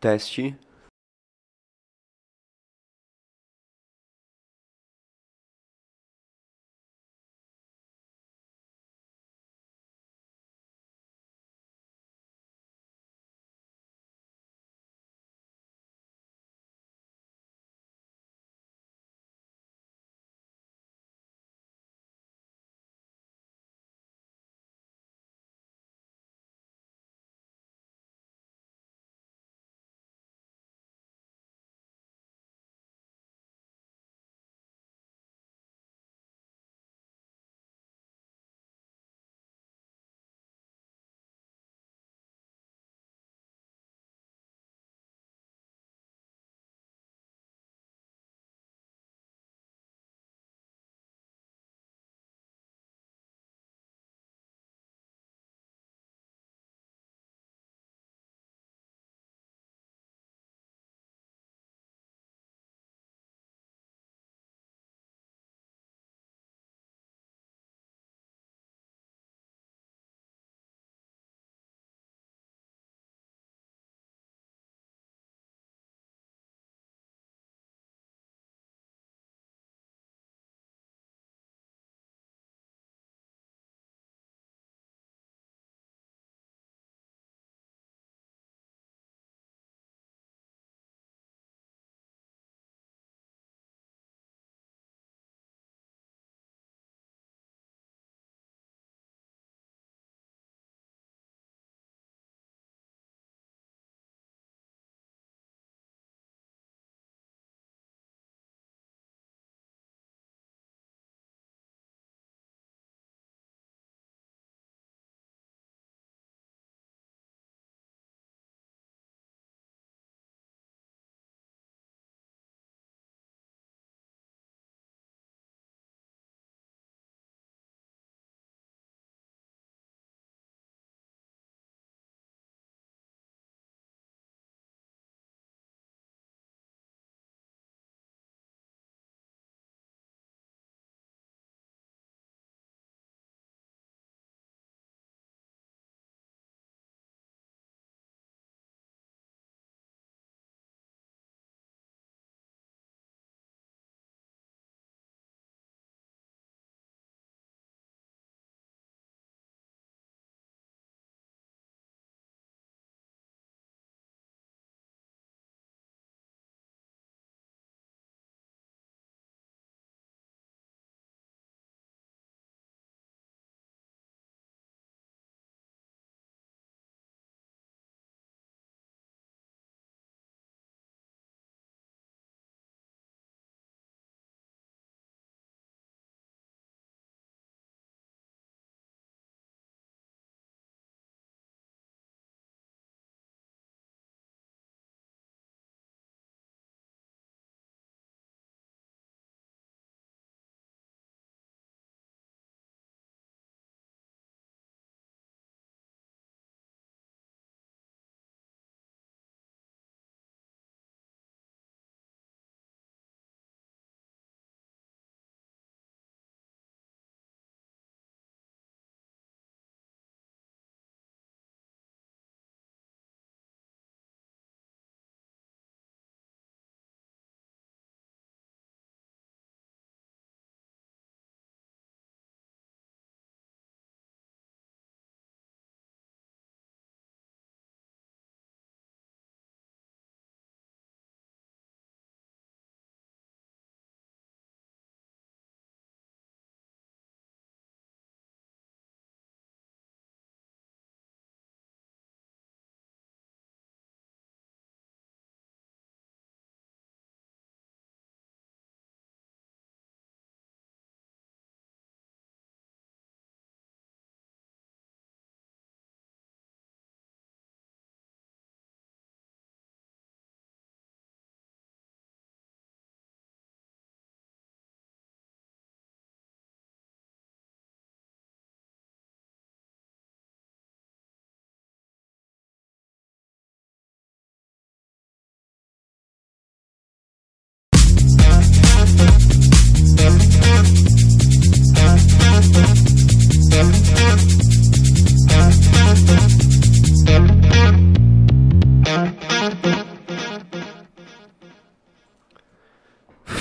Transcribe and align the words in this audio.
Teste 0.00 0.54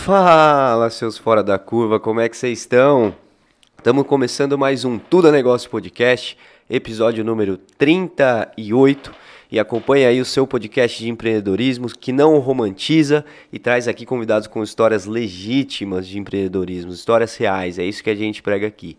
Fala, 0.08 0.90
seus 0.90 1.18
fora 1.18 1.44
da 1.44 1.60
curva, 1.60 2.00
como 2.00 2.22
é 2.22 2.30
que 2.30 2.38
vocês 2.38 2.60
estão? 2.60 3.14
Estamos 3.78 4.08
começando 4.08 4.58
mais 4.58 4.86
um 4.86 4.98
Tudo 4.98 5.30
Negócio 5.34 5.70
Podcast, 5.70 6.38
episódio 6.70 7.26
número 7.26 7.58
38. 7.78 9.14
E 9.52 9.60
acompanha 9.60 10.08
aí 10.08 10.22
o 10.22 10.26
seu 10.26 10.48
podcast 10.48 10.98
de 10.98 11.10
empreendedorismo 11.10 11.90
que 11.90 12.14
não 12.14 12.40
romantiza 12.40 13.26
e 13.52 13.60
traz 13.60 13.86
aqui 13.86 14.06
convidados 14.06 14.48
com 14.48 14.64
histórias 14.64 15.06
legítimas 15.06 16.08
de 16.08 16.18
empreendedorismo, 16.18 16.94
histórias 16.94 17.36
reais. 17.36 17.78
É 17.78 17.84
isso 17.84 18.02
que 18.02 18.10
a 18.10 18.16
gente 18.16 18.42
prega 18.42 18.66
aqui. 18.66 18.98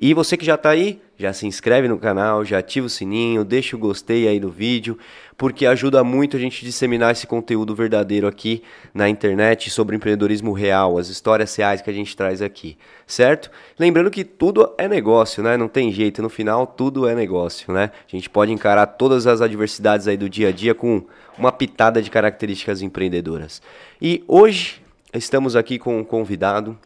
E 0.00 0.14
você 0.14 0.36
que 0.36 0.46
já 0.46 0.54
está 0.54 0.70
aí, 0.70 1.00
já 1.18 1.32
se 1.32 1.44
inscreve 1.44 1.88
no 1.88 1.98
canal, 1.98 2.44
já 2.44 2.58
ativa 2.58 2.86
o 2.86 2.90
sininho, 2.90 3.44
deixa 3.44 3.74
o 3.74 3.78
gostei 3.80 4.28
aí 4.28 4.38
no 4.38 4.48
vídeo, 4.48 4.96
porque 5.36 5.66
ajuda 5.66 6.04
muito 6.04 6.36
a 6.36 6.40
gente 6.40 6.64
disseminar 6.64 7.10
esse 7.10 7.26
conteúdo 7.26 7.74
verdadeiro 7.74 8.28
aqui 8.28 8.62
na 8.94 9.08
internet 9.08 9.68
sobre 9.70 9.96
empreendedorismo 9.96 10.52
real, 10.52 10.98
as 10.98 11.08
histórias 11.08 11.52
reais 11.56 11.82
que 11.82 11.90
a 11.90 11.92
gente 11.92 12.16
traz 12.16 12.40
aqui, 12.40 12.78
certo? 13.08 13.50
Lembrando 13.76 14.08
que 14.08 14.22
tudo 14.22 14.72
é 14.78 14.86
negócio, 14.86 15.42
né? 15.42 15.56
Não 15.56 15.66
tem 15.66 15.90
jeito, 15.90 16.22
no 16.22 16.28
final 16.28 16.64
tudo 16.64 17.08
é 17.08 17.14
negócio, 17.16 17.72
né? 17.72 17.90
A 18.06 18.16
gente 18.16 18.30
pode 18.30 18.52
encarar 18.52 18.86
todas 18.86 19.26
as 19.26 19.40
adversidades 19.40 20.06
aí 20.06 20.16
do 20.16 20.30
dia 20.30 20.50
a 20.50 20.52
dia 20.52 20.76
com 20.76 21.02
uma 21.36 21.50
pitada 21.50 22.00
de 22.00 22.08
características 22.08 22.82
empreendedoras. 22.82 23.60
E 24.00 24.22
hoje 24.28 24.80
estamos 25.12 25.56
aqui 25.56 25.76
com 25.76 25.98
um 25.98 26.04
convidado 26.04 26.78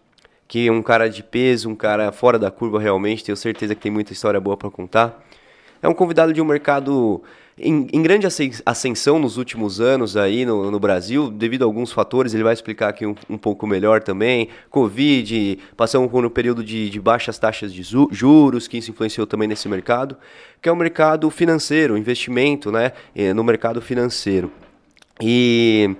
que 0.53 0.71
um 0.71 0.83
cara 0.83 1.09
de 1.09 1.23
peso, 1.23 1.71
um 1.71 1.75
cara 1.75 2.13
fora 2.13 2.39
da 2.39 2.51
curva 2.51 2.79
realmente, 2.79 3.25
tenho 3.25 3.35
certeza 3.35 3.75
que 3.75 3.81
tem 3.81 3.91
muita 3.91 4.13
história 4.13 4.39
boa 4.39 4.55
para 4.55 4.71
contar. 4.71 5.25
É 5.81 5.89
um 5.89 5.95
convidado 5.95 6.31
de 6.31 6.43
um 6.43 6.45
mercado 6.45 7.23
em, 7.57 7.89
em, 7.91 8.03
grande 8.03 8.27
ascensão 8.67 9.19
nos 9.19 9.39
últimos 9.39 9.81
anos 9.81 10.15
aí 10.15 10.45
no, 10.45 10.71
no, 10.71 10.79
Brasil, 10.79 11.31
devido 11.31 11.63
a 11.63 11.65
alguns 11.65 11.91
fatores, 11.91 12.35
ele 12.35 12.43
vai 12.43 12.53
explicar 12.53 12.91
aqui 12.91 13.07
um, 13.07 13.15
um 13.31 13.39
pouco 13.39 13.67
melhor 13.67 14.03
também. 14.03 14.51
Covid, 14.69 15.59
passamos 15.75 16.11
por 16.11 16.23
um 16.23 16.29
período 16.29 16.63
de, 16.63 16.91
de 16.91 17.01
baixas 17.01 17.39
taxas 17.39 17.73
de 17.73 17.83
juros, 17.83 18.69
que 18.69 18.77
isso 18.77 18.91
influenciou 18.91 19.27
também 19.27 19.49
nesse 19.49 19.71
mercado, 19.71 20.19
que 20.61 20.69
é 20.69 20.73
o 20.73 20.77
mercado 20.77 21.31
financeiro, 21.31 21.97
investimento 21.97 22.71
né, 22.71 22.93
eh, 23.17 23.33
no 23.33 23.43
mercado 23.43 23.81
financeiro. 23.81 24.53
E 25.19 25.97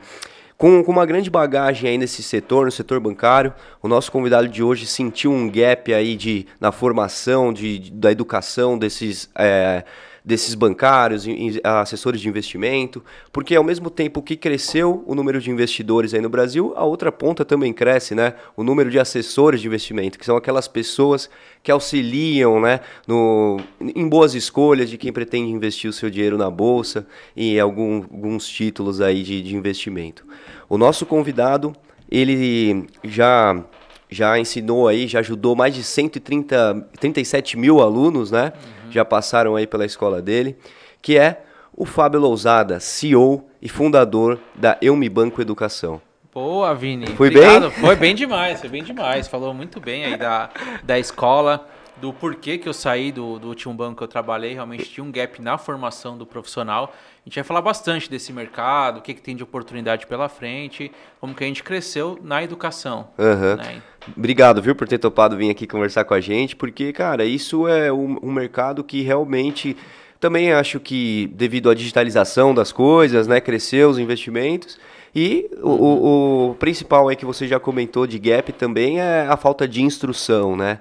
com, 0.63 0.81
com, 0.85 0.93
uma 0.93 1.05
grande 1.05 1.29
bagagem 1.29 1.91
aí 1.91 1.99
nesse 1.99 2.23
setor, 2.23 2.67
no 2.67 2.71
setor 2.71 3.01
bancário, 3.01 3.53
o 3.83 3.89
nosso 3.89 4.13
convidado 4.13 4.47
de 4.47 4.63
hoje 4.63 4.87
sentiu 4.87 5.33
um 5.33 5.51
gap 5.51 5.93
aí 5.93 6.15
de, 6.15 6.47
na 6.61 6.71
formação 6.71 7.53
de, 7.53 7.81
de 7.81 7.91
da 7.91 8.13
educação 8.13 8.79
desses 8.79 9.29
é, 9.37 9.83
desses 10.25 10.55
bancários, 10.55 11.27
assessores 11.65 12.21
de 12.21 12.29
investimento, 12.29 13.05
porque 13.33 13.57
ao 13.57 13.65
mesmo 13.65 13.91
tempo 13.91 14.23
que 14.23 14.37
cresceu 14.37 15.03
o 15.07 15.15
número 15.15 15.41
de 15.41 15.51
investidores 15.51 16.15
aí 16.15 16.21
no 16.21 16.29
Brasil, 16.29 16.73
a 16.77 16.85
outra 16.85 17.11
ponta 17.11 17.45
também 17.45 17.73
cresce, 17.73 18.15
né? 18.15 18.35
O 18.57 18.63
número 18.63 18.89
de 18.89 19.01
assessores 19.01 19.61
de 19.61 19.67
investimento, 19.67 20.19
que 20.19 20.25
são 20.25 20.37
aquelas 20.37 20.69
pessoas 20.69 21.29
que 21.61 21.73
auxiliam, 21.73 22.61
né, 22.61 22.81
no, 23.07 23.61
em 23.81 24.09
boas 24.09 24.35
escolhas 24.35 24.91
de 24.91 24.97
quem 24.97 25.13
pretende 25.13 25.51
investir 25.51 25.89
o 25.89 25.93
seu 25.93 26.11
dinheiro 26.11 26.37
na 26.37 26.51
bolsa 26.51 27.07
e 27.37 27.59
algum, 27.59 27.97
alguns 28.03 28.49
títulos 28.49 29.01
aí 29.01 29.23
de, 29.23 29.43
de 29.43 29.57
investimento. 29.57 30.25
O 30.69 30.79
nosso 30.79 31.05
convidado, 31.05 31.75
ele 32.11 32.87
já 33.03 33.65
já 34.09 34.39
ensinou 34.39 34.89
aí, 34.89 35.09
já 35.09 35.21
ajudou 35.21 35.57
mais 35.57 35.75
de 35.75 35.83
130, 35.83 36.87
37 37.01 37.57
mil 37.57 37.81
alunos, 37.81 38.31
né? 38.31 38.53
Uhum 38.55 38.82
já 38.95 39.05
passaram 39.05 39.57
aí 39.57 39.67
pela 39.67 39.85
escola 39.85 40.21
dele, 40.21 40.57
que 41.01 41.19
é 41.19 41.43
o 41.77 41.85
Fábio 41.85 42.21
Lousada, 42.21 42.79
CEO 42.81 43.45
e 43.61 43.69
fundador 43.69 44.39
da 44.55 44.77
Eu 44.81 44.95
Me 44.95 45.09
Banco 45.09 45.41
Educação. 45.41 46.01
Boa, 46.33 46.75
Vini. 46.75 47.07
Foi 47.09 47.29
Obrigado. 47.29 47.71
bem? 47.71 47.81
Foi 47.81 47.97
bem 47.97 48.15
demais, 48.15 48.61
foi 48.61 48.69
bem 48.71 48.83
demais. 48.83 49.29
Falou 49.29 49.53
muito 49.53 49.79
bem 49.79 50.05
aí 50.05 50.17
da, 50.17 50.49
da 50.83 50.99
escola, 50.99 51.69
do 52.03 52.13
porquê 52.13 52.59
que 52.59 52.69
eu 52.69 52.75
saí 52.75 53.13
do, 53.13 53.39
do 53.39 53.47
último 53.47 53.73
banco 53.73 53.99
que 53.99 54.03
eu 54.03 54.09
trabalhei. 54.09 54.55
Realmente 54.55 54.91
tinha 54.91 55.05
um 55.05 55.13
gap 55.13 55.41
na 55.41 55.57
formação 55.57 56.19
do 56.19 56.27
profissional. 56.27 56.93
A 56.93 57.29
gente 57.29 57.37
vai 57.37 57.45
falar 57.45 57.63
bastante 57.63 58.11
desse 58.11 58.33
mercado, 58.33 58.99
o 58.99 59.01
que, 59.01 59.15
que 59.15 59.23
tem 59.23 59.37
de 59.37 59.45
oportunidade 59.45 60.05
pela 60.09 60.29
frente, 60.29 60.91
como 61.21 61.33
que 61.33 61.45
a 61.45 61.47
gente 61.47 61.63
cresceu 61.63 62.19
na 62.21 62.43
educação. 62.43 63.07
Uhum. 63.17 63.55
Né? 63.55 63.81
Obrigado, 64.17 64.61
viu, 64.61 64.75
por 64.75 64.89
ter 64.89 64.99
topado 64.99 65.37
vir 65.37 65.49
aqui 65.49 65.65
conversar 65.65 66.05
com 66.05 66.13
a 66.13 66.21
gente, 66.21 66.57
porque, 66.57 66.93
cara, 66.93 67.25
isso 67.25 67.69
é 67.69 67.93
um, 67.93 68.19
um 68.21 68.33
mercado 68.33 68.83
que 68.83 69.03
realmente 69.03 69.77
também 70.19 70.53
acho 70.53 70.81
que 70.81 71.31
devido 71.35 71.71
à 71.71 71.75
digitalização 71.75 72.53
das 72.53 72.73
coisas, 72.73 73.29
né, 73.29 73.41
cresceu 73.41 73.89
os 73.89 73.99
investimentos. 74.01 74.77
E 75.15 75.49
o, 75.63 75.71
o, 75.71 76.51
o, 76.51 76.55
principal 76.57 77.09
aí 77.09 77.15
que 77.15 77.25
você 77.25 77.47
já 77.47 77.61
comentou 77.61 78.09
de 78.09 78.19
gap 78.19 78.53
também 78.55 78.99
é 78.99 79.25
a 79.29 79.37
falta 79.37 79.69
de 79.69 79.83
instrução, 79.83 80.57
né? 80.57 80.81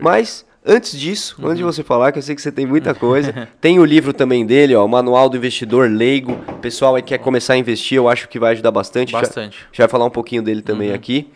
Mas 0.00 0.45
Antes 0.68 0.98
disso, 0.98 1.36
uhum. 1.38 1.46
antes 1.46 1.58
de 1.58 1.64
você 1.64 1.84
falar, 1.84 2.10
que 2.10 2.18
eu 2.18 2.22
sei 2.22 2.34
que 2.34 2.42
você 2.42 2.50
tem 2.50 2.66
muita 2.66 2.92
coisa, 2.96 3.48
tem 3.60 3.78
o 3.78 3.84
livro 3.84 4.12
também 4.12 4.44
dele, 4.44 4.74
ó, 4.74 4.84
o 4.84 4.88
Manual 4.88 5.28
do 5.28 5.36
Investidor 5.36 5.88
Leigo. 5.88 6.36
pessoal 6.60 6.96
aí 6.96 7.02
quer 7.02 7.18
começar 7.18 7.54
a 7.54 7.56
investir, 7.56 7.96
eu 7.96 8.08
acho 8.08 8.28
que 8.28 8.38
vai 8.38 8.52
ajudar 8.52 8.72
bastante. 8.72 9.12
Bastante. 9.12 9.58
Já, 9.58 9.66
já 9.72 9.84
vai 9.84 9.88
falar 9.88 10.04
um 10.06 10.10
pouquinho 10.10 10.42
dele 10.42 10.62
também 10.62 10.88
uhum. 10.88 10.94
aqui. 10.96 11.30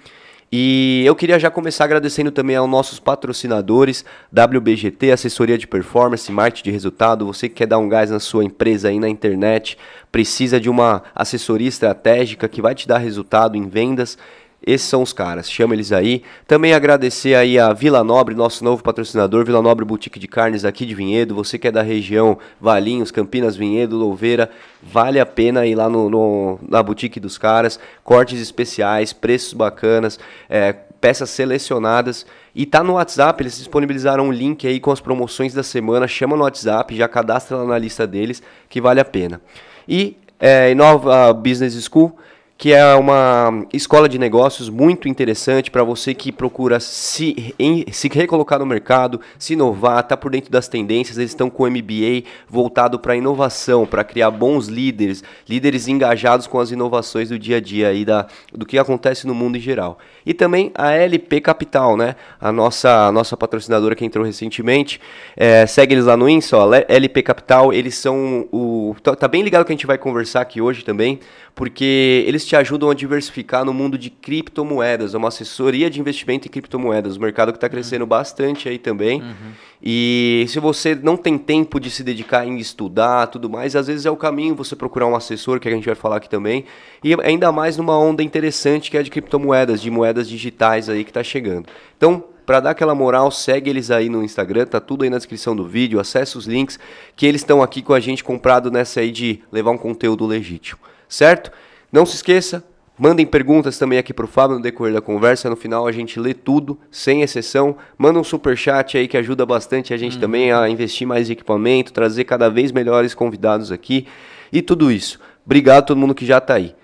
E 0.52 1.04
eu 1.06 1.14
queria 1.14 1.38
já 1.38 1.48
começar 1.48 1.84
agradecendo 1.84 2.32
também 2.32 2.56
aos 2.56 2.68
nossos 2.68 2.98
patrocinadores, 2.98 4.04
WBGT, 4.32 5.12
assessoria 5.12 5.56
de 5.56 5.64
performance, 5.64 6.30
marketing 6.32 6.64
de 6.64 6.70
resultado. 6.72 7.24
Você 7.24 7.48
que 7.48 7.54
quer 7.54 7.66
dar 7.68 7.78
um 7.78 7.88
gás 7.88 8.10
na 8.10 8.18
sua 8.18 8.42
empresa 8.42 8.88
aí 8.88 8.98
na 8.98 9.08
internet, 9.08 9.78
precisa 10.10 10.58
de 10.58 10.68
uma 10.68 11.04
assessoria 11.14 11.68
estratégica 11.68 12.48
que 12.48 12.60
vai 12.60 12.74
te 12.74 12.88
dar 12.88 12.98
resultado 12.98 13.56
em 13.56 13.68
vendas. 13.68 14.18
Esses 14.66 14.86
são 14.86 15.02
os 15.02 15.12
caras, 15.12 15.50
chama 15.50 15.74
eles 15.74 15.90
aí. 15.90 16.22
Também 16.46 16.74
agradecer 16.74 17.34
aí 17.34 17.58
a 17.58 17.72
Vila 17.72 18.04
Nobre, 18.04 18.34
nosso 18.34 18.62
novo 18.62 18.82
patrocinador, 18.82 19.42
Vila 19.42 19.62
Nobre 19.62 19.86
Boutique 19.86 20.18
de 20.18 20.28
Carnes 20.28 20.66
aqui 20.66 20.84
de 20.84 20.94
Vinhedo. 20.94 21.34
Você 21.34 21.58
que 21.58 21.68
é 21.68 21.72
da 21.72 21.80
região 21.80 22.36
Valinhos, 22.60 23.10
Campinas, 23.10 23.56
Vinhedo, 23.56 23.96
Louveira, 23.96 24.50
vale 24.82 25.18
a 25.18 25.24
pena 25.24 25.66
ir 25.66 25.74
lá 25.74 25.88
no, 25.88 26.10
no 26.10 26.58
na 26.68 26.82
boutique 26.82 27.18
dos 27.18 27.38
caras. 27.38 27.80
Cortes 28.04 28.38
especiais, 28.38 29.14
preços 29.14 29.54
bacanas, 29.54 30.20
é, 30.48 30.74
peças 31.00 31.30
selecionadas. 31.30 32.26
E 32.54 32.66
tá 32.66 32.84
no 32.84 32.94
WhatsApp, 32.94 33.42
eles 33.42 33.56
disponibilizaram 33.56 34.28
um 34.28 34.32
link 34.32 34.66
aí 34.66 34.78
com 34.78 34.90
as 34.90 35.00
promoções 35.00 35.54
da 35.54 35.62
semana. 35.62 36.06
Chama 36.06 36.36
no 36.36 36.42
WhatsApp, 36.42 36.94
já 36.94 37.08
cadastra 37.08 37.56
lá 37.56 37.64
na 37.64 37.78
lista 37.78 38.06
deles, 38.06 38.42
que 38.68 38.78
vale 38.78 39.00
a 39.00 39.04
pena. 39.06 39.40
E 39.88 40.18
é, 40.38 40.70
Inova 40.70 41.32
Business 41.32 41.82
School 41.82 42.14
que 42.60 42.74
é 42.74 42.94
uma 42.94 43.66
escola 43.72 44.06
de 44.06 44.18
negócios 44.18 44.68
muito 44.68 45.08
interessante 45.08 45.70
para 45.70 45.82
você 45.82 46.12
que 46.12 46.30
procura 46.30 46.78
se, 46.78 47.54
em, 47.58 47.86
se 47.90 48.06
recolocar 48.08 48.58
no 48.58 48.66
mercado, 48.66 49.18
se 49.38 49.54
inovar, 49.54 50.02
tá 50.02 50.14
por 50.14 50.30
dentro 50.30 50.50
das 50.50 50.68
tendências. 50.68 51.16
Eles 51.16 51.30
estão 51.30 51.48
com 51.48 51.62
o 51.62 51.70
MBA 51.70 52.28
voltado 52.46 52.98
para 52.98 53.16
inovação, 53.16 53.86
para 53.86 54.04
criar 54.04 54.30
bons 54.30 54.66
líderes, 54.66 55.24
líderes 55.48 55.88
engajados 55.88 56.46
com 56.46 56.60
as 56.60 56.70
inovações 56.70 57.30
do 57.30 57.38
dia 57.38 57.56
a 57.56 57.60
dia 57.62 57.94
e 57.94 58.04
da, 58.04 58.26
do 58.52 58.66
que 58.66 58.76
acontece 58.76 59.26
no 59.26 59.34
mundo 59.34 59.56
em 59.56 59.60
geral. 59.60 59.98
E 60.24 60.34
também 60.34 60.70
a 60.74 60.92
LP 60.92 61.40
Capital, 61.40 61.96
né? 61.96 62.14
A 62.40 62.52
nossa, 62.52 63.06
a 63.06 63.12
nossa 63.12 63.36
patrocinadora 63.36 63.94
que 63.94 64.04
entrou 64.04 64.24
recentemente. 64.24 65.00
É, 65.36 65.66
segue 65.66 65.94
eles 65.94 66.04
lá 66.04 66.16
no 66.16 66.28
Insta, 66.28 66.56
ó, 66.56 66.70
LP 66.88 67.22
Capital. 67.22 67.72
Eles 67.72 67.94
são 67.96 68.48
o. 68.52 68.94
Tá, 69.02 69.14
tá 69.14 69.28
bem 69.28 69.42
ligado 69.42 69.64
que 69.64 69.72
a 69.72 69.74
gente 69.76 69.86
vai 69.86 69.98
conversar 69.98 70.40
aqui 70.42 70.60
hoje 70.60 70.84
também, 70.84 71.20
porque 71.54 72.24
eles 72.26 72.46
te 72.46 72.56
ajudam 72.56 72.90
a 72.90 72.94
diversificar 72.94 73.64
no 73.64 73.74
mundo 73.74 73.98
de 73.98 74.10
criptomoedas, 74.10 75.14
é 75.14 75.18
uma 75.18 75.28
assessoria 75.28 75.90
de 75.90 76.00
investimento 76.00 76.48
em 76.48 76.50
criptomoedas, 76.50 77.16
um 77.16 77.20
mercado 77.20 77.52
que 77.52 77.58
está 77.58 77.68
crescendo 77.68 78.02
uhum. 78.02 78.08
bastante 78.08 78.68
aí 78.68 78.78
também. 78.78 79.20
Uhum. 79.20 79.52
E 79.82 80.44
se 80.48 80.60
você 80.60 80.94
não 80.94 81.16
tem 81.16 81.38
tempo 81.38 81.80
de 81.80 81.90
se 81.90 82.04
dedicar 82.04 82.46
em 82.46 82.58
estudar, 82.58 83.26
tudo 83.28 83.48
mais, 83.48 83.74
às 83.74 83.86
vezes 83.86 84.04
é 84.04 84.10
o 84.10 84.16
caminho 84.16 84.54
você 84.54 84.76
procurar 84.76 85.06
um 85.06 85.16
assessor, 85.16 85.58
que 85.58 85.68
a 85.68 85.70
gente 85.70 85.86
vai 85.86 85.94
falar 85.94 86.16
aqui 86.16 86.28
também, 86.28 86.66
e 87.02 87.14
ainda 87.22 87.50
mais 87.50 87.78
numa 87.78 87.98
onda 87.98 88.22
interessante 88.22 88.90
que 88.90 88.98
é 88.98 89.02
de 89.02 89.10
criptomoedas, 89.10 89.80
de 89.80 89.90
moedas 89.90 90.19
digitais 90.28 90.88
aí 90.88 91.04
que 91.04 91.10
está 91.10 91.22
chegando. 91.22 91.66
Então, 91.96 92.24
para 92.44 92.60
dar 92.60 92.70
aquela 92.70 92.94
moral, 92.94 93.30
segue 93.30 93.70
eles 93.70 93.90
aí 93.90 94.08
no 94.08 94.24
Instagram, 94.24 94.66
tá 94.66 94.80
tudo 94.80 95.04
aí 95.04 95.10
na 95.10 95.18
descrição 95.18 95.54
do 95.54 95.66
vídeo, 95.66 96.00
acessa 96.00 96.36
os 96.36 96.46
links 96.46 96.78
que 97.14 97.26
eles 97.26 97.42
estão 97.42 97.62
aqui 97.62 97.80
com 97.80 97.94
a 97.94 98.00
gente 98.00 98.24
comprado 98.24 98.70
nessa 98.70 99.00
aí 99.00 99.12
de 99.12 99.40
levar 99.52 99.70
um 99.70 99.78
conteúdo 99.78 100.26
legítimo 100.26 100.80
certo? 101.10 101.50
Não 101.92 102.06
se 102.06 102.14
esqueça, 102.14 102.64
mandem 102.96 103.26
perguntas 103.26 103.76
também 103.76 103.98
aqui 103.98 104.14
para 104.14 104.24
o 104.24 104.28
Fábio 104.28 104.56
no 104.56 104.62
decorrer 104.62 104.94
da 104.94 105.00
conversa. 105.02 105.50
No 105.50 105.56
final 105.56 105.86
a 105.86 105.92
gente 105.92 106.18
lê 106.18 106.32
tudo, 106.32 106.78
sem 106.90 107.20
exceção. 107.20 107.76
Manda 107.98 108.18
um 108.18 108.24
super 108.24 108.56
chat 108.56 108.96
aí 108.96 109.08
que 109.08 109.16
ajuda 109.16 109.44
bastante 109.44 109.92
a 109.92 109.96
gente 109.96 110.14
uhum. 110.14 110.20
também 110.20 110.52
a 110.52 110.68
investir 110.68 111.06
mais 111.06 111.28
em 111.28 111.32
equipamento, 111.32 111.92
trazer 111.92 112.24
cada 112.24 112.48
vez 112.48 112.70
melhores 112.70 113.12
convidados 113.12 113.72
aqui 113.72 114.06
e 114.52 114.62
tudo 114.62 114.90
isso. 114.90 115.18
Obrigado 115.44 115.78
a 115.78 115.82
todo 115.82 115.98
mundo 115.98 116.14
que 116.14 116.24
já 116.24 116.38
está 116.38 116.54
aí. 116.54 116.74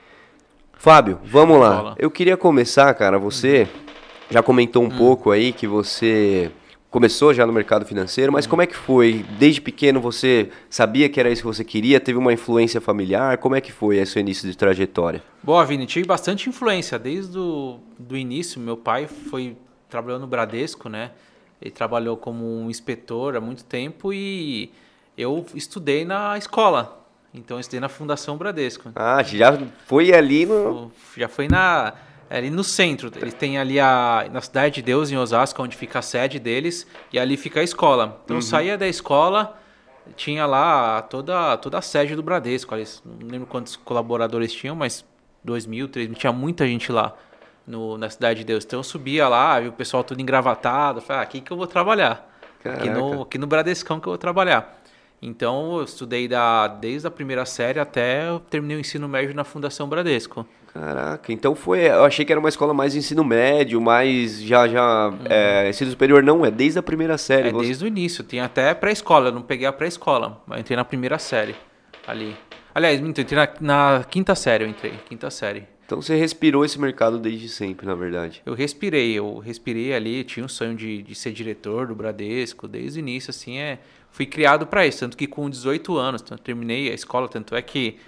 Fábio, 0.76 1.18
vamos 1.25 1.59
lá. 1.59 1.95
Eu 1.99 2.11
queria 2.11 2.37
começar, 2.37 2.92
cara. 2.95 3.18
Você 3.18 3.66
já 4.30 4.42
comentou 4.42 4.83
um 4.83 4.87
uhum. 4.87 4.97
pouco 4.97 5.30
aí 5.30 5.52
que 5.52 5.66
você 5.66 6.50
começou 6.90 7.35
já 7.35 7.45
no 7.45 7.52
mercado 7.52 7.85
financeiro, 7.85 8.33
mas 8.33 8.47
como 8.47 8.62
é 8.62 8.66
que 8.66 8.76
foi? 8.76 9.25
Desde 9.38 9.61
pequeno 9.61 10.00
você 10.00 10.49
sabia 10.71 11.09
que 11.09 11.21
era 11.21 11.28
isso 11.28 11.42
que 11.42 11.47
você 11.47 11.64
queria? 11.64 12.00
Teve 12.00 12.18
uma 12.18 12.33
influência 12.33 12.80
familiar? 12.80 13.37
Como 13.38 13.54
é 13.54 13.61
que 13.61 13.73
foi 13.73 13.99
esse 13.99 14.18
início 14.18 14.49
de 14.49 14.56
trajetória? 14.56 15.23
Boa, 15.42 15.64
Vini, 15.64 15.87
tive 15.87 16.06
bastante 16.06 16.49
influência. 16.49 16.99
Desde 16.99 17.37
o 17.38 17.78
do 17.99 18.16
início, 18.16 18.61
meu 18.61 18.76
pai 18.76 19.06
foi 19.06 19.56
trabalhou 19.88 20.18
no 20.18 20.26
Bradesco, 20.26 20.88
né? 20.88 21.12
Ele 21.61 21.71
trabalhou 21.71 22.16
como 22.16 22.45
um 22.45 22.71
inspetor 22.71 23.37
há 23.37 23.40
muito 23.40 23.64
tempo 23.64 24.12
e 24.12 24.71
eu 25.16 25.45
estudei 25.54 26.04
na 26.04 26.37
escola. 26.37 27.05
Então 27.37 27.57
eu 27.57 27.61
estudei 27.61 27.81
na 27.81 27.88
Fundação 27.88 28.37
Bradesco. 28.37 28.90
Ah, 28.95 29.23
já 29.23 29.59
foi 29.87 30.12
ali 30.12 30.47
no. 30.47 30.90
Já 31.16 31.28
foi 31.28 31.49
na. 31.49 31.93
Ali 32.28 32.50
no 32.50 32.64
centro. 32.64 33.11
Eles 33.14 33.35
têm 33.35 33.59
ali 33.59 33.78
a. 33.78 34.26
Na 34.33 34.40
Cidade 34.40 34.76
de 34.76 34.83
Deus, 34.83 35.11
em 35.11 35.16
Osasco, 35.16 35.62
onde 35.62 35.76
fica 35.76 35.99
a 35.99 36.02
sede 36.02 36.38
deles, 36.38 36.87
e 37.12 37.19
ali 37.19 37.37
fica 37.37 37.61
a 37.61 37.62
escola. 37.62 38.21
Então 38.25 38.37
uhum. 38.37 38.43
eu 38.43 38.43
saía 38.43 38.76
da 38.76 38.88
escola, 38.88 39.59
tinha 40.16 40.47
lá 40.47 41.02
toda, 41.02 41.57
toda 41.59 41.78
a 41.78 41.83
sede 41.83 42.16
do 42.16 42.23
Bradesco. 42.23 42.75
Eles, 42.75 43.02
não 43.05 43.28
lembro 43.28 43.47
quantos 43.47 43.76
colaboradores 43.76 44.52
tinham, 44.52 44.75
mas 44.75 45.05
2 45.45 45.66
mil, 45.66 45.88
3 45.88 46.09
mil, 46.09 46.19
tinha 46.19 46.33
muita 46.33 46.66
gente 46.66 46.90
lá 46.90 47.14
no, 47.66 47.99
na 47.99 48.11
Cidade 48.11 48.40
de 48.40 48.45
Deus. 48.45 48.64
Então 48.64 48.81
eu 48.81 48.85
subia 48.85 49.28
lá, 49.28 49.61
vi 49.61 49.69
o 49.69 49.73
pessoal 49.73 50.02
tudo 50.02 50.21
engravatado, 50.21 51.00
falei, 51.00 51.21
ah, 51.21 51.23
aqui 51.23 51.40
que 51.40 51.52
eu 51.52 51.57
vou 51.57 51.66
trabalhar. 51.66 52.33
Aqui 52.64 52.90
no, 52.90 53.23
aqui 53.23 53.38
no 53.38 53.47
Bradescão 53.47 54.00
que 54.00 54.09
eu 54.09 54.12
vou 54.12 54.19
trabalhar. 54.19 54.83
Então 55.20 55.78
eu 55.78 55.85
estudei 55.85 56.28
da, 56.28 56.68
desde 56.68 57.06
a 57.08 57.11
primeira 57.11 57.44
série 57.46 57.80
até 57.80 58.28
eu 58.28 58.38
terminei 58.38 58.76
o 58.76 58.80
ensino 58.80 59.08
médio 59.08 59.35
na 59.35 59.44
Fundação 59.44 59.88
Bradesco. 59.88 60.46
Caraca, 60.73 61.32
então 61.32 61.54
foi. 61.54 61.88
Eu 61.88 62.04
achei 62.04 62.25
que 62.25 62.30
era 62.30 62.38
uma 62.38 62.50
escola 62.50 62.75
mais 62.75 62.94
ensino 62.94 63.25
médio, 63.25 63.80
mais 63.80 64.42
já 64.42 64.68
já 64.68 65.08
uhum. 65.08 65.18
é, 65.25 65.70
ensino 65.70 65.90
superior 65.90 66.23
não 66.23 66.44
é 66.44 66.50
desde 66.50 66.78
a 66.78 66.82
primeira 66.82 67.16
série. 67.16 67.49
É 67.49 67.52
você... 67.52 67.66
desde 67.66 67.85
o 67.85 67.88
início, 67.88 68.23
tem 68.23 68.40
até 68.40 68.75
pré-escola. 68.75 69.28
Eu 69.28 69.32
não 69.32 69.42
peguei 69.42 69.66
a 69.66 69.73
pré-escola, 69.73 70.42
mas 70.46 70.61
entrei 70.61 70.76
na 70.76 70.85
primeira 70.85 71.18
série 71.18 71.56
ali. 72.06 72.37
Aliás, 72.75 73.00
entrei 73.00 73.26
na, 73.32 73.49
na 73.61 74.04
quinta 74.04 74.35
série, 74.35 74.64
eu 74.64 74.68
entrei, 74.68 74.92
quinta 75.08 75.30
série. 75.30 75.64
Então 75.87 76.02
você 76.02 76.16
respirou 76.16 76.64
esse 76.64 76.80
mercado 76.80 77.16
desde 77.16 77.49
sempre, 77.49 77.87
na 77.87 77.94
verdade. 77.94 78.42
Eu 78.44 78.54
respirei, 78.54 79.14
eu 79.14 79.38
respirei 79.38 79.94
ali, 79.94 80.25
tinha 80.25 80.44
um 80.44 80.49
sonho 80.49 80.75
de, 80.75 81.00
de 81.00 81.14
ser 81.14 81.32
diretor 81.32 81.87
do 81.87 81.94
Bradesco, 81.94 82.66
desde 82.66 82.99
o 82.99 83.00
início, 83.00 83.30
assim, 83.30 83.58
é, 83.58 83.78
fui 84.16 84.25
criado 84.25 84.66
para 84.66 84.87
isso, 84.87 85.00
tanto 85.00 85.14
que 85.14 85.26
com 85.26 85.49
18 85.50 85.94
anos, 85.99 86.23
então, 86.23 86.38
terminei 86.38 86.90
a 86.90 86.94
escola, 86.94 87.28
tanto 87.28 87.54
é 87.54 87.61
que 87.61 87.99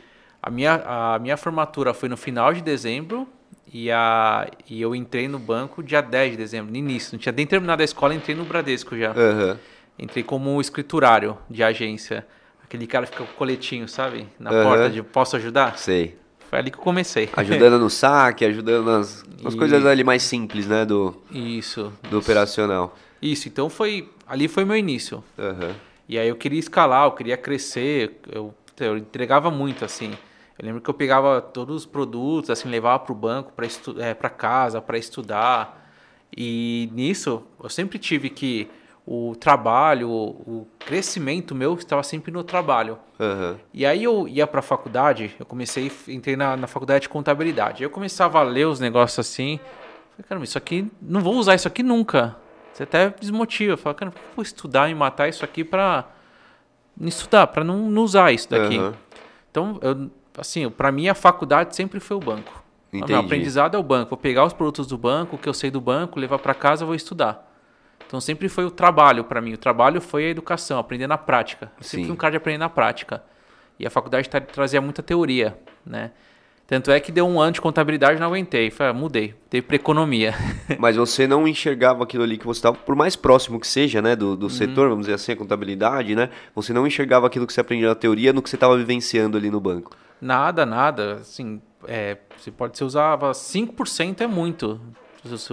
a 0.42 0.48
minha, 0.48 0.82
a 0.86 1.18
minha 1.18 1.36
formatura 1.36 1.92
foi 1.92 2.08
no 2.08 2.16
final 2.16 2.54
de 2.54 2.62
dezembro 2.62 3.28
e, 3.70 3.90
a, 3.90 4.48
e 4.70 4.80
eu 4.80 4.94
entrei 4.94 5.28
no 5.28 5.38
banco 5.38 5.82
dia 5.82 6.00
10 6.00 6.30
de 6.30 6.36
dezembro, 6.38 6.72
no 6.72 6.78
início, 6.78 7.10
não 7.12 7.18
tinha 7.18 7.30
nem 7.30 7.46
terminado 7.46 7.82
a 7.82 7.84
escola, 7.84 8.14
entrei 8.14 8.34
no 8.34 8.44
Bradesco 8.44 8.96
já. 8.96 9.10
Uhum. 9.10 9.58
Entrei 9.98 10.22
como 10.24 10.58
escriturário 10.62 11.36
de 11.50 11.62
agência, 11.62 12.26
aquele 12.64 12.86
cara 12.86 13.04
fica 13.04 13.22
com 13.22 13.30
o 13.30 13.34
coletinho, 13.34 13.86
sabe, 13.86 14.26
na 14.40 14.50
uhum. 14.50 14.62
porta 14.62 14.88
de 14.88 15.02
posso 15.02 15.36
ajudar? 15.36 15.76
Sei. 15.76 16.16
Foi 16.48 16.58
ali 16.58 16.70
que 16.70 16.78
eu 16.78 16.82
comecei. 16.82 17.28
Ajudando 17.36 17.78
no 17.78 17.90
saque, 17.92 18.46
ajudando 18.46 18.86
nas, 18.86 19.22
nas 19.42 19.52
e... 19.52 19.56
coisas 19.58 19.84
ali 19.84 20.02
mais 20.02 20.22
simples, 20.22 20.66
né? 20.66 20.86
Do, 20.86 21.22
isso. 21.30 21.92
Do 22.04 22.08
isso. 22.08 22.18
operacional. 22.18 22.96
Isso, 23.20 23.46
então 23.46 23.68
foi. 23.68 24.08
Ali 24.26 24.48
foi 24.48 24.64
meu 24.64 24.76
início. 24.76 25.22
Uhum. 25.36 25.87
E 26.08 26.18
aí 26.18 26.28
eu 26.28 26.36
queria 26.36 26.58
escalar, 26.58 27.04
eu 27.04 27.12
queria 27.12 27.36
crescer, 27.36 28.18
eu, 28.32 28.54
eu 28.80 28.96
entregava 28.96 29.50
muito, 29.50 29.84
assim. 29.84 30.12
Eu 30.58 30.66
lembro 30.66 30.80
que 30.80 30.88
eu 30.88 30.94
pegava 30.94 31.40
todos 31.40 31.76
os 31.76 31.86
produtos, 31.86 32.50
assim, 32.50 32.68
levava 32.68 32.98
para 32.98 33.12
o 33.12 33.14
banco, 33.14 33.52
para 33.52 33.66
é, 33.98 34.14
casa, 34.30 34.80
para 34.80 34.96
estudar. 34.96 35.92
E 36.36 36.88
nisso, 36.92 37.42
eu 37.62 37.68
sempre 37.68 37.98
tive 37.98 38.30
que 38.30 38.68
o 39.06 39.34
trabalho, 39.36 40.10
o 40.10 40.66
crescimento 40.78 41.54
meu 41.54 41.74
estava 41.74 42.02
sempre 42.02 42.30
no 42.30 42.44
trabalho. 42.44 42.98
Uhum. 43.18 43.56
E 43.72 43.86
aí 43.86 44.04
eu 44.04 44.28
ia 44.28 44.46
para 44.46 44.60
a 44.60 44.62
faculdade, 44.62 45.34
eu 45.38 45.46
comecei, 45.46 45.90
entrei 46.08 46.36
na, 46.36 46.56
na 46.56 46.66
faculdade 46.66 47.02
de 47.02 47.08
contabilidade. 47.08 47.82
Eu 47.82 47.88
começava 47.88 48.38
a 48.38 48.42
ler 48.42 48.66
os 48.66 48.80
negócios 48.80 49.18
assim, 49.18 49.58
falei, 50.10 50.28
caramba, 50.28 50.44
isso 50.44 50.58
aqui, 50.58 50.90
não 51.00 51.22
vou 51.22 51.36
usar 51.36 51.54
isso 51.54 51.66
aqui 51.66 51.82
nunca. 51.82 52.36
Você 52.78 52.84
até 52.84 53.10
desmotiva, 53.10 53.76
fala, 53.76 53.92
cara, 53.92 54.10
por 54.12 54.20
que 54.20 54.24
eu 54.24 54.34
vou 54.36 54.42
estudar 54.44 54.88
e 54.88 54.94
matar 54.94 55.28
isso 55.28 55.44
aqui 55.44 55.64
para 55.64 56.06
estudar, 57.00 57.48
para 57.48 57.64
não, 57.64 57.90
não, 57.90 58.04
usar 58.04 58.30
isso 58.30 58.48
daqui? 58.48 58.78
Uhum. 58.78 58.92
Então, 59.50 59.80
eu, 59.82 60.08
assim, 60.38 60.70
para 60.70 60.92
mim 60.92 61.08
a 61.08 61.14
faculdade 61.14 61.74
sempre 61.74 61.98
foi 61.98 62.16
o 62.16 62.20
banco. 62.20 62.62
Entendi. 62.92 63.12
O 63.12 63.16
meu 63.16 63.18
aprendizado 63.18 63.74
é 63.74 63.78
o 63.80 63.82
banco. 63.82 64.10
Vou 64.10 64.16
pegar 64.16 64.44
os 64.44 64.52
produtos 64.52 64.86
do 64.86 64.96
banco, 64.96 65.34
o 65.34 65.38
que 65.40 65.48
eu 65.48 65.54
sei 65.54 65.72
do 65.72 65.80
banco, 65.80 66.20
levar 66.20 66.38
para 66.38 66.54
casa, 66.54 66.84
vou 66.84 66.94
estudar. 66.94 67.52
Então 68.06 68.20
sempre 68.20 68.48
foi 68.48 68.64
o 68.64 68.70
trabalho 68.70 69.24
para 69.24 69.40
mim. 69.40 69.54
O 69.54 69.58
trabalho 69.58 70.00
foi 70.00 70.26
a 70.26 70.28
educação, 70.28 70.78
aprender 70.78 71.08
na 71.08 71.18
prática. 71.18 71.72
Eu 71.78 71.82
sempre 71.82 72.06
fui 72.06 72.14
um 72.14 72.16
cara 72.16 72.30
de 72.30 72.36
aprender 72.36 72.58
na 72.58 72.68
prática. 72.68 73.24
E 73.76 73.88
a 73.88 73.90
faculdade 73.90 74.28
trazia 74.52 74.80
muita 74.80 75.02
teoria, 75.02 75.58
né? 75.84 76.12
Tanto 76.68 76.90
é 76.90 77.00
que 77.00 77.10
deu 77.10 77.26
um 77.26 77.40
ano 77.40 77.52
de 77.52 77.62
contabilidade 77.62 78.18
e 78.18 78.20
não 78.20 78.26
aguentei. 78.26 78.70
Falei, 78.70 78.90
ah, 78.90 78.94
mudei, 78.94 79.34
teve 79.48 79.66
para 79.66 79.76
economia. 79.76 80.34
Mas 80.78 80.96
você 80.96 81.26
não 81.26 81.48
enxergava 81.48 82.04
aquilo 82.04 82.22
ali 82.22 82.36
que 82.36 82.46
você 82.46 82.58
estava, 82.58 82.76
por 82.76 82.94
mais 82.94 83.16
próximo 83.16 83.58
que 83.58 83.66
seja, 83.66 84.02
né, 84.02 84.14
do, 84.14 84.36
do 84.36 84.44
uhum. 84.44 84.50
setor, 84.50 84.90
vamos 84.90 85.06
dizer 85.06 85.14
assim, 85.14 85.32
a 85.32 85.36
contabilidade, 85.36 86.14
né? 86.14 86.28
Você 86.54 86.74
não 86.74 86.86
enxergava 86.86 87.26
aquilo 87.26 87.46
que 87.46 87.54
você 87.54 87.62
aprendia 87.62 87.88
na 87.88 87.94
teoria 87.94 88.34
no 88.34 88.42
que 88.42 88.50
você 88.50 88.56
estava 88.56 88.76
vivenciando 88.76 89.38
ali 89.38 89.50
no 89.50 89.58
banco. 89.58 89.96
Nada, 90.20 90.66
nada. 90.66 91.14
Assim, 91.14 91.58
é, 91.86 92.18
você 92.36 92.50
pode 92.50 92.76
ser 92.76 92.84
usava 92.84 93.30
5% 93.30 94.20
é 94.20 94.26
muito 94.26 94.78
se 95.24 95.52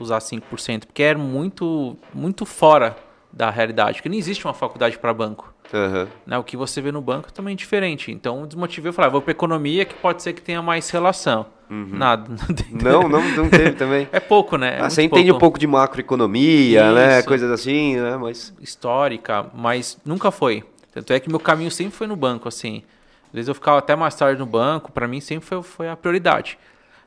usar 0.00 0.18
5%, 0.18 0.86
porque 0.86 1.02
é 1.02 1.14
muito, 1.14 1.96
muito 2.12 2.44
fora 2.44 2.96
da 3.32 3.50
realidade, 3.50 3.98
porque 3.98 4.08
não 4.08 4.16
existe 4.16 4.44
uma 4.44 4.54
faculdade 4.54 4.98
para 4.98 5.12
banco. 5.12 5.54
Uhum. 5.72 6.06
Né? 6.26 6.38
O 6.38 6.44
que 6.44 6.56
você 6.56 6.80
vê 6.80 6.92
no 6.92 7.00
banco 7.00 7.28
é 7.28 7.32
também 7.32 7.56
diferente. 7.56 8.10
Então, 8.10 8.46
desmotivei, 8.46 8.90
eu 8.90 8.92
falei, 8.92 9.08
ah, 9.08 9.12
vou 9.12 9.22
para 9.22 9.32
economia 9.32 9.84
que 9.84 9.94
pode 9.94 10.22
ser 10.22 10.32
que 10.32 10.40
tenha 10.40 10.62
mais 10.62 10.88
relação. 10.90 11.46
Uhum. 11.68 11.88
Nada. 11.92 12.30
Não, 12.70 13.08
não, 13.08 13.22
não 13.34 13.48
teve 13.50 13.72
também. 13.72 14.08
é 14.12 14.20
pouco, 14.20 14.56
né? 14.56 14.76
É 14.78 14.80
ah, 14.82 14.90
você 14.90 15.02
entende 15.02 15.26
pouco. 15.26 15.36
um 15.36 15.40
pouco 15.40 15.58
de 15.58 15.66
macroeconomia, 15.66 16.92
né? 16.92 17.22
Coisas 17.22 17.50
assim, 17.50 17.96
né? 17.96 18.16
Mas... 18.16 18.54
Histórica, 18.60 19.46
mas 19.52 19.98
nunca 20.04 20.30
foi. 20.30 20.62
Tanto 20.92 21.12
é 21.12 21.18
que 21.18 21.28
meu 21.28 21.40
caminho 21.40 21.70
sempre 21.70 21.96
foi 21.96 22.06
no 22.06 22.14
banco, 22.14 22.46
assim. 22.46 22.82
Às 23.26 23.32
vezes 23.32 23.48
eu 23.48 23.54
ficava 23.54 23.78
até 23.78 23.96
mais 23.96 24.14
tarde 24.14 24.38
no 24.38 24.46
banco, 24.46 24.92
para 24.92 25.08
mim 25.08 25.20
sempre 25.20 25.44
foi, 25.44 25.62
foi 25.62 25.88
a 25.88 25.96
prioridade. 25.96 26.56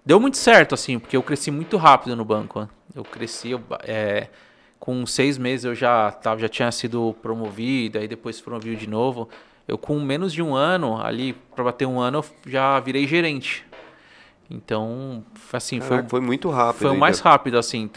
Deu 0.05 0.19
muito 0.19 0.37
certo, 0.37 0.75
assim, 0.75 0.99
porque 0.99 1.15
eu 1.15 1.23
cresci 1.23 1.51
muito 1.51 1.77
rápido 1.77 2.15
no 2.15 2.25
banco. 2.25 2.61
Né? 2.61 2.67
Eu 2.95 3.03
cresci, 3.03 3.51
é, 3.83 4.27
com 4.89 5.05
seis 5.05 5.37
meses 5.37 5.65
eu 5.65 5.75
já, 5.75 6.11
tava, 6.11 6.41
já 6.41 6.49
tinha 6.49 6.71
sido 6.71 7.15
promovido, 7.21 7.99
aí 7.99 8.07
depois 8.07 8.41
promovido 8.41 8.75
de 8.75 8.89
novo. 8.89 9.29
Eu, 9.67 9.77
com 9.77 9.99
menos 9.99 10.33
de 10.33 10.41
um 10.41 10.55
ano, 10.55 10.99
ali, 10.99 11.33
para 11.53 11.63
bater 11.63 11.85
um 11.85 11.99
ano, 11.99 12.25
eu 12.43 12.51
já 12.51 12.79
virei 12.79 13.05
gerente. 13.05 13.63
Então, 14.49 15.23
assim, 15.53 15.79
foi, 15.79 16.01
foi 16.01 16.19
muito 16.19 16.49
rápido. 16.49 16.81
Foi 16.81 16.89
o 16.89 16.97
mais 16.97 17.19
rápido, 17.19 17.59
assim. 17.59 17.87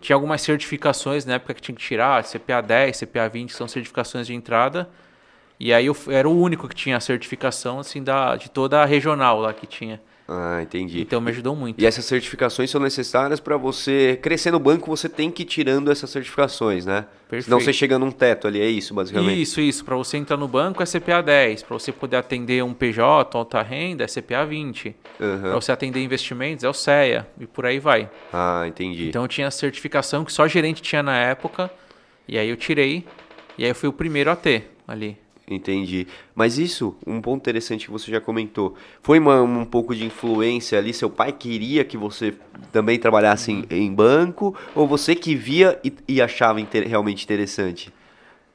Tinha 0.00 0.16
algumas 0.16 0.40
certificações 0.40 1.26
na 1.26 1.34
época 1.34 1.52
que 1.52 1.60
tinha 1.60 1.76
que 1.76 1.82
tirar, 1.82 2.24
CPA 2.24 2.62
10, 2.62 3.00
CPA 3.00 3.28
20, 3.28 3.50
que 3.50 3.54
são 3.54 3.68
certificações 3.68 4.26
de 4.26 4.32
entrada. 4.32 4.88
E 5.60 5.70
aí 5.70 5.84
eu 5.84 5.96
era 6.08 6.26
o 6.26 6.34
único 6.34 6.66
que 6.66 6.74
tinha 6.74 6.96
a 6.96 7.00
certificação, 7.00 7.78
assim, 7.78 8.02
da, 8.02 8.36
de 8.36 8.50
toda 8.50 8.80
a 8.80 8.86
regional 8.86 9.38
lá 9.38 9.52
que 9.52 9.66
tinha. 9.66 10.00
Ah, 10.34 10.62
entendi. 10.62 11.02
Então 11.02 11.20
me 11.20 11.30
ajudou 11.30 11.54
muito. 11.54 11.80
E 11.80 11.84
essas 11.84 12.06
certificações 12.06 12.70
são 12.70 12.80
necessárias 12.80 13.38
para 13.38 13.56
você 13.56 14.18
crescer 14.22 14.50
no 14.50 14.58
banco, 14.58 14.88
você 14.88 15.08
tem 15.08 15.30
que 15.30 15.42
ir 15.42 15.46
tirando 15.46 15.90
essas 15.90 16.08
certificações, 16.08 16.86
né? 16.86 17.04
Perfeito. 17.28 17.44
Senão 17.44 17.60
você 17.60 17.72
chega 17.72 17.98
num 17.98 18.10
teto 18.10 18.46
ali, 18.46 18.60
é 18.60 18.66
isso, 18.66 18.94
basicamente. 18.94 19.40
Isso, 19.40 19.60
isso. 19.60 19.84
Para 19.84 19.96
você 19.96 20.16
entrar 20.16 20.38
no 20.38 20.48
banco 20.48 20.82
é 20.82 20.86
CPA 20.86 21.22
10, 21.22 21.64
para 21.64 21.78
você 21.78 21.92
poder 21.92 22.16
atender 22.16 22.64
um 22.64 22.72
PJ, 22.72 23.36
alta 23.36 23.60
renda, 23.62 24.04
é 24.04 24.06
CPA 24.06 24.46
20. 24.46 24.96
Uhum. 25.20 25.40
Para 25.40 25.54
você 25.54 25.72
atender 25.72 26.02
investimentos 26.02 26.64
é 26.64 26.68
o 26.68 26.74
CEA 26.74 27.26
e 27.38 27.46
por 27.46 27.66
aí 27.66 27.78
vai. 27.78 28.08
Ah, 28.32 28.64
entendi. 28.66 29.08
Então 29.08 29.22
eu 29.22 29.28
tinha 29.28 29.48
a 29.48 29.50
certificação 29.50 30.24
que 30.24 30.32
só 30.32 30.48
gerente 30.48 30.80
tinha 30.80 31.02
na 31.02 31.16
época, 31.16 31.70
e 32.26 32.38
aí 32.38 32.48
eu 32.48 32.56
tirei, 32.56 33.04
e 33.58 33.64
aí 33.64 33.70
eu 33.70 33.74
fui 33.74 33.88
o 33.88 33.92
primeiro 33.92 34.30
a 34.30 34.36
ter 34.36 34.74
ali. 34.88 35.21
Entendi. 35.48 36.06
Mas 36.34 36.58
isso, 36.58 36.96
um 37.06 37.20
ponto 37.20 37.40
interessante 37.40 37.86
que 37.86 37.90
você 37.90 38.10
já 38.10 38.20
comentou, 38.20 38.74
foi 39.02 39.18
uma, 39.18 39.42
um 39.42 39.64
pouco 39.64 39.94
de 39.94 40.04
influência 40.04 40.78
ali? 40.78 40.94
Seu 40.94 41.10
pai 41.10 41.32
queria 41.32 41.84
que 41.84 41.96
você 41.96 42.34
também 42.70 42.98
trabalhasse 42.98 43.52
em, 43.52 43.66
em 43.70 43.92
banco? 43.92 44.56
Ou 44.74 44.86
você 44.86 45.14
que 45.14 45.34
via 45.34 45.78
e, 45.84 45.92
e 46.08 46.22
achava 46.22 46.60
inter, 46.60 46.86
realmente 46.88 47.24
interessante? 47.24 47.92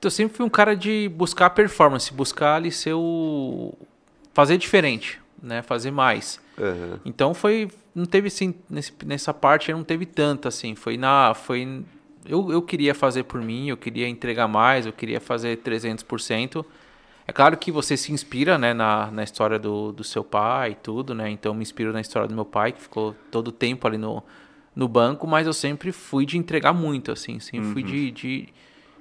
Eu 0.01 0.11
sempre 0.11 0.37
fui 0.37 0.45
um 0.45 0.49
cara 0.49 0.75
de 0.75 1.09
buscar 1.09 1.49
performance, 1.49 2.13
buscar 2.13 2.55
ali 2.55 2.71
ser 2.71 2.93
o... 2.93 3.73
fazer 4.33 4.57
diferente, 4.57 5.19
né? 5.41 5.61
Fazer 5.61 5.91
mais. 5.91 6.39
Uhum. 6.57 6.99
Então 7.03 7.33
foi, 7.33 7.67
não 7.93 8.05
teve 8.05 8.27
assim, 8.27 8.53
nesse, 8.69 8.93
nessa 9.05 9.33
parte 9.33 9.71
não 9.71 9.83
teve 9.83 10.05
tanto 10.05 10.47
assim, 10.47 10.75
foi 10.75 10.97
na, 10.97 11.33
foi, 11.33 11.83
eu, 12.27 12.51
eu 12.51 12.61
queria 12.61 12.93
fazer 12.93 13.23
por 13.23 13.41
mim, 13.41 13.69
eu 13.69 13.77
queria 13.77 14.07
entregar 14.07 14.47
mais, 14.47 14.85
eu 14.85 14.93
queria 14.93 15.19
fazer 15.19 15.57
300%, 15.57 16.65
é 17.27 17.31
claro 17.31 17.57
que 17.57 17.71
você 17.71 17.97
se 17.97 18.11
inspira 18.11 18.57
né, 18.57 18.73
na, 18.73 19.11
na 19.11 19.23
história 19.23 19.59
do, 19.59 19.91
do 19.91 20.03
seu 20.03 20.23
pai 20.23 20.71
e 20.71 20.75
tudo, 20.75 21.13
né? 21.13 21.29
Então 21.29 21.53
me 21.53 21.61
inspiro 21.61 21.91
na 21.91 21.99
história 21.99 22.27
do 22.27 22.33
meu 22.33 22.45
pai, 22.45 22.71
que 22.71 22.81
ficou 22.81 23.13
todo 23.29 23.49
o 23.49 23.51
tempo 23.51 23.85
ali 23.85 23.97
no, 23.97 24.23
no 24.73 24.87
banco, 24.87 25.27
mas 25.27 25.45
eu 25.45 25.53
sempre 25.53 25.91
fui 25.91 26.25
de 26.25 26.37
entregar 26.37 26.71
muito, 26.71 27.11
assim, 27.11 27.39
sempre 27.39 27.69
fui 27.73 27.83
de, 27.83 28.11
de, 28.11 28.49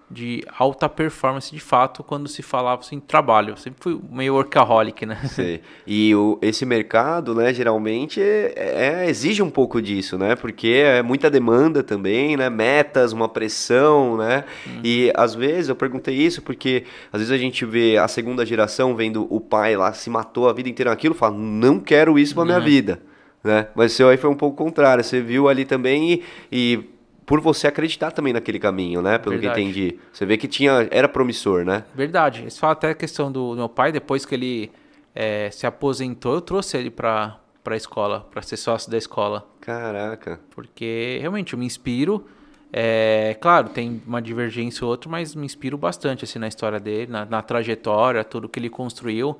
de 0.08 0.44
alta 0.56 0.88
performance 0.88 1.52
de 1.52 1.60
fato 1.60 2.04
quando 2.04 2.28
se 2.28 2.40
falava 2.40 2.80
assim, 2.80 3.00
trabalho. 3.00 3.50
Eu 3.50 3.56
sempre 3.56 3.82
fui 3.82 4.00
meio 4.10 4.34
workaholic, 4.34 5.04
né? 5.04 5.16
Sei. 5.28 5.60
E 5.86 6.14
o, 6.14 6.38
esse 6.40 6.64
mercado, 6.64 7.34
né, 7.34 7.52
geralmente 7.52 8.20
é, 8.20 8.52
é- 8.56 9.10
exige 9.10 9.42
um 9.42 9.50
pouco 9.50 9.82
disso, 9.82 10.16
né? 10.16 10.36
Porque 10.36 10.68
é 10.68 11.02
muita 11.02 11.28
demanda 11.28 11.82
também, 11.82 12.36
né? 12.36 12.48
Metas, 12.48 13.12
uma 13.12 13.28
pressão, 13.28 14.16
né? 14.16 14.44
E 14.84 15.12
às 15.16 15.34
vezes 15.34 15.68
eu 15.68 15.74
perguntei 15.76 16.14
isso 16.14 16.40
porque 16.40 16.84
às 17.12 17.20
vezes 17.20 17.32
a 17.32 17.38
gente 17.38 17.64
vê 17.64 17.96
a 17.96 18.06
segunda 18.06 18.46
geração 18.46 18.94
vendo 18.94 19.26
o 19.28 19.40
pai 19.40 19.76
lá 19.76 19.92
se 19.92 20.08
matou 20.08 20.48
a 20.48 20.52
vida 20.52 20.68
inteira 20.68 20.90
naquilo, 20.90 21.14
fala, 21.14 21.36
não 21.36 21.80
quero 21.80 22.18
isso 22.18 22.34
pra 22.34 22.44
minha 22.44 22.60
vida, 22.60 23.00
né? 23.42 23.68
Mas 23.74 23.92
seu 23.92 24.08
aí 24.08 24.16
foi 24.16 24.30
um 24.30 24.34
pouco 24.36 24.56
contrário, 24.56 25.02
você 25.02 25.20
viu 25.20 25.48
ali 25.48 25.64
também 25.64 26.12
e, 26.12 26.22
e 26.52 26.84
por 27.26 27.40
você 27.40 27.66
acreditar 27.66 28.12
também 28.12 28.32
naquele 28.32 28.58
caminho, 28.58 29.02
né? 29.02 29.18
Pelo 29.18 29.36
Verdade. 29.36 29.60
que 29.60 29.68
entendi. 29.68 29.98
Você 30.12 30.24
vê 30.24 30.38
que 30.38 30.46
tinha 30.46 30.88
era 30.92 31.08
promissor, 31.08 31.64
né? 31.64 31.84
Verdade. 31.94 32.44
Você 32.48 32.58
fala 32.58 32.72
até 32.72 32.90
a 32.90 32.94
questão 32.94 33.30
do 33.30 33.54
meu 33.56 33.68
pai, 33.68 33.90
depois 33.90 34.24
que 34.24 34.34
ele 34.34 34.70
eh, 35.12 35.50
se 35.50 35.66
aposentou, 35.66 36.34
eu 36.34 36.40
trouxe 36.40 36.76
ele 36.76 36.90
para 36.90 37.38
a 37.64 37.76
escola, 37.76 38.20
para 38.30 38.40
ser 38.42 38.56
sócio 38.56 38.88
da 38.88 38.96
escola. 38.96 39.44
Caraca. 39.60 40.40
Porque 40.54 41.18
realmente 41.20 41.52
eu 41.52 41.58
me 41.58 41.66
inspiro. 41.66 42.24
É, 42.72 43.36
claro, 43.40 43.70
tem 43.70 44.02
uma 44.06 44.22
divergência 44.22 44.84
ou 44.84 44.90
outra, 44.90 45.10
mas 45.10 45.34
me 45.34 45.46
inspiro 45.46 45.76
bastante 45.76 46.24
assim, 46.24 46.38
na 46.38 46.46
história 46.46 46.78
dele, 46.78 47.10
na, 47.10 47.24
na 47.24 47.42
trajetória, 47.42 48.22
tudo 48.22 48.48
que 48.48 48.58
ele 48.58 48.70
construiu. 48.70 49.36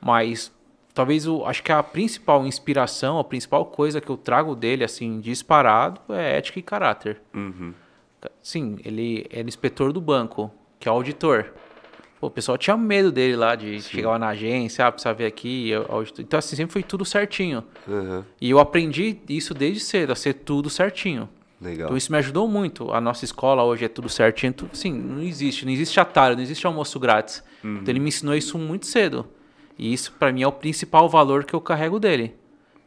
Mas 0.00 0.52
talvez 0.94 1.26
o, 1.26 1.44
acho 1.44 1.62
que 1.62 1.72
a 1.72 1.82
principal 1.82 2.46
inspiração, 2.46 3.18
a 3.18 3.24
principal 3.24 3.64
coisa 3.66 4.00
que 4.00 4.10
eu 4.10 4.16
trago 4.16 4.54
dele, 4.54 4.84
assim, 4.84 5.20
disparado, 5.20 6.00
é 6.10 6.36
ética 6.38 6.58
e 6.58 6.62
caráter. 6.62 7.20
Uhum. 7.34 7.72
Sim, 8.42 8.78
ele 8.84 9.26
era 9.30 9.48
inspetor 9.48 9.92
do 9.92 10.00
banco, 10.00 10.50
que 10.78 10.88
é 10.88 10.90
auditor. 10.92 11.52
Pô, 12.20 12.28
o 12.28 12.30
pessoal 12.30 12.56
tinha 12.56 12.76
medo 12.76 13.10
dele 13.10 13.34
lá, 13.34 13.56
de 13.56 13.80
chegar 13.82 14.10
lá 14.10 14.18
na 14.18 14.28
agência, 14.28 14.86
ah, 14.86 14.92
precisa 14.92 15.12
ver 15.12 15.26
aqui. 15.26 15.70
eu- 15.70 15.86
auditor. 15.88 16.24
Então, 16.24 16.38
assim, 16.38 16.54
sempre 16.54 16.72
foi 16.72 16.82
tudo 16.84 17.04
certinho. 17.04 17.64
Uhum. 17.86 18.22
E 18.40 18.48
eu 18.50 18.60
aprendi 18.60 19.18
isso 19.28 19.52
desde 19.52 19.80
cedo, 19.80 20.12
a 20.12 20.14
ser 20.14 20.34
tudo 20.34 20.70
certinho. 20.70 21.28
Legal. 21.60 21.86
Então 21.86 21.96
isso 21.96 22.10
me 22.12 22.18
ajudou 22.18 22.46
muito. 22.48 22.92
A 22.92 23.00
nossa 23.00 23.24
escola 23.24 23.62
hoje 23.64 23.84
é 23.84 23.88
tudo 23.88 24.08
certinho. 24.08 24.52
Sim, 24.72 24.92
não 24.92 25.22
existe, 25.22 25.64
não 25.64 25.72
existe 25.72 25.98
atalho, 26.00 26.34
não 26.36 26.42
existe 26.42 26.66
almoço 26.66 26.98
grátis. 27.00 27.42
Então 27.62 27.84
ele 27.92 28.00
me 28.00 28.08
ensinou 28.08 28.34
isso 28.34 28.58
muito 28.58 28.86
cedo. 28.86 29.26
E 29.78 29.92
isso 29.92 30.12
pra 30.18 30.32
mim 30.32 30.42
é 30.42 30.46
o 30.46 30.52
principal 30.52 31.08
valor 31.08 31.44
que 31.44 31.54
eu 31.54 31.60
carrego 31.60 31.98
dele. 31.98 32.34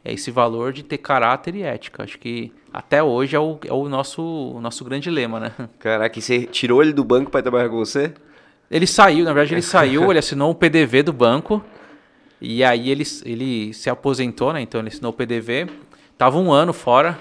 É 0.04 0.12
esse 0.12 0.30
valor 0.30 0.72
de 0.72 0.82
ter 0.84 0.98
caráter 0.98 1.54
e 1.56 1.62
ética. 1.62 2.04
Acho 2.04 2.18
que 2.18 2.52
até 2.72 3.02
hoje 3.02 3.34
é 3.34 3.40
o, 3.40 3.58
é 3.66 3.72
o 3.72 3.88
nosso, 3.88 4.22
o 4.22 4.60
nosso 4.60 4.84
grande 4.84 5.10
lema, 5.10 5.40
né? 5.40 5.52
Caraca, 5.80 6.18
e 6.18 6.22
você 6.22 6.44
tirou 6.46 6.80
ele 6.82 6.92
do 6.92 7.02
banco 7.04 7.30
pra 7.30 7.42
trabalhar 7.42 7.68
com 7.68 7.76
você? 7.76 8.14
Ele 8.70 8.86
saiu, 8.86 9.24
na 9.24 9.32
verdade 9.32 9.54
ele 9.54 9.62
saiu, 9.62 10.10
ele 10.10 10.18
assinou 10.18 10.50
um 10.50 10.54
PDV 10.54 11.02
do 11.02 11.12
banco. 11.12 11.62
E 12.40 12.62
aí 12.62 12.90
ele, 12.90 13.02
ele 13.24 13.72
se 13.72 13.88
aposentou, 13.90 14.52
né? 14.52 14.60
Então 14.60 14.80
ele 14.80 14.88
assinou 14.88 15.10
o 15.10 15.14
PDV. 15.14 15.66
Tava 16.16 16.38
um 16.38 16.52
ano 16.52 16.72
fora. 16.72 17.18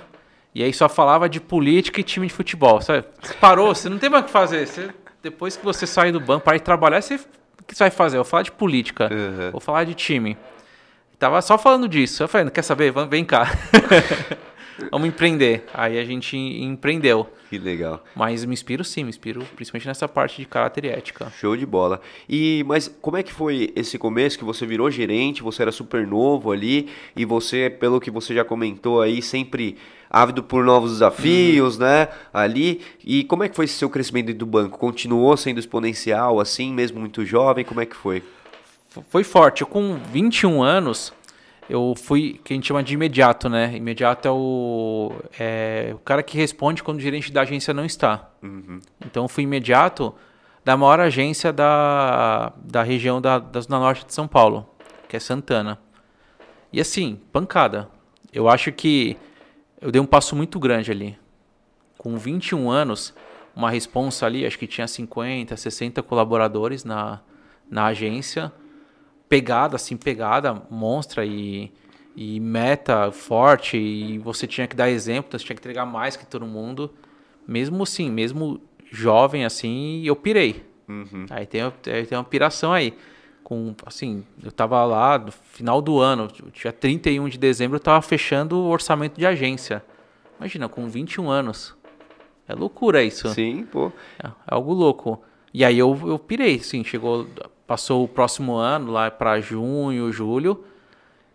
E 0.53 0.63
aí 0.63 0.71
só 0.73 0.87
falava 0.87 1.27
de 1.27 1.41
política 1.41 1.99
e 1.99 2.03
time 2.03 2.27
de 2.27 2.33
futebol. 2.33 2.81
Sabe? 2.81 3.05
Você 3.21 3.33
parou, 3.35 3.73
você 3.73 3.89
não 3.89 3.97
tem 3.97 4.09
mais 4.09 4.23
o 4.23 4.25
que 4.27 4.31
fazer. 4.31 4.65
Você- 4.67 4.89
depois 5.23 5.57
que 5.57 5.65
você 5.65 5.87
sai 5.87 6.11
do 6.11 6.19
banco 6.19 6.43
para 6.45 6.55
ir 6.55 6.59
trabalhar, 6.59 7.01
você, 7.01 7.19
que 7.67 7.75
você 7.75 7.83
vai 7.83 7.91
fazer? 7.91 8.17
Eu 8.17 8.23
vou 8.23 8.29
falar 8.29 8.43
de 8.43 8.51
política. 8.51 9.09
Uhum. 9.11 9.51
Vou 9.51 9.61
falar 9.61 9.83
de 9.83 9.93
time. 9.93 10.37
Tava 11.17 11.41
só 11.41 11.57
falando 11.57 11.87
disso. 11.87 12.23
Eu 12.23 12.27
falei, 12.27 12.45
não 12.45 12.51
quer 12.51 12.61
saber? 12.61 12.93
Vem 13.09 13.25
cá. 13.25 13.47
Vamos 14.91 15.07
empreender. 15.07 15.65
Aí 15.73 15.97
a 15.97 16.03
gente 16.03 16.35
empreendeu. 16.35 17.29
Que 17.49 17.57
legal. 17.57 18.03
Mas 18.15 18.43
me 18.43 18.53
inspiro 18.53 18.83
sim, 18.83 19.03
me 19.03 19.09
inspiro 19.09 19.45
principalmente 19.55 19.87
nessa 19.87 20.07
parte 20.07 20.37
de 20.37 20.45
caráter 20.45 20.85
e 20.85 20.89
ética. 20.89 21.31
Show 21.39 21.55
de 21.55 21.65
bola. 21.65 22.01
E 22.27 22.63
mas 22.67 22.93
como 23.01 23.17
é 23.17 23.23
que 23.23 23.31
foi 23.31 23.71
esse 23.75 23.97
começo 23.97 24.37
que 24.37 24.43
você 24.43 24.65
virou 24.65 24.89
gerente, 24.89 25.43
você 25.43 25.61
era 25.61 25.71
super 25.71 26.05
novo 26.05 26.51
ali 26.51 26.89
e 27.15 27.23
você, 27.23 27.69
pelo 27.69 27.99
que 27.99 28.11
você 28.11 28.33
já 28.33 28.43
comentou 28.43 29.01
aí, 29.01 29.21
sempre 29.21 29.77
ávido 30.09 30.43
por 30.43 30.63
novos 30.63 30.91
desafios, 30.91 31.77
né? 31.77 32.07
Ali. 32.33 32.81
E 33.03 33.23
como 33.23 33.43
é 33.43 33.49
que 33.49 33.55
foi 33.55 33.65
esse 33.65 33.75
seu 33.75 33.89
crescimento 33.89 34.27
dentro 34.27 34.39
do 34.39 34.45
banco? 34.45 34.77
Continuou 34.77 35.35
sendo 35.37 35.59
exponencial 35.59 36.39
assim, 36.39 36.73
mesmo 36.73 36.99
muito 36.99 37.25
jovem? 37.25 37.63
Como 37.63 37.81
é 37.81 37.85
que 37.85 37.95
foi? 37.95 38.23
Foi 39.09 39.23
forte. 39.23 39.61
Eu, 39.61 39.67
com 39.67 39.97
21 40.11 40.63
anos, 40.63 41.13
eu 41.69 41.93
fui, 41.97 42.39
que 42.43 42.53
a 42.53 42.55
gente 42.55 42.67
chama 42.67 42.83
de 42.83 42.93
imediato, 42.93 43.49
né? 43.49 43.75
Imediato 43.75 44.27
é 44.27 44.31
o, 44.31 45.11
é 45.39 45.91
o 45.93 45.99
cara 45.99 46.21
que 46.21 46.37
responde 46.37 46.83
quando 46.83 46.97
o 46.97 47.01
gerente 47.01 47.31
da 47.31 47.41
agência 47.41 47.73
não 47.73 47.85
está. 47.85 48.29
Então, 49.05 49.23
eu 49.23 49.27
fui 49.27 49.43
imediato 49.43 50.13
da 50.63 50.77
maior 50.77 50.99
agência 50.99 51.51
da, 51.51 52.53
da 52.57 52.83
região 52.83 53.21
da, 53.21 53.39
da 53.39 53.61
Zona 53.61 53.79
Norte 53.79 54.05
de 54.05 54.13
São 54.13 54.27
Paulo, 54.27 54.67
que 55.07 55.15
é 55.15 55.19
Santana. 55.19 55.79
E 56.71 56.79
assim, 56.79 57.19
pancada. 57.31 57.87
Eu 58.33 58.49
acho 58.49 58.71
que 58.71 59.17
eu 59.79 59.91
dei 59.91 60.01
um 60.01 60.05
passo 60.05 60.35
muito 60.35 60.59
grande 60.59 60.91
ali. 60.91 61.17
Com 61.97 62.17
21 62.17 62.69
anos, 62.69 63.13
uma 63.55 63.69
responsa 63.69 64.25
ali, 64.25 64.45
acho 64.45 64.59
que 64.59 64.67
tinha 64.67 64.87
50, 64.87 65.55
60 65.55 66.03
colaboradores 66.03 66.83
na, 66.83 67.21
na 67.69 67.85
agência. 67.85 68.51
Pegada, 69.27 69.75
assim, 69.75 69.97
pegada, 69.97 70.61
monstra 70.69 71.25
e, 71.25 71.71
e 72.15 72.39
meta 72.39 73.11
forte. 73.11 73.77
E 73.77 74.17
você 74.19 74.45
tinha 74.47 74.67
que 74.67 74.75
dar 74.75 74.89
exemplo, 74.89 75.31
você 75.31 75.45
tinha 75.45 75.55
que 75.55 75.61
entregar 75.61 75.85
mais 75.85 76.15
que 76.15 76.25
todo 76.25 76.45
mundo. 76.45 76.91
Mesmo 77.47 77.83
assim, 77.83 78.09
mesmo 78.09 78.61
jovem 78.91 79.45
assim, 79.45 80.01
eu 80.03 80.15
pirei. 80.15 80.63
Aí 81.29 81.45
tem, 81.45 81.61
aí 81.61 82.05
tem 82.05 82.17
uma 82.17 82.23
piração 82.23 82.71
aí. 82.71 82.93
Com, 83.43 83.75
assim, 83.85 84.23
eu 84.43 84.51
tava 84.51 84.83
lá 84.85 85.19
no 85.19 85.31
final 85.31 85.79
do 85.79 85.99
ano, 85.99 86.27
dia 86.51 86.71
31 86.71 87.29
de 87.29 87.37
dezembro, 87.37 87.75
eu 87.75 87.79
tava 87.79 88.01
fechando 88.01 88.57
o 88.57 88.69
orçamento 88.69 89.19
de 89.19 89.25
agência. 89.25 89.83
Imagina, 90.39 90.67
com 90.67 90.87
21 90.89 91.29
anos. 91.29 91.75
É 92.47 92.53
loucura 92.53 93.03
isso. 93.03 93.29
Sim, 93.29 93.63
pô. 93.71 93.91
É, 94.23 94.27
é 94.27 94.31
algo 94.47 94.73
louco. 94.73 95.21
E 95.53 95.63
aí 95.63 95.77
eu, 95.77 95.97
eu 96.05 96.19
pirei, 96.19 96.59
sim, 96.59 96.83
chegou, 96.83 97.27
passou 97.67 98.03
o 98.03 98.07
próximo 98.07 98.55
ano, 98.55 98.91
lá 98.91 99.09
para 99.09 99.39
junho, 99.39 100.11
julho, 100.11 100.63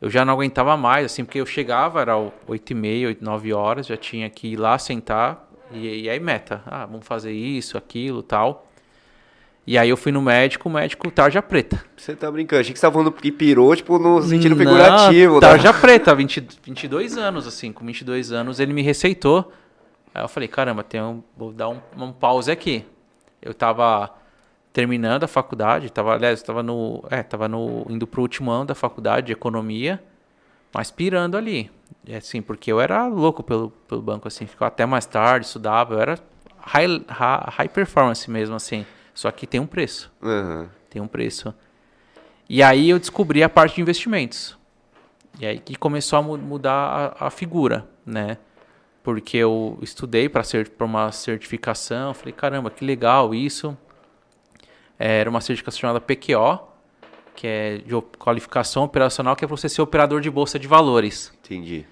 eu 0.01 0.09
já 0.09 0.25
não 0.25 0.33
aguentava 0.33 0.77
mais, 0.77 1.07
assim, 1.07 1.25
porque 1.25 1.41
eu 1.41 1.47
chegava, 1.47 2.01
era 2.01 2.17
8 2.17 2.71
e 2.71 2.75
meia, 2.75 3.09
8, 3.09 3.25
9 3.25 3.53
horas, 3.53 3.87
já 3.87 3.97
tinha 3.97 4.31
que 4.31 4.49
ir 4.49 4.57
lá 4.57 4.79
sentar, 4.79 5.49
e, 5.73 6.05
e 6.05 6.11
aí 6.11 6.19
meta, 6.19 6.63
ah, 6.67 6.87
vamos 6.87 7.07
fazer 7.07 7.33
isso, 7.33 7.77
aquilo, 7.77 8.23
tal. 8.23 8.67
E 9.67 9.77
aí 9.77 9.89
eu 9.89 9.97
fui 9.97 10.11
no 10.11 10.23
médico, 10.23 10.69
o 10.69 10.73
médico 10.73 11.11
tarja 11.11 11.43
preta. 11.43 11.85
Você 11.97 12.17
tá 12.17 12.31
brincando? 12.31 12.61
Achei 12.61 12.73
que 12.73 12.79
você 12.79 12.87
tava 12.87 12.95
falando 12.95 13.13
que 13.13 13.31
pirou, 13.31 13.77
tipo, 13.77 13.99
no 13.99 14.23
sentido 14.23 14.57
Não, 14.57 14.59
figurativo. 14.59 15.35
né? 15.35 15.41
Tarja 15.41 15.73
preta, 15.73 16.15
20, 16.15 16.49
22 16.63 17.19
anos, 17.19 17.47
assim, 17.47 17.71
com 17.71 17.85
22 17.85 18.33
anos 18.33 18.59
ele 18.59 18.73
me 18.73 18.83
receitou. 18.83 19.53
Aí 20.15 20.25
eu 20.25 20.29
falei, 20.29 20.49
caramba, 20.49 20.83
tem 20.83 21.01
um, 21.01 21.23
vou 21.37 21.53
dar 21.53 21.69
um, 21.69 21.79
um 21.97 22.11
pause 22.11 22.51
aqui. 22.51 22.85
Eu 23.41 23.55
tava 23.55 24.11
terminando 24.73 25.25
a 25.25 25.29
faculdade, 25.29 25.91
tava, 25.91 26.15
aliás, 26.15 26.43
tava 26.43 26.63
no, 26.63 27.05
é, 27.11 27.23
tava 27.23 27.49
no, 27.49 27.85
indo 27.89 28.07
pro 28.07 28.23
último 28.23 28.51
ano 28.51 28.67
da 28.67 28.75
faculdade 28.75 29.27
de 29.29 29.33
economia, 29.33 30.03
mas 30.73 30.91
pirando 30.91 31.37
ali. 31.37 31.71
É 32.07 32.17
assim, 32.17 32.41
porque 32.41 32.71
eu 32.73 32.81
era 32.81 33.07
louco 33.07 33.43
pelo, 33.43 33.71
pelo 33.89 34.01
banco, 34.01 34.29
assim, 34.29 34.47
ficava 34.47 34.69
até 34.69 34.87
mais 34.87 35.07
tarde, 35.07 35.47
estudava, 35.47 35.95
eu 35.95 36.01
era 36.01 36.19
high, 36.59 36.87
high, 37.09 37.69
performance 37.69 38.31
mesmo, 38.31 38.55
assim. 38.55 38.87
Só 39.13 39.31
que 39.31 39.47
tem 39.47 39.61
um 39.61 39.67
preço 39.67 40.11
Aham. 40.23 40.69
tem 40.89 41.03
um 41.03 41.09
preço. 41.09 41.53
E 42.49 42.63
aí 42.63 42.91
eu 42.91 42.99
descobri 42.99 43.43
a 43.43 43.49
parte 43.49 43.77
de 43.77 43.81
investimentos. 43.83 44.57
E 45.39 45.47
aí 45.47 45.59
que 45.59 45.75
começou 45.75 46.19
a 46.19 46.23
mu- 46.23 46.39
mudar 46.39 47.15
a, 47.19 47.27
a 47.27 47.31
figura, 47.31 47.87
né? 48.07 48.39
Porque 49.03 49.37
eu 49.37 49.79
estudei 49.83 50.29
para 50.29 50.43
ser 50.43 50.69
para 50.71 50.85
uma 50.87 51.11
certificação, 51.13 52.15
falei, 52.15 52.33
caramba, 52.33 52.71
que 52.71 52.85
legal 52.85 53.35
isso. 53.35 53.77
Era 55.03 55.31
uma 55.31 55.41
certificação 55.41 55.81
chamada 55.81 56.01
PQO, 56.01 56.61
que 57.35 57.47
é 57.47 57.79
de 57.79 57.95
qualificação 58.19 58.85
operacional, 58.85 59.35
que 59.35 59.45
é 59.45 59.49
para 59.49 59.57
você 59.57 59.69
ser 59.69 59.81
operador 59.81 60.21
de 60.21 60.31
bolsa 60.31 60.59
de 60.59 60.69
valores. 60.69 61.33
Entendi. 61.43 61.87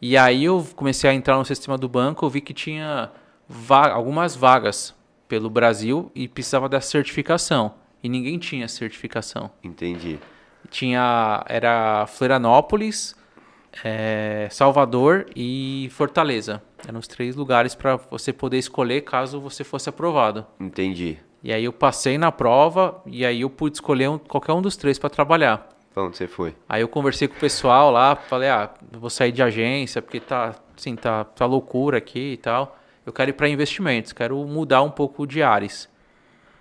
E 0.00 0.16
aí 0.16 0.44
eu 0.44 0.66
comecei 0.74 1.08
a 1.10 1.12
entrar 1.14 1.36
no 1.36 1.44
sistema 1.44 1.76
do 1.76 1.88
banco, 1.88 2.24
eu 2.24 2.30
vi 2.30 2.40
que 2.40 2.54
tinha 2.54 3.10
va- 3.48 3.90
algumas 3.90 4.34
vagas 4.34 4.94
pelo 5.28 5.50
Brasil 5.50 6.10
e 6.14 6.26
precisava 6.28 6.68
da 6.68 6.80
certificação. 6.80 7.74
E 8.02 8.08
ninguém 8.08 8.38
tinha 8.38 8.68
certificação. 8.68 9.50
Entendi. 9.62 10.18
Tinha 10.70 11.44
era 11.48 12.06
Florianópolis, 12.06 13.14
eh, 13.84 14.48
Salvador 14.50 15.26
e 15.34 15.88
Fortaleza. 15.92 16.62
Eram 16.86 16.98
os 17.00 17.08
três 17.08 17.34
lugares 17.36 17.74
para 17.74 17.96
você 17.96 18.32
poder 18.32 18.58
escolher 18.58 19.02
caso 19.02 19.40
você 19.40 19.64
fosse 19.64 19.88
aprovado. 19.88 20.46
Entendi. 20.60 21.18
E 21.46 21.52
aí 21.52 21.64
eu 21.64 21.72
passei 21.72 22.18
na 22.18 22.32
prova 22.32 23.00
e 23.06 23.24
aí 23.24 23.42
eu 23.42 23.48
pude 23.48 23.76
escolher 23.76 24.08
um- 24.10 24.18
qualquer 24.18 24.52
um 24.52 24.60
dos 24.60 24.76
três 24.76 24.98
para 24.98 25.08
trabalhar. 25.08 25.68
Pra 25.94 26.02
onde 26.02 26.16
você 26.16 26.26
foi? 26.26 26.56
Aí 26.68 26.80
eu 26.80 26.88
conversei 26.88 27.28
com 27.28 27.36
o 27.36 27.38
pessoal 27.38 27.92
lá, 27.92 28.16
falei, 28.16 28.48
ah, 28.48 28.68
vou 28.90 29.08
sair 29.08 29.30
de 29.30 29.40
agência 29.40 30.02
porque 30.02 30.18
tá, 30.18 30.56
assim, 30.76 30.96
tá, 30.96 31.22
tá 31.22 31.46
loucura 31.46 31.98
aqui 31.98 32.32
e 32.32 32.36
tal. 32.36 32.76
Eu 33.06 33.12
quero 33.12 33.30
ir 33.30 33.34
para 33.34 33.48
investimentos, 33.48 34.12
quero 34.12 34.36
mudar 34.44 34.82
um 34.82 34.90
pouco 34.90 35.24
de 35.24 35.40
ares. 35.40 35.88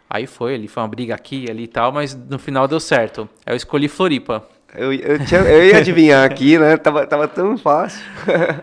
Aí 0.07 0.27
foi, 0.27 0.53
ali 0.53 0.67
foi 0.67 0.83
uma 0.83 0.89
briga 0.89 1.15
aqui, 1.15 1.49
ali 1.49 1.63
e 1.63 1.67
tal, 1.67 1.91
mas 1.91 2.13
no 2.13 2.37
final 2.37 2.67
deu 2.67 2.79
certo. 2.79 3.27
Aí 3.43 3.53
eu 3.53 3.57
escolhi 3.57 3.87
Floripa. 3.87 4.47
Eu, 4.75 4.93
eu, 4.93 5.25
tinha, 5.25 5.41
eu 5.41 5.65
ia 5.65 5.77
adivinhar 5.79 6.23
aqui, 6.23 6.59
né? 6.59 6.77
Tava, 6.77 7.07
tava 7.07 7.27
tão 7.27 7.57
fácil. 7.57 8.05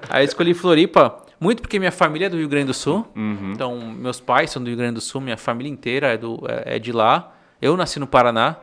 Aí 0.08 0.22
eu 0.22 0.24
escolhi 0.26 0.54
Floripa, 0.54 1.16
muito 1.42 1.60
porque 1.60 1.76
minha 1.76 1.90
família 1.90 2.26
é 2.26 2.28
do 2.28 2.36
Rio 2.36 2.48
Grande 2.48 2.66
do 2.66 2.74
Sul. 2.74 3.04
Uhum. 3.16 3.50
Então, 3.52 3.76
meus 3.80 4.20
pais 4.20 4.52
são 4.52 4.62
do 4.62 4.68
Rio 4.68 4.76
Grande 4.76 4.94
do 4.94 5.00
Sul, 5.00 5.20
minha 5.20 5.36
família 5.36 5.68
inteira 5.68 6.14
é, 6.14 6.16
do, 6.16 6.40
é, 6.48 6.76
é 6.76 6.78
de 6.78 6.92
lá. 6.92 7.34
Eu 7.60 7.76
nasci 7.76 7.98
no 7.98 8.06
Paraná. 8.06 8.56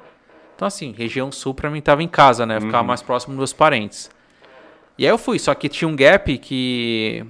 Então, 0.56 0.66
assim, 0.66 0.94
região 0.98 1.30
sul 1.30 1.54
pra 1.54 1.70
mim 1.70 1.82
tava 1.82 2.02
em 2.02 2.08
casa, 2.08 2.46
né? 2.46 2.56
Eu 2.56 2.62
ficava 2.62 2.84
mais 2.84 3.02
próximo 3.02 3.34
dos 3.34 3.38
meus 3.38 3.54
parentes. 3.54 4.10
E 4.98 5.06
aí 5.06 5.12
eu 5.12 5.18
fui, 5.18 5.38
só 5.40 5.54
que 5.54 5.68
tinha 5.68 5.88
um 5.90 5.96
gap 5.96 6.38
que, 6.38 7.26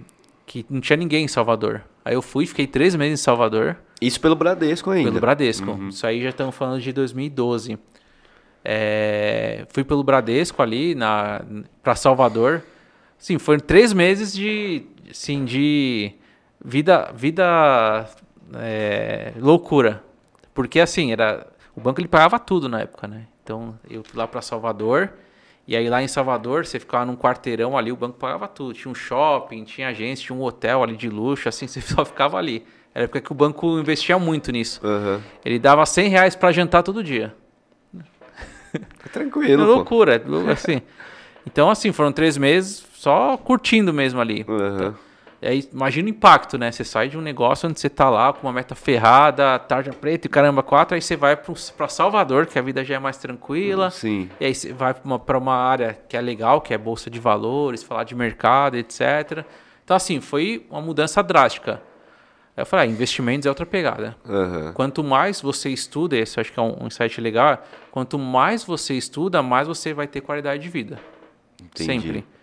que 0.46 0.64
não 0.70 0.80
tinha 0.80 0.98
ninguém 0.98 1.26
em 1.26 1.28
Salvador. 1.28 1.82
Aí 2.06 2.14
eu 2.14 2.22
fui, 2.22 2.46
fiquei 2.46 2.68
três 2.68 2.96
meses 2.96 3.20
em 3.20 3.24
Salvador. 3.24 3.76
Isso 4.00 4.22
pelo 4.22 4.36
Bradesco 4.36 4.92
ainda. 4.92 5.10
Pelo 5.10 5.20
Bradesco. 5.20 5.80
Isso 5.90 6.06
aí 6.06 6.22
já 6.22 6.30
estamos 6.30 6.56
falando 6.56 6.80
de 6.80 6.94
2012. 6.94 7.78
É, 8.64 9.66
fui 9.70 9.84
pelo 9.84 10.04
Bradesco 10.04 10.62
ali 10.62 10.94
na 10.94 11.42
para 11.82 11.96
Salvador. 11.96 12.64
Sim, 13.18 13.38
foram 13.38 13.60
três 13.60 13.92
meses 13.92 14.34
de, 14.34 14.86
assim, 15.10 15.46
de 15.46 16.14
vida, 16.64 17.12
vida 17.14 18.10
é, 18.56 19.34
loucura, 19.38 20.04
porque 20.54 20.80
assim 20.80 21.12
era 21.12 21.48
o 21.76 21.82
banco 21.82 22.00
ele 22.02 22.08
pagava 22.08 22.38
tudo 22.40 22.68
na 22.68 22.82
época, 22.82 23.08
né? 23.08 23.28
Então 23.44 23.78
eu 23.90 24.04
fui 24.04 24.18
lá 24.18 24.28
para 24.28 24.42
Salvador 24.42 25.12
e 25.68 25.76
aí 25.76 25.88
lá 25.90 26.02
em 26.02 26.08
Salvador 26.08 26.66
você 26.66 26.80
ficava 26.80 27.06
num 27.06 27.16
quarteirão 27.16 27.78
ali, 27.78 27.92
o 27.92 27.96
banco 27.96 28.18
pagava 28.18 28.48
tudo. 28.48 28.74
Tinha 28.74 28.92
um 28.92 28.96
shopping, 28.96 29.64
tinha 29.64 29.90
agência, 29.90 30.26
tinha 30.26 30.36
um 30.38 30.42
hotel 30.42 30.84
ali 30.84 30.98
de 30.98 31.10
luxo, 31.10 31.48
assim 31.48 31.66
você 31.70 31.80
só 31.80 32.04
ficava 32.04 32.38
ali. 32.38 32.66
Era 32.94 33.08
porque 33.08 33.22
que 33.22 33.32
o 33.32 33.36
banco 33.36 33.80
investia 33.80 34.18
muito 34.18 34.52
nisso. 34.52 34.82
Uhum. 34.84 35.22
Ele 35.46 35.60
dava 35.60 35.86
100 35.86 36.10
reais 36.10 36.36
para 36.36 36.52
jantar 36.52 36.82
todo 36.82 37.04
dia. 37.04 37.36
É 38.74 39.10
tranquilo, 39.12 39.64
É 39.64 39.66
loucura, 39.66 40.22
assim. 40.52 40.82
Então, 41.46 41.70
assim, 41.70 41.92
foram 41.92 42.12
três 42.12 42.38
meses 42.38 42.86
só 43.00 43.38
curtindo 43.38 43.94
mesmo 43.94 44.20
ali. 44.20 44.46
Uhum. 44.46 44.94
Aí, 45.42 45.66
imagina 45.72 46.08
o 46.08 46.10
impacto, 46.10 46.58
né? 46.58 46.70
Você 46.70 46.84
sai 46.84 47.08
de 47.08 47.18
um 47.18 47.22
negócio 47.22 47.70
onde 47.70 47.80
você 47.80 47.90
tá 47.90 48.10
lá 48.10 48.34
com 48.34 48.46
uma 48.46 48.52
meta 48.52 48.76
ferrada, 48.76 49.58
tarja 49.58 49.94
preta 49.94 50.28
e 50.28 50.30
caramba 50.30 50.62
quatro, 50.62 50.96
aí 50.96 51.02
você 51.02 51.16
vai 51.16 51.38
para 51.38 51.88
Salvador, 51.88 52.46
que 52.46 52.60
a 52.60 52.62
vida 52.62 52.84
já 52.84 52.96
é 52.96 53.00
mais 53.00 53.16
tranquila. 53.16 53.90
Sim. 53.90 54.30
E 54.38 54.48
aí 54.48 54.54
você 54.54 54.74
vai 54.74 54.94
para 54.94 55.06
uma, 55.06 55.18
pra 55.18 55.38
uma 55.38 55.56
área 55.56 55.98
que 56.10 56.18
é 56.18 56.20
legal, 56.20 56.60
que 56.60 56.74
é 56.74 56.78
bolsa 56.78 57.10
de 57.10 57.22
valores, 57.22 57.82
falar 57.82 58.04
de 58.04 58.14
mercado, 58.14 58.76
etc. 58.76 59.46
Então, 59.82 59.96
assim, 59.96 60.20
foi 60.20 60.68
uma 60.70 60.82
mudança 60.82 61.24
drástica. 61.24 61.82
Eu 62.58 62.66
falei, 62.66 62.86
ah, 62.86 62.92
investimentos 62.92 63.46
é 63.46 63.50
outra 63.50 63.66
pegada. 63.66 64.18
Uhum. 64.28 64.74
Quanto 64.74 65.06
mais 65.06 65.40
você 65.40 65.70
estuda, 65.70 66.18
esse 66.18 66.38
eu 66.38 66.42
acho 66.42 66.52
que 66.52 66.60
é 66.60 66.64
um, 66.64 66.84
um 66.84 66.88
insight 66.88 67.22
legal, 67.22 67.64
quanto 67.92 68.20
mais 68.20 68.66
você 68.66 68.94
estuda, 68.96 69.42
mais 69.42 69.70
você 69.70 69.94
vai 69.94 70.06
ter 70.06 70.20
qualidade 70.20 70.62
de 70.62 70.68
vida. 70.68 71.00
Entendi. 71.64 71.86
Sempre. 71.86 72.39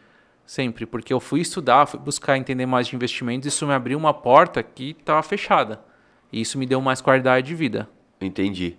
Sempre. 0.46 0.86
Porque 0.86 1.12
eu 1.12 1.20
fui 1.20 1.40
estudar, 1.40 1.86
fui 1.86 1.98
buscar 1.98 2.38
entender 2.38 2.64
mais 2.64 2.86
de 2.86 2.94
investimentos, 2.94 3.46
isso 3.46 3.66
me 3.66 3.72
abriu 3.74 3.98
uma 3.98 4.14
porta 4.14 4.62
que 4.62 4.96
estava 4.98 5.22
fechada. 5.22 5.80
E 6.32 6.40
isso 6.40 6.58
me 6.58 6.66
deu 6.66 6.80
mais 6.80 7.00
qualidade 7.00 7.46
de 7.46 7.54
vida. 7.54 7.88
Entendi. 8.20 8.76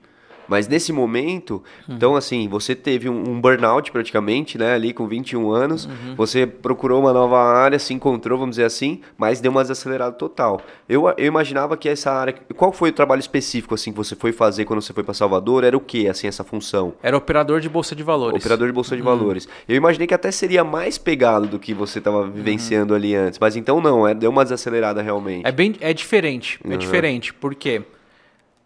Mas 0.47 0.67
nesse 0.67 0.91
momento, 0.93 1.61
Uhum. 1.87 1.95
então 1.95 2.15
assim, 2.15 2.47
você 2.47 2.75
teve 2.75 3.09
um, 3.09 3.29
um 3.31 3.41
burnout 3.41 3.91
praticamente, 3.91 4.57
né, 4.57 4.73
ali 4.73 4.93
com 4.93 5.07
21 5.07 5.51
anos, 5.51 5.85
Uhum. 5.85 6.15
você 6.15 6.45
procurou 6.47 6.99
uma 7.01 7.11
nova 7.13 7.37
área, 7.39 7.77
se 7.79 7.93
encontrou, 7.93 8.37
vamos 8.37 8.55
dizer 8.55 8.65
assim, 8.65 9.01
mas 9.17 9.39
deu 9.41 9.51
uma 9.51 9.61
desacelerada 9.61 10.13
total. 10.13 10.61
Eu, 10.87 11.07
eu 11.17 11.25
imaginava 11.25 11.75
que 11.75 11.89
essa 11.89 12.11
área, 12.11 12.33
qual 12.55 12.71
foi 12.71 12.89
o 12.89 12.93
trabalho 12.93 13.19
específico 13.19 13.73
assim 13.73 13.91
que 13.91 13.97
você 13.97 14.15
foi 14.15 14.31
fazer 14.31 14.65
quando 14.65 14.81
você 14.81 14.93
foi 14.93 15.03
para 15.03 15.13
Salvador? 15.13 15.63
Era 15.63 15.75
o 15.75 15.79
que, 15.81 16.07
assim, 16.07 16.27
essa 16.27 16.43
função? 16.43 16.93
Era 17.03 17.17
operador 17.17 17.59
de 17.59 17.67
bolsa 17.69 17.95
de 17.95 18.03
valores. 18.03 18.39
Operador 18.39 18.67
de 18.67 18.73
bolsa 18.73 18.95
de 18.95 19.01
valores. 19.01 19.47
Eu 19.67 19.75
imaginei 19.75 20.07
que 20.07 20.13
até 20.13 20.31
seria 20.31 20.63
mais 20.63 20.97
pegado 20.97 21.47
do 21.47 21.59
que 21.59 21.73
você 21.73 21.99
estava 21.99 22.25
vivenciando 22.27 22.93
ali 22.95 23.15
antes, 23.15 23.37
mas 23.39 23.55
então 23.55 23.81
não, 23.81 24.07
é, 24.07 24.13
deu 24.13 24.29
uma 24.29 24.43
desacelerada 24.43 25.01
realmente. 25.01 25.45
É 25.45 25.51
bem 25.51 25.75
é 25.81 25.93
diferente, 25.93 26.59
é 26.63 26.71
Uhum. 26.71 26.77
diferente, 26.77 27.33
porque 27.33 27.81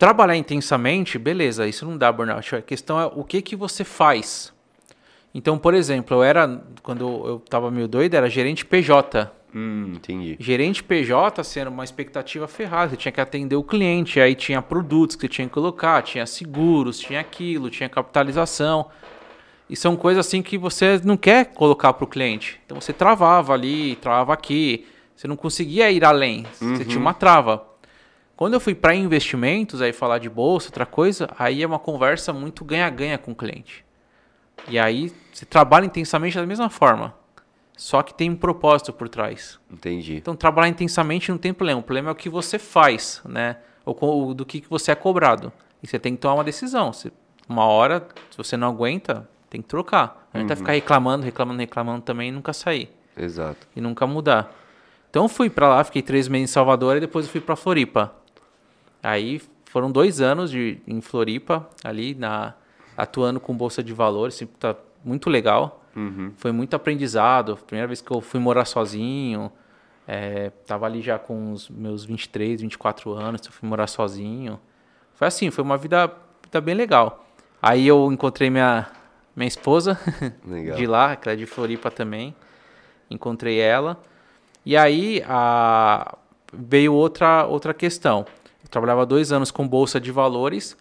trabalhar 0.02 0.36
intensamente, 0.36 1.20
beleza, 1.20 1.68
isso 1.68 1.86
não 1.86 1.96
dá 1.96 2.12
burnout. 2.12 2.56
A 2.56 2.62
questão 2.64 3.00
é 3.00 3.06
o 3.06 3.24
que 3.24 3.40
que 3.40 3.56
você 3.56 3.84
faz. 3.84 4.52
Então, 5.32 5.60
por 5.60 5.76
exemplo, 5.76 6.18
eu 6.18 6.24
era 6.24 6.60
quando 6.82 7.04
eu 7.04 7.38
estava 7.46 7.70
meio 7.70 7.88
doido, 7.88 8.16
era 8.16 8.28
gerente 8.28 8.66
PJ. 8.66 9.32
Hum, 9.54 9.94
entendi. 9.96 10.38
Gerente 10.40 10.84
PJ 10.84 11.44
sendo 11.44 11.70
uma 11.70 11.84
expectativa 11.84 12.48
ferrada, 12.48 12.90
você 12.90 12.98
tinha 12.98 13.12
que 13.12 13.22
atender 13.22 13.56
o 13.56 13.62
cliente, 13.64 14.20
aí 14.20 14.34
tinha 14.34 14.60
produtos 14.60 15.16
que 15.16 15.22
você 15.22 15.28
tinha 15.28 15.48
que 15.48 15.54
colocar, 15.54 16.02
tinha 16.02 16.26
seguros, 16.26 16.98
tinha 16.98 17.20
aquilo, 17.20 17.70
tinha 17.70 17.88
capitalização. 17.88 18.88
E 19.70 19.76
são 19.76 19.96
coisas 19.96 20.26
assim 20.26 20.42
que 20.42 20.58
você 20.58 21.00
não 21.04 21.16
quer 21.16 21.54
colocar 21.54 21.94
para 21.94 22.06
o 22.06 22.08
cliente. 22.08 22.60
Então 22.66 22.82
você 22.82 22.92
travava 22.92 23.54
ali, 23.54 23.98
travava 23.98 24.34
aqui, 24.34 24.88
você 25.16 25.28
não 25.28 25.36
conseguia 25.36 25.92
ir 25.92 26.04
além, 26.04 26.44
você 26.60 26.84
tinha 26.86 27.00
uma 27.00 27.14
trava. 27.14 27.70
Quando 28.42 28.56
eu 28.56 28.60
fui 28.60 28.74
para 28.74 28.96
investimentos, 28.96 29.84
aí 29.84 29.94
falar 29.94 30.18
de 30.18 30.28
bolsa, 30.28 30.70
outra 30.70 30.84
coisa, 30.84 31.30
aí 31.38 31.62
é 31.62 31.68
uma 31.68 31.78
conversa 31.78 32.34
muito 32.34 32.66
ganha-ganha 32.66 33.16
com 33.16 33.34
o 33.34 33.36
cliente. 33.36 33.86
E 34.68 34.80
aí 34.80 35.14
você 35.32 35.46
trabalha 35.46 35.86
intensamente 35.86 36.36
da 36.36 36.44
mesma 36.48 36.68
forma, 36.68 37.14
só 37.78 38.02
que 38.02 38.16
tem 38.16 38.32
um 38.32 38.36
propósito 38.36 38.92
por 38.92 39.08
trás. 39.08 39.60
Entendi. 39.72 40.16
Então, 40.16 40.36
trabalhar 40.36 40.70
intensamente 40.70 41.30
não 41.30 41.38
tem 41.38 41.54
problema. 41.54 41.82
O 41.82 41.84
problema 41.84 42.10
é 42.10 42.14
o 42.14 42.16
que 42.16 42.30
você 42.30 42.58
faz, 42.58 43.22
né? 43.26 43.58
Ou 43.86 44.34
do 44.34 44.44
que 44.44 44.60
que 44.60 44.68
você 44.68 44.92
é 44.92 44.96
cobrado. 44.96 45.54
E 45.84 45.86
você 45.86 46.00
tem 46.00 46.16
que 46.16 46.22
tomar 46.24 46.34
uma 46.34 46.44
decisão. 46.44 46.90
Uma 47.48 47.66
hora, 47.66 48.08
se 48.32 48.36
você 48.36 48.58
não 48.58 48.70
aguenta, 48.70 49.30
tem 49.52 49.62
que 49.62 49.68
trocar. 49.68 50.28
Não 50.34 50.42
adianta 50.42 50.56
ficar 50.56 50.72
reclamando, 50.72 51.24
reclamando, 51.24 51.60
reclamando 51.60 52.02
também 52.02 52.30
e 52.30 52.32
nunca 52.32 52.54
sair. 52.54 52.92
Exato. 53.16 53.68
E 53.76 53.80
nunca 53.80 54.08
mudar. 54.08 54.52
Então, 55.12 55.26
eu 55.26 55.30
fui 55.30 55.48
pra 55.48 55.70
lá, 55.70 55.84
fiquei 55.84 56.02
três 56.02 56.28
meses 56.28 56.50
em 56.50 56.54
Salvador 56.54 56.98
e 56.98 57.00
depois 57.02 57.28
eu 57.28 57.32
fui 57.32 57.40
pra 57.40 57.56
Floripa. 57.56 58.20
Aí 59.02 59.42
foram 59.66 59.92
dois 59.92 60.22
anos 60.22 60.52
de, 60.52 60.82
em 60.88 61.02
Floripa, 61.02 61.68
ali 61.84 62.14
na, 62.14 62.54
atuando 62.96 63.40
com 63.40 63.56
Bolsa 63.56 63.84
de 63.84 63.94
Valores. 63.94 64.42
Tá 64.60 64.76
muito 65.04 65.30
legal. 65.30 65.84
Uhum. 65.96 66.34
Foi 66.38 66.52
muito 66.52 66.76
aprendizado. 66.76 67.58
Primeira 67.66 67.88
vez 67.88 68.02
que 68.02 68.12
eu 68.12 68.22
fui 68.22 68.40
morar 68.40 68.66
sozinho. 68.66 69.52
É, 70.08 70.50
tava 70.66 70.86
ali 70.86 71.02
já 71.02 71.18
com 71.18 71.54
os 71.54 71.70
meus 71.70 72.04
23, 72.04 72.62
24 72.62 73.14
anos. 73.14 73.42
Eu 73.46 73.52
fui 73.52 73.68
morar 73.68 73.88
sozinho. 73.88 74.60
Foi 75.14 75.28
assim, 75.28 75.52
foi 75.52 75.64
uma 75.64 75.78
vida, 75.78 76.12
vida 76.44 76.60
bem 76.62 76.76
legal. 76.76 77.26
Aí 77.62 77.88
eu 77.88 78.12
encontrei 78.12 78.50
minha, 78.50 78.88
minha 79.36 79.48
esposa 79.48 80.00
Legal. 80.46 80.76
de 80.76 80.86
lá, 80.88 81.16
que 81.16 81.30
é 81.30 81.36
de 81.36 81.46
Floripa 81.46 81.92
também. 81.92 82.36
Encontrei 83.10 83.60
ela. 83.60 84.02
E 84.66 84.76
aí 84.76 85.24
a, 85.28 86.18
veio 86.54 86.94
outra, 86.94 87.46
outra 87.46 87.74
questão. 87.74 88.26
Eu 88.64 88.70
trabalhava 88.70 89.06
dois 89.06 89.32
anos 89.32 89.52
com 89.52 89.68
Bolsa 89.68 90.00
de 90.00 90.12
Valores. 90.12 90.78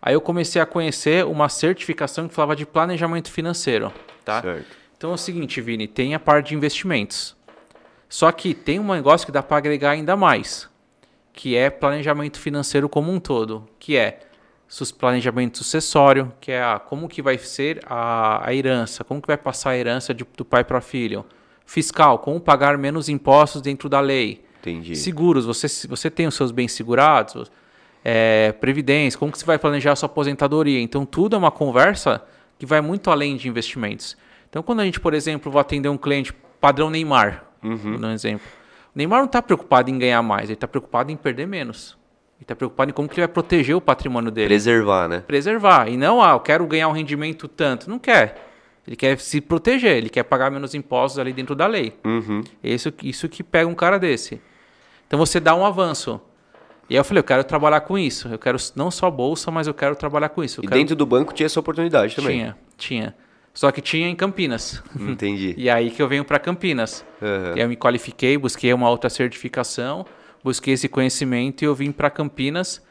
Aí 0.00 0.14
eu 0.14 0.20
comecei 0.20 0.60
a 0.60 0.66
conhecer 0.66 1.24
uma 1.24 1.48
certificação 1.48 2.28
que 2.28 2.34
falava 2.34 2.56
de 2.56 2.66
planejamento 2.66 3.30
financeiro. 3.30 3.92
Tá? 4.24 4.42
Certo. 4.42 4.66
Então 4.96 5.10
é 5.10 5.14
o 5.14 5.18
seguinte, 5.18 5.60
Vini, 5.60 5.86
tem 5.88 6.14
a 6.14 6.20
parte 6.20 6.48
de 6.48 6.54
investimentos. 6.54 7.36
Só 8.08 8.30
que 8.30 8.52
tem 8.54 8.78
um 8.78 8.92
negócio 8.92 9.26
que 9.26 9.32
dá 9.32 9.42
para 9.42 9.56
agregar 9.56 9.90
ainda 9.90 10.14
mais, 10.16 10.68
que 11.32 11.56
é 11.56 11.70
planejamento 11.70 12.38
financeiro 12.38 12.88
como 12.88 13.10
um 13.10 13.18
todo, 13.18 13.66
que 13.78 13.96
é 13.96 14.20
planejamento 14.98 15.58
sucessório, 15.58 16.32
que 16.40 16.52
é 16.52 16.62
a, 16.62 16.78
como 16.78 17.08
que 17.08 17.20
vai 17.22 17.36
ser 17.38 17.80
a, 17.86 18.46
a 18.46 18.54
herança, 18.54 19.04
como 19.04 19.20
que 19.20 19.26
vai 19.26 19.36
passar 19.36 19.70
a 19.70 19.76
herança 19.78 20.14
de- 20.14 20.26
do 20.36 20.44
pai 20.44 20.64
para 20.64 20.80
filho. 20.80 21.24
Fiscal, 21.64 22.18
como 22.18 22.40
pagar 22.40 22.76
menos 22.78 23.08
impostos 23.08 23.62
dentro 23.62 23.88
da 23.88 24.00
lei. 24.00 24.44
Entendi. 24.62 24.94
Seguros, 24.94 25.44
você, 25.44 25.66
você 25.88 26.08
tem 26.08 26.28
os 26.28 26.36
seus 26.36 26.52
bens 26.52 26.72
segurados, 26.72 27.50
é, 28.04 28.52
previdência, 28.52 29.18
como 29.18 29.32
que 29.32 29.38
você 29.38 29.44
vai 29.44 29.58
planejar 29.58 29.92
a 29.92 29.96
sua 29.96 30.06
aposentadoria. 30.06 30.80
Então, 30.80 31.04
tudo 31.04 31.34
é 31.34 31.38
uma 31.38 31.50
conversa 31.50 32.22
que 32.58 32.64
vai 32.64 32.80
muito 32.80 33.10
além 33.10 33.36
de 33.36 33.48
investimentos. 33.48 34.16
Então, 34.48 34.62
quando 34.62 34.80
a 34.80 34.84
gente, 34.84 35.00
por 35.00 35.14
exemplo, 35.14 35.50
vai 35.50 35.62
atender 35.62 35.88
um 35.88 35.98
cliente 35.98 36.32
padrão 36.60 36.90
Neymar, 36.90 37.44
dar 38.00 38.08
um 38.08 38.12
exemplo. 38.12 38.46
O 38.94 38.98
Neymar 38.98 39.18
não 39.18 39.26
está 39.26 39.42
preocupado 39.42 39.90
em 39.90 39.98
ganhar 39.98 40.22
mais, 40.22 40.44
ele 40.44 40.52
está 40.52 40.68
preocupado 40.68 41.10
em 41.10 41.16
perder 41.16 41.46
menos. 41.46 41.98
Ele 42.36 42.44
está 42.44 42.54
preocupado 42.54 42.90
em 42.90 42.94
como 42.94 43.08
que 43.08 43.14
ele 43.14 43.26
vai 43.26 43.32
proteger 43.32 43.74
o 43.74 43.80
patrimônio 43.80 44.30
dele 44.30 44.48
Preservar, 44.48 45.08
né? 45.08 45.20
preservar. 45.20 45.88
E 45.88 45.96
não, 45.96 46.22
ah, 46.22 46.32
eu 46.32 46.40
quero 46.40 46.66
ganhar 46.66 46.88
um 46.88 46.92
rendimento 46.92 47.48
tanto. 47.48 47.88
Não 47.88 47.98
quer. 47.98 48.50
Ele 48.86 48.96
quer 48.96 49.18
se 49.18 49.40
proteger, 49.40 49.96
ele 49.96 50.10
quer 50.10 50.24
pagar 50.24 50.50
menos 50.50 50.74
impostos 50.74 51.18
ali 51.18 51.32
dentro 51.32 51.54
da 51.54 51.66
lei. 51.66 51.94
Uhum. 52.04 52.42
Isso, 52.62 52.92
isso 53.02 53.28
que 53.28 53.42
pega 53.42 53.68
um 53.68 53.74
cara 53.74 53.98
desse. 53.98 54.40
Então 55.12 55.18
você 55.18 55.38
dá 55.38 55.54
um 55.54 55.66
avanço. 55.66 56.18
E 56.88 56.94
aí 56.94 56.98
eu 56.98 57.04
falei, 57.04 57.18
eu 57.18 57.24
quero 57.24 57.44
trabalhar 57.44 57.82
com 57.82 57.98
isso. 57.98 58.28
Eu 58.28 58.38
quero 58.38 58.56
não 58.74 58.90
só 58.90 59.10
bolsa, 59.10 59.50
mas 59.50 59.66
eu 59.66 59.74
quero 59.74 59.94
trabalhar 59.94 60.30
com 60.30 60.42
isso. 60.42 60.60
Eu 60.60 60.64
E 60.64 60.66
quero... 60.68 60.80
dentro 60.80 60.96
do 60.96 61.04
banco 61.04 61.34
tinha 61.34 61.44
essa 61.44 61.60
oportunidade 61.60 62.16
também. 62.16 62.38
Tinha, 62.38 62.56
tinha. 62.78 63.14
Só 63.52 63.70
que 63.70 63.82
tinha 63.82 64.08
em 64.08 64.16
Campinas. 64.16 64.82
Entendi. 64.98 65.54
e 65.58 65.68
aí 65.68 65.90
que 65.90 66.00
eu 66.00 66.08
venho 66.08 66.24
para 66.24 66.38
Campinas. 66.38 67.04
E 67.20 67.26
aí 67.56 67.60
eu 67.60 67.68
me 67.68 67.76
qualifiquei, 67.76 68.38
busquei 68.38 68.72
uma 68.72 68.88
outra 68.88 69.10
certificação, 69.10 70.06
busquei 70.42 70.72
esse 70.72 70.88
conhecimento 70.88 71.60
e 71.60 71.66
eu 71.66 71.74
vim 71.74 71.92
para 71.92 72.08
Campinas, 72.08 72.82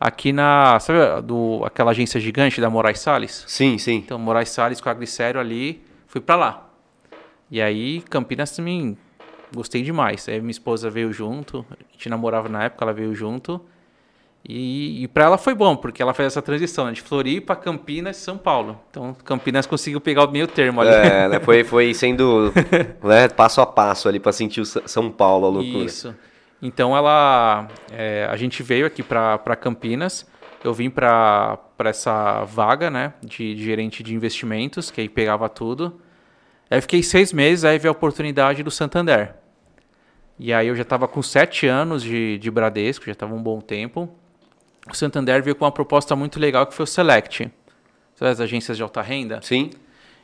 aqui 0.00 0.32
na, 0.32 0.80
sabe, 0.80 1.20
do, 1.26 1.62
aquela 1.62 1.90
agência 1.90 2.18
gigante 2.18 2.58
da 2.58 2.70
Moraes 2.70 3.00
Salles? 3.00 3.44
Sim, 3.46 3.76
sim. 3.76 3.96
Então, 3.96 4.18
Moraes 4.18 4.48
Salles 4.48 4.80
com 4.80 4.88
a 4.88 4.94
Glicério 4.94 5.38
ali, 5.38 5.84
fui 6.06 6.22
para 6.22 6.36
lá. 6.36 6.70
E 7.50 7.60
aí, 7.60 8.00
Campinas 8.08 8.50
também 8.56 8.96
gostei 9.54 9.82
demais. 9.82 10.28
Aí 10.28 10.40
minha 10.40 10.50
esposa 10.50 10.90
veio 10.90 11.12
junto, 11.12 11.64
a 11.70 11.92
gente 11.92 12.08
namorava 12.08 12.48
na 12.48 12.64
época, 12.64 12.84
ela 12.84 12.92
veio 12.92 13.14
junto. 13.14 13.60
E, 14.48 15.02
e 15.02 15.08
para 15.08 15.24
ela 15.24 15.38
foi 15.38 15.54
bom, 15.54 15.74
porque 15.74 16.00
ela 16.00 16.14
fez 16.14 16.28
essa 16.28 16.40
transição 16.40 16.86
né, 16.86 16.92
de 16.92 17.00
Floripa, 17.00 17.56
Campinas 17.56 18.16
e 18.16 18.20
São 18.20 18.38
Paulo. 18.38 18.78
Então, 18.90 19.12
Campinas 19.24 19.66
conseguiu 19.66 20.00
pegar 20.00 20.24
o 20.24 20.30
meio 20.30 20.46
termo 20.46 20.80
ali. 20.80 20.90
É, 20.90 21.28
né, 21.28 21.40
foi, 21.40 21.64
foi 21.64 21.92
sendo 21.92 22.52
né, 23.02 23.28
passo 23.28 23.60
a 23.60 23.66
passo 23.66 24.08
ali 24.08 24.20
para 24.20 24.30
sentir 24.30 24.60
o 24.60 24.64
São 24.64 25.10
Paulo, 25.10 25.46
a 25.46 25.50
loucura. 25.50 25.84
Isso. 25.84 26.14
Então 26.62 26.96
ela, 26.96 27.66
é, 27.92 28.26
a 28.30 28.36
gente 28.36 28.62
veio 28.62 28.86
aqui 28.86 29.02
para 29.02 29.56
Campinas. 29.56 30.26
Eu 30.62 30.72
vim 30.72 30.90
para 30.90 31.58
essa 31.80 32.44
vaga, 32.44 32.88
né, 32.88 33.14
de, 33.22 33.54
de 33.54 33.64
gerente 33.64 34.02
de 34.02 34.14
investimentos, 34.14 34.92
que 34.92 35.00
aí 35.00 35.08
pegava 35.08 35.48
tudo. 35.48 36.00
Aí 36.70 36.78
eu 36.78 36.82
fiquei 36.82 37.02
seis 37.02 37.32
meses, 37.32 37.64
aí 37.64 37.78
veio 37.78 37.90
a 37.90 37.96
oportunidade 37.96 38.62
do 38.62 38.70
Santander. 38.70 39.34
E 40.38 40.52
aí 40.52 40.68
eu 40.68 40.76
já 40.76 40.82
estava 40.82 41.08
com 41.08 41.22
sete 41.22 41.66
anos 41.66 42.02
de, 42.02 42.38
de 42.38 42.50
Bradesco, 42.50 43.06
já 43.06 43.12
estava 43.12 43.34
um 43.34 43.42
bom 43.42 43.60
tempo. 43.60 44.08
O 44.90 44.94
Santander 44.94 45.42
veio 45.42 45.56
com 45.56 45.64
uma 45.64 45.72
proposta 45.72 46.14
muito 46.14 46.38
legal 46.38 46.66
que 46.66 46.74
foi 46.74 46.84
o 46.84 46.86
Select. 46.86 47.50
Sabe 48.14 48.30
as 48.30 48.40
agências 48.40 48.76
de 48.76 48.82
alta 48.82 49.02
renda? 49.02 49.40
Sim? 49.42 49.70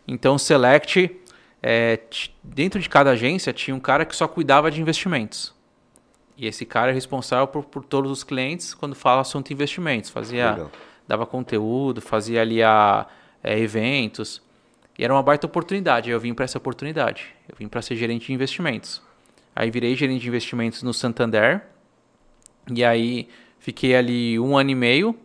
Então, 0.06 0.34
o 0.34 0.38
Select, 0.38 1.20
é, 1.62 1.98
dentro 2.42 2.80
de 2.80 2.88
cada 2.88 3.10
agência, 3.10 3.52
tinha 3.52 3.74
um 3.74 3.80
cara 3.80 4.04
que 4.04 4.14
só 4.14 4.26
cuidava 4.26 4.70
de 4.70 4.80
investimentos. 4.80 5.54
E 6.36 6.46
esse 6.46 6.64
cara 6.64 6.90
é 6.90 6.94
responsável 6.94 7.46
por, 7.46 7.64
por 7.64 7.84
todos 7.84 8.10
os 8.10 8.24
clientes 8.24 8.74
quando 8.74 8.94
fala 8.94 9.20
assunto 9.20 9.52
investimentos. 9.52 10.10
Fazia, 10.10 10.50
Legal. 10.50 10.70
dava 11.06 11.26
conteúdo, 11.26 12.00
fazia 12.00 12.40
ali 12.40 12.62
a, 12.62 13.06
é, 13.42 13.58
eventos. 13.58 14.42
E 14.98 15.04
era 15.04 15.12
uma 15.12 15.22
baita 15.22 15.46
oportunidade. 15.46 16.10
Eu 16.10 16.20
vim 16.20 16.34
para 16.34 16.44
essa 16.44 16.58
oportunidade. 16.58 17.26
Eu 17.48 17.56
vim 17.58 17.68
para 17.68 17.80
ser 17.82 17.96
gerente 17.96 18.26
de 18.26 18.32
investimentos. 18.32 19.02
Aí 19.54 19.70
virei 19.70 19.94
gerente 19.94 20.22
de 20.22 20.28
investimentos 20.28 20.82
no 20.82 20.92
Santander. 20.92 21.62
E 22.74 22.84
aí 22.84 23.28
fiquei 23.58 23.94
ali 23.94 24.38
um 24.38 24.56
ano 24.56 24.70
e 24.70 24.74
meio. 24.74 25.16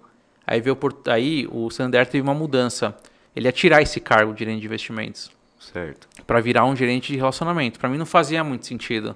Aí, 0.46 0.62
veio, 0.62 0.76
por- 0.76 0.98
aí 1.08 1.48
o 1.52 1.70
Santander 1.70 2.06
teve 2.08 2.22
uma 2.22 2.34
mudança. 2.34 2.96
Ele 3.36 3.48
ia 3.48 3.52
tirar 3.52 3.82
esse 3.82 4.00
cargo 4.00 4.34
de 4.34 4.40
gerente 4.40 4.62
de 4.62 4.66
investimentos 4.66 5.30
Certo. 5.60 6.08
para 6.26 6.40
virar 6.40 6.66
um 6.66 6.76
gerente 6.76 7.12
de 7.12 7.18
relacionamento. 7.18 7.78
Para 7.80 7.90
mim 7.90 7.98
não 7.98 8.06
fazia 8.06 8.44
muito 8.44 8.66
sentido. 8.66 9.16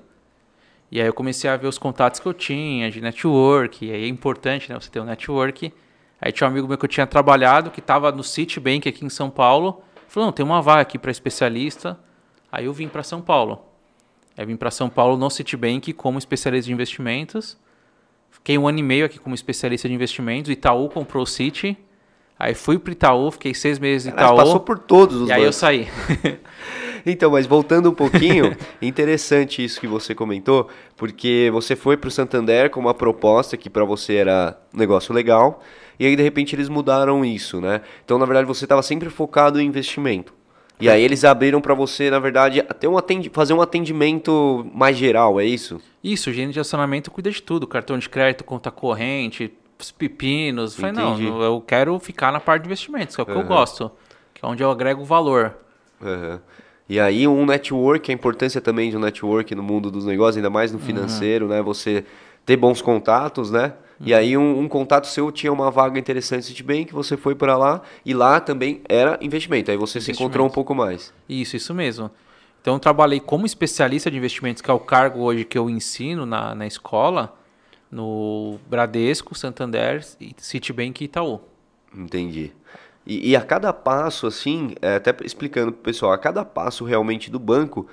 E 0.92 1.00
aí 1.00 1.08
eu 1.08 1.14
comecei 1.14 1.50
a 1.50 1.56
ver 1.56 1.68
os 1.68 1.78
contatos 1.78 2.20
que 2.20 2.26
eu 2.28 2.34
tinha 2.34 2.92
de 2.92 3.00
network, 3.00 3.86
e 3.86 3.92
aí 3.94 4.04
é 4.04 4.08
importante, 4.08 4.70
né, 4.70 4.78
você 4.78 4.90
ter 4.90 5.00
um 5.00 5.06
network. 5.06 5.74
Aí 6.20 6.32
tinha 6.34 6.46
um 6.46 6.52
amigo 6.52 6.68
meu 6.68 6.78
que 6.78 6.84
eu 6.84 6.90
tinha 6.90 7.08
trabalhado, 7.08 7.72
que 7.72 7.80
estava 7.80 8.12
no 8.12 8.24
Citibank 8.26 8.88
aqui 8.90 9.06
em 9.06 9.10
São 9.10 9.30
Paulo, 9.30 9.82
falou, 10.14 10.28
não, 10.28 10.34
tem 10.34 10.46
uma 10.46 10.62
vaga 10.62 10.82
aqui 10.82 10.98
para 10.98 11.12
especialista. 11.12 11.98
Aí 12.52 12.66
eu 12.66 12.74
vim 12.74 12.88
para 12.88 13.02
São 13.02 13.22
Paulo. 13.22 13.62
Aí 14.38 14.44
eu 14.44 14.48
vim 14.48 14.58
para 14.58 14.70
São 14.70 14.90
Paulo 14.90 15.18
no 15.18 15.30
Citibank 15.30 15.94
como 15.94 16.18
especialista 16.18 16.68
de 16.68 16.74
investimentos. 16.74 17.58
Fiquei 18.30 18.58
um 18.58 18.68
ano 18.68 18.80
e 18.80 18.84
meio 18.84 19.06
aqui 19.06 19.20
como 19.20 19.34
especialista 19.36 19.88
de 19.88 19.94
investimentos. 19.94 20.52
Itaú 20.52 20.90
comprou 20.90 21.24
o 21.24 21.28
Citi. 21.28 21.78
Aí 22.38 22.56
fui 22.56 22.80
pro 22.80 22.92
Itaú, 22.92 23.30
fiquei 23.32 23.54
seis 23.54 23.78
meses 23.78 24.08
no 24.08 24.14
Caralho, 24.14 24.34
Itaú. 24.34 24.46
passou 24.46 24.60
por 24.60 24.80
todos 24.80 25.22
os 25.22 25.30
e 25.30 25.32
aí 25.32 25.44
eu 25.44 25.54
saí. 25.54 25.88
Então, 27.06 27.32
mas 27.32 27.48
voltando 27.48 27.90
um 27.90 27.94
pouquinho, 27.94 28.56
interessante 28.82 29.64
isso 29.64 29.80
que 29.80 29.88
você 29.88 30.14
comentou, 30.14 30.68
porque 30.96 31.50
você 31.52 31.76
foi 31.76 31.98
para 31.98 32.08
o 32.08 32.12
Santander 32.12 32.70
com 32.70 32.80
uma 32.80 32.94
proposta 32.94 33.58
que 33.58 33.70
para 33.70 33.84
você 33.84 34.16
era 34.16 34.58
um 34.74 34.78
negócio 34.78 35.14
legal, 35.14 35.62
e 36.02 36.06
aí 36.08 36.16
de 36.16 36.24
repente 36.24 36.56
eles 36.56 36.68
mudaram 36.68 37.24
isso, 37.24 37.62
né? 37.62 37.82
Então, 38.04 38.18
na 38.18 38.26
verdade, 38.26 38.48
você 38.48 38.66
estava 38.66 38.82
sempre 38.82 39.08
focado 39.08 39.62
em 39.62 39.68
investimento. 39.68 40.34
E 40.80 40.90
aí 40.90 41.00
eles 41.00 41.24
abriram 41.24 41.62
para 41.62 41.76
você, 41.76 42.10
na 42.10 42.18
verdade, 42.18 42.60
até 42.62 42.90
um 42.90 42.98
fazer 43.32 43.54
um 43.54 43.62
atendimento 43.62 44.66
mais 44.74 44.98
geral, 44.98 45.40
é 45.40 45.46
isso? 45.46 45.80
Isso, 46.04 46.32
o 46.32 46.34
gerente 46.34 46.54
de 46.54 46.60
acionamento 46.60 47.12
cuida 47.12 47.30
de 47.30 47.40
tudo. 47.40 47.68
Cartão 47.68 48.00
de 48.00 48.10
crédito, 48.10 48.44
conta 48.44 48.72
corrente, 48.72 49.54
os 49.80 49.92
pepinos. 49.92 50.76
Falei, 50.76 50.92
não, 50.92 51.44
eu 51.44 51.62
quero 51.62 52.00
ficar 52.00 52.32
na 52.32 52.40
parte 52.40 52.64
de 52.64 52.70
investimentos, 52.70 53.16
que 53.16 53.22
é 53.22 53.24
o 53.24 53.28
que 53.28 53.34
eu 53.34 53.38
Aham. 53.38 53.48
gosto. 53.48 53.92
Que 54.34 54.44
é 54.44 54.48
onde 54.48 54.64
eu 54.64 54.72
agrego 54.72 55.06
valor. 55.06 55.56
Aham. 56.02 56.42
E 56.90 57.00
aí 57.00 57.28
um 57.28 57.46
network, 57.46 58.10
a 58.10 58.14
importância 58.16 58.60
também 58.60 58.90
de 58.90 58.98
um 58.98 59.00
network 59.00 59.54
no 59.54 59.62
mundo 59.62 59.92
dos 59.92 60.04
negócios, 60.04 60.38
ainda 60.38 60.50
mais 60.50 60.72
no 60.72 60.80
financeiro, 60.80 61.48
né? 61.48 61.62
Você 61.62 62.04
ter 62.44 62.58
bons 62.58 62.82
contatos, 62.82 63.52
né? 63.52 63.74
E 64.04 64.14
aí 64.14 64.38
um, 64.38 64.60
um 64.60 64.68
contato 64.68 65.06
seu 65.08 65.32
tinha 65.32 65.52
uma 65.52 65.70
vaga 65.70 66.00
interessante 66.00 66.46
Citibank, 66.46 66.92
você 66.94 67.16
foi 67.16 67.36
para 67.36 67.56
lá 67.58 67.82
e 68.06 68.14
lá 68.14 68.40
também 68.40 68.82
era 68.90 69.18
investimento. 69.22 69.70
Aí 69.70 69.78
você 69.78 70.02
se 70.02 70.12
encontrou 70.12 70.46
um 70.48 70.50
pouco 70.50 70.74
mais. 70.74 71.14
Isso, 71.30 71.56
isso 71.56 71.74
mesmo. 71.74 72.10
Então 72.62 72.76
eu 72.76 72.80
trabalhei 72.80 73.20
como 73.20 73.46
especialista 73.46 74.10
de 74.10 74.18
investimentos, 74.18 74.62
que 74.62 74.70
é 74.70 74.74
o 74.74 74.80
cargo 74.80 75.22
hoje 75.22 75.44
que 75.46 75.58
eu 75.58 75.70
ensino 75.70 76.26
na, 76.26 76.54
na 76.54 76.68
escola, 76.68 77.36
no 77.92 78.60
Bradesco, 78.70 79.36
Santander, 79.36 80.04
Citibank 80.38 81.02
e 81.02 81.06
Itaú. 81.06 81.42
Entendi. 81.96 82.52
E, 83.06 83.32
e 83.32 83.36
a 83.36 83.42
cada 83.42 83.74
passo, 83.74 84.28
assim, 84.28 84.76
é, 84.82 84.96
até 84.96 85.16
explicando 85.24 85.72
pro 85.72 85.82
pessoal, 85.82 86.12
a 86.12 86.18
cada 86.18 86.46
passo 86.46 86.86
realmente 86.86 87.32
do 87.32 87.40
banco 87.40 87.88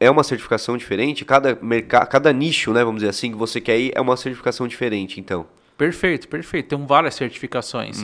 é 0.00 0.10
uma 0.10 0.22
certificação 0.22 0.76
diferente? 0.76 1.24
Cada, 1.24 1.58
merca 1.60 2.04
cada 2.06 2.32
nicho, 2.32 2.72
né, 2.72 2.84
vamos 2.84 3.00
dizer 3.00 3.10
assim, 3.10 3.30
que 3.30 3.36
você 3.36 3.60
quer 3.60 3.78
ir 3.78 3.92
é 3.94 4.00
uma 4.00 4.16
certificação 4.16 4.66
diferente, 4.68 5.20
então. 5.20 5.46
Perfeito, 5.76 6.28
perfeito. 6.28 6.76
Tem 6.76 6.86
várias 6.86 7.14
certificações. 7.14 8.02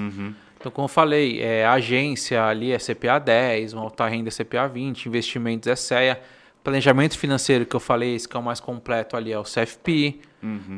Então, 0.59 0.72
como 0.72 0.85
eu 0.85 0.88
falei, 0.88 1.42
é, 1.42 1.66
agência 1.66 2.42
ali 2.44 2.72
é 2.72 2.78
CPA 2.78 3.18
10, 3.18 3.74
uma 3.74 3.83
alta 3.83 4.07
renda 4.07 4.30
é 4.30 4.33
CPA 4.33 4.66
20, 4.66 5.07
investimentos 5.07 5.68
é 5.68 5.76
CEA. 5.76 6.20
Planejamento 6.62 7.18
financeiro 7.18 7.66
que 7.66 7.76
eu 7.76 7.80
falei, 7.80 8.14
esse 8.14 8.26
que 8.26 8.35
é 8.35 8.40
o 8.40 8.42
mais 8.42 8.61
completo 8.61 9.16
ali 9.16 9.30
é 9.30 9.38
o 9.38 9.42
CFP. 9.42 10.20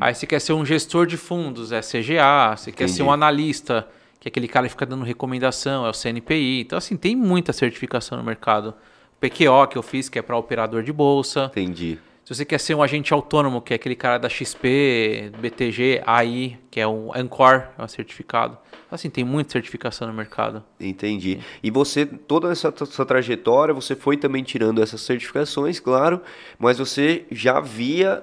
Aí 0.01 0.13
você 0.13 0.25
quer 0.25 0.41
ser 0.41 0.53
um 0.53 0.65
gestor 0.65 1.05
de 1.05 1.15
fundos, 1.15 1.71
é 1.71 1.79
CGA. 1.79 2.55
Você 2.57 2.71
quer 2.71 2.87
ser 2.89 2.95
Entendi. 2.95 3.03
um 3.03 3.11
analista, 3.11 3.87
que 4.19 4.27
é 4.27 4.29
aquele 4.29 4.47
cara 4.47 4.65
que 4.65 4.71
fica 4.71 4.85
dando 4.85 5.05
recomendação, 5.05 5.85
é 5.85 5.89
o 5.89 5.93
CNPI. 5.93 6.61
Então, 6.61 6.77
assim, 6.77 6.97
tem 6.97 7.15
muita 7.15 7.53
certificação 7.53 8.17
no 8.17 8.23
mercado. 8.23 8.73
PQO 9.19 9.67
que 9.67 9.77
eu 9.77 9.83
fiz, 9.83 10.09
que 10.09 10.19
é 10.19 10.21
para 10.21 10.37
operador 10.37 10.83
de 10.83 10.91
bolsa. 10.93 11.45
Entendi. 11.51 11.97
Se 12.23 12.35
você 12.35 12.43
quer 12.43 12.59
ser 12.59 12.75
um 12.75 12.83
agente 12.83 13.13
autônomo, 13.13 13.61
que 13.61 13.73
é 13.73 13.77
aquele 13.77 13.95
cara 13.95 14.17
da 14.17 14.27
XP, 14.27 15.31
BTG, 15.39 16.01
AI, 16.05 16.59
que 16.69 16.77
é 16.79 16.85
um 16.85 17.09
Ancor, 17.15 17.63
é 17.77 17.81
um 17.83 17.87
certificado. 17.87 18.57
Assim, 18.91 19.09
tem 19.09 19.23
muita 19.23 19.53
certificação 19.53 20.07
no 20.09 20.13
mercado. 20.13 20.61
Entendi. 20.77 21.39
E 21.63 21.71
você, 21.71 22.05
toda 22.05 22.51
essa 22.51 22.69
trajetória, 23.05 23.73
você 23.73 23.95
foi 23.95 24.17
também 24.17 24.43
tirando 24.43 24.83
essas 24.83 24.99
certificações, 25.01 25.79
claro, 25.79 26.21
mas 26.59 26.77
você 26.77 27.25
já 27.31 27.61
via 27.61 28.21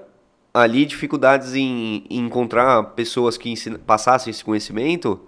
ali 0.52 0.84
dificuldades 0.84 1.54
em, 1.54 2.04
em 2.10 2.18
encontrar 2.26 2.82
pessoas 2.94 3.38
que 3.38 3.48
ensina- 3.50 3.78
passassem 3.78 4.30
esse 4.30 4.44
conhecimento? 4.44 5.18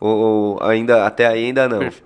Ou 0.00 0.58
ainda 0.62 1.06
até 1.06 1.26
ainda 1.26 1.68
não? 1.68 1.78
Perfe- 1.80 2.02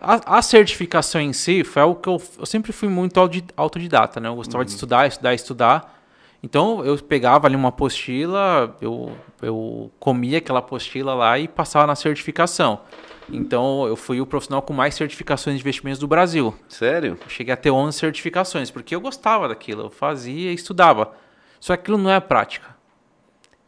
A, 0.00 0.38
a 0.38 0.42
certificação 0.42 1.20
em 1.20 1.32
si 1.32 1.64
foi 1.64 1.82
algo 1.82 2.00
que 2.00 2.08
eu, 2.08 2.22
eu 2.38 2.46
sempre 2.46 2.72
fui 2.72 2.88
muito 2.88 3.18
autodidata, 3.56 4.20
né? 4.20 4.28
Eu 4.28 4.36
gostava 4.36 4.64
de 4.64 4.70
estudar, 4.70 5.06
estudar, 5.06 5.34
estudar. 5.34 5.98
Então 6.42 6.84
eu 6.84 6.96
pegava 6.98 7.48
ali 7.48 7.56
uma 7.56 7.70
apostila, 7.70 8.76
eu, 8.80 9.12
eu 9.42 9.90
comia 9.98 10.38
aquela 10.38 10.60
apostila 10.60 11.14
lá 11.14 11.38
e 11.38 11.48
passava 11.48 11.86
na 11.86 11.96
certificação. 11.96 12.80
Então 13.28 13.86
eu 13.86 13.96
fui 13.96 14.20
o 14.20 14.26
profissional 14.26 14.62
com 14.62 14.72
mais 14.72 14.94
certificações 14.94 15.56
de 15.56 15.62
investimentos 15.62 15.98
do 15.98 16.06
Brasil. 16.06 16.54
Sério? 16.68 17.18
Eu 17.20 17.28
cheguei 17.28 17.52
a 17.52 17.56
ter 17.56 17.70
11 17.72 17.98
certificações, 17.98 18.70
porque 18.70 18.94
eu 18.94 19.00
gostava 19.00 19.48
daquilo, 19.48 19.82
eu 19.82 19.90
fazia 19.90 20.52
e 20.52 20.54
estudava. 20.54 21.12
Só 21.58 21.74
que 21.74 21.82
aquilo 21.82 21.98
não 21.98 22.10
é 22.10 22.20
prática. 22.20 22.76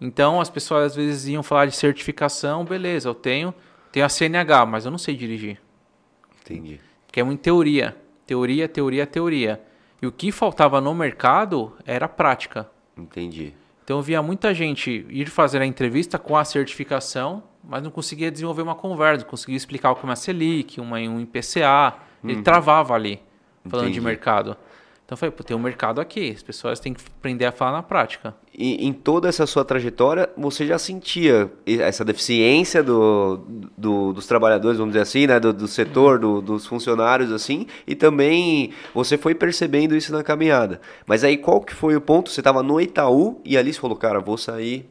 Então 0.00 0.40
as 0.40 0.48
pessoas 0.48 0.92
às 0.92 0.96
vezes 0.96 1.26
iam 1.26 1.42
falar 1.42 1.66
de 1.66 1.74
certificação, 1.74 2.64
beleza, 2.64 3.08
eu 3.08 3.14
tenho, 3.14 3.52
tenho 3.90 4.06
a 4.06 4.08
CNH, 4.08 4.64
mas 4.64 4.84
eu 4.84 4.92
não 4.92 4.98
sei 4.98 5.16
dirigir. 5.16 5.60
Entendi. 6.54 6.80
Porque 7.06 7.20
é 7.20 7.24
muito 7.24 7.40
teoria. 7.40 7.96
Teoria, 8.26 8.68
teoria, 8.68 9.06
teoria. 9.06 9.60
E 10.00 10.06
o 10.06 10.12
que 10.12 10.30
faltava 10.30 10.80
no 10.80 10.94
mercado 10.94 11.72
era 11.84 12.08
prática. 12.08 12.70
Entendi. 12.96 13.52
Então 13.84 13.98
eu 13.98 14.02
via 14.02 14.22
muita 14.22 14.54
gente 14.54 15.04
ir 15.10 15.28
fazer 15.28 15.60
a 15.60 15.66
entrevista 15.66 16.18
com 16.18 16.36
a 16.36 16.44
certificação, 16.44 17.42
mas 17.62 17.82
não 17.82 17.90
conseguia 17.90 18.30
desenvolver 18.30 18.62
uma 18.62 18.74
conversa, 18.74 19.24
não 19.24 19.30
conseguia 19.30 19.56
explicar 19.56 19.90
o 19.90 19.96
que 19.96 20.02
é 20.02 20.04
uma 20.04 20.16
Selic, 20.16 20.80
uma, 20.80 20.98
um 20.98 21.20
IPCA. 21.20 21.94
Ele 22.22 22.42
travava 22.42 22.94
ali, 22.94 23.20
falando 23.66 23.86
de 23.86 23.92
Entendi. 23.92 24.06
mercado. 24.06 24.56
Então 25.12 25.30
pô, 25.32 25.42
tem 25.42 25.56
um 25.56 25.60
mercado 25.60 26.00
aqui, 26.00 26.30
as 26.30 26.42
pessoas 26.42 26.78
têm 26.78 26.94
que 26.94 27.02
aprender 27.18 27.44
a 27.44 27.50
falar 27.50 27.72
na 27.72 27.82
prática. 27.82 28.32
E 28.56 28.86
em 28.86 28.92
toda 28.92 29.28
essa 29.28 29.44
sua 29.44 29.64
trajetória, 29.64 30.30
você 30.36 30.64
já 30.64 30.78
sentia 30.78 31.50
essa 31.66 32.04
deficiência 32.04 32.80
do, 32.80 33.40
do 33.76 34.12
dos 34.12 34.28
trabalhadores, 34.28 34.78
vamos 34.78 34.92
dizer 34.92 35.02
assim, 35.02 35.26
né? 35.26 35.40
Do, 35.40 35.52
do 35.52 35.66
setor, 35.66 36.20
do, 36.20 36.40
dos 36.40 36.64
funcionários, 36.64 37.32
assim, 37.32 37.66
e 37.88 37.96
também 37.96 38.70
você 38.94 39.18
foi 39.18 39.34
percebendo 39.34 39.96
isso 39.96 40.12
na 40.12 40.22
caminhada. 40.22 40.80
Mas 41.04 41.24
aí 41.24 41.36
qual 41.36 41.60
que 41.60 41.74
foi 41.74 41.96
o 41.96 42.00
ponto? 42.00 42.30
Você 42.30 42.40
estava 42.40 42.62
no 42.62 42.80
Itaú 42.80 43.40
e 43.44 43.58
ali 43.58 43.72
você 43.72 43.80
falou, 43.80 43.96
cara, 43.96 44.20
vou 44.20 44.38
sair 44.38 44.88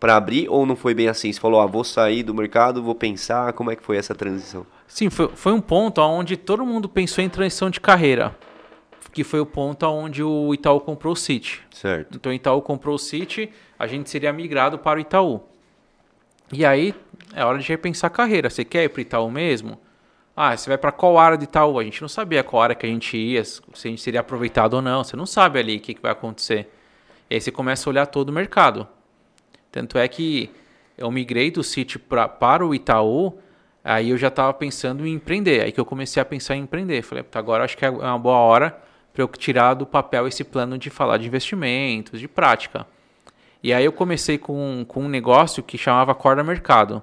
para 0.00 0.16
abrir 0.16 0.48
ou 0.48 0.66
não 0.66 0.74
foi 0.74 0.94
bem 0.94 1.06
assim? 1.06 1.32
Você 1.32 1.38
falou, 1.38 1.60
ah, 1.60 1.66
vou 1.66 1.84
sair 1.84 2.24
do 2.24 2.34
mercado, 2.34 2.82
vou 2.82 2.94
pensar, 2.94 3.52
como 3.52 3.70
é 3.70 3.76
que 3.76 3.84
foi 3.84 3.96
essa 3.96 4.16
transição? 4.16 4.66
Sim, 4.88 5.10
foi, 5.10 5.28
foi 5.28 5.52
um 5.52 5.60
ponto 5.60 6.00
onde 6.00 6.36
todo 6.36 6.66
mundo 6.66 6.88
pensou 6.88 7.22
em 7.22 7.28
transição 7.28 7.70
de 7.70 7.78
carreira 7.78 8.34
que 9.12 9.24
foi 9.24 9.40
o 9.40 9.46
ponto 9.46 9.86
onde 9.86 10.22
o 10.22 10.54
Itaú 10.54 10.80
comprou 10.80 11.12
o 11.12 11.16
City. 11.16 11.62
Certo. 11.70 12.16
Então 12.16 12.30
o 12.30 12.34
Itaú 12.34 12.62
comprou 12.62 12.94
o 12.94 12.98
City, 12.98 13.50
a 13.78 13.86
gente 13.86 14.08
seria 14.08 14.32
migrado 14.32 14.78
para 14.78 14.98
o 14.98 15.00
Itaú. 15.00 15.42
E 16.52 16.64
aí 16.64 16.94
é 17.34 17.44
hora 17.44 17.58
de 17.58 17.68
repensar 17.68 18.08
a 18.08 18.10
carreira. 18.10 18.50
Você 18.50 18.64
quer 18.64 18.84
ir 18.84 18.88
para 18.88 18.98
o 18.98 19.02
Itaú 19.02 19.30
mesmo? 19.30 19.78
Ah, 20.36 20.56
você 20.56 20.70
vai 20.70 20.78
para 20.78 20.92
qual 20.92 21.18
área 21.18 21.36
de 21.36 21.44
Itaú? 21.44 21.78
A 21.78 21.84
gente 21.84 22.00
não 22.00 22.08
sabia 22.08 22.42
qual 22.42 22.62
área 22.62 22.74
que 22.74 22.86
a 22.86 22.88
gente 22.88 23.16
ia, 23.16 23.44
se 23.44 23.60
a 23.72 23.88
gente 23.88 24.00
seria 24.00 24.20
aproveitado 24.20 24.74
ou 24.74 24.82
não. 24.82 25.04
Você 25.04 25.16
não 25.16 25.26
sabe 25.26 25.58
ali 25.58 25.76
o 25.76 25.80
que, 25.80 25.94
que 25.94 26.02
vai 26.02 26.12
acontecer. 26.12 26.72
E 27.28 27.34
aí 27.34 27.40
você 27.40 27.50
começa 27.50 27.88
a 27.88 27.90
olhar 27.90 28.06
todo 28.06 28.30
o 28.30 28.32
mercado. 28.32 28.88
Tanto 29.70 29.98
é 29.98 30.06
que 30.08 30.50
eu 30.96 31.10
migrei 31.10 31.50
do 31.50 31.62
City 31.62 31.98
pra, 31.98 32.28
para 32.28 32.66
o 32.66 32.74
Itaú, 32.74 33.38
aí 33.84 34.10
eu 34.10 34.18
já 34.18 34.28
estava 34.28 34.52
pensando 34.52 35.06
em 35.06 35.14
empreender. 35.14 35.62
Aí 35.62 35.72
que 35.72 35.80
eu 35.80 35.84
comecei 35.84 36.20
a 36.20 36.24
pensar 36.24 36.56
em 36.56 36.62
empreender. 36.62 37.02
Falei, 37.02 37.24
agora 37.34 37.64
acho 37.64 37.76
que 37.76 37.84
é 37.84 37.90
uma 37.90 38.18
boa 38.18 38.38
hora 38.38 38.89
para 39.12 39.22
eu 39.22 39.28
tirar 39.28 39.74
do 39.74 39.86
papel 39.86 40.26
esse 40.26 40.44
plano 40.44 40.78
de 40.78 40.90
falar 40.90 41.18
de 41.18 41.26
investimentos, 41.26 42.20
de 42.20 42.28
prática. 42.28 42.86
E 43.62 43.72
aí 43.72 43.84
eu 43.84 43.92
comecei 43.92 44.38
com, 44.38 44.84
com 44.86 45.04
um 45.04 45.08
negócio 45.08 45.62
que 45.62 45.76
chamava 45.76 46.14
Corda 46.14 46.42
Mercado. 46.42 47.02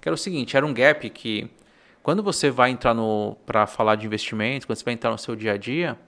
Que 0.00 0.08
era 0.08 0.14
o 0.14 0.18
seguinte, 0.18 0.56
era 0.56 0.64
um 0.64 0.72
gap 0.72 1.08
que 1.10 1.50
quando 2.02 2.22
você 2.22 2.50
vai 2.50 2.70
entrar 2.70 2.94
no 2.94 3.36
para 3.44 3.66
falar 3.66 3.96
de 3.96 4.06
investimentos, 4.06 4.64
quando 4.64 4.78
você 4.78 4.84
vai 4.84 4.94
entrar 4.94 5.10
no 5.10 5.18
seu 5.18 5.36
dia 5.36 5.52
a 5.52 5.56
dia, 5.56 5.98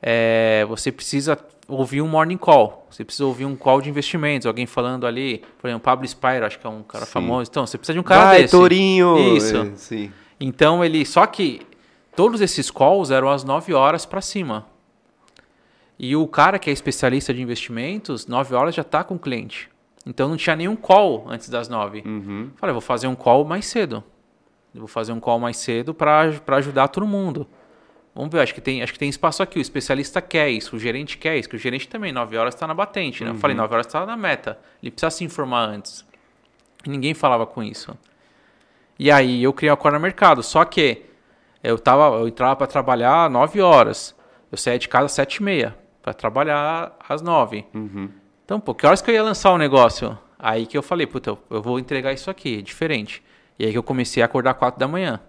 é, 0.00 0.64
você 0.68 0.92
precisa 0.92 1.38
ouvir 1.66 2.00
um 2.00 2.08
morning 2.08 2.36
call. 2.36 2.86
Você 2.90 3.04
precisa 3.04 3.26
ouvir 3.26 3.44
um 3.44 3.56
call 3.56 3.80
de 3.80 3.90
investimentos, 3.90 4.46
alguém 4.46 4.66
falando 4.66 5.06
ali, 5.06 5.42
por 5.58 5.68
exemplo, 5.68 5.84
Pablo 5.84 6.06
Spire, 6.06 6.44
acho 6.44 6.58
que 6.58 6.66
é 6.66 6.70
um 6.70 6.82
cara 6.82 7.04
sim. 7.04 7.12
famoso. 7.12 7.50
Então, 7.50 7.66
você 7.66 7.76
precisa 7.76 7.94
de 7.94 8.00
um 8.00 8.04
cara 8.04 8.26
Vai, 8.26 8.42
desse. 8.42 8.52
Torinho. 8.52 9.36
Isso. 9.36 9.56
É, 9.56 9.72
sim. 9.74 10.12
Então 10.40 10.84
ele, 10.84 11.04
só 11.04 11.26
que 11.26 11.62
Todos 12.18 12.40
esses 12.40 12.68
calls 12.68 13.12
eram 13.12 13.28
às 13.28 13.44
9 13.44 13.72
horas 13.72 14.04
para 14.04 14.20
cima. 14.20 14.66
E 15.96 16.16
o 16.16 16.26
cara 16.26 16.58
que 16.58 16.68
é 16.68 16.72
especialista 16.72 17.32
de 17.32 17.40
investimentos, 17.40 18.26
9 18.26 18.56
horas 18.56 18.74
já 18.74 18.82
está 18.82 19.04
com 19.04 19.14
o 19.14 19.18
cliente. 19.20 19.70
Então 20.04 20.28
não 20.28 20.36
tinha 20.36 20.56
nenhum 20.56 20.74
call 20.74 21.26
antes 21.28 21.48
das 21.48 21.68
9. 21.68 22.02
Uhum. 22.04 22.50
Falei, 22.56 22.72
vou 22.72 22.80
fazer 22.80 23.06
um 23.06 23.14
call 23.14 23.44
mais 23.44 23.66
cedo. 23.66 24.02
Eu 24.74 24.80
vou 24.80 24.88
fazer 24.88 25.12
um 25.12 25.20
call 25.20 25.38
mais 25.38 25.58
cedo 25.58 25.94
para 25.94 26.32
ajudar 26.56 26.88
todo 26.88 27.06
mundo. 27.06 27.46
Vamos 28.12 28.32
ver, 28.32 28.40
acho 28.40 28.52
que, 28.52 28.60
tem, 28.60 28.82
acho 28.82 28.92
que 28.92 28.98
tem 28.98 29.08
espaço 29.08 29.40
aqui. 29.40 29.60
O 29.60 29.62
especialista 29.62 30.20
quer 30.20 30.50
isso, 30.50 30.74
o 30.74 30.78
gerente 30.80 31.18
quer 31.18 31.38
isso, 31.38 31.48
que 31.48 31.54
o 31.54 31.58
gerente 31.58 31.88
também, 31.88 32.10
9 32.10 32.36
horas 32.36 32.52
está 32.52 32.66
na 32.66 32.74
batente. 32.74 33.22
Né? 33.22 33.30
Uhum. 33.30 33.36
Eu 33.36 33.40
falei, 33.40 33.56
9 33.56 33.72
horas 33.72 33.86
está 33.86 34.04
na 34.04 34.16
meta. 34.16 34.58
Ele 34.82 34.90
precisa 34.90 35.10
se 35.10 35.22
informar 35.22 35.68
antes. 35.68 36.04
E 36.84 36.90
ninguém 36.90 37.14
falava 37.14 37.46
com 37.46 37.62
isso. 37.62 37.96
E 38.98 39.08
aí 39.08 39.40
eu 39.40 39.52
criei 39.52 39.72
a 39.72 39.76
Corner 39.76 40.00
Mercado. 40.00 40.42
Só 40.42 40.64
que 40.64 41.06
eu, 41.62 41.78
tava, 41.78 42.16
eu 42.16 42.28
entrava 42.28 42.56
para 42.56 42.66
trabalhar 42.66 43.28
9 43.30 43.60
horas. 43.60 44.14
Eu 44.50 44.58
saía 44.58 44.78
de 44.78 44.88
casa 44.88 45.06
às 45.06 45.12
7 45.12 45.36
e 45.36 45.42
meia 45.42 45.76
para 46.02 46.14
trabalhar 46.14 46.96
às 47.08 47.20
9. 47.20 47.66
Uhum. 47.74 48.08
Então, 48.44 48.58
pô, 48.58 48.74
que 48.74 48.86
horas 48.86 49.02
que 49.02 49.10
eu 49.10 49.14
ia 49.14 49.22
lançar 49.22 49.52
o 49.52 49.58
negócio? 49.58 50.16
Aí 50.38 50.66
que 50.66 50.78
eu 50.78 50.82
falei, 50.82 51.06
puta, 51.06 51.36
eu 51.50 51.60
vou 51.60 51.78
entregar 51.78 52.12
isso 52.12 52.30
aqui, 52.30 52.62
diferente. 52.62 53.22
E 53.58 53.66
aí 53.66 53.72
que 53.72 53.78
eu 53.78 53.82
comecei 53.82 54.22
a 54.22 54.26
acordar 54.26 54.54
4 54.54 54.78
da 54.78 54.88
manhã. 54.88 55.20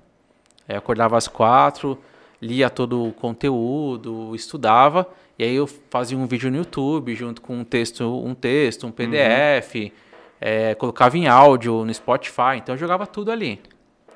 Aí 0.67 0.75
eu 0.75 0.79
acordava 0.79 1.17
às 1.17 1.27
4, 1.27 1.97
lia 2.41 2.69
todo 2.69 3.07
o 3.07 3.11
conteúdo, 3.11 4.33
estudava, 4.35 5.07
e 5.37 5.43
aí 5.43 5.55
eu 5.55 5.67
fazia 5.67 6.17
um 6.17 6.25
vídeo 6.25 6.49
no 6.51 6.57
YouTube 6.57 7.13
junto 7.15 7.41
com 7.41 7.57
um 7.57 7.63
texto, 7.63 8.03
um 8.23 8.33
texto, 8.33 8.85
um 8.85 8.91
PDF, 8.91 9.75
uhum. 9.75 9.91
é, 10.39 10.75
colocava 10.75 11.17
em 11.17 11.27
áudio 11.27 11.83
no 11.83 11.93
Spotify, 11.93 12.57
então 12.57 12.75
eu 12.75 12.79
jogava 12.79 13.07
tudo 13.07 13.31
ali. 13.31 13.59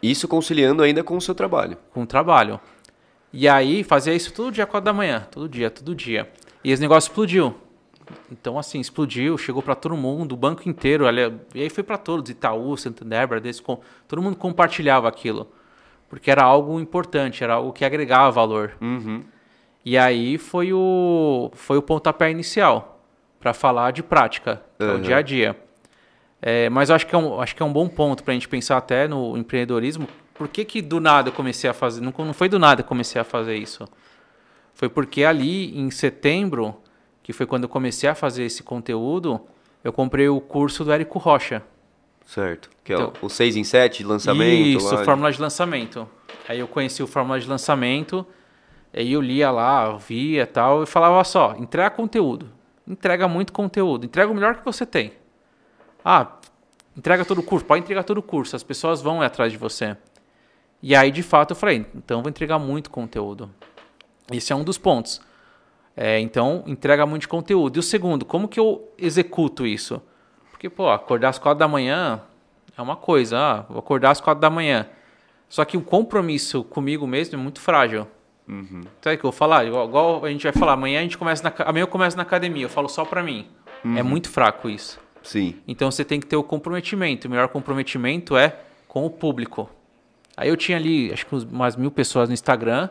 Isso 0.04 0.28
conciliando 0.28 0.84
ainda 0.84 1.02
com 1.02 1.16
o 1.16 1.22
seu 1.22 1.34
trabalho. 1.34 1.78
Com 1.94 2.04
o 2.04 2.06
trabalho. 2.06 2.60
E 3.32 3.48
aí 3.48 3.86
fazia 3.86 4.14
isso 4.14 4.34
todo 4.34 4.52
dia, 4.52 4.66
4 4.66 4.84
da 4.84 4.92
manhã. 4.92 5.26
Todo 5.32 5.48
dia, 5.48 5.72
todo 5.72 5.96
dia. 5.96 6.30
E 6.62 6.72
esse 6.72 6.82
negócio 6.82 7.08
explodiu. 7.08 7.56
Então, 8.30 8.60
assim, 8.60 8.82
explodiu, 8.82 9.38
chegou 9.38 9.64
para 9.64 9.76
todo 9.76 9.96
mundo, 9.96 10.34
o 10.34 10.38
banco 10.38 10.68
inteiro. 10.68 11.06
E 11.56 11.62
aí 11.62 11.70
foi 11.70 11.84
para 11.84 11.98
todos, 11.98 12.30
Itaú, 12.30 12.76
Santander, 12.76 13.26
Bradesco, 13.26 13.80
todo 14.06 14.22
mundo 14.22 14.36
compartilhava 14.36 15.08
aquilo. 15.08 15.48
Porque 16.10 16.30
era 16.30 16.44
algo 16.44 16.82
importante, 16.82 17.42
era 17.42 17.54
algo 17.54 17.72
que 17.72 17.86
agregava 17.86 18.30
valor. 18.30 18.74
Uhum. 18.82 19.24
E 19.86 19.98
aí 19.98 20.38
foi 20.38 20.74
o, 20.74 21.50
foi 21.54 21.78
o 21.78 21.82
pontapé 21.82 22.30
inicial 22.30 23.02
para 23.40 23.54
falar 23.54 23.92
de 23.92 24.04
prática, 24.04 24.62
uhum. 24.80 24.96
o 24.96 25.00
dia 25.00 25.18
a 25.18 25.22
dia. 25.22 25.63
É, 26.46 26.70
mas 26.70 26.90
eu 26.90 26.96
acho 26.98 27.08
que, 27.08 27.16
é 27.16 27.18
um, 27.18 27.40
acho 27.40 27.56
que 27.56 27.64
é 27.64 27.66
um 27.66 27.72
bom 27.72 27.88
ponto 27.88 28.22
para 28.22 28.34
a 28.34 28.36
gente 28.36 28.50
pensar 28.50 28.76
até 28.76 29.08
no 29.08 29.38
empreendedorismo. 29.38 30.10
Por 30.34 30.50
que, 30.50 30.66
que 30.66 30.82
do 30.82 31.00
nada 31.00 31.30
eu 31.30 31.34
comecei 31.34 31.70
a 31.70 31.74
fazer? 31.74 32.02
Não, 32.02 32.14
não 32.18 32.34
foi 32.34 32.50
do 32.50 32.60
nada 32.60 32.84
que 32.84 32.86
eu 32.86 32.90
comecei 32.90 33.22
a 33.22 33.24
fazer 33.24 33.56
isso. 33.56 33.88
Foi 34.74 34.90
porque 34.90 35.24
ali 35.24 35.80
em 35.80 35.90
setembro, 35.90 36.76
que 37.24 37.32
foi 37.32 37.46
quando 37.46 37.64
eu 37.64 37.70
comecei 37.70 38.10
a 38.10 38.14
fazer 38.14 38.44
esse 38.44 38.62
conteúdo, 38.62 39.40
eu 39.86 39.94
comprei 39.94 40.28
o 40.28 40.42
curso 40.42 40.84
do 40.84 40.92
Érico 40.92 41.18
Rocha. 41.18 41.64
Certo. 42.26 42.70
Que 42.84 42.92
é 42.92 42.98
então, 42.98 43.14
o 43.22 43.30
6 43.30 43.56
em 43.56 43.64
7 43.64 44.04
lançamento. 44.04 44.80
Isso, 44.80 44.94
lá. 44.94 45.06
fórmula 45.06 45.32
de 45.32 45.40
lançamento. 45.40 46.10
Aí 46.50 46.60
eu 46.60 46.68
conheci 46.68 47.02
o 47.02 47.08
fórmula 47.08 47.40
de 47.40 47.48
lançamento, 47.48 48.28
aí 48.94 49.14
eu 49.14 49.22
lia 49.22 49.50
lá, 49.50 49.96
via 49.96 50.46
tal, 50.46 50.84
e 50.84 50.86
falava 50.86 51.24
só, 51.24 51.56
entrega 51.58 51.90
conteúdo. 51.90 52.50
Entrega 52.86 53.30
muito 53.30 53.54
conteúdo. 53.54 54.06
Entrega 54.06 54.30
o 54.30 54.36
melhor 54.36 54.58
que 54.58 54.66
você 54.66 54.86
tem. 54.86 55.23
Ah, 56.04 56.34
entrega 56.98 57.26
todo 57.26 57.40
o 57.40 57.44
curso, 57.44 57.66
pode 57.66 57.82
entregar 57.82 58.04
todo 58.04 58.18
o 58.18 58.24
curso, 58.24 58.56
as 58.56 58.64
pessoas 58.64 59.02
vão 59.02 59.22
atrás 59.22 59.52
de 59.52 59.58
você. 59.58 59.96
E 60.82 60.96
aí, 60.96 61.12
de 61.12 61.24
fato, 61.24 61.52
eu 61.52 61.56
falei, 61.56 61.86
então 61.96 62.22
vou 62.22 62.30
entregar 62.30 62.60
muito 62.60 62.90
conteúdo. 62.90 63.50
Esse 64.32 64.52
é 64.52 64.56
um 64.56 64.64
dos 64.64 64.78
pontos. 64.78 65.22
É, 65.96 66.20
então, 66.20 66.64
entrega 66.66 67.06
muito 67.06 67.30
conteúdo. 67.30 67.78
E 67.78 67.80
o 67.80 67.84
segundo, 67.84 68.26
como 68.26 68.48
que 68.48 68.60
eu 68.60 68.92
executo 68.98 69.66
isso? 69.66 70.02
Porque, 70.52 70.70
pô, 70.70 70.90
acordar 70.90 71.30
às 71.30 71.40
quatro 71.40 71.60
da 71.60 71.68
manhã 71.68 72.22
é 72.78 72.82
uma 72.82 72.96
coisa. 72.96 73.38
Ah, 73.38 73.66
vou 73.70 73.80
acordar 73.80 74.12
às 74.12 74.20
quatro 74.20 74.42
da 74.42 74.50
manhã. 74.50 74.88
Só 75.48 75.64
que 75.64 75.78
o 75.78 75.82
compromisso 75.82 76.64
comigo 76.64 77.06
mesmo 77.06 77.40
é 77.40 77.42
muito 77.42 77.62
frágil. 77.62 78.08
Uhum. 78.48 78.82
Então 79.00 79.12
é 79.12 79.16
que 79.16 79.24
eu 79.24 79.30
vou 79.30 79.38
falar, 79.38 79.66
igual, 79.66 79.88
igual, 79.88 80.26
a 80.26 80.30
gente 80.30 80.44
vai 80.44 80.52
falar, 80.52 80.74
amanhã 80.74 81.00
a 81.00 81.04
gente 81.04 81.18
começa 81.18 81.44
na, 81.44 81.54
amanhã 81.66 81.84
eu 81.84 81.88
começo 81.88 82.18
na 82.18 82.24
academia, 82.24 82.66
eu 82.66 82.70
falo 82.70 82.90
só 82.90 83.06
pra 83.06 83.24
mim. 83.24 83.48
Uhum. 83.86 83.98
É 83.98 84.04
muito 84.04 84.30
fraco 84.30 84.70
isso. 84.70 85.00
Sim. 85.24 85.56
Então 85.68 85.90
você 85.90 86.04
tem 86.04 86.20
que 86.20 86.28
ter 86.28 86.36
o 86.36 86.44
comprometimento. 86.44 87.28
O 87.28 87.32
melhor 87.32 87.48
comprometimento 87.48 88.36
é 88.36 88.58
com 88.88 89.06
o 89.06 89.10
público. 89.10 89.70
Aí 90.36 90.50
eu 90.50 90.58
tinha 90.58 90.78
ali, 90.78 91.12
acho 91.12 91.26
que 91.26 91.36
umas 91.36 91.76
mil 91.76 91.90
pessoas 91.90 92.30
no 92.30 92.34
Instagram. 92.34 92.90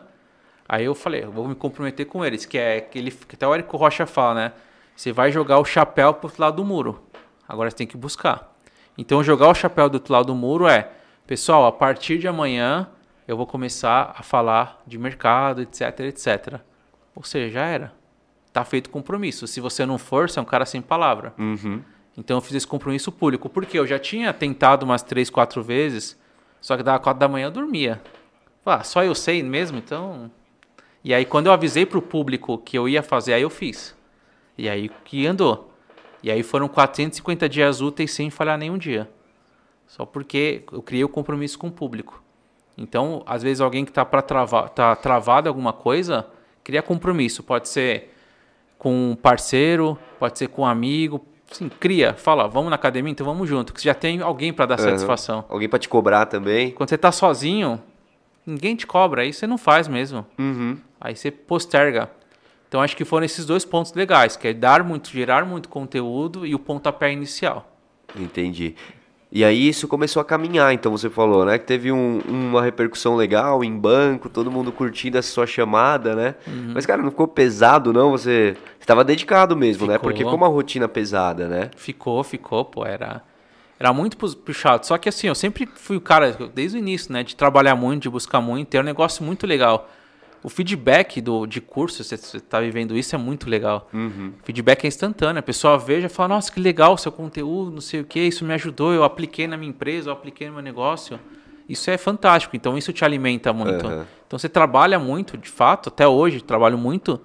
Aí 0.67 0.85
eu 0.85 0.95
falei, 0.95 1.23
eu 1.23 1.31
vou 1.31 1.47
me 1.47 1.55
comprometer 1.55 2.05
com 2.05 2.25
eles, 2.25 2.45
que 2.45 2.57
é 2.57 2.77
aquele 2.77 3.11
que 3.11 3.35
até 3.35 3.47
o 3.47 3.53
Érico 3.53 3.77
Rocha 3.77 4.05
fala, 4.05 4.33
né? 4.33 4.51
Você 4.95 5.11
vai 5.11 5.31
jogar 5.31 5.59
o 5.59 5.65
chapéu 5.65 6.13
pro 6.13 6.27
outro 6.27 6.41
lado 6.41 6.55
do 6.57 6.65
muro. 6.65 7.03
Agora 7.47 7.69
você 7.69 7.75
tem 7.75 7.87
que 7.87 7.97
buscar. 7.97 8.53
Então 8.97 9.23
jogar 9.23 9.49
o 9.49 9.55
chapéu 9.55 9.89
do 9.89 9.95
outro 9.95 10.13
lado 10.13 10.27
do 10.27 10.35
muro 10.35 10.67
é, 10.67 10.89
pessoal, 11.27 11.65
a 11.65 11.71
partir 11.71 12.17
de 12.17 12.27
amanhã 12.27 12.87
eu 13.27 13.35
vou 13.35 13.47
começar 13.47 14.13
a 14.17 14.23
falar 14.23 14.81
de 14.85 14.97
mercado, 14.97 15.61
etc, 15.61 15.99
etc. 16.01 16.59
Ou 17.15 17.23
seja, 17.23 17.49
já 17.49 17.65
era. 17.65 17.93
Tá 18.51 18.63
feito 18.63 18.89
compromisso. 18.89 19.47
Se 19.47 19.59
você 19.59 19.85
não 19.85 19.97
for, 19.97 20.29
você 20.29 20.39
é 20.39 20.41
um 20.41 20.45
cara 20.45 20.65
sem 20.65 20.81
palavra. 20.81 21.33
Uhum. 21.37 21.81
Então 22.17 22.37
eu 22.37 22.41
fiz 22.41 22.55
esse 22.55 22.67
compromisso 22.67 23.11
público. 23.11 23.49
Porque 23.49 23.77
eu 23.77 23.87
já 23.87 23.99
tinha 23.99 24.31
tentado 24.33 24.85
umas 24.85 25.01
três, 25.01 25.29
quatro 25.29 25.63
vezes, 25.63 26.19
só 26.61 26.77
que 26.77 26.83
dava 26.83 26.99
quatro 26.99 27.19
da 27.19 27.27
manhã 27.27 27.47
eu 27.47 27.51
dormia. 27.51 28.01
Ah, 28.65 28.83
só 28.83 29.03
eu 29.03 29.13
sei 29.13 29.43
mesmo, 29.43 29.77
então. 29.77 30.31
E 31.03 31.13
aí 31.13 31.25
quando 31.25 31.47
eu 31.47 31.53
avisei 31.53 31.85
para 31.85 31.97
o 31.97 32.01
público 32.01 32.57
que 32.57 32.77
eu 32.77 32.87
ia 32.87 33.03
fazer, 33.03 33.33
aí 33.33 33.41
eu 33.41 33.49
fiz. 33.49 33.95
E 34.57 34.69
aí 34.69 34.89
que 35.03 35.25
andou. 35.27 35.73
E 36.21 36.31
aí 36.31 36.41
foram 36.41 36.69
450 36.69 37.49
dias 37.49 37.81
úteis 37.81 38.11
sem 38.13 38.29
falhar 38.29 38.57
nenhum 38.57 38.77
dia. 38.77 39.09
Só 39.85 40.05
porque 40.05 40.63
eu 40.71 40.81
criei 40.81 41.03
o 41.03 41.09
compromisso 41.09 41.59
com 41.59 41.67
o 41.67 41.71
público. 41.71 42.23
Então, 42.77 43.21
às 43.25 43.43
vezes 43.43 43.61
alguém 43.61 43.85
que 43.85 43.91
está 43.91 44.05
travar, 44.05 44.69
tá 44.69 44.95
travado 44.95 45.47
alguma 45.47 45.73
coisa, 45.73 46.25
cria 46.63 46.81
compromisso. 46.81 47.43
Pode 47.43 47.67
ser 47.67 48.13
com 48.79 49.11
um 49.11 49.15
parceiro, 49.15 49.99
pode 50.17 50.39
ser 50.39 50.47
com 50.47 50.63
um 50.63 50.65
amigo, 50.65 51.23
Sim, 51.53 51.69
cria, 51.69 52.13
fala, 52.13 52.47
vamos 52.47 52.69
na 52.69 52.75
academia, 52.75 53.11
então 53.11 53.25
vamos 53.25 53.47
junto, 53.47 53.73
que 53.73 53.79
você 53.79 53.87
já 53.87 53.93
tem 53.93 54.21
alguém 54.21 54.51
para 54.51 54.65
dar 54.65 54.79
uhum. 54.79 54.85
satisfação. 54.85 55.45
Alguém 55.47 55.69
para 55.69 55.79
te 55.79 55.87
cobrar 55.87 56.25
também. 56.25 56.71
Quando 56.71 56.89
você 56.89 56.97
tá 56.97 57.11
sozinho, 57.11 57.79
ninguém 58.45 58.75
te 58.75 58.87
cobra, 58.87 59.21
aí 59.21 59.31
você 59.31 59.45
não 59.45 59.57
faz 59.57 59.87
mesmo. 59.87 60.25
Uhum. 60.37 60.77
Aí 60.99 61.15
você 61.15 61.29
posterga. 61.29 62.09
Então 62.67 62.81
acho 62.81 62.97
que 62.97 63.05
foram 63.05 63.23
esses 63.23 63.45
dois 63.45 63.63
pontos 63.63 63.93
legais, 63.93 64.35
que 64.35 64.47
é 64.47 64.53
dar 64.53 64.83
muito, 64.83 65.09
gerar 65.09 65.45
muito 65.45 65.69
conteúdo 65.69 66.45
e 66.45 66.55
o 66.55 66.59
pontapé 66.59 67.13
inicial. 67.13 67.71
Entendi. 68.15 68.75
E 69.35 69.43
aí 69.43 69.67
isso 69.67 69.87
começou 69.87 70.21
a 70.21 70.25
caminhar, 70.25 70.71
então 70.75 70.91
você 70.91 71.09
falou, 71.09 71.43
né? 71.43 71.57
Que 71.57 71.65
teve 71.65 71.91
um, 71.91 72.19
uma 72.27 72.61
repercussão 72.61 73.15
legal 73.15 73.63
em 73.63 73.75
banco, 73.75 74.29
todo 74.29 74.51
mundo 74.51 74.71
curtindo 74.71 75.17
a 75.17 75.23
sua 75.23 75.47
chamada, 75.47 76.15
né? 76.15 76.35
Uhum. 76.45 76.73
Mas, 76.75 76.85
cara, 76.85 77.01
não 77.01 77.09
ficou 77.09 77.27
pesado, 77.27 77.91
não? 77.91 78.11
Você 78.11 78.55
estava 78.83 79.03
dedicado 79.03 79.55
mesmo, 79.55 79.87
né? 79.87 79.93
ficou. 79.93 80.09
né? 80.09 80.13
Porque 80.13 80.23
ficou 80.23 80.35
uma 80.35 80.47
rotina 80.47 80.87
pesada, 80.87 81.47
né? 81.47 81.71
Ficou, 81.75 82.23
ficou, 82.23 82.65
pô, 82.65 82.85
era... 82.85 83.21
Era 83.79 83.91
muito 83.91 84.15
puxado. 84.15 84.85
Só 84.85 84.97
que 84.97 85.09
assim, 85.09 85.27
eu 85.27 85.35
sempre 85.35 85.67
fui 85.75 85.97
o 85.97 86.01
cara, 86.01 86.31
desde 86.53 86.77
o 86.77 86.79
início, 86.79 87.11
né? 87.11 87.21
De 87.21 87.35
trabalhar 87.35 87.75
muito, 87.75 88.03
de 88.03 88.09
buscar 88.09 88.39
muito, 88.39 88.69
ter 88.69 88.79
um 88.79 88.83
negócio 88.83 89.23
muito 89.25 89.45
legal 89.45 89.89
o 90.43 90.49
feedback 90.49 91.21
do, 91.21 91.47
de 91.47 91.61
curso, 91.61 92.03
você 92.03 92.15
está 92.15 92.59
vivendo 92.59 92.97
isso, 92.97 93.15
é 93.15 93.17
muito 93.17 93.49
legal. 93.49 93.89
Uhum. 93.93 94.33
Feedback 94.43 94.83
é 94.83 94.87
instantâneo. 94.89 95.39
A 95.39 95.43
pessoa 95.43 95.77
veja 95.77 96.07
e 96.07 96.09
fala, 96.09 96.35
nossa, 96.35 96.51
que 96.51 96.59
legal 96.59 96.93
o 96.93 96.97
seu 96.97 97.11
conteúdo, 97.11 97.71
não 97.71 97.79
sei 97.79 98.01
o 98.01 98.03
que, 98.03 98.19
isso 98.19 98.43
me 98.43 98.53
ajudou, 98.53 98.93
eu 98.93 99.05
apliquei 99.05 99.47
na 99.47 99.55
minha 99.55 99.69
empresa, 99.69 100.09
eu 100.09 100.13
apliquei 100.13 100.47
no 100.47 100.53
meu 100.53 100.61
negócio. 100.61 101.17
Isso 101.67 101.89
é 101.89 101.97
fantástico, 101.97 102.57
então 102.57 102.77
isso 102.77 102.91
te 102.91 103.05
alimenta 103.05 103.53
muito. 103.53 103.87
Uhum. 103.87 104.05
Então 104.27 104.37
você 104.37 104.49
trabalha 104.49 104.99
muito, 104.99 105.37
de 105.37 105.49
fato, 105.49 105.87
até 105.87 106.05
hoje 106.05 106.41
trabalho 106.41 106.77
muito 106.77 107.21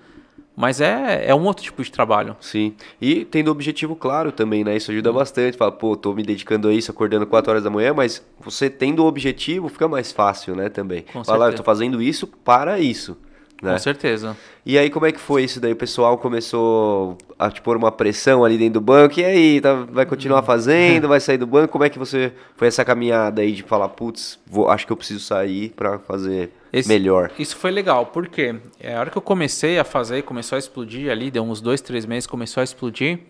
mas 0.59 0.81
é, 0.81 1.29
é 1.29 1.33
um 1.33 1.45
outro 1.45 1.63
tipo 1.63 1.85
de 1.85 1.93
trabalho. 1.93 2.37
Sim. 2.41 2.75
E 3.01 3.25
tendo 3.25 3.49
objetivo 3.49 3.95
claro 3.95 4.33
também, 4.33 4.65
né? 4.65 4.77
Isso 4.77 4.91
ajuda 4.91 5.13
bastante. 5.13 5.57
Fala, 5.57 5.71
pô, 5.71 5.97
tô 5.97 6.13
me 6.13 6.25
dedicando 6.25 6.67
a 6.67 6.75
isso, 6.75 6.91
acordando 6.91 7.25
4 7.29 7.49
horas 7.49 7.63
da 7.63 7.71
manhã, 7.71 7.95
mas 7.95 8.21
você 8.41 8.69
tendo 8.69 9.05
o 9.05 9.07
objetivo 9.07 9.69
fica 9.69 9.87
mais 9.87 10.11
fácil, 10.11 10.57
né? 10.57 10.69
Também. 10.69 11.03
Com 11.13 11.23
Fala, 11.23 11.45
certeza. 11.45 11.53
eu 11.53 11.57
tô 11.59 11.63
fazendo 11.63 12.03
isso 12.03 12.27
para 12.27 12.81
isso. 12.81 13.17
Né? 13.61 13.73
Com 13.73 13.79
certeza. 13.79 14.37
E 14.65 14.79
aí, 14.79 14.89
como 14.89 15.07
é 15.07 15.13
que 15.13 15.19
foi 15.19 15.43
isso 15.43 15.61
daí? 15.61 15.73
O 15.73 15.77
pessoal 15.77 16.17
começou 16.17 17.19
a 17.39 17.51
te 17.51 17.61
pôr 17.61 17.77
uma 17.77 17.91
pressão 17.91 18.45
ali 18.45 18.57
dentro 18.57 18.75
do 18.75 18.81
banco. 18.81 19.19
E 19.19 19.25
aí, 19.25 19.61
tá, 19.61 19.75
vai 19.75 20.07
continuar 20.07 20.43
fazendo? 20.43 21.09
vai 21.09 21.19
sair 21.19 21.39
do 21.39 21.47
banco? 21.47 21.73
Como 21.73 21.85
é 21.85 21.91
que 21.91 21.99
você 21.99 22.33
foi 22.57 22.69
essa 22.69 22.85
caminhada 22.85 23.43
aí 23.43 23.53
de 23.53 23.63
falar, 23.65 23.89
putz, 23.89 24.39
vou, 24.47 24.69
acho 24.69 24.87
que 24.87 24.93
eu 24.93 24.97
preciso 24.97 25.21
sair 25.21 25.71
para 25.71 25.99
fazer 25.99 26.51
Esse, 26.73 26.89
melhor? 26.89 27.33
Isso 27.39 27.57
foi 27.57 27.73
legal, 27.73 28.07
porque 28.07 28.55
é, 28.79 28.95
a 28.95 29.01
hora 29.01 29.11
que 29.11 29.19
eu 29.19 29.23
comecei 29.23 29.79
a 29.79 29.85
fazer, 29.85 30.23
começou 30.23 30.55
a 30.55 30.59
explodir 30.59 31.11
ali, 31.11 31.31
deu 31.31 31.43
uns 31.43 31.61
dois, 31.61 31.81
três 31.81 32.07
meses, 32.07 32.27
começou 32.27 32.61
a 32.61 32.65
explodir. 32.65 33.21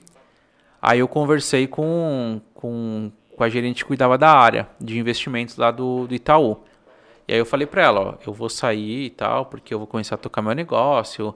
Aí 0.80 0.98
eu 0.98 1.08
conversei 1.08 1.66
com, 1.66 2.40
com, 2.52 3.10
com 3.34 3.44
a 3.44 3.48
gerente 3.48 3.82
que 3.82 3.88
cuidava 3.88 4.18
da 4.18 4.30
área 4.30 4.68
de 4.78 4.98
investimentos 4.98 5.56
lá 5.56 5.70
do, 5.70 6.06
do 6.06 6.14
Itaú. 6.14 6.58
E 7.28 7.34
aí 7.34 7.38
eu 7.38 7.44
falei 7.44 7.66
pra 7.66 7.82
ela, 7.82 8.00
ó, 8.00 8.14
eu 8.26 8.32
vou 8.32 8.48
sair 8.48 9.04
e 9.04 9.10
tal, 9.10 9.44
porque 9.44 9.74
eu 9.74 9.78
vou 9.78 9.86
começar 9.86 10.14
a 10.14 10.18
tocar 10.18 10.40
meu 10.40 10.54
negócio. 10.54 11.34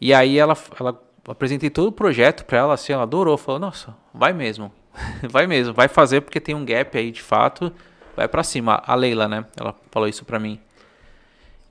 E 0.00 0.12
aí 0.12 0.36
ela, 0.36 0.56
ela 0.78 1.00
apresentei 1.28 1.70
todo 1.70 1.86
o 1.86 1.92
projeto 1.92 2.44
pra 2.44 2.58
ela, 2.58 2.74
assim, 2.74 2.92
ela 2.92 3.04
adorou, 3.04 3.38
falou, 3.38 3.60
nossa, 3.60 3.96
vai 4.12 4.32
mesmo. 4.32 4.72
vai 5.30 5.46
mesmo, 5.46 5.72
vai 5.72 5.86
fazer 5.86 6.22
porque 6.22 6.40
tem 6.40 6.56
um 6.56 6.64
gap 6.64 6.98
aí 6.98 7.12
de 7.12 7.22
fato, 7.22 7.72
vai 8.16 8.26
para 8.26 8.42
cima. 8.42 8.82
A 8.84 8.96
Leila, 8.96 9.28
né? 9.28 9.46
Ela 9.56 9.74
falou 9.92 10.08
isso 10.08 10.24
pra 10.24 10.40
mim. 10.40 10.60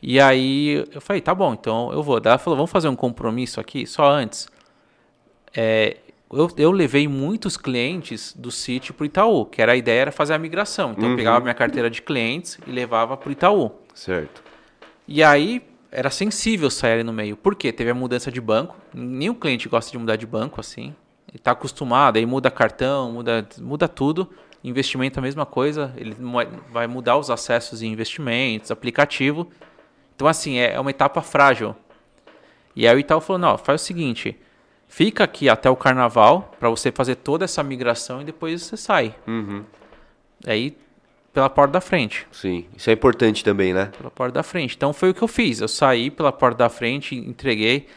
E 0.02 0.20
aí 0.20 0.88
eu 0.94 1.02
falei, 1.02 1.22
tá 1.22 1.36
bom, 1.36 1.54
então 1.54 1.92
eu 1.92 2.02
vou. 2.02 2.22
Daí 2.22 2.32
ela 2.32 2.40
falou, 2.40 2.56
vamos 2.56 2.72
fazer 2.72 2.88
um 2.88 2.96
compromisso 2.96 3.60
aqui, 3.60 3.86
só 3.86 4.10
antes. 4.10 4.48
É, 5.54 5.98
eu, 6.34 6.50
eu 6.58 6.72
levei 6.72 7.08
muitos 7.08 7.58
clientes 7.58 8.34
do 8.34 8.52
City 8.52 8.94
para 8.94 9.04
o 9.04 9.06
Itaú, 9.06 9.46
que 9.46 9.62
era 9.62 9.74
a 9.74 9.76
ideia 9.76 10.02
era 10.02 10.12
fazer 10.12 10.34
a 10.34 10.40
migração. 10.40 10.92
Então 10.92 11.06
uhum. 11.06 11.12
eu 11.12 11.18
pegava 11.18 11.40
minha 11.42 11.54
carteira 11.54 11.90
de 11.90 12.02
clientes 12.02 12.58
e 12.66 12.72
levava 12.72 13.18
para 13.18 13.30
o 13.30 13.32
Itaú. 13.32 13.72
Certo. 13.94 14.42
E 15.08 15.22
aí 15.22 15.62
era 15.92 16.10
sensível 16.10 16.70
sair 16.70 16.94
ali 16.94 17.04
no 17.04 17.12
meio. 17.12 17.36
Por 17.36 17.54
quê? 17.56 17.72
Teve 17.72 17.92
a 17.92 17.94
mudança 17.94 18.32
de 18.32 18.40
banco. 18.40 18.78
Nenhum 18.94 19.34
cliente 19.34 19.68
gosta 19.68 19.92
de 19.92 19.98
mudar 19.98 20.16
de 20.16 20.26
banco 20.26 20.62
assim. 20.62 20.96
Ele 21.28 21.38
está 21.38 21.52
acostumado, 21.52 22.18
aí 22.18 22.26
muda 22.26 22.50
cartão, 22.50 23.12
muda, 23.12 23.48
muda 23.60 23.88
tudo. 23.88 24.30
Investimento 24.64 25.18
é 25.18 25.20
a 25.20 25.24
mesma 25.24 25.46
coisa. 25.46 25.94
Ele 25.98 26.16
vai 26.70 26.88
mudar 26.88 27.18
os 27.18 27.30
acessos 27.30 27.82
em 27.82 27.92
investimentos, 27.92 28.72
aplicativo. 28.72 29.50
Então, 30.16 30.28
assim, 30.28 30.60
é, 30.60 30.74
é 30.74 30.80
uma 30.80 30.92
etapa 30.92 31.22
frágil. 31.22 31.76
E 32.76 32.88
aí 32.88 32.96
o 32.96 33.00
Itaú 33.00 33.20
falou: 33.20 33.40
não, 33.40 33.58
faz 33.58 33.82
o 33.82 33.84
seguinte 33.84 34.38
Fica 34.92 35.24
aqui 35.24 35.48
até 35.48 35.70
o 35.70 35.76
carnaval 35.76 36.54
para 36.60 36.70
você 36.70 36.92
fazer 36.92 37.16
toda 37.16 37.46
essa 37.46 37.64
migração 37.64 38.22
e 38.22 38.26
depois 38.26 38.62
você 38.62 38.76
sai. 38.76 39.16
Uhum. 39.26 39.64
Aí 40.46 40.76
pela 41.34 41.50
porta 41.50 41.72
da 41.72 41.80
frente. 41.80 42.28
Sim, 42.30 42.66
isso 42.76 42.90
é 42.90 42.94
importante 42.94 43.42
também, 43.42 43.74
né? 43.74 43.86
Pela 43.98 44.12
porta 44.12 44.34
da 44.34 44.44
frente. 44.44 44.76
Então 44.76 44.92
foi 44.92 45.12
o 45.12 45.14
que 45.14 45.22
eu 45.22 45.30
fiz. 45.30 45.62
Eu 45.62 45.70
saí 45.70 46.12
pela 46.12 46.30
porta 46.30 46.58
da 46.58 46.70
frente, 46.70 47.16
entreguei. 47.16 47.88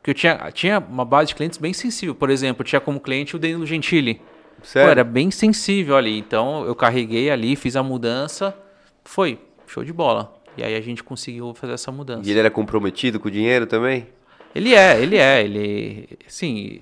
Que 0.00 0.10
eu 0.10 0.14
tinha, 0.14 0.52
tinha 0.52 0.78
uma 0.78 1.04
base 1.04 1.30
de 1.30 1.34
clientes 1.34 1.58
bem 1.58 1.72
sensível. 1.72 2.14
Por 2.14 2.30
exemplo, 2.30 2.62
tinha 2.62 2.80
como 2.80 3.00
cliente 3.00 3.34
o 3.34 3.38
Danilo 3.38 3.66
Gentili. 3.66 4.22
Sério? 4.62 4.86
Pô, 4.86 4.92
era 4.92 5.02
bem 5.02 5.32
sensível 5.32 5.96
ali. 5.96 6.16
Então 6.16 6.64
eu 6.66 6.74
carreguei 6.76 7.30
ali, 7.30 7.56
fiz 7.56 7.74
a 7.74 7.82
mudança. 7.82 8.56
Foi, 9.02 9.40
show 9.66 9.82
de 9.82 9.92
bola. 9.92 10.32
E 10.56 10.62
aí 10.62 10.76
a 10.76 10.80
gente 10.80 11.02
conseguiu 11.02 11.52
fazer 11.52 11.72
essa 11.72 11.90
mudança. 11.90 12.28
E 12.28 12.30
ele 12.30 12.38
era 12.38 12.50
comprometido 12.50 13.18
com 13.18 13.26
o 13.26 13.30
dinheiro 13.30 13.66
também? 13.66 14.06
Ele 14.54 14.74
é, 14.74 15.00
ele 15.00 15.16
é, 15.16 15.42
ele, 15.42 16.18
assim, 16.26 16.80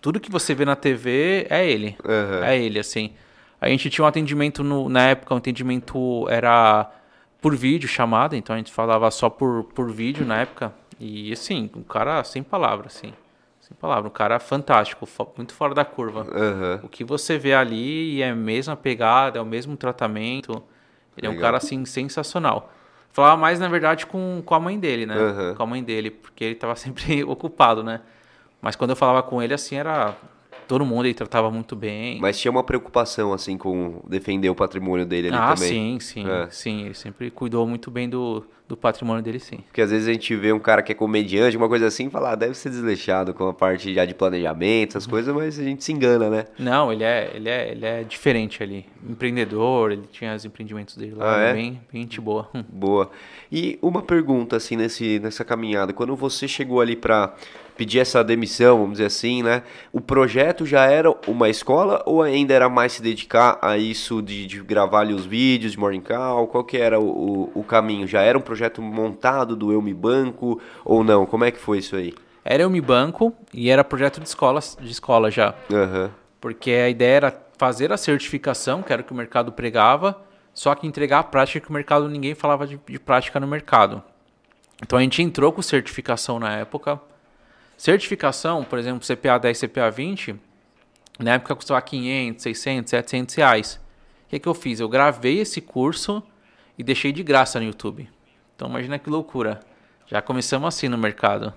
tudo 0.00 0.20
que 0.20 0.30
você 0.30 0.54
vê 0.54 0.64
na 0.64 0.76
TV 0.76 1.46
é 1.50 1.68
ele, 1.68 1.96
uhum. 2.04 2.44
é 2.44 2.58
ele, 2.58 2.78
assim. 2.78 3.12
A 3.60 3.68
gente 3.68 3.90
tinha 3.90 4.04
um 4.04 4.08
atendimento 4.08 4.62
no, 4.62 4.88
na 4.88 5.08
época, 5.08 5.34
o 5.34 5.36
um 5.36 5.38
atendimento 5.38 6.28
era 6.28 6.90
por 7.40 7.54
vídeo 7.56 7.88
chamada, 7.88 8.36
então 8.36 8.54
a 8.54 8.58
gente 8.58 8.72
falava 8.72 9.10
só 9.10 9.28
por, 9.28 9.64
por 9.64 9.90
vídeo 9.90 10.24
na 10.24 10.40
época. 10.40 10.72
E 10.98 11.32
assim, 11.32 11.70
um 11.76 11.82
cara 11.82 12.22
sem 12.24 12.42
palavras, 12.42 12.96
assim. 12.96 13.12
Sem 13.60 13.76
palavra, 13.76 14.08
um 14.08 14.12
cara 14.12 14.38
fantástico, 14.38 15.08
muito 15.36 15.52
fora 15.52 15.74
da 15.74 15.84
curva. 15.84 16.22
Uhum. 16.22 16.80
O 16.84 16.88
que 16.88 17.04
você 17.04 17.36
vê 17.36 17.54
ali 17.54 18.22
é 18.22 18.30
a 18.30 18.34
mesma 18.34 18.76
pegada, 18.76 19.38
é 19.38 19.42
o 19.42 19.46
mesmo 19.46 19.76
tratamento. 19.76 20.52
Ele 21.16 21.26
Legal. 21.26 21.32
é 21.32 21.36
um 21.36 21.40
cara 21.40 21.56
assim 21.58 21.84
sensacional. 21.84 22.72
Falava 23.18 23.36
mais, 23.36 23.58
na 23.58 23.66
verdade, 23.66 24.06
com, 24.06 24.40
com 24.46 24.54
a 24.54 24.60
mãe 24.60 24.78
dele, 24.78 25.04
né? 25.04 25.16
Uhum. 25.16 25.54
Com 25.56 25.62
a 25.64 25.66
mãe 25.66 25.82
dele, 25.82 26.08
porque 26.08 26.44
ele 26.44 26.52
estava 26.52 26.76
sempre 26.78 27.24
ocupado, 27.24 27.82
né? 27.82 28.00
Mas 28.62 28.76
quando 28.76 28.90
eu 28.90 28.96
falava 28.96 29.24
com 29.24 29.42
ele, 29.42 29.52
assim, 29.52 29.74
era 29.74 30.16
todo 30.68 30.86
mundo 30.86 31.06
ele 31.06 31.14
tratava 31.14 31.50
muito 31.50 31.74
bem. 31.74 32.20
Mas 32.20 32.38
tinha 32.38 32.52
uma 32.52 32.62
preocupação, 32.62 33.32
assim, 33.32 33.58
com 33.58 34.00
defender 34.06 34.48
o 34.50 34.54
patrimônio 34.54 35.04
dele 35.04 35.28
ali 35.28 35.36
ah, 35.36 35.52
também. 35.52 35.98
sim, 35.98 35.98
sim, 35.98 36.30
é. 36.30 36.48
sim. 36.48 36.84
Ele 36.84 36.94
sempre 36.94 37.28
cuidou 37.28 37.66
muito 37.66 37.90
bem 37.90 38.08
do, 38.08 38.46
do 38.68 38.76
patrimônio 38.76 39.22
dele, 39.22 39.40
sim. 39.40 39.58
Porque 39.66 39.80
às 39.80 39.90
vezes 39.90 40.06
a 40.06 40.12
gente 40.12 40.36
vê 40.36 40.52
um 40.52 40.58
cara 40.58 40.82
que 40.82 40.92
é 40.92 40.94
comediante, 40.94 41.56
uma 41.56 41.68
coisa 41.68 41.86
assim, 41.86 42.08
e 42.08 42.10
fala, 42.10 42.32
ah, 42.32 42.34
deve 42.34 42.54
ser 42.54 42.68
desleixado 42.68 43.32
com 43.32 43.48
a 43.48 43.54
parte 43.54 43.94
já 43.94 44.04
de 44.04 44.14
planejamento, 44.14 44.90
essas 44.90 45.06
uhum. 45.06 45.10
coisas, 45.10 45.34
mas 45.34 45.58
a 45.58 45.64
gente 45.64 45.82
se 45.82 45.90
engana, 45.90 46.28
né? 46.28 46.44
Não, 46.58 46.92
ele 46.92 47.02
é, 47.02 47.30
ele 47.34 47.48
é, 47.48 47.70
ele 47.70 47.86
é 47.86 48.04
diferente 48.04 48.62
ali. 48.62 48.84
Empreendedor, 49.08 49.92
ele 49.92 50.04
tinha 50.12 50.34
os 50.34 50.44
empreendimentos 50.44 50.96
dele 50.96 51.14
lá, 51.14 51.36
ah, 51.36 51.40
é? 51.40 51.54
bem, 51.54 51.80
bem 51.90 52.02
gente 52.02 52.20
boa. 52.20 52.48
Hum. 52.54 52.62
Boa. 52.68 53.10
E 53.50 53.78
uma 53.80 54.02
pergunta, 54.02 54.56
assim, 54.56 54.76
nesse, 54.76 55.18
nessa 55.18 55.44
caminhada, 55.44 55.94
quando 55.94 56.14
você 56.14 56.46
chegou 56.46 56.82
ali 56.82 56.94
para 56.94 57.34
pedir 57.78 58.00
essa 58.00 58.24
demissão, 58.24 58.76
vamos 58.78 58.94
dizer 58.94 59.06
assim, 59.06 59.40
né? 59.40 59.62
O 59.92 60.00
projeto 60.00 60.66
já 60.66 60.84
era 60.86 61.14
uma 61.28 61.48
escola 61.48 62.02
ou 62.04 62.20
ainda 62.20 62.52
era 62.52 62.68
mais 62.68 62.94
se 62.94 63.00
dedicar 63.00 63.56
a 63.62 63.78
isso 63.78 64.20
de, 64.20 64.46
de 64.46 64.60
gravar 64.60 65.02
ali 65.02 65.14
os 65.14 65.24
vídeos 65.24 65.72
de 65.72 65.78
Morning 65.78 66.00
Call? 66.00 66.48
Qual 66.48 66.64
que 66.64 66.76
era 66.76 66.98
o, 66.98 67.52
o, 67.54 67.62
caminho? 67.62 68.04
Já 68.08 68.20
era 68.22 68.36
um 68.36 68.40
projeto 68.40 68.57
montado 68.80 69.54
do 69.54 69.72
Eu 69.72 69.80
Me 69.80 69.94
Banco 69.94 70.60
ou 70.84 71.04
não? 71.04 71.26
Como 71.26 71.44
é 71.44 71.50
que 71.50 71.58
foi 71.58 71.78
isso 71.78 71.96
aí? 71.96 72.14
Era 72.44 72.62
Eu 72.62 72.70
Me 72.70 72.80
Banco 72.80 73.34
e 73.52 73.70
era 73.70 73.84
projeto 73.84 74.20
de 74.20 74.28
escola, 74.28 74.60
de 74.80 74.90
escola 74.90 75.30
já. 75.30 75.54
Uhum. 75.70 76.10
Porque 76.40 76.70
a 76.70 76.88
ideia 76.88 77.16
era 77.16 77.42
fazer 77.56 77.92
a 77.92 77.96
certificação, 77.96 78.82
que 78.82 78.92
era 78.92 79.02
o 79.02 79.04
que 79.04 79.12
o 79.12 79.16
mercado 79.16 79.52
pregava, 79.52 80.20
só 80.54 80.74
que 80.74 80.86
entregar 80.86 81.18
a 81.20 81.24
prática 81.24 81.60
que 81.60 81.70
o 81.70 81.72
mercado, 81.72 82.08
ninguém 82.08 82.34
falava 82.34 82.66
de, 82.66 82.80
de 82.86 82.98
prática 82.98 83.38
no 83.38 83.46
mercado. 83.46 84.02
Então 84.82 84.98
a 84.98 85.02
gente 85.02 85.22
entrou 85.22 85.52
com 85.52 85.60
certificação 85.60 86.38
na 86.38 86.56
época, 86.56 87.00
Certificação, 87.78 88.64
por 88.64 88.76
exemplo, 88.76 89.06
CPA 89.06 89.38
10, 89.38 89.60
CPA 89.60 89.88
20, 89.88 90.34
na 91.20 91.34
época 91.34 91.54
custava 91.54 91.80
500, 91.80 92.42
600, 92.42 92.90
700 92.90 93.34
reais. 93.36 93.80
O 94.26 94.30
que, 94.30 94.40
que 94.40 94.48
eu 94.48 94.54
fiz? 94.54 94.80
Eu 94.80 94.88
gravei 94.88 95.38
esse 95.38 95.60
curso 95.60 96.20
e 96.76 96.82
deixei 96.82 97.12
de 97.12 97.22
graça 97.22 97.60
no 97.60 97.66
YouTube. 97.66 98.10
Então 98.58 98.68
imagina 98.68 98.98
que 98.98 99.08
loucura. 99.08 99.60
Já 100.04 100.20
começamos 100.20 100.66
assim 100.66 100.88
no 100.88 100.98
mercado. 100.98 101.54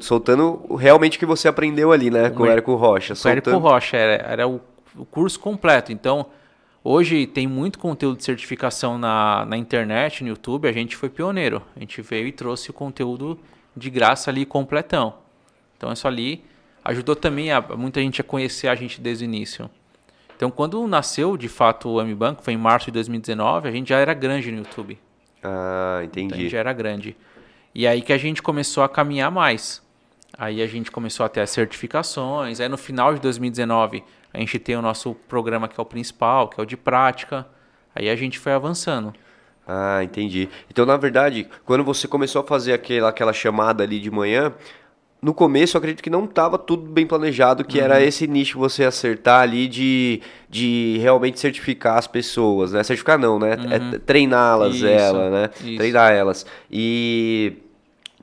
Soltando 0.00 0.74
realmente 0.74 1.16
o 1.16 1.20
que 1.20 1.26
você 1.26 1.46
aprendeu 1.46 1.92
ali, 1.92 2.10
né? 2.10 2.30
Com 2.30 2.42
o 2.42 2.46
Érico 2.46 2.74
Rocha. 2.74 3.14
Com 3.14 3.28
o 3.28 3.30
Érico 3.30 3.56
Rocha, 3.58 3.96
era, 3.96 4.26
era 4.26 4.48
o, 4.48 4.60
o, 4.96 5.04
curso 5.04 5.38
completo. 5.38 5.92
Então, 5.92 6.26
hoje 6.82 7.28
tem 7.28 7.46
muito 7.46 7.78
conteúdo 7.78 8.16
de 8.16 8.24
certificação 8.24 8.98
na, 8.98 9.46
na 9.46 9.56
internet, 9.56 10.24
no 10.24 10.30
YouTube. 10.30 10.66
A 10.66 10.72
gente 10.72 10.96
foi 10.96 11.08
pioneiro. 11.08 11.62
A 11.76 11.78
gente 11.78 12.02
veio 12.02 12.26
e 12.26 12.32
trouxe 12.32 12.70
o 12.70 12.72
conteúdo 12.72 13.38
de 13.76 13.88
graça 13.88 14.28
ali 14.28 14.44
completão. 14.44 15.14
Então 15.76 15.92
isso 15.92 16.08
ali 16.08 16.44
ajudou 16.84 17.14
também 17.14 17.52
a, 17.52 17.60
muita 17.60 18.00
gente 18.00 18.20
a 18.20 18.24
conhecer 18.24 18.66
a 18.66 18.74
gente 18.74 19.00
desde 19.00 19.24
o 19.24 19.26
início. 19.26 19.70
Então 20.36 20.50
quando 20.50 20.84
nasceu 20.88 21.36
de 21.36 21.48
fato 21.48 21.88
o 21.88 22.00
M-Banco, 22.00 22.42
foi 22.42 22.54
em 22.54 22.58
março 22.58 22.86
de 22.86 22.92
2019, 22.92 23.68
a 23.68 23.70
gente 23.70 23.90
já 23.90 23.98
era 23.98 24.12
grande 24.12 24.50
no 24.50 24.58
YouTube. 24.58 24.98
Ah, 25.42 26.00
entendi. 26.04 26.26
Então, 26.26 26.38
a 26.38 26.40
gente 26.40 26.52
já 26.52 26.58
era 26.58 26.72
grande. 26.72 27.16
E 27.74 27.86
aí 27.86 28.02
que 28.02 28.12
a 28.12 28.18
gente 28.18 28.42
começou 28.42 28.84
a 28.84 28.88
caminhar 28.88 29.30
mais. 29.30 29.82
Aí 30.36 30.62
a 30.62 30.66
gente 30.66 30.90
começou 30.90 31.24
a 31.26 31.28
ter 31.28 31.40
as 31.40 31.50
certificações. 31.50 32.60
Aí 32.60 32.68
no 32.68 32.78
final 32.78 33.14
de 33.14 33.20
2019 33.20 34.02
a 34.32 34.38
gente 34.38 34.58
tem 34.58 34.76
o 34.76 34.82
nosso 34.82 35.14
programa 35.28 35.68
que 35.68 35.78
é 35.78 35.82
o 35.82 35.86
principal, 35.86 36.48
que 36.48 36.60
é 36.60 36.62
o 36.62 36.66
de 36.66 36.76
prática. 36.76 37.46
Aí 37.94 38.08
a 38.08 38.16
gente 38.16 38.38
foi 38.38 38.52
avançando. 38.52 39.12
Ah, 39.66 40.02
entendi. 40.02 40.48
Então, 40.70 40.84
na 40.84 40.96
verdade, 40.96 41.48
quando 41.64 41.84
você 41.84 42.08
começou 42.08 42.42
a 42.42 42.44
fazer 42.44 42.72
aquela, 42.72 43.08
aquela 43.08 43.32
chamada 43.32 43.84
ali 43.84 44.00
de 44.00 44.10
manhã, 44.10 44.52
no 45.22 45.32
começo 45.32 45.76
eu 45.76 45.78
acredito 45.78 46.02
que 46.02 46.10
não 46.10 46.24
estava 46.24 46.58
tudo 46.58 46.90
bem 46.90 47.06
planejado, 47.06 47.64
que 47.64 47.78
uhum. 47.78 47.84
era 47.84 48.02
esse 48.02 48.26
nicho 48.26 48.58
você 48.58 48.84
acertar 48.84 49.42
ali 49.42 49.68
de, 49.68 50.20
de 50.50 50.98
realmente 51.00 51.38
certificar 51.38 51.96
as 51.96 52.08
pessoas, 52.08 52.72
né? 52.72 52.82
Certificar 52.82 53.16
não, 53.16 53.38
né? 53.38 53.52
É 53.52 53.78
uhum. 53.78 53.94
É 53.94 53.98
treiná-las, 54.00 54.82
ela, 54.82 55.30
né? 55.30 55.50
Isso. 55.60 55.76
Treinar 55.76 56.12
elas. 56.12 56.44
E 56.68 57.52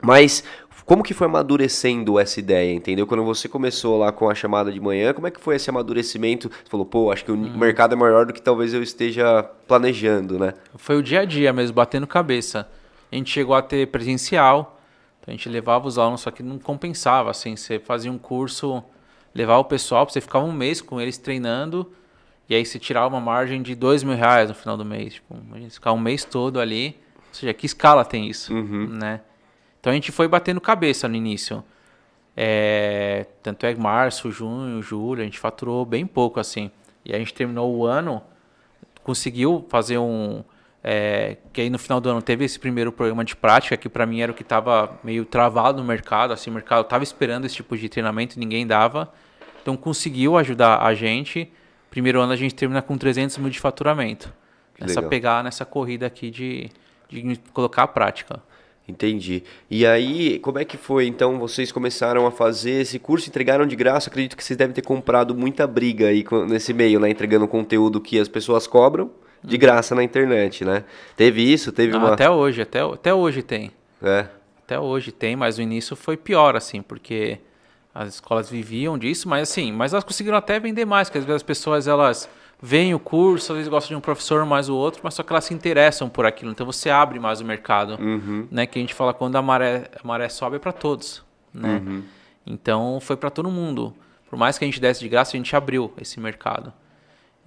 mas 0.02 0.44
como 0.84 1.02
que 1.02 1.14
foi 1.14 1.26
amadurecendo 1.26 2.18
essa 2.18 2.38
ideia, 2.38 2.72
entendeu? 2.74 3.06
Quando 3.06 3.24
você 3.24 3.48
começou 3.48 3.96
lá 3.96 4.10
com 4.12 4.28
a 4.28 4.34
chamada 4.34 4.72
de 4.72 4.80
manhã, 4.80 5.14
como 5.14 5.26
é 5.26 5.30
que 5.30 5.40
foi 5.40 5.56
esse 5.56 5.70
amadurecimento? 5.70 6.48
Você 6.50 6.68
falou, 6.68 6.84
pô, 6.84 7.12
acho 7.12 7.24
que 7.24 7.30
o 7.30 7.34
hum. 7.34 7.56
mercado 7.56 7.92
é 7.94 7.96
maior 7.96 8.26
do 8.26 8.32
que 8.32 8.42
talvez 8.42 8.74
eu 8.74 8.82
esteja 8.82 9.42
planejando, 9.66 10.38
né? 10.38 10.52
Foi 10.74 10.96
o 10.96 11.02
dia 11.02 11.20
a 11.20 11.24
dia 11.24 11.52
mesmo, 11.52 11.74
batendo 11.74 12.06
cabeça. 12.06 12.68
A 13.10 13.14
gente 13.14 13.30
chegou 13.30 13.54
a 13.54 13.62
ter 13.62 13.86
presencial, 13.86 14.79
então 15.20 15.32
a 15.32 15.36
gente 15.36 15.48
levava 15.48 15.86
os 15.86 15.98
alunos, 15.98 16.22
só 16.22 16.30
que 16.30 16.42
não 16.42 16.58
compensava, 16.58 17.30
assim, 17.30 17.54
você 17.56 17.78
fazia 17.78 18.10
um 18.10 18.18
curso, 18.18 18.82
levava 19.34 19.60
o 19.60 19.64
pessoal, 19.64 20.08
você 20.08 20.20
ficava 20.20 20.44
um 20.44 20.52
mês 20.52 20.80
com 20.80 21.00
eles 21.00 21.18
treinando, 21.18 21.92
e 22.48 22.54
aí 22.54 22.64
você 22.64 22.78
tirava 22.78 23.08
uma 23.08 23.20
margem 23.20 23.62
de 23.62 23.74
dois 23.74 24.02
mil 24.02 24.16
reais 24.16 24.48
no 24.48 24.54
final 24.54 24.76
do 24.76 24.84
mês. 24.84 25.14
Tipo, 25.14 25.36
a 25.52 25.58
gente 25.58 25.74
ficava 25.74 25.96
um 25.96 26.00
mês 26.00 26.24
todo 26.24 26.58
ali, 26.58 26.98
ou 27.28 27.34
seja, 27.34 27.54
que 27.54 27.66
escala 27.66 28.04
tem 28.04 28.28
isso, 28.28 28.52
uhum. 28.52 28.88
né? 28.88 29.20
Então 29.78 29.90
a 29.90 29.94
gente 29.94 30.10
foi 30.10 30.26
batendo 30.26 30.60
cabeça 30.60 31.08
no 31.08 31.14
início. 31.14 31.62
É, 32.36 33.26
tanto 33.42 33.66
é 33.66 33.74
março, 33.74 34.30
junho, 34.30 34.82
julho, 34.82 35.20
a 35.20 35.24
gente 35.24 35.38
faturou 35.38 35.84
bem 35.84 36.06
pouco 36.06 36.40
assim. 36.40 36.70
E 37.04 37.14
a 37.14 37.18
gente 37.18 37.32
terminou 37.32 37.74
o 37.74 37.86
ano, 37.86 38.22
conseguiu 39.02 39.64
fazer 39.68 39.98
um. 39.98 40.44
É, 40.82 41.36
que 41.52 41.60
aí 41.60 41.68
no 41.68 41.78
final 41.78 42.00
do 42.00 42.08
ano 42.08 42.22
teve 42.22 42.44
esse 42.44 42.58
primeiro 42.58 42.90
programa 42.90 43.22
de 43.22 43.36
prática, 43.36 43.76
que 43.76 43.88
para 43.88 44.06
mim 44.06 44.20
era 44.20 44.32
o 44.32 44.34
que 44.34 44.42
estava 44.42 44.98
meio 45.04 45.24
travado 45.24 45.78
no 45.82 45.86
mercado. 45.86 46.32
Assim, 46.32 46.50
o 46.50 46.54
mercado 46.54 46.82
estava 46.82 47.04
esperando 47.04 47.44
esse 47.44 47.56
tipo 47.56 47.76
de 47.76 47.88
treinamento 47.88 48.36
e 48.36 48.40
ninguém 48.40 48.66
dava. 48.66 49.12
Então 49.60 49.76
conseguiu 49.76 50.38
ajudar 50.38 50.82
a 50.82 50.94
gente. 50.94 51.50
Primeiro 51.90 52.20
ano 52.20 52.32
a 52.32 52.36
gente 52.36 52.54
termina 52.54 52.80
com 52.80 52.96
300 52.96 53.36
mil 53.38 53.50
de 53.50 53.60
faturamento. 53.60 54.32
Que 54.74 54.82
nessa 54.82 55.00
legal. 55.00 55.10
pegar 55.10 55.44
nessa 55.44 55.66
corrida 55.66 56.06
aqui 56.06 56.30
de, 56.30 56.70
de 57.08 57.38
colocar 57.52 57.82
a 57.82 57.88
prática. 57.88 58.42
Entendi. 58.88 59.44
E 59.70 59.86
aí, 59.86 60.38
como 60.40 60.58
é 60.58 60.64
que 60.64 60.76
foi? 60.76 61.06
Então, 61.06 61.38
vocês 61.38 61.70
começaram 61.70 62.26
a 62.26 62.30
fazer 62.30 62.80
esse 62.80 62.98
curso, 62.98 63.28
entregaram 63.28 63.66
de 63.66 63.76
graça. 63.76 64.08
Acredito 64.08 64.36
que 64.36 64.42
vocês 64.42 64.56
devem 64.56 64.74
ter 64.74 64.82
comprado 64.82 65.34
muita 65.34 65.64
briga 65.66 66.08
aí 66.08 66.24
nesse 66.48 66.72
meio, 66.72 66.98
né? 66.98 67.08
Entregando 67.08 67.46
conteúdo 67.46 68.00
que 68.00 68.18
as 68.18 68.28
pessoas 68.28 68.66
cobram 68.66 69.10
de 69.42 69.56
graça 69.56 69.94
na 69.94 70.02
internet, 70.02 70.64
né? 70.64 70.84
Teve 71.16 71.42
isso? 71.42 71.72
Teve 71.72 71.92
Não, 71.92 72.00
uma... 72.00 72.14
Até 72.14 72.28
hoje, 72.30 72.62
até, 72.62 72.80
até 72.80 73.14
hoje 73.14 73.42
tem. 73.42 73.70
É. 74.02 74.26
Até 74.64 74.78
hoje 74.78 75.10
tem, 75.12 75.34
mas 75.34 75.58
o 75.58 75.62
início 75.62 75.96
foi 75.96 76.16
pior, 76.16 76.56
assim, 76.56 76.82
porque 76.82 77.38
as 77.94 78.14
escolas 78.14 78.48
viviam 78.48 78.96
disso, 78.96 79.28
mas 79.28 79.50
assim, 79.50 79.72
mas 79.72 79.92
elas 79.92 80.04
conseguiram 80.04 80.36
até 80.36 80.60
vender 80.60 80.84
mais, 80.84 81.08
porque 81.08 81.18
às 81.18 81.24
vezes 81.24 81.36
as 81.36 81.42
pessoas, 81.42 81.88
elas 81.88 82.28
veem 82.62 82.94
o 82.94 82.98
curso, 82.98 83.52
às 83.52 83.56
vezes 83.56 83.68
gostam 83.68 83.88
de 83.88 83.96
um 83.96 84.00
professor 84.00 84.44
mais 84.44 84.68
o 84.68 84.76
outro, 84.76 85.00
mas 85.02 85.14
só 85.14 85.22
que 85.22 85.32
elas 85.32 85.44
se 85.44 85.54
interessam 85.54 86.08
por 86.08 86.26
aquilo. 86.26 86.50
Então 86.50 86.66
você 86.66 86.90
abre 86.90 87.18
mais 87.18 87.40
o 87.40 87.44
mercado, 87.44 87.96
uhum. 88.00 88.46
né? 88.50 88.66
Que 88.66 88.78
a 88.78 88.82
gente 88.82 88.94
fala 88.94 89.14
quando 89.14 89.36
a 89.36 89.42
maré, 89.42 89.90
a 90.02 90.06
maré 90.06 90.28
sobe 90.28 90.56
é 90.56 90.58
para 90.58 90.72
todos, 90.72 91.24
né? 91.52 91.82
Uhum. 91.84 92.02
Então 92.46 92.98
foi 93.00 93.16
para 93.16 93.30
todo 93.30 93.50
mundo. 93.50 93.94
Por 94.28 94.38
mais 94.38 94.58
que 94.58 94.64
a 94.64 94.68
gente 94.68 94.80
desse 94.80 95.00
de 95.00 95.08
graça, 95.08 95.36
a 95.36 95.38
gente 95.38 95.54
abriu 95.56 95.92
esse 96.00 96.20
mercado. 96.20 96.72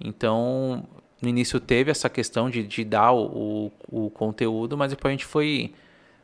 Então 0.00 0.84
no 1.24 1.30
início 1.30 1.58
teve 1.58 1.90
essa 1.90 2.08
questão 2.08 2.48
de, 2.48 2.62
de 2.62 2.84
dar 2.84 3.12
o, 3.12 3.72
o, 3.90 4.06
o 4.06 4.10
conteúdo, 4.10 4.76
mas 4.76 4.90
depois 4.90 5.10
a 5.10 5.14
gente 5.14 5.24
foi 5.24 5.72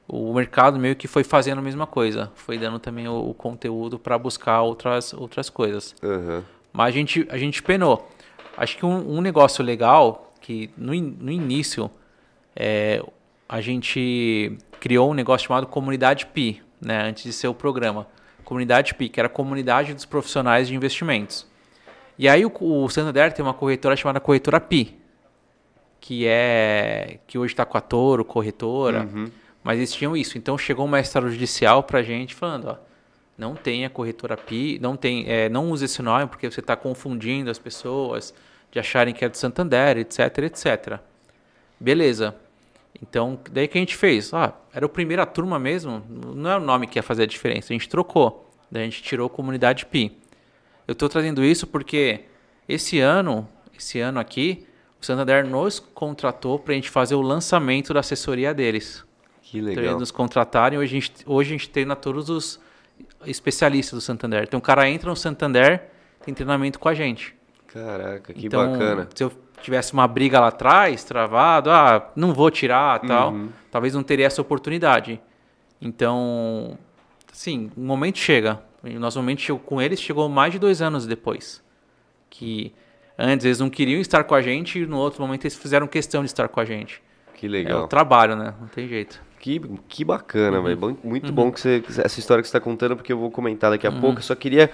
o 0.06 0.32
mercado 0.34 0.78
meio 0.78 0.96
que 0.96 1.06
foi 1.06 1.24
fazendo 1.24 1.58
a 1.58 1.62
mesma 1.62 1.86
coisa, 1.86 2.30
foi 2.34 2.58
dando 2.58 2.78
também 2.78 3.08
o, 3.08 3.30
o 3.30 3.34
conteúdo 3.34 3.98
para 3.98 4.18
buscar 4.18 4.62
outras 4.62 5.12
outras 5.12 5.48
coisas. 5.48 5.94
Uhum. 6.02 6.42
Mas 6.72 6.88
a 6.88 6.90
gente 6.90 7.26
a 7.30 7.38
gente 7.38 7.62
penou. 7.62 8.08
Acho 8.56 8.76
que 8.76 8.84
um, 8.84 9.18
um 9.18 9.20
negócio 9.20 9.64
legal, 9.64 10.32
que 10.40 10.70
no, 10.76 10.92
in, 10.94 11.16
no 11.20 11.30
início 11.30 11.90
é, 12.54 13.02
a 13.48 13.60
gente 13.60 14.56
criou 14.78 15.10
um 15.10 15.14
negócio 15.14 15.46
chamado 15.46 15.66
Comunidade 15.66 16.26
PI, 16.26 16.62
né, 16.80 17.02
antes 17.02 17.24
de 17.24 17.32
ser 17.32 17.48
o 17.48 17.54
programa. 17.54 18.06
Comunidade 18.44 18.94
PI, 18.94 19.08
que 19.08 19.20
era 19.20 19.28
a 19.28 19.30
comunidade 19.30 19.94
dos 19.94 20.04
profissionais 20.04 20.68
de 20.68 20.74
investimentos. 20.74 21.49
E 22.20 22.28
aí 22.28 22.44
o, 22.44 22.52
o 22.60 22.86
Santander 22.90 23.32
tem 23.32 23.42
uma 23.42 23.54
corretora 23.54 23.96
chamada 23.96 24.20
Corretora 24.20 24.60
PI, 24.60 24.94
que 25.98 26.26
é 26.26 27.18
que 27.26 27.38
hoje 27.38 27.54
está 27.54 27.64
com 27.64 27.78
a 27.78 27.80
Toro, 27.80 28.26
corretora, 28.26 29.08
uhum. 29.10 29.30
mas 29.64 29.78
eles 29.78 29.90
tinham 29.90 30.14
isso. 30.14 30.36
Então 30.36 30.58
chegou 30.58 30.84
uma 30.84 31.00
extrajudicial 31.00 31.82
para 31.82 32.00
a 32.00 32.02
gente 32.02 32.34
falando, 32.34 32.66
ó, 32.66 32.76
não 33.38 33.54
tem 33.54 33.86
a 33.86 33.90
corretora 33.90 34.36
PI, 34.36 34.78
não 34.82 34.98
tem, 34.98 35.24
é, 35.28 35.48
não 35.48 35.70
use 35.70 35.86
esse 35.86 36.02
nome 36.02 36.26
porque 36.26 36.50
você 36.50 36.60
está 36.60 36.76
confundindo 36.76 37.50
as 37.50 37.58
pessoas 37.58 38.34
de 38.70 38.78
acharem 38.78 39.14
que 39.14 39.24
é 39.24 39.28
do 39.30 39.38
Santander, 39.38 39.96
etc, 39.96 40.18
etc. 40.40 40.98
Beleza. 41.80 42.36
Então, 43.00 43.40
daí 43.50 43.66
que 43.66 43.78
a 43.78 43.80
gente 43.80 43.96
fez? 43.96 44.34
Ah, 44.34 44.52
era 44.74 44.84
a 44.84 44.90
primeira 44.90 45.24
turma 45.24 45.58
mesmo, 45.58 46.02
não 46.36 46.50
é 46.50 46.56
o 46.58 46.60
nome 46.60 46.86
que 46.86 46.98
ia 46.98 47.02
fazer 47.02 47.22
a 47.22 47.26
diferença, 47.26 47.72
a 47.72 47.74
gente 47.74 47.88
trocou. 47.88 48.46
Daí 48.70 48.82
a 48.82 48.84
gente 48.84 49.02
tirou 49.02 49.30
comunidade 49.30 49.86
Pi. 49.86 50.19
Eu 50.90 50.92
estou 50.92 51.08
trazendo 51.08 51.44
isso 51.44 51.68
porque 51.68 52.22
esse 52.68 52.98
ano, 52.98 53.48
esse 53.78 54.00
ano 54.00 54.18
aqui, 54.18 54.66
o 55.00 55.06
Santander 55.06 55.46
nos 55.46 55.78
contratou 55.78 56.58
para 56.58 56.72
a 56.72 56.74
gente 56.74 56.90
fazer 56.90 57.14
o 57.14 57.22
lançamento 57.22 57.94
da 57.94 58.00
assessoria 58.00 58.52
deles. 58.52 59.04
Que 59.40 59.60
legal. 59.60 59.72
Então, 59.72 59.84
eles 59.84 60.00
nos 60.00 60.10
contratarem, 60.10 60.80
hoje 60.80 60.96
a 60.96 61.00
gente, 61.00 61.12
hoje 61.24 61.50
a 61.50 61.52
gente 61.52 61.70
treina 61.70 61.94
todos 61.94 62.28
os 62.28 62.60
especialistas 63.24 63.96
do 63.96 64.00
Santander. 64.00 64.42
Então 64.42 64.58
o 64.58 64.60
cara 64.60 64.90
entra 64.90 65.08
no 65.08 65.14
Santander, 65.14 65.80
tem 66.24 66.34
treinamento 66.34 66.80
com 66.80 66.88
a 66.88 66.94
gente. 66.94 67.36
Caraca, 67.68 68.34
que 68.34 68.46
então, 68.48 68.72
bacana. 68.72 69.08
Se 69.14 69.22
eu 69.22 69.30
tivesse 69.62 69.92
uma 69.92 70.08
briga 70.08 70.40
lá 70.40 70.48
atrás, 70.48 71.04
travado, 71.04 71.70
ah, 71.70 72.10
não 72.16 72.34
vou 72.34 72.50
tirar 72.50 72.98
tal, 72.98 73.30
uhum. 73.30 73.48
talvez 73.70 73.94
não 73.94 74.02
teria 74.02 74.26
essa 74.26 74.42
oportunidade. 74.42 75.20
Então, 75.80 76.76
sim, 77.32 77.70
o 77.76 77.80
momento 77.80 78.18
chega. 78.18 78.60
O 78.82 78.98
nosso 78.98 79.18
momento 79.18 79.40
chegou, 79.40 79.60
com 79.60 79.80
eles 79.80 80.00
chegou 80.00 80.28
mais 80.28 80.52
de 80.52 80.58
dois 80.58 80.80
anos 80.80 81.06
depois. 81.06 81.62
Que 82.28 82.72
antes 83.18 83.44
eles 83.44 83.60
não 83.60 83.68
queriam 83.68 84.00
estar 84.00 84.24
com 84.24 84.34
a 84.34 84.40
gente 84.40 84.78
e 84.78 84.86
no 84.86 84.96
outro 84.96 85.20
momento 85.20 85.44
eles 85.44 85.56
fizeram 85.56 85.86
questão 85.86 86.22
de 86.22 86.28
estar 86.28 86.48
com 86.48 86.60
a 86.60 86.64
gente. 86.64 87.02
Que 87.34 87.48
legal. 87.48 87.80
É 87.80 87.84
o 87.84 87.88
trabalho, 87.88 88.36
né? 88.36 88.54
Não 88.60 88.68
tem 88.68 88.88
jeito. 88.88 89.20
Que, 89.38 89.60
que 89.88 90.04
bacana, 90.04 90.58
uhum. 90.58 90.64
velho. 90.64 90.98
Muito 91.02 91.28
uhum. 91.28 91.34
bom 91.34 91.52
que 91.52 91.60
você, 91.60 91.82
essa 92.04 92.18
história 92.18 92.42
que 92.42 92.48
você 92.48 92.56
está 92.56 92.60
contando, 92.60 92.96
porque 92.96 93.12
eu 93.12 93.18
vou 93.18 93.30
comentar 93.30 93.70
daqui 93.70 93.86
a 93.86 93.90
uhum. 93.90 94.00
pouco. 94.00 94.18
Eu 94.18 94.22
só 94.22 94.34
queria 94.34 94.70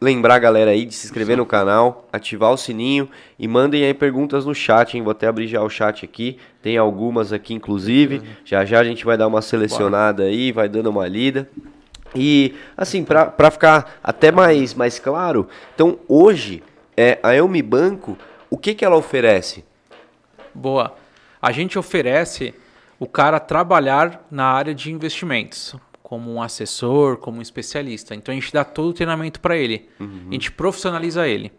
lembrar 0.00 0.34
a 0.34 0.38
galera 0.38 0.72
aí 0.72 0.84
de 0.84 0.94
se 0.94 1.06
inscrever 1.06 1.36
no 1.36 1.46
canal, 1.46 2.08
ativar 2.12 2.50
o 2.50 2.56
sininho 2.56 3.08
e 3.38 3.46
mandem 3.46 3.84
aí 3.84 3.94
perguntas 3.94 4.44
no 4.44 4.54
chat, 4.54 4.96
hein? 4.96 5.02
Vou 5.02 5.12
até 5.12 5.28
abrir 5.28 5.46
já 5.46 5.62
o 5.62 5.70
chat 5.70 6.04
aqui. 6.04 6.38
Tem 6.60 6.76
algumas 6.76 7.32
aqui, 7.32 7.54
inclusive. 7.54 8.16
Uhum. 8.16 8.24
Já 8.44 8.64
já 8.64 8.80
a 8.80 8.84
gente 8.84 9.04
vai 9.04 9.16
dar 9.16 9.26
uma 9.26 9.40
selecionada 9.40 10.24
aí, 10.24 10.52
vai 10.52 10.68
dando 10.68 10.90
uma 10.90 11.06
lida. 11.06 11.48
E, 12.14 12.54
assim, 12.76 13.04
para 13.04 13.50
ficar 13.50 13.98
até 14.02 14.30
mais, 14.30 14.74
mais 14.74 14.98
claro, 14.98 15.48
então 15.74 15.98
hoje, 16.06 16.62
é, 16.96 17.18
a 17.22 17.34
Elmi 17.34 17.62
Banco, 17.62 18.18
o 18.50 18.58
que, 18.58 18.74
que 18.74 18.84
ela 18.84 18.96
oferece? 18.96 19.64
Boa. 20.54 20.94
A 21.40 21.50
gente 21.52 21.78
oferece 21.78 22.54
o 22.98 23.06
cara 23.06 23.40
trabalhar 23.40 24.26
na 24.30 24.44
área 24.44 24.74
de 24.74 24.92
investimentos 24.92 25.74
como 26.02 26.30
um 26.30 26.42
assessor, 26.42 27.16
como 27.16 27.38
um 27.38 27.42
especialista. 27.42 28.14
Então 28.14 28.32
a 28.32 28.34
gente 28.38 28.52
dá 28.52 28.64
todo 28.64 28.90
o 28.90 28.92
treinamento 28.92 29.40
para 29.40 29.56
ele. 29.56 29.88
Uhum. 29.98 30.26
A 30.28 30.32
gente 30.34 30.52
profissionaliza 30.52 31.26
ele. 31.26 31.50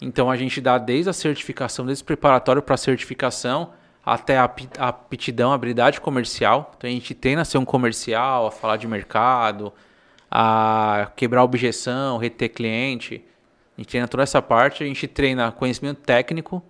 Então 0.00 0.30
a 0.30 0.36
gente 0.36 0.60
dá 0.60 0.78
desde 0.78 1.10
a 1.10 1.12
certificação, 1.12 1.84
desde 1.84 2.02
o 2.02 2.06
preparatório 2.06 2.62
para 2.62 2.74
a 2.74 2.78
certificação 2.78 3.72
até 4.04 4.38
a 4.38 4.44
aptidão, 4.78 5.52
a 5.52 5.54
habilidade 5.54 6.00
comercial. 6.00 6.72
Então 6.76 6.88
a 6.88 6.92
gente 6.92 7.14
treina 7.14 7.42
a 7.42 7.44
ser 7.44 7.58
um 7.58 7.64
comercial, 7.64 8.46
a 8.46 8.50
falar 8.50 8.76
de 8.76 8.88
mercado, 8.88 9.72
a 10.30 11.10
quebrar 11.16 11.42
objeção, 11.42 12.18
reter 12.18 12.48
cliente. 12.50 13.24
A 13.76 13.80
gente 13.80 13.88
treina 13.90 14.08
toda 14.08 14.22
essa 14.22 14.40
parte, 14.40 14.82
a 14.82 14.86
gente 14.86 15.06
treina 15.06 15.50
conhecimento 15.52 16.00
técnico, 16.02 16.62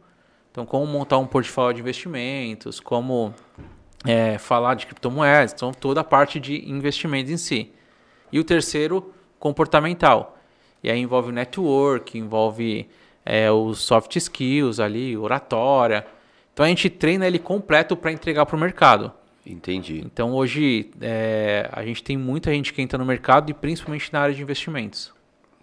então 0.50 0.64
como 0.64 0.86
montar 0.86 1.18
um 1.18 1.26
portfólio 1.26 1.74
de 1.74 1.80
investimentos, 1.80 2.80
como 2.80 3.34
é, 4.04 4.38
falar 4.38 4.74
de 4.74 4.86
criptomoedas, 4.86 5.52
então 5.52 5.72
toda 5.72 6.00
a 6.00 6.04
parte 6.04 6.38
de 6.40 6.68
investimentos 6.70 7.30
em 7.30 7.36
si. 7.36 7.72
E 8.32 8.38
o 8.38 8.44
terceiro, 8.44 9.12
comportamental. 9.38 10.38
E 10.82 10.90
aí 10.90 11.00
envolve 11.00 11.32
network, 11.32 12.16
envolve 12.16 12.88
é, 13.24 13.50
os 13.50 13.80
soft 13.80 14.14
skills 14.16 14.78
ali, 14.80 15.16
oratória. 15.16 16.06
Então 16.52 16.64
a 16.66 16.68
gente 16.68 16.90
treina 16.90 17.26
ele 17.26 17.38
completo 17.38 17.96
para 17.96 18.12
entregar 18.12 18.46
para 18.46 18.56
o 18.56 18.58
mercado. 18.58 19.12
Entendi. 19.46 20.02
Então 20.04 20.32
hoje 20.32 20.90
é, 21.00 21.68
a 21.72 21.84
gente 21.84 22.02
tem 22.02 22.16
muita 22.16 22.52
gente 22.52 22.72
que 22.72 22.82
entra 22.82 22.98
no 22.98 23.04
mercado 23.04 23.50
e 23.50 23.54
principalmente 23.54 24.12
na 24.12 24.20
área 24.20 24.34
de 24.34 24.42
investimentos. 24.42 25.12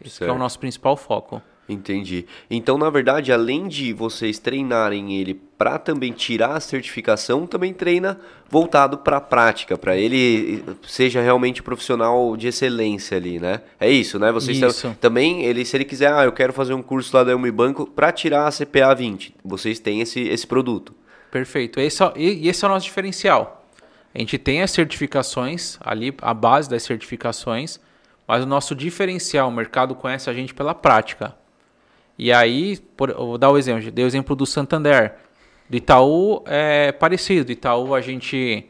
Esse 0.03 0.23
é 0.23 0.31
o 0.31 0.37
nosso 0.37 0.59
principal 0.59 0.95
foco. 0.95 1.41
Entendi. 1.69 2.25
Então, 2.49 2.77
na 2.77 2.89
verdade, 2.89 3.31
além 3.31 3.67
de 3.67 3.91
vocês 3.91 4.39
treinarem 4.39 5.15
ele 5.19 5.33
para 5.33 5.77
também 5.77 6.13
tirar 6.13 6.55
a 6.55 6.59
certificação, 6.59 7.45
também 7.45 7.73
treina 7.73 8.19
voltado 8.49 8.99
para 8.99 9.17
a 9.17 9.21
prática, 9.21 9.77
para 9.77 9.97
ele 9.97 10.63
seja 10.87 11.21
realmente 11.21 11.61
profissional 11.61 12.37
de 12.37 12.47
excelência 12.47 13.17
ali, 13.17 13.37
né? 13.37 13.61
É 13.79 13.89
isso, 13.89 14.17
né? 14.17 14.31
Vocês 14.31 14.61
isso. 14.61 14.95
também, 15.01 15.43
ele 15.43 15.65
se 15.65 15.75
ele 15.75 15.83
quiser, 15.83 16.13
ah, 16.13 16.23
eu 16.23 16.31
quero 16.31 16.53
fazer 16.53 16.73
um 16.73 16.81
curso 16.81 17.15
lá 17.17 17.23
da 17.23 17.31
Elmi 17.31 17.51
Banco 17.51 17.85
para 17.85 18.11
tirar 18.13 18.47
a 18.47 18.51
CPA 18.51 18.95
20, 18.95 19.35
vocês 19.43 19.79
têm 19.79 19.99
esse, 19.99 20.21
esse 20.21 20.47
produto. 20.47 20.93
Perfeito. 21.29 21.79
Esse 21.81 22.01
é, 22.01 22.13
e 22.15 22.47
esse 22.47 22.63
é 22.63 22.67
o 22.67 22.71
nosso 22.71 22.85
diferencial. 22.85 23.65
A 24.15 24.19
gente 24.19 24.37
tem 24.37 24.61
as 24.61 24.71
certificações 24.71 25.77
ali, 25.81 26.15
a 26.21 26.33
base 26.33 26.69
das 26.69 26.83
certificações, 26.83 27.79
mas 28.25 28.43
o 28.43 28.47
nosso 28.47 28.73
diferencial, 28.73 29.49
o 29.49 29.51
mercado 29.51 29.93
conhece 29.93 30.29
a 30.29 30.33
gente 30.33 30.53
pela 30.53 30.73
prática. 30.73 31.35
E 32.17 32.31
aí, 32.31 32.77
por, 32.95 33.13
vou 33.13 33.37
dar 33.37 33.51
o 33.51 33.57
exemplo, 33.57 33.91
dei 33.91 34.03
o 34.03 34.07
exemplo 34.07 34.35
do 34.35 34.45
Santander. 34.45 35.15
Do 35.69 35.77
Itaú 35.77 36.43
é 36.45 36.91
parecido. 36.91 37.45
Do 37.45 37.51
Itaú 37.51 37.93
a 37.93 38.01
gente. 38.01 38.65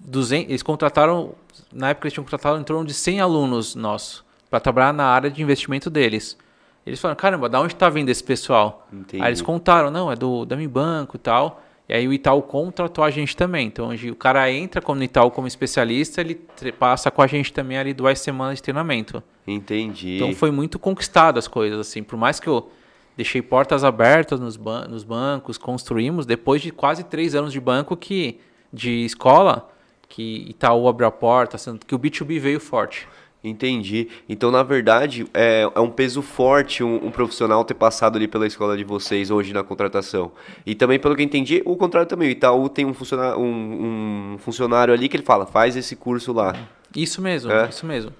200, 0.00 0.48
eles 0.48 0.62
contrataram, 0.62 1.34
na 1.72 1.90
época 1.90 2.06
eles 2.06 2.14
tinham 2.14 2.24
contratado 2.24 2.60
em 2.60 2.62
torno 2.62 2.84
de 2.84 2.94
100 2.94 3.20
alunos 3.20 3.74
nossos 3.74 4.24
para 4.48 4.60
trabalhar 4.60 4.92
na 4.92 5.04
área 5.04 5.28
de 5.28 5.42
investimento 5.42 5.90
deles. 5.90 6.38
Eles 6.86 7.00
falaram, 7.00 7.18
caramba, 7.18 7.48
da 7.48 7.60
onde 7.60 7.74
está 7.74 7.90
vindo 7.90 8.08
esse 8.08 8.22
pessoal? 8.22 8.86
Entendi. 8.92 9.22
Aí 9.22 9.28
eles 9.28 9.42
contaram, 9.42 9.90
não, 9.90 10.10
é 10.10 10.16
do 10.16 10.44
da 10.44 10.56
Mi 10.56 10.68
Banco 10.68 11.16
e 11.16 11.18
tal. 11.18 11.62
E 11.88 11.94
aí 11.94 12.06
o 12.06 12.12
Itaú 12.12 12.42
contratou 12.42 13.02
a 13.02 13.10
gente 13.10 13.36
também. 13.36 13.66
Então 13.66 13.88
hoje 13.88 14.10
o 14.10 14.14
cara 14.14 14.50
entra 14.50 14.80
como 14.80 15.02
Itaú 15.02 15.30
como 15.30 15.46
especialista, 15.46 16.20
ele 16.20 16.36
passa 16.78 17.10
com 17.10 17.20
a 17.20 17.26
gente 17.26 17.52
também 17.52 17.76
ali 17.76 17.92
duas 17.92 18.20
semanas 18.20 18.56
de 18.56 18.62
treinamento. 18.62 19.22
Entendi. 19.46 20.16
Então 20.16 20.34
foi 20.34 20.50
muito 20.50 20.78
conquistado 20.78 21.38
as 21.38 21.48
coisas, 21.48 21.78
assim. 21.78 22.02
Por 22.02 22.16
mais 22.16 22.38
que 22.38 22.46
eu 22.46 22.70
deixei 23.18 23.42
portas 23.42 23.82
abertas 23.82 24.38
nos, 24.38 24.56
ban 24.56 24.86
nos 24.86 25.02
bancos, 25.02 25.58
construímos, 25.58 26.24
depois 26.24 26.62
de 26.62 26.70
quase 26.70 27.02
três 27.02 27.34
anos 27.34 27.52
de 27.52 27.58
banco 27.58 27.96
que 27.96 28.38
de 28.72 29.04
escola, 29.04 29.68
que 30.08 30.46
Itaú 30.48 30.86
abriu 30.86 31.08
a 31.08 31.10
porta, 31.10 31.58
que 31.84 31.96
o 31.96 31.98
B2B 31.98 32.38
veio 32.38 32.60
forte. 32.60 33.08
Entendi. 33.42 34.08
Então, 34.28 34.52
na 34.52 34.62
verdade, 34.62 35.26
é, 35.34 35.68
é 35.74 35.80
um 35.80 35.90
peso 35.90 36.22
forte 36.22 36.84
um, 36.84 37.06
um, 37.06 37.10
profissional 37.10 37.64
ter 37.64 37.74
passado 37.74 38.16
ali 38.16 38.28
pela 38.28 38.46
escola 38.46 38.76
de 38.76 38.84
vocês 38.84 39.32
hoje 39.32 39.52
na 39.52 39.64
contratação. 39.64 40.30
E 40.64 40.76
também, 40.76 41.00
pelo 41.00 41.16
que 41.16 41.22
eu 41.22 41.26
entendi, 41.26 41.60
o 41.64 41.76
contrário 41.76 42.08
também. 42.08 42.28
O 42.28 42.30
Itaú 42.30 42.68
tem 42.68 42.84
um 42.84 42.94
funcionário, 42.94 43.40
um, 43.40 44.34
um 44.34 44.38
funcionário 44.38 44.94
ali 44.94 45.08
que 45.08 45.16
ele 45.16 45.24
fala, 45.24 45.44
faz 45.44 45.76
esse 45.76 45.96
curso 45.96 46.32
lá. 46.32 46.54
Isso 46.94 47.20
mesmo, 47.20 47.50
é? 47.50 47.68
isso 47.68 47.84
mesmo. 47.84 48.12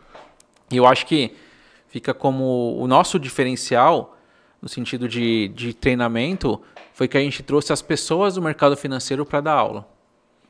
E 0.72 0.76
eu 0.76 0.86
acho 0.86 1.06
que 1.06 1.32
fica 1.86 2.12
como 2.12 2.76
o 2.76 2.86
nosso 2.88 3.18
diferencial 3.18 4.17
no 4.60 4.68
sentido 4.68 5.08
de, 5.08 5.48
de 5.48 5.72
treinamento, 5.72 6.60
foi 6.92 7.06
que 7.06 7.16
a 7.16 7.20
gente 7.20 7.42
trouxe 7.42 7.72
as 7.72 7.80
pessoas 7.80 8.34
do 8.34 8.42
mercado 8.42 8.76
financeiro 8.76 9.24
para 9.24 9.40
dar 9.40 9.52
aula. 9.52 9.88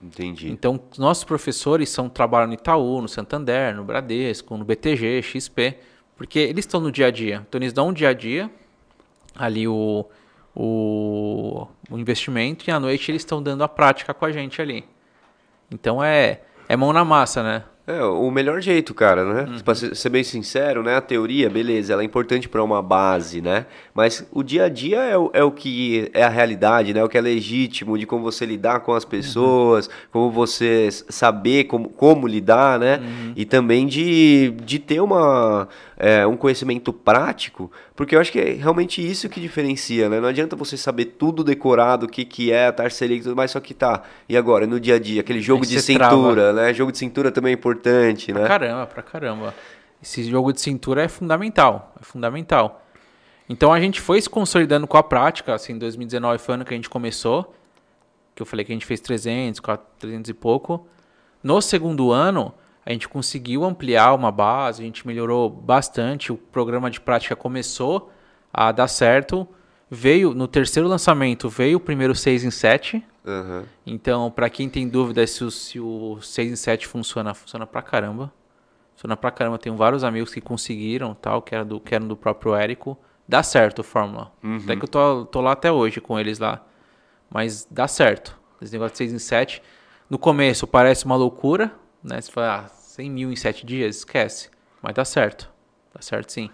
Entendi. 0.00 0.48
Então, 0.50 0.80
nossos 0.96 1.24
professores 1.24 1.88
são 1.88 2.08
trabalham 2.08 2.48
no 2.48 2.54
Itaú, 2.54 3.02
no 3.02 3.08
Santander, 3.08 3.74
no 3.74 3.84
Bradesco, 3.84 4.56
no 4.56 4.64
BTG, 4.64 5.22
XP, 5.22 5.76
porque 6.16 6.38
eles 6.38 6.64
estão 6.64 6.80
no 6.80 6.90
dia 6.90 7.06
a 7.06 7.10
dia. 7.10 7.44
Então, 7.48 7.58
eles 7.58 7.72
dão 7.72 7.88
um 7.88 7.92
dia 7.92 8.10
a 8.10 8.12
dia, 8.12 8.50
ali 9.34 9.66
o, 9.66 10.06
o, 10.54 11.66
o 11.90 11.98
investimento, 11.98 12.68
e 12.68 12.70
à 12.70 12.78
noite 12.78 13.10
eles 13.10 13.22
estão 13.22 13.42
dando 13.42 13.62
a 13.64 13.68
prática 13.68 14.14
com 14.14 14.24
a 14.24 14.32
gente 14.32 14.62
ali. 14.62 14.84
Então, 15.70 16.02
é, 16.02 16.42
é 16.68 16.76
mão 16.76 16.92
na 16.92 17.04
massa, 17.04 17.42
né? 17.42 17.64
É, 17.88 18.04
o 18.04 18.30
melhor 18.30 18.60
jeito, 18.60 18.92
cara, 18.92 19.24
né? 19.24 19.46
Uhum. 19.48 19.60
Pra 19.60 19.74
ser 19.74 20.10
bem 20.10 20.22
sincero, 20.22 20.82
né? 20.82 20.96
A 20.96 21.00
teoria, 21.00 21.48
beleza, 21.48 21.94
ela 21.94 22.02
é 22.02 22.04
importante 22.04 22.46
para 22.46 22.62
uma 22.62 22.82
base, 22.82 23.40
né? 23.40 23.64
Mas 23.94 24.28
o 24.30 24.42
dia 24.42 24.64
a 24.64 24.68
dia 24.68 24.98
é 24.98 25.16
o, 25.16 25.30
é 25.32 25.42
o 25.42 25.50
que 25.50 26.10
é 26.12 26.22
a 26.22 26.28
realidade, 26.28 26.92
né? 26.92 27.02
O 27.02 27.08
que 27.08 27.16
é 27.16 27.20
legítimo 27.22 27.96
de 27.96 28.04
como 28.04 28.22
você 28.22 28.44
lidar 28.44 28.80
com 28.80 28.92
as 28.92 29.06
pessoas, 29.06 29.86
uhum. 29.86 29.92
como 30.12 30.30
você 30.30 30.90
saber 30.90 31.64
como, 31.64 31.88
como 31.88 32.26
lidar, 32.26 32.78
né? 32.78 32.98
Uhum. 32.98 33.32
E 33.34 33.46
também 33.46 33.86
de, 33.86 34.50
de 34.62 34.78
ter 34.78 35.00
uma, 35.00 35.66
é, 35.96 36.26
um 36.26 36.36
conhecimento 36.36 36.92
prático, 36.92 37.70
porque 37.96 38.14
eu 38.14 38.20
acho 38.20 38.30
que 38.30 38.38
é 38.38 38.52
realmente 38.52 39.04
isso 39.04 39.28
que 39.28 39.40
diferencia, 39.40 40.08
né? 40.08 40.20
Não 40.20 40.28
adianta 40.28 40.54
você 40.54 40.76
saber 40.76 41.06
tudo 41.06 41.42
decorado, 41.42 42.06
o 42.06 42.08
que, 42.08 42.24
que 42.24 42.52
é 42.52 42.68
a 42.68 42.72
tarceria 42.72 43.16
e 43.16 43.20
tudo 43.20 43.34
mais, 43.34 43.50
só 43.50 43.58
que 43.58 43.74
tá. 43.74 44.04
E 44.28 44.36
agora, 44.36 44.68
no 44.68 44.78
dia 44.78 44.94
a 44.94 44.98
dia, 45.00 45.20
aquele 45.20 45.40
jogo 45.40 45.66
de 45.66 45.80
cintura, 45.80 46.52
trava. 46.52 46.52
né? 46.52 46.72
Jogo 46.72 46.92
de 46.92 46.98
cintura 46.98 47.32
também 47.32 47.50
é 47.50 47.54
importante, 47.54 47.77
pra 48.32 48.42
né? 48.42 48.48
Caramba, 48.48 48.86
pra 48.86 49.02
caramba. 49.02 49.54
Esse 50.02 50.22
jogo 50.24 50.52
de 50.52 50.60
cintura 50.60 51.02
é 51.02 51.08
fundamental, 51.08 51.94
é 52.00 52.04
fundamental. 52.04 52.84
Então 53.48 53.72
a 53.72 53.80
gente 53.80 54.00
foi 54.00 54.20
se 54.20 54.28
consolidando 54.28 54.86
com 54.86 54.96
a 54.96 55.02
prática, 55.02 55.54
assim, 55.54 55.78
2019 55.78 56.38
foi 56.38 56.52
o 56.52 56.56
ano 56.56 56.64
que 56.64 56.74
a 56.74 56.76
gente 56.76 56.90
começou, 56.90 57.54
que 58.34 58.42
eu 58.42 58.46
falei 58.46 58.64
que 58.64 58.72
a 58.72 58.74
gente 58.74 58.86
fez 58.86 59.00
300, 59.00 59.60
400, 59.60 59.98
300 59.98 60.30
e 60.30 60.34
pouco. 60.34 60.86
No 61.42 61.60
segundo 61.60 62.12
ano, 62.12 62.52
a 62.84 62.92
gente 62.92 63.08
conseguiu 63.08 63.64
ampliar 63.64 64.14
uma 64.14 64.30
base, 64.30 64.82
a 64.82 64.84
gente 64.84 65.06
melhorou 65.06 65.48
bastante, 65.50 66.32
o 66.32 66.36
programa 66.36 66.90
de 66.90 67.00
prática 67.00 67.34
começou 67.34 68.10
a 68.52 68.70
dar 68.72 68.88
certo. 68.88 69.46
Veio 69.90 70.34
no 70.34 70.46
terceiro 70.46 70.88
lançamento, 70.88 71.48
veio 71.48 71.78
o 71.78 71.80
primeiro 71.80 72.14
6 72.14 72.44
em 72.44 72.50
7. 72.50 73.04
Uhum. 73.28 73.64
Então, 73.86 74.30
para 74.30 74.48
quem 74.48 74.70
tem 74.70 74.88
dúvida 74.88 75.26
se 75.26 75.44
o, 75.44 75.50
se 75.50 75.78
o 75.78 76.18
6 76.20 76.52
em 76.52 76.56
7 76.56 76.86
funciona, 76.86 77.34
funciona 77.34 77.66
pra 77.66 77.82
caramba. 77.82 78.32
Funciona 78.94 79.16
pra 79.16 79.30
caramba. 79.30 79.58
Tenho 79.58 79.76
vários 79.76 80.02
amigos 80.02 80.32
que 80.32 80.40
conseguiram, 80.40 81.14
tal, 81.14 81.42
que, 81.42 81.54
era 81.54 81.64
do, 81.64 81.78
que 81.78 81.94
eram 81.94 82.08
do 82.08 82.16
próprio 82.16 82.54
Érico. 82.54 82.98
Dá 83.28 83.42
certo 83.42 83.82
a 83.82 83.84
fórmula. 83.84 84.32
Uhum. 84.42 84.56
Até 84.56 84.76
que 84.76 84.84
eu 84.84 84.88
tô, 84.88 85.26
tô 85.26 85.40
lá 85.42 85.52
até 85.52 85.70
hoje 85.70 86.00
com 86.00 86.18
eles 86.18 86.38
lá. 86.38 86.64
Mas 87.28 87.68
dá 87.70 87.86
certo. 87.86 88.38
Esse 88.62 88.72
negócio 88.72 88.92
de 88.92 88.98
6 88.98 89.12
em 89.12 89.18
7. 89.18 89.62
No 90.08 90.18
começo 90.18 90.66
parece 90.66 91.04
uma 91.04 91.14
loucura, 91.14 91.70
né? 92.02 92.18
Você 92.20 92.32
fala, 92.32 92.64
ah, 92.64 92.68
100 92.68 93.10
mil 93.10 93.30
em 93.30 93.36
7 93.36 93.66
dias, 93.66 93.98
esquece. 93.98 94.48
Mas 94.80 94.94
dá 94.94 95.04
certo. 95.04 95.50
Dá 95.94 96.00
certo 96.00 96.32
sim. 96.32 96.50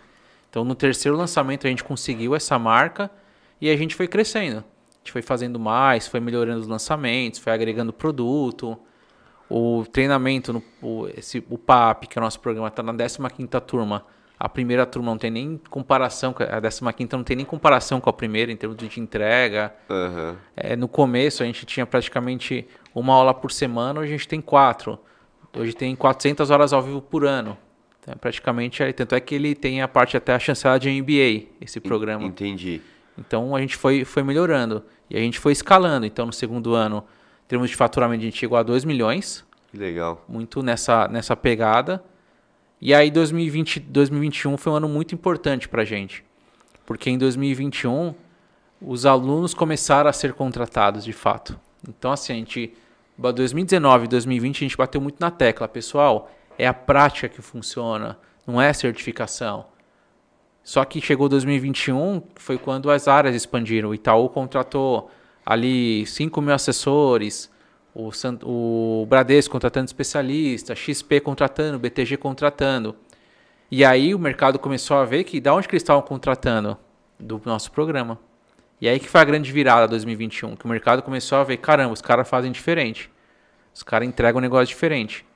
Então 0.51 0.65
no 0.65 0.75
terceiro 0.75 1.17
lançamento 1.17 1.67
a 1.67 1.71
gente 1.71 1.85
conseguiu 1.85 2.35
essa 2.35 2.59
marca 2.59 3.11
e 3.61 3.71
a 3.71 3.77
gente 3.77 3.95
foi 3.95 4.09
crescendo. 4.09 4.65
Gente 5.05 5.13
foi 5.13 5.21
fazendo 5.21 5.61
mais, 5.61 6.09
foi 6.09 6.19
melhorando 6.19 6.63
os 6.63 6.67
lançamentos, 6.67 7.39
foi 7.39 7.53
agregando 7.53 7.93
produto. 7.93 8.79
O 9.51 9.85
treinamento, 9.93 10.51
no, 10.51 10.63
o, 10.81 11.07
esse, 11.09 11.45
o 11.51 11.59
PAP, 11.59 12.05
que 12.05 12.19
é 12.19 12.23
o 12.23 12.25
nosso 12.25 12.41
programa, 12.41 12.69
está 12.69 12.83
na 12.83 12.95
15 12.95 13.49
turma. 13.67 14.07
A 14.41 14.49
primeira 14.49 14.87
turma 14.87 15.11
não 15.11 15.19
tem 15.19 15.31
nem 15.31 15.61
comparação, 15.69 16.35
a 16.39 16.93
15 16.93 17.13
não 17.13 17.23
tem 17.23 17.37
nem 17.37 17.45
comparação 17.45 18.01
com 18.01 18.09
a 18.09 18.15
primeira 18.15 18.51
em 18.51 18.57
termos 18.57 18.79
de 18.79 18.99
entrega. 18.99 19.75
Uhum. 19.91 20.37
É, 20.57 20.75
no 20.75 20.89
começo 20.89 21.43
a 21.43 21.47
gente 21.47 21.67
tinha 21.67 21.85
praticamente 21.85 22.67
uma 22.95 23.13
aula 23.13 23.35
por 23.35 23.53
semana, 23.53 24.01
hoje 24.01 24.15
a 24.15 24.17
gente 24.17 24.27
tem 24.27 24.41
quatro. 24.41 24.99
Hoje 25.55 25.75
tem 25.75 25.95
400 25.95 26.51
horas 26.51 26.73
ao 26.73 26.81
vivo 26.81 27.03
por 27.03 27.27
ano. 27.27 27.59
Então, 28.01 28.15
praticamente, 28.17 28.83
tanto 28.95 29.15
é 29.15 29.21
que 29.21 29.35
ele 29.35 29.55
tem 29.55 29.83
a 29.83 29.89
parte 29.89 30.17
até 30.17 30.33
a 30.33 30.39
chancela 30.39 30.79
de 30.79 30.91
MBA, 30.91 31.49
esse 31.61 31.79
programa. 31.79 32.25
Entendi. 32.25 32.81
Então 33.19 33.55
a 33.55 33.61
gente 33.61 33.77
foi, 33.77 34.05
foi 34.05 34.23
melhorando 34.23 34.83
e 35.09 35.17
a 35.17 35.21
gente 35.21 35.39
foi 35.39 35.53
escalando. 35.53 36.07
Então 36.07 36.27
no 36.27 36.33
segundo 36.33 36.75
ano, 36.75 37.05
em 37.45 37.49
termos 37.49 37.71
de 37.71 37.77
faturamento, 37.77 38.23
a 38.23 38.25
gente 38.25 38.39
chegou 38.39 38.57
a 38.57 38.63
2 38.63 38.85
milhões. 38.85 39.45
Que 39.71 39.77
legal. 39.77 40.25
Muito 40.29 40.63
nessa, 40.63 41.09
nessa 41.09 41.37
pegada. 41.37 42.03
E 42.81 42.93
aí 42.95 43.11
2020, 43.11 43.81
2021 43.81 44.57
foi 44.57 44.73
um 44.73 44.77
ano 44.77 44.89
muito 44.89 45.15
importante 45.15 45.69
para 45.69 45.83
a 45.83 45.85
gente. 45.85 46.25
Porque 46.85 47.11
em 47.11 47.19
2021 47.19 48.15
os 48.81 49.07
alunos 49.07 49.55
começaram 49.55 50.11
a 50.11 50.13
ser 50.13 50.33
contratados 50.35 51.05
de 51.05 51.13
fato. 51.13 51.59
Então 51.89 52.13
assim, 52.13 52.33
a 52.33 52.37
gente 52.37 52.75
2019 53.17 54.05
e 54.05 54.09
2020 54.09 54.57
a 54.57 54.61
gente 54.61 54.77
bateu 54.77 55.01
muito 55.01 55.17
na 55.21 55.31
tecla, 55.31 55.69
pessoal, 55.69 56.31
é 56.59 56.67
a 56.67 56.75
prática 56.75 57.29
que 57.29 57.41
funciona, 57.41 58.19
não 58.47 58.61
é 58.61 58.69
a 58.69 58.75
certificação. 58.75 59.67
Só 60.65 60.83
que 60.83 60.99
chegou 60.99 61.29
2021, 61.29 62.23
foi 62.37 62.57
quando 62.57 62.91
as 62.91 63.07
áreas 63.07 63.37
expandiram. 63.37 63.91
O 63.91 63.95
Itaú 63.95 64.31
contratou 64.31 65.11
ali 65.45 66.07
5 66.07 66.41
mil 66.41 66.55
assessores, 66.55 67.51
o, 67.95 68.11
o 68.43 69.07
Bradesco 69.07 69.53
contratando 69.53 69.87
especialista, 69.87 70.75
XP 70.75 71.21
contratando, 71.21 71.79
BTG 71.79 72.17
contratando. 72.17 72.97
E 73.71 73.85
aí 73.85 74.15
o 74.15 74.19
mercado 74.19 74.59
começou 74.59 74.97
a 74.97 75.05
ver 75.05 75.25
que 75.25 75.39
da 75.39 75.55
onde 75.55 75.69
que 75.69 75.75
eles 75.75 75.83
estavam 75.83 76.03
contratando? 76.03 76.79
Do 77.21 77.41
nosso 77.45 77.71
programa. 77.71 78.19
E 78.81 78.89
aí 78.89 78.99
que 78.99 79.09
foi 79.09 79.21
a 79.21 79.25
grande 79.25 79.53
virada 79.53 79.87
2021, 79.87 80.57
que 80.57 80.65
o 80.65 80.69
mercado 80.69 81.03
começou 81.03 81.39
a 81.39 81.45
ver, 81.45 81.59
caramba, 81.59 81.93
os 81.93 82.01
caras 82.01 82.29
fazem 82.29 82.51
diferente. 82.51 83.11
Os 83.75 83.83
caras 83.83 84.09
entregam 84.09 84.39
um 84.39 84.43
negócio 84.43 84.67
diferente. 84.67 85.27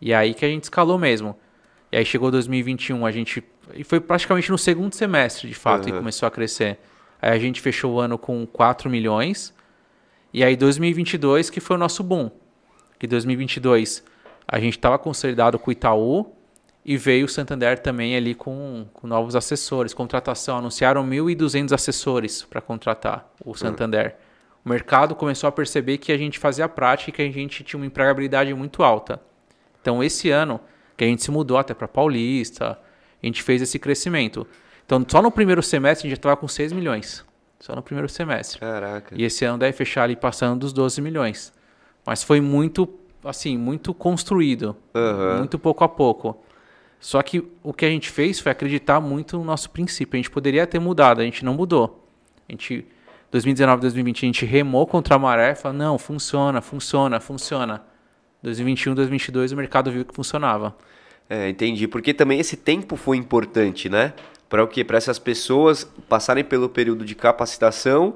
E 0.00 0.14
aí 0.14 0.32
que 0.32 0.44
a 0.44 0.48
gente 0.48 0.64
escalou 0.64 0.96
mesmo. 0.96 1.36
E 1.90 1.96
aí 1.96 2.04
chegou 2.04 2.30
2021, 2.30 3.06
a 3.06 3.10
gente 3.10 3.42
e 3.74 3.84
foi 3.84 4.00
praticamente 4.00 4.50
no 4.50 4.58
segundo 4.58 4.94
semestre, 4.94 5.48
de 5.48 5.54
fato, 5.54 5.86
uhum. 5.86 5.92
que 5.92 5.98
começou 5.98 6.26
a 6.26 6.30
crescer. 6.30 6.78
Aí 7.20 7.30
a 7.30 7.38
gente 7.38 7.60
fechou 7.60 7.94
o 7.94 8.00
ano 8.00 8.18
com 8.18 8.46
4 8.46 8.88
milhões. 8.88 9.54
E 10.32 10.44
aí 10.44 10.56
2022 10.56 11.50
que 11.50 11.60
foi 11.60 11.76
o 11.76 11.78
nosso 11.78 12.02
boom. 12.02 12.30
que 12.98 13.06
2022 13.06 14.04
a 14.46 14.60
gente 14.60 14.76
estava 14.76 14.98
consolidado 14.98 15.58
com 15.58 15.70
o 15.70 15.72
Itaú 15.72 16.32
e 16.84 16.96
veio 16.96 17.26
o 17.26 17.28
Santander 17.28 17.78
também 17.78 18.14
ali 18.14 18.34
com, 18.34 18.86
com 18.92 19.08
novos 19.08 19.34
assessores, 19.34 19.92
contratação. 19.92 20.58
Anunciaram 20.58 21.04
1.200 21.04 21.72
assessores 21.72 22.44
para 22.44 22.60
contratar 22.60 23.28
o 23.44 23.54
Santander. 23.54 24.04
Uhum. 24.06 24.26
O 24.66 24.68
mercado 24.68 25.14
começou 25.14 25.48
a 25.48 25.52
perceber 25.52 25.98
que 25.98 26.12
a 26.12 26.18
gente 26.18 26.38
fazia 26.38 26.68
prática 26.68 27.10
e 27.10 27.12
que 27.12 27.22
a 27.22 27.40
gente 27.40 27.64
tinha 27.64 27.78
uma 27.78 27.86
empregabilidade 27.86 28.52
muito 28.54 28.82
alta. 28.82 29.20
Então, 29.80 30.02
esse 30.02 30.30
ano, 30.30 30.60
que 30.96 31.04
a 31.04 31.06
gente 31.06 31.22
se 31.22 31.30
mudou 31.30 31.58
até 31.58 31.74
para 31.74 31.86
Paulista, 31.86 32.78
a 33.22 33.26
gente 33.26 33.42
fez 33.42 33.60
esse 33.62 33.78
crescimento. 33.78 34.46
Então, 34.84 35.04
só 35.06 35.20
no 35.20 35.30
primeiro 35.30 35.62
semestre 35.62 36.06
a 36.06 36.08
gente 36.08 36.16
já 36.16 36.20
estava 36.20 36.36
com 36.36 36.48
6 36.48 36.72
milhões. 36.72 37.24
Só 37.58 37.74
no 37.74 37.82
primeiro 37.82 38.08
semestre. 38.08 38.60
Caraca. 38.60 39.14
E 39.16 39.24
esse 39.24 39.44
ano 39.44 39.58
deve 39.58 39.72
fechar 39.72 40.04
ali 40.04 40.14
passando 40.14 40.60
dos 40.60 40.72
12 40.72 41.00
milhões. 41.00 41.52
Mas 42.04 42.22
foi 42.22 42.40
muito, 42.40 42.88
assim, 43.24 43.56
muito 43.56 43.92
construído. 43.92 44.76
Uhum. 44.94 45.38
Muito 45.38 45.58
pouco 45.58 45.82
a 45.82 45.88
pouco. 45.88 46.40
Só 47.00 47.22
que 47.22 47.44
o 47.62 47.72
que 47.72 47.84
a 47.84 47.88
gente 47.88 48.10
fez 48.10 48.38
foi 48.38 48.52
acreditar 48.52 49.00
muito 49.00 49.36
no 49.38 49.44
nosso 49.44 49.70
princípio. 49.70 50.16
A 50.16 50.18
gente 50.18 50.30
poderia 50.30 50.66
ter 50.66 50.78
mudado, 50.78 51.20
a 51.20 51.24
gente 51.24 51.44
não 51.44 51.54
mudou. 51.54 52.06
A 52.48 52.52
gente, 52.52 52.86
2019, 53.30 53.80
2020, 53.80 54.24
a 54.24 54.26
gente 54.26 54.46
remou 54.46 54.86
contra 54.86 55.16
a 55.16 55.18
maré 55.18 55.52
e 55.52 55.54
falou, 55.54 55.76
não, 55.76 55.98
funciona, 55.98 56.60
funciona, 56.60 57.18
funciona. 57.20 57.82
2021, 58.46 58.94
2022, 58.94 59.52
o 59.52 59.56
mercado 59.56 59.90
viu 59.90 60.04
que 60.04 60.14
funcionava. 60.14 60.74
É, 61.28 61.48
entendi. 61.48 61.88
Porque 61.88 62.14
também 62.14 62.38
esse 62.38 62.56
tempo 62.56 62.96
foi 62.96 63.16
importante, 63.16 63.88
né? 63.88 64.12
Para 64.48 64.62
o 64.62 64.68
quê? 64.68 64.84
Para 64.84 64.96
essas 64.96 65.18
pessoas 65.18 65.84
passarem 66.08 66.44
pelo 66.44 66.68
período 66.68 67.04
de 67.04 67.16
capacitação 67.16 68.14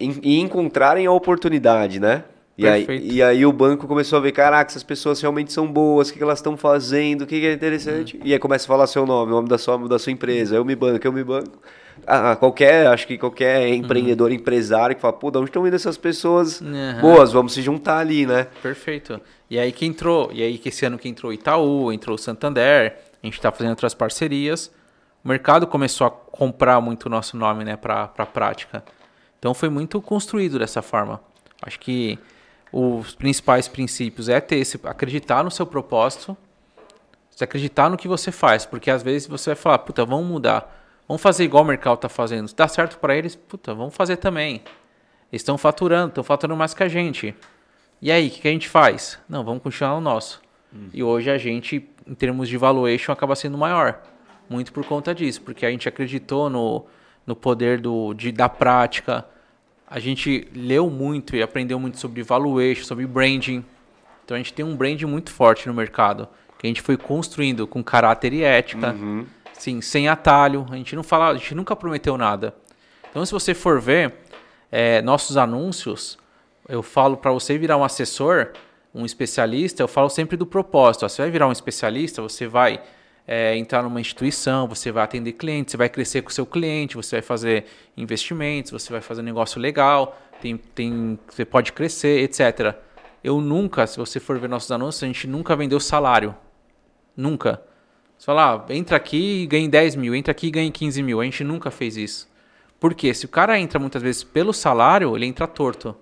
e 0.00 0.40
encontrarem 0.40 1.06
a 1.06 1.12
oportunidade, 1.12 2.00
né? 2.00 2.24
E 2.58 2.66
aí, 2.66 2.86
e 3.02 3.22
aí, 3.22 3.46
o 3.46 3.52
banco 3.52 3.86
começou 3.86 4.18
a 4.18 4.20
ver, 4.20 4.32
caraca, 4.32 4.70
essas 4.70 4.82
pessoas 4.82 5.20
realmente 5.20 5.52
são 5.52 5.66
boas, 5.66 6.08
o 6.08 6.12
que, 6.12 6.18
que 6.18 6.24
elas 6.24 6.38
estão 6.38 6.56
fazendo, 6.56 7.22
o 7.22 7.26
que, 7.26 7.40
que, 7.40 7.46
é 7.46 7.52
interessante. 7.52 8.16
Uhum. 8.16 8.22
E 8.24 8.32
aí 8.32 8.38
começa 8.38 8.66
a 8.66 8.68
falar 8.68 8.86
seu 8.86 9.06
nome, 9.06 9.32
o 9.32 9.36
nome 9.36 9.48
da 9.48 9.56
sua, 9.56 9.78
da 9.88 9.98
sua 9.98 10.12
empresa, 10.12 10.56
eu 10.56 10.64
me 10.64 10.76
banco, 10.76 11.06
eu 11.06 11.12
me 11.12 11.24
banco. 11.24 11.58
Ah, 12.06 12.36
qualquer, 12.36 12.86
acho 12.88 13.06
que 13.06 13.16
qualquer 13.16 13.68
empreendedor, 13.68 14.30
uhum. 14.30 14.36
empresário 14.36 14.96
que 14.96 15.00
fala, 15.00 15.12
pô, 15.12 15.30
de 15.30 15.38
onde 15.38 15.50
estão 15.50 15.66
indo 15.66 15.76
essas 15.76 15.96
pessoas 15.96 16.60
uhum. 16.60 17.00
boas? 17.00 17.32
Vamos 17.32 17.52
se 17.52 17.62
juntar 17.62 17.98
ali, 17.98 18.26
né? 18.26 18.48
Perfeito. 18.62 19.20
E 19.48 19.58
aí 19.58 19.70
que 19.72 19.86
entrou, 19.86 20.30
e 20.32 20.42
aí 20.42 20.58
que 20.58 20.68
esse 20.68 20.84
ano 20.84 20.98
que 20.98 21.08
entrou 21.08 21.32
Itaú, 21.32 21.92
entrou 21.92 22.18
Santander, 22.18 22.98
a 23.22 23.26
gente 23.26 23.34
está 23.34 23.52
fazendo 23.52 23.70
outras 23.70 23.94
parcerias. 23.94 24.70
O 25.24 25.28
mercado 25.28 25.66
começou 25.66 26.06
a 26.06 26.10
comprar 26.10 26.80
muito 26.80 27.06
o 27.06 27.08
nosso 27.08 27.36
nome, 27.36 27.64
né, 27.64 27.76
para 27.76 28.10
a 28.16 28.26
prática. 28.26 28.82
Então 29.38 29.54
foi 29.54 29.68
muito 29.68 30.00
construído 30.00 30.58
dessa 30.58 30.82
forma. 30.82 31.20
Acho 31.62 31.78
que 31.78 32.18
os 32.72 33.14
principais 33.14 33.68
princípios 33.68 34.28
é 34.28 34.40
ter 34.40 34.56
esse, 34.56 34.80
acreditar 34.84 35.44
no 35.44 35.50
seu 35.50 35.66
propósito, 35.66 36.36
acreditar 37.40 37.90
no 37.90 37.96
que 37.96 38.08
você 38.08 38.30
faz, 38.30 38.64
porque 38.64 38.90
às 38.90 39.02
vezes 39.02 39.26
você 39.26 39.50
vai 39.50 39.56
falar, 39.56 39.78
puta, 39.78 40.04
vamos 40.04 40.26
mudar, 40.26 40.81
vamos 41.06 41.22
fazer 41.22 41.44
igual 41.44 41.62
o 41.62 41.66
mercado 41.66 41.94
está 41.94 42.08
fazendo. 42.08 42.48
Se 42.48 42.56
dá 42.56 42.68
certo 42.68 42.98
para 42.98 43.16
eles, 43.16 43.36
puta, 43.36 43.74
vamos 43.74 43.94
fazer 43.94 44.16
também. 44.16 44.62
Eles 45.32 45.42
estão 45.42 45.56
faturando, 45.56 46.08
estão 46.08 46.24
faturando 46.24 46.56
mais 46.56 46.74
que 46.74 46.82
a 46.82 46.88
gente. 46.88 47.34
E 48.00 48.10
aí, 48.10 48.28
o 48.28 48.30
que, 48.30 48.40
que, 48.40 48.48
a 48.48 48.50
gente 48.50 48.68
faz? 48.68 49.18
Não, 49.28 49.44
vamos 49.44 49.62
continuar 49.62 49.96
o 49.96 50.00
nosso. 50.00 50.42
Hum. 50.74 50.88
E 50.92 51.02
hoje 51.02 51.30
a 51.30 51.38
gente, 51.38 51.88
em 52.06 52.14
termos 52.14 52.48
de 52.48 52.56
valuation, 52.56 53.12
acaba 53.12 53.34
sendo 53.34 53.56
maior. 53.56 54.02
Muito 54.48 54.72
por 54.72 54.84
conta 54.84 55.14
disso, 55.14 55.40
porque 55.42 55.64
a 55.64 55.70
gente 55.70 55.88
acreditou 55.88 56.50
no, 56.50 56.84
no 57.26 57.36
poder 57.36 57.80
do, 57.80 58.12
de, 58.14 58.32
da 58.32 58.48
prática, 58.48 59.24
a 59.86 59.98
gente 59.98 60.48
leu 60.54 60.88
muito 60.88 61.36
e 61.36 61.42
aprendeu 61.42 61.78
muito 61.78 61.98
sobre 61.98 62.22
valuation, 62.22 62.84
sobre 62.84 63.06
branding. 63.06 63.64
Então 64.24 64.34
a 64.34 64.38
gente 64.38 64.52
tem 64.52 64.64
um 64.64 64.74
branding 64.74 65.04
muito 65.04 65.30
forte 65.30 65.68
no 65.68 65.74
mercado, 65.74 66.28
que 66.58 66.66
a 66.66 66.68
gente 66.68 66.80
foi 66.80 66.96
construindo 66.96 67.66
com 67.66 67.82
caráter 67.82 68.32
e 68.32 68.42
ética, 68.42 68.92
uhum. 68.92 69.26
Sim, 69.62 69.80
sem 69.80 70.08
atalho. 70.08 70.66
A 70.70 70.76
gente 70.76 70.96
não 70.96 71.04
fala, 71.04 71.28
a 71.28 71.34
gente 71.34 71.54
nunca 71.54 71.76
prometeu 71.76 72.18
nada. 72.18 72.54
Então 73.10 73.24
se 73.24 73.32
você 73.32 73.54
for 73.54 73.80
ver 73.80 74.14
é, 74.72 75.00
nossos 75.02 75.36
anúncios, 75.36 76.18
eu 76.68 76.82
falo 76.82 77.16
para 77.16 77.30
você 77.30 77.56
virar 77.56 77.76
um 77.76 77.84
assessor, 77.84 78.48
um 78.92 79.06
especialista, 79.06 79.82
eu 79.82 79.88
falo 79.88 80.08
sempre 80.08 80.36
do 80.36 80.44
propósito. 80.44 81.08
Você 81.08 81.22
vai 81.22 81.30
virar 81.30 81.46
um 81.46 81.52
especialista, 81.52 82.20
você 82.20 82.46
vai 82.48 82.82
é, 83.26 83.56
entrar 83.56 83.84
numa 83.84 84.00
instituição, 84.00 84.66
você 84.66 84.90
vai 84.90 85.04
atender 85.04 85.32
clientes, 85.34 85.72
você 85.72 85.76
vai 85.76 85.88
crescer 85.88 86.22
com 86.22 86.30
o 86.30 86.32
seu 86.32 86.44
cliente, 86.44 86.96
você 86.96 87.16
vai 87.16 87.22
fazer 87.22 87.66
investimentos, 87.96 88.72
você 88.72 88.92
vai 88.92 89.00
fazer 89.00 89.20
um 89.20 89.24
negócio 89.24 89.60
legal, 89.60 90.18
tem, 90.40 90.56
tem, 90.56 91.18
você 91.28 91.44
pode 91.44 91.72
crescer, 91.72 92.20
etc. 92.24 92.74
Eu 93.22 93.40
nunca, 93.40 93.86
se 93.86 93.96
você 93.96 94.18
for 94.18 94.40
ver 94.40 94.48
nossos 94.48 94.72
anúncios, 94.72 95.04
a 95.04 95.06
gente 95.06 95.28
nunca 95.28 95.54
vendeu 95.54 95.78
salário. 95.78 96.34
Nunca. 97.16 97.62
Você 98.22 98.26
fala, 98.26 98.64
ah, 98.68 98.72
entra 98.72 98.96
aqui 98.96 99.42
e 99.42 99.46
ganhe 99.48 99.68
10 99.68 99.96
mil, 99.96 100.14
entra 100.14 100.30
aqui 100.30 100.46
e 100.46 100.50
ganhe 100.52 100.70
15 100.70 101.02
mil. 101.02 101.20
A 101.20 101.24
gente 101.24 101.42
nunca 101.42 101.72
fez 101.72 101.96
isso. 101.96 102.30
Por 102.78 102.94
quê? 102.94 103.12
Se 103.12 103.24
o 103.24 103.28
cara 103.28 103.58
entra 103.58 103.80
muitas 103.80 104.00
vezes 104.00 104.22
pelo 104.22 104.52
salário, 104.52 105.16
ele 105.16 105.26
entra 105.26 105.44
torto. 105.44 105.96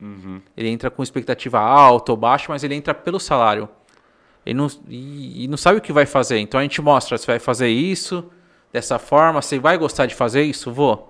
Uhum. 0.00 0.40
Ele 0.56 0.70
entra 0.70 0.90
com 0.90 1.02
expectativa 1.02 1.60
alta 1.60 2.12
ou 2.12 2.16
baixa, 2.16 2.46
mas 2.48 2.64
ele 2.64 2.74
entra 2.74 2.94
pelo 2.94 3.20
salário. 3.20 3.68
Ele 4.46 4.54
não, 4.54 4.68
e, 4.88 5.44
e, 5.44 5.48
não 5.48 5.58
sabe 5.58 5.76
o 5.76 5.82
que 5.82 5.92
vai 5.92 6.06
fazer. 6.06 6.38
Então 6.38 6.58
a 6.58 6.62
gente 6.62 6.80
mostra, 6.80 7.18
você 7.18 7.26
vai 7.26 7.38
fazer 7.38 7.68
isso 7.68 8.24
dessa 8.72 8.98
forma, 8.98 9.42
você 9.42 9.58
vai 9.58 9.76
gostar 9.76 10.06
de 10.06 10.14
fazer 10.14 10.42
isso? 10.42 10.72
Vou. 10.72 11.09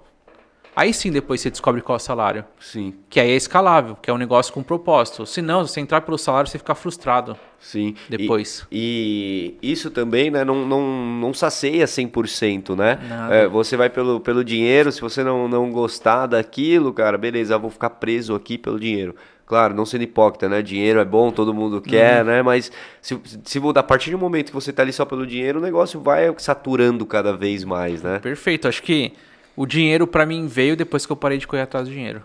Aí 0.80 0.94
sim 0.94 1.12
depois 1.12 1.42
você 1.42 1.50
descobre 1.50 1.82
qual 1.82 1.96
é 1.96 2.00
o 2.00 2.02
salário. 2.02 2.42
Sim. 2.58 2.94
Que 3.10 3.20
aí 3.20 3.32
é 3.32 3.36
escalável, 3.36 3.98
que 4.00 4.08
é 4.08 4.14
um 4.14 4.16
negócio 4.16 4.50
com 4.50 4.62
propósito. 4.62 5.26
Se 5.26 5.42
não, 5.42 5.66
se 5.66 5.74
você 5.74 5.80
entrar 5.80 6.00
pelo 6.00 6.16
salário, 6.16 6.48
você 6.48 6.56
fica 6.56 6.74
frustrado. 6.74 7.36
Sim. 7.58 7.94
Depois. 8.08 8.66
E, 8.72 9.56
e 9.60 9.72
isso 9.72 9.90
também, 9.90 10.30
né, 10.30 10.42
não, 10.42 10.66
não, 10.66 10.80
não 11.20 11.34
sacia 11.34 11.84
100%, 11.84 12.74
né? 12.74 12.98
É, 13.30 13.46
você 13.46 13.76
vai 13.76 13.90
pelo, 13.90 14.20
pelo 14.20 14.42
dinheiro, 14.42 14.90
se 14.90 15.02
você 15.02 15.22
não, 15.22 15.46
não 15.46 15.70
gostar 15.70 16.26
daquilo, 16.26 16.94
cara, 16.94 17.18
beleza, 17.18 17.52
eu 17.52 17.60
vou 17.60 17.68
ficar 17.68 17.90
preso 17.90 18.34
aqui 18.34 18.56
pelo 18.56 18.80
dinheiro. 18.80 19.14
Claro, 19.44 19.74
não 19.74 19.84
sendo 19.84 20.04
hipócrita, 20.04 20.48
né? 20.48 20.62
Dinheiro 20.62 20.98
é 20.98 21.04
bom, 21.04 21.30
todo 21.30 21.52
mundo 21.52 21.82
quer, 21.82 22.20
uhum. 22.20 22.30
né? 22.30 22.42
Mas 22.42 22.72
se, 23.02 23.20
se 23.44 23.60
a 23.74 23.82
partir 23.82 24.12
do 24.12 24.18
momento 24.18 24.46
que 24.46 24.54
você 24.54 24.72
tá 24.72 24.80
ali 24.80 24.94
só 24.94 25.04
pelo 25.04 25.26
dinheiro, 25.26 25.58
o 25.58 25.62
negócio 25.62 26.00
vai 26.00 26.34
saturando 26.38 27.04
cada 27.04 27.36
vez 27.36 27.64
mais, 27.64 28.02
né? 28.02 28.18
Perfeito. 28.20 28.66
Acho 28.66 28.82
que 28.82 29.12
o 29.60 29.66
dinheiro 29.66 30.06
para 30.06 30.24
mim 30.24 30.46
veio 30.46 30.74
depois 30.74 31.04
que 31.04 31.12
eu 31.12 31.16
parei 31.16 31.36
de 31.36 31.46
correr 31.46 31.60
atrás 31.60 31.86
do 31.86 31.92
dinheiro. 31.92 32.22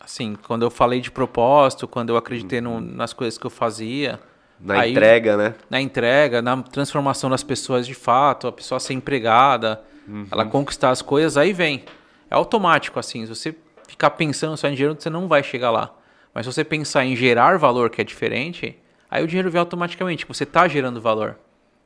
Assim, 0.00 0.34
quando 0.46 0.62
eu 0.62 0.70
falei 0.70 1.02
de 1.02 1.10
propósito, 1.10 1.86
quando 1.86 2.08
eu 2.08 2.16
acreditei 2.16 2.62
no, 2.62 2.80
nas 2.80 3.12
coisas 3.12 3.36
que 3.36 3.44
eu 3.44 3.50
fazia. 3.50 4.18
Na 4.58 4.80
aí, 4.80 4.92
entrega, 4.92 5.36
né? 5.36 5.54
Na 5.68 5.82
entrega, 5.82 6.40
na 6.40 6.62
transformação 6.62 7.28
das 7.28 7.42
pessoas 7.42 7.86
de 7.86 7.92
fato, 7.92 8.46
a 8.46 8.52
pessoa 8.52 8.80
ser 8.80 8.94
empregada, 8.94 9.82
uhum. 10.08 10.28
ela 10.32 10.46
conquistar 10.46 10.88
as 10.88 11.02
coisas, 11.02 11.36
aí 11.36 11.52
vem. 11.52 11.84
É 12.30 12.34
automático, 12.34 12.98
assim. 12.98 13.26
Se 13.26 13.34
você 13.34 13.54
ficar 13.86 14.08
pensando 14.12 14.56
só 14.56 14.66
em 14.66 14.72
dinheiro, 14.72 14.96
você 14.98 15.10
não 15.10 15.28
vai 15.28 15.42
chegar 15.42 15.70
lá. 15.70 15.94
Mas 16.32 16.46
se 16.46 16.52
você 16.54 16.64
pensar 16.64 17.04
em 17.04 17.14
gerar 17.14 17.58
valor, 17.58 17.90
que 17.90 18.00
é 18.00 18.04
diferente, 18.04 18.78
aí 19.10 19.22
o 19.22 19.26
dinheiro 19.26 19.50
vem 19.50 19.60
automaticamente, 19.60 20.24
você 20.26 20.44
está 20.44 20.66
gerando 20.66 21.02
valor. 21.02 21.36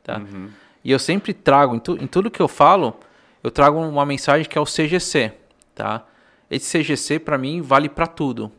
Tá? 0.05 0.19
Uhum. 0.19 0.49
E 0.85 0.93
eu 0.93 0.99
sempre 1.01 1.35
trago, 1.35 1.75
em, 1.75 1.81
tu, 1.81 1.99
em, 2.01 2.07
tudo 2.07 2.31
que 2.31 2.41
eu 2.41 2.47
falo, 2.47 2.97
eu 3.43 3.51
trago 3.51 3.79
uma 3.79 4.07
mensagem 4.07 4.49
que 4.49 4.57
é 4.57 4.61
o 4.61 4.65
CGC. 4.65 5.33
Tá? 5.75 6.05
Esse 6.51 6.79
CGC, 6.79 7.19
para 7.19 7.39
mim, 7.39 7.61
vale 7.61 7.89
para 7.89 8.07
tudo. 8.07 8.51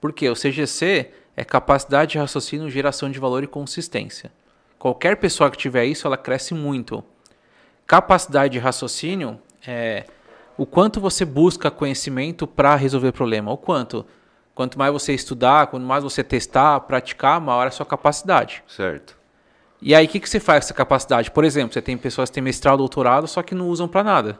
Por 0.00 0.12
quê? 0.12 0.28
O 0.28 0.34
CGC 0.34 1.10
é 1.36 1.44
capacidade 1.44 2.12
de 2.12 2.18
raciocínio, 2.18 2.70
geração 2.70 3.10
de 3.10 3.18
valor 3.18 3.42
e 3.42 3.46
consistência. 3.46 4.32
Qualquer 4.78 5.16
pessoa 5.16 5.50
que 5.50 5.56
tiver 5.56 5.84
isso, 5.84 6.06
ela 6.06 6.16
cresce 6.16 6.54
muito. 6.54 7.04
Capacidade 7.86 8.52
de 8.52 8.58
raciocínio 8.58 9.38
é 9.66 10.04
o 10.56 10.64
quanto 10.64 11.00
você 11.00 11.24
busca 11.24 11.70
conhecimento 11.70 12.46
para 12.46 12.74
resolver 12.74 13.12
problema. 13.12 13.50
O 13.52 13.56
quanto 13.56 14.06
Quanto 14.60 14.78
mais 14.78 14.92
você 14.92 15.14
estudar, 15.14 15.68
quanto 15.68 15.86
mais 15.86 16.04
você 16.04 16.22
testar, 16.22 16.80
praticar, 16.80 17.40
maior 17.40 17.64
é 17.64 17.68
a 17.68 17.70
sua 17.70 17.86
capacidade. 17.86 18.62
Certo. 18.68 19.16
E 19.82 19.94
aí, 19.94 20.06
o 20.06 20.08
que, 20.08 20.20
que 20.20 20.28
você 20.28 20.38
faz 20.38 20.64
com 20.64 20.66
essa 20.66 20.74
capacidade? 20.74 21.30
Por 21.30 21.44
exemplo, 21.44 21.72
você 21.72 21.80
tem 21.80 21.96
pessoas 21.96 22.28
que 22.28 22.34
têm 22.34 22.42
mestrado, 22.42 22.78
doutorado, 22.78 23.26
só 23.26 23.42
que 23.42 23.54
não 23.54 23.68
usam 23.68 23.88
para 23.88 24.04
nada. 24.04 24.38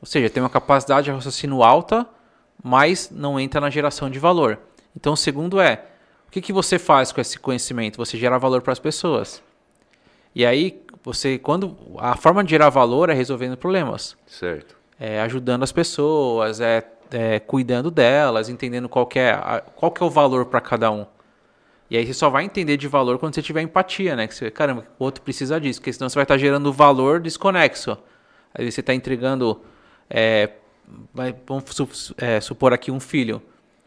Ou 0.00 0.06
seja, 0.06 0.30
tem 0.30 0.42
uma 0.42 0.48
capacidade 0.48 1.04
de 1.04 1.10
raciocínio 1.10 1.62
alta, 1.62 2.06
mas 2.62 3.10
não 3.10 3.38
entra 3.38 3.60
na 3.60 3.68
geração 3.68 4.08
de 4.08 4.18
valor. 4.18 4.58
Então, 4.96 5.12
o 5.12 5.16
segundo 5.16 5.60
é, 5.60 5.84
o 6.26 6.30
que, 6.30 6.40
que 6.40 6.52
você 6.52 6.78
faz 6.78 7.12
com 7.12 7.20
esse 7.20 7.38
conhecimento? 7.38 7.98
Você 7.98 8.16
gera 8.16 8.38
valor 8.38 8.62
para 8.62 8.72
as 8.72 8.78
pessoas. 8.78 9.42
E 10.34 10.46
aí, 10.46 10.82
você, 11.02 11.38
quando 11.38 11.76
a 11.98 12.16
forma 12.16 12.42
de 12.42 12.50
gerar 12.50 12.70
valor 12.70 13.10
é 13.10 13.14
resolvendo 13.14 13.56
problemas. 13.56 14.16
Certo. 14.26 14.76
É 14.98 15.20
ajudando 15.20 15.62
as 15.62 15.72
pessoas, 15.72 16.60
é 16.60 16.84
é, 17.12 17.40
cuidando 17.40 17.90
delas, 17.90 18.48
entendendo 18.48 18.88
qual 18.88 19.08
é, 19.14 19.62
qual 19.74 19.92
é 20.00 20.04
o 20.04 20.10
valor 20.10 20.46
para 20.46 20.60
cada 20.60 20.90
um. 20.90 21.06
E 21.90 21.96
aí 21.96 22.06
você 22.06 22.14
só 22.14 22.30
vai 22.30 22.44
entender 22.44 22.76
de 22.76 22.86
valor 22.86 23.18
quando 23.18 23.34
você 23.34 23.42
tiver 23.42 23.62
empatia, 23.62 24.14
né? 24.14 24.28
Que 24.28 24.34
você, 24.34 24.48
caramba, 24.50 24.86
o 24.96 25.04
outro 25.04 25.22
precisa 25.22 25.60
disso, 25.60 25.80
porque 25.80 25.92
senão 25.92 26.08
você 26.08 26.14
vai 26.14 26.22
estar 26.22 26.38
gerando 26.38 26.72
valor 26.72 27.18
desconexo. 27.18 27.98
Aí 28.54 28.70
você 28.70 28.78
está 28.78 28.94
entregando, 28.94 29.60
é, 30.08 30.50
vamos 31.44 32.14
é, 32.16 32.40
supor 32.40 32.72
aqui 32.72 32.92
um 32.92 33.00
filho. 33.00 33.42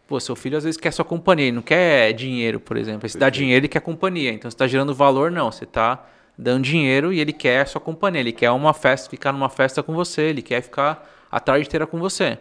Pô, 0.06 0.20
seu 0.20 0.36
filho 0.36 0.58
às 0.58 0.66
vezes 0.66 0.78
quer 0.78 0.92
sua 0.92 1.06
companhia, 1.06 1.46
ele 1.46 1.56
não 1.56 1.62
quer 1.62 2.12
dinheiro, 2.12 2.60
por 2.60 2.76
exemplo. 2.76 3.08
Se 3.08 3.18
dá 3.18 3.30
dinheiro, 3.30 3.62
ele 3.62 3.70
quer 3.70 3.80
companhia. 3.80 4.32
Então 4.32 4.52
você 4.52 4.56
está 4.56 4.68
gerando 4.68 4.94
valor, 4.94 5.32
não. 5.32 5.50
Você 5.50 5.64
está 5.64 6.06
dando 6.38 6.64
dinheiro 6.64 7.14
e 7.14 7.22
ele 7.22 7.32
quer 7.32 7.66
sua 7.68 7.80
companhia. 7.80 8.20
Ele 8.20 8.34
quer 8.34 8.52
uma 8.52 8.74
festa, 8.74 9.10
ficar 9.10 9.32
numa 9.32 9.50
festa 9.50 9.82
com 9.82 9.94
você, 9.94 10.24
ele 10.24 10.42
quer 10.42 10.62
ficar 10.62 11.10
a 11.32 11.40
tarde 11.40 11.66
inteira 11.66 11.88
com 11.88 12.00
você. 12.00 12.38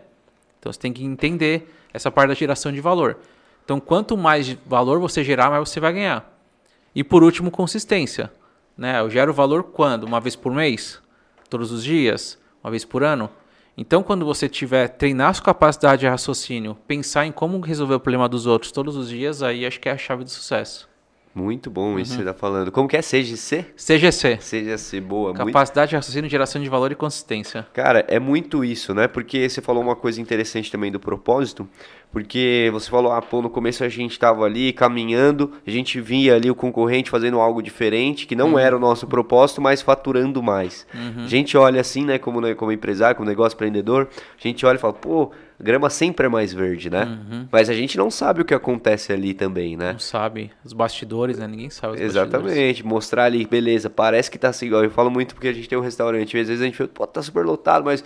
Então 0.58 0.72
você 0.72 0.78
tem 0.78 0.92
que 0.92 1.04
entender 1.04 1.72
essa 1.92 2.10
parte 2.10 2.28
da 2.30 2.34
geração 2.34 2.72
de 2.72 2.80
valor. 2.80 3.18
Então, 3.64 3.78
quanto 3.80 4.16
mais 4.16 4.52
valor 4.66 4.98
você 4.98 5.22
gerar, 5.22 5.50
mais 5.50 5.68
você 5.68 5.80
vai 5.80 5.92
ganhar. 5.92 6.32
E 6.94 7.02
por 7.02 7.22
último, 7.22 7.50
consistência. 7.50 8.30
Né? 8.76 9.00
Eu 9.00 9.10
gero 9.10 9.32
valor 9.32 9.64
quando? 9.64 10.04
Uma 10.04 10.20
vez 10.20 10.36
por 10.36 10.52
mês? 10.52 11.00
Todos 11.48 11.70
os 11.70 11.84
dias? 11.84 12.38
Uma 12.62 12.70
vez 12.70 12.84
por 12.84 13.02
ano? 13.02 13.30
Então, 13.76 14.02
quando 14.02 14.24
você 14.24 14.48
tiver 14.48 14.88
treinar 14.88 15.34
sua 15.34 15.44
capacidade 15.44 16.00
de 16.00 16.06
raciocínio, 16.06 16.76
pensar 16.86 17.24
em 17.24 17.32
como 17.32 17.58
resolver 17.60 17.94
o 17.94 18.00
problema 18.00 18.28
dos 18.28 18.46
outros 18.46 18.70
todos 18.70 18.96
os 18.96 19.08
dias, 19.08 19.42
aí 19.42 19.64
acho 19.64 19.80
que 19.80 19.88
é 19.88 19.92
a 19.92 19.96
chave 19.96 20.24
do 20.24 20.30
sucesso. 20.30 20.90
Muito 21.34 21.70
bom 21.70 21.98
isso 21.98 22.10
que 22.10 22.16
você 22.16 22.22
está 22.22 22.34
falando. 22.34 22.70
Como 22.70 22.86
que 22.86 22.94
é 22.94 23.00
CGC? 23.00 23.64
CGC. 23.74 24.36
CGC, 24.36 25.00
boa. 25.00 25.32
Capacidade 25.32 25.86
muito... 25.86 25.88
de 25.88 25.96
raciocínio, 25.96 26.28
geração 26.28 26.62
de 26.62 26.68
valor 26.68 26.92
e 26.92 26.94
consistência. 26.94 27.66
Cara, 27.72 28.04
é 28.06 28.18
muito 28.18 28.62
isso, 28.62 28.92
né? 28.92 29.08
Porque 29.08 29.48
você 29.48 29.62
falou 29.62 29.82
uma 29.82 29.96
coisa 29.96 30.20
interessante 30.20 30.70
também 30.70 30.92
do 30.92 31.00
propósito. 31.00 31.66
Porque 32.12 32.68
você 32.70 32.90
falou, 32.90 33.10
ah, 33.10 33.22
pô, 33.22 33.40
no 33.40 33.48
começo 33.48 33.82
a 33.82 33.88
gente 33.88 34.12
estava 34.12 34.44
ali 34.44 34.70
caminhando, 34.70 35.52
a 35.66 35.70
gente 35.70 35.98
via 35.98 36.36
ali 36.36 36.50
o 36.50 36.54
concorrente 36.54 37.08
fazendo 37.08 37.40
algo 37.40 37.62
diferente, 37.62 38.26
que 38.26 38.36
não 38.36 38.52
uhum. 38.52 38.58
era 38.58 38.76
o 38.76 38.78
nosso 38.78 39.06
propósito, 39.06 39.62
mas 39.62 39.80
faturando 39.80 40.42
mais. 40.42 40.86
Uhum. 40.94 41.24
A 41.24 41.26
gente 41.26 41.56
olha 41.56 41.80
assim, 41.80 42.04
né, 42.04 42.18
como, 42.18 42.38
né, 42.40 42.54
como 42.54 42.70
empresário, 42.70 43.16
como 43.16 43.26
negócio 43.26 43.56
empreendedor, 43.56 44.08
a 44.38 44.46
gente 44.46 44.64
olha 44.66 44.76
e 44.76 44.78
fala, 44.78 44.92
pô, 44.92 45.32
a 45.58 45.62
grama 45.62 45.88
sempre 45.88 46.26
é 46.26 46.28
mais 46.28 46.52
verde, 46.52 46.90
né? 46.90 47.04
Uhum. 47.04 47.48
Mas 47.50 47.70
a 47.70 47.72
gente 47.72 47.96
não 47.96 48.10
sabe 48.10 48.42
o 48.42 48.44
que 48.44 48.52
acontece 48.52 49.10
ali 49.10 49.32
também, 49.32 49.74
né? 49.74 49.92
Não 49.92 49.98
sabe. 49.98 50.50
Os 50.62 50.74
bastidores, 50.74 51.38
né? 51.38 51.46
Ninguém 51.46 51.70
sabe 51.70 51.94
os 51.94 52.00
Exatamente. 52.00 52.56
Bastidores. 52.56 52.82
Mostrar 52.82 53.24
ali, 53.24 53.46
beleza, 53.46 53.88
parece 53.88 54.30
que 54.30 54.38
tá 54.38 54.50
assim. 54.50 54.68
Eu 54.68 54.90
falo 54.90 55.10
muito 55.10 55.34
porque 55.34 55.48
a 55.48 55.52
gente 55.52 55.66
tem 55.66 55.78
um 55.78 55.82
restaurante, 55.82 56.36
às 56.36 56.48
vezes 56.48 56.60
a 56.60 56.66
gente 56.66 56.76
fala, 56.76 56.90
pô, 56.92 57.06
tá 57.06 57.22
super 57.22 57.46
lotado, 57.46 57.84
mas 57.86 58.04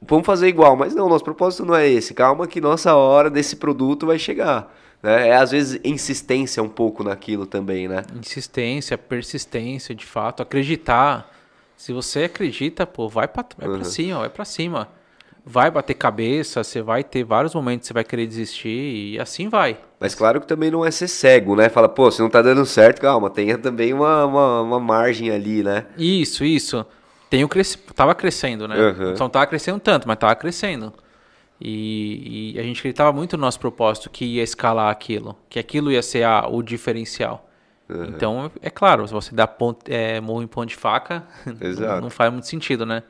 vamos 0.00 0.26
fazer 0.26 0.48
igual. 0.48 0.76
Mas 0.76 0.94
não, 0.94 1.08
nosso 1.08 1.24
propósito 1.24 1.64
não 1.64 1.74
é 1.74 1.88
esse. 1.88 2.14
Calma 2.14 2.46
que 2.46 2.60
nossa 2.60 2.94
hora 2.94 3.30
desse 3.30 3.56
produto 3.56 4.06
vai 4.06 4.18
chegar. 4.18 4.74
Né? 5.02 5.28
É 5.28 5.36
às 5.36 5.50
vezes 5.50 5.80
insistência 5.84 6.62
um 6.62 6.68
pouco 6.68 7.04
naquilo 7.04 7.46
também, 7.46 7.88
né? 7.88 8.02
Insistência, 8.18 8.98
persistência, 8.98 9.94
de 9.94 10.06
fato, 10.06 10.42
acreditar. 10.42 11.32
Se 11.76 11.92
você 11.92 12.24
acredita, 12.24 12.86
pô, 12.86 13.08
vai 13.08 13.28
para 13.28 13.44
vai 13.56 13.68
uhum. 13.68 13.84
cima, 13.84 14.18
vai 14.20 14.28
para 14.28 14.44
cima. 14.44 14.88
Vai 15.50 15.70
bater 15.70 15.94
cabeça, 15.94 16.62
você 16.62 16.82
vai 16.82 17.02
ter 17.02 17.24
vários 17.24 17.54
momentos 17.54 17.84
que 17.84 17.88
você 17.88 17.94
vai 17.94 18.04
querer 18.04 18.26
desistir 18.26 19.14
e 19.14 19.18
assim 19.18 19.48
vai. 19.48 19.78
Mas 19.98 20.14
claro 20.14 20.40
que 20.42 20.46
também 20.46 20.70
não 20.70 20.84
é 20.84 20.90
ser 20.90 21.08
cego, 21.08 21.56
né? 21.56 21.70
Fala, 21.70 21.88
pô, 21.88 22.10
se 22.10 22.20
não 22.20 22.28
tá 22.28 22.42
dando 22.42 22.66
certo, 22.66 23.00
calma, 23.00 23.30
tenha 23.30 23.56
também 23.56 23.94
uma, 23.94 24.26
uma, 24.26 24.60
uma 24.60 24.80
margem 24.80 25.30
ali, 25.30 25.62
né? 25.62 25.86
Isso, 25.96 26.44
isso 26.44 26.84
tenho 27.28 27.48
cresci... 27.48 27.78
tava 27.94 28.14
crescendo, 28.14 28.66
né? 28.66 28.76
Uhum. 28.76 29.12
Então 29.12 29.28
tava 29.28 29.46
crescendo 29.46 29.80
tanto, 29.80 30.06
mas 30.06 30.18
tava 30.18 30.34
crescendo. 30.34 30.92
E, 31.60 32.54
e, 32.54 32.60
a 32.60 32.62
gente 32.62 32.78
acreditava 32.78 33.12
muito 33.12 33.36
no 33.36 33.40
nosso 33.40 33.58
propósito 33.58 34.08
que 34.08 34.24
ia 34.24 34.42
escalar 34.42 34.90
aquilo, 34.90 35.36
que 35.48 35.58
aquilo 35.58 35.90
ia 35.90 36.02
ser 36.02 36.22
a, 36.22 36.46
o 36.46 36.62
diferencial. 36.62 37.48
Uhum. 37.88 38.04
Então, 38.04 38.52
é 38.62 38.70
claro, 38.70 39.06
se 39.08 39.12
você 39.12 39.34
dá 39.34 39.46
ponto, 39.46 39.90
é, 39.90 40.20
mão 40.20 40.42
em 40.42 40.46
ponto 40.46 40.68
de 40.68 40.76
faca, 40.76 41.26
não, 41.46 42.02
não, 42.02 42.10
faz 42.10 42.30
muito 42.30 42.46
sentido, 42.46 42.86
né? 42.86 43.02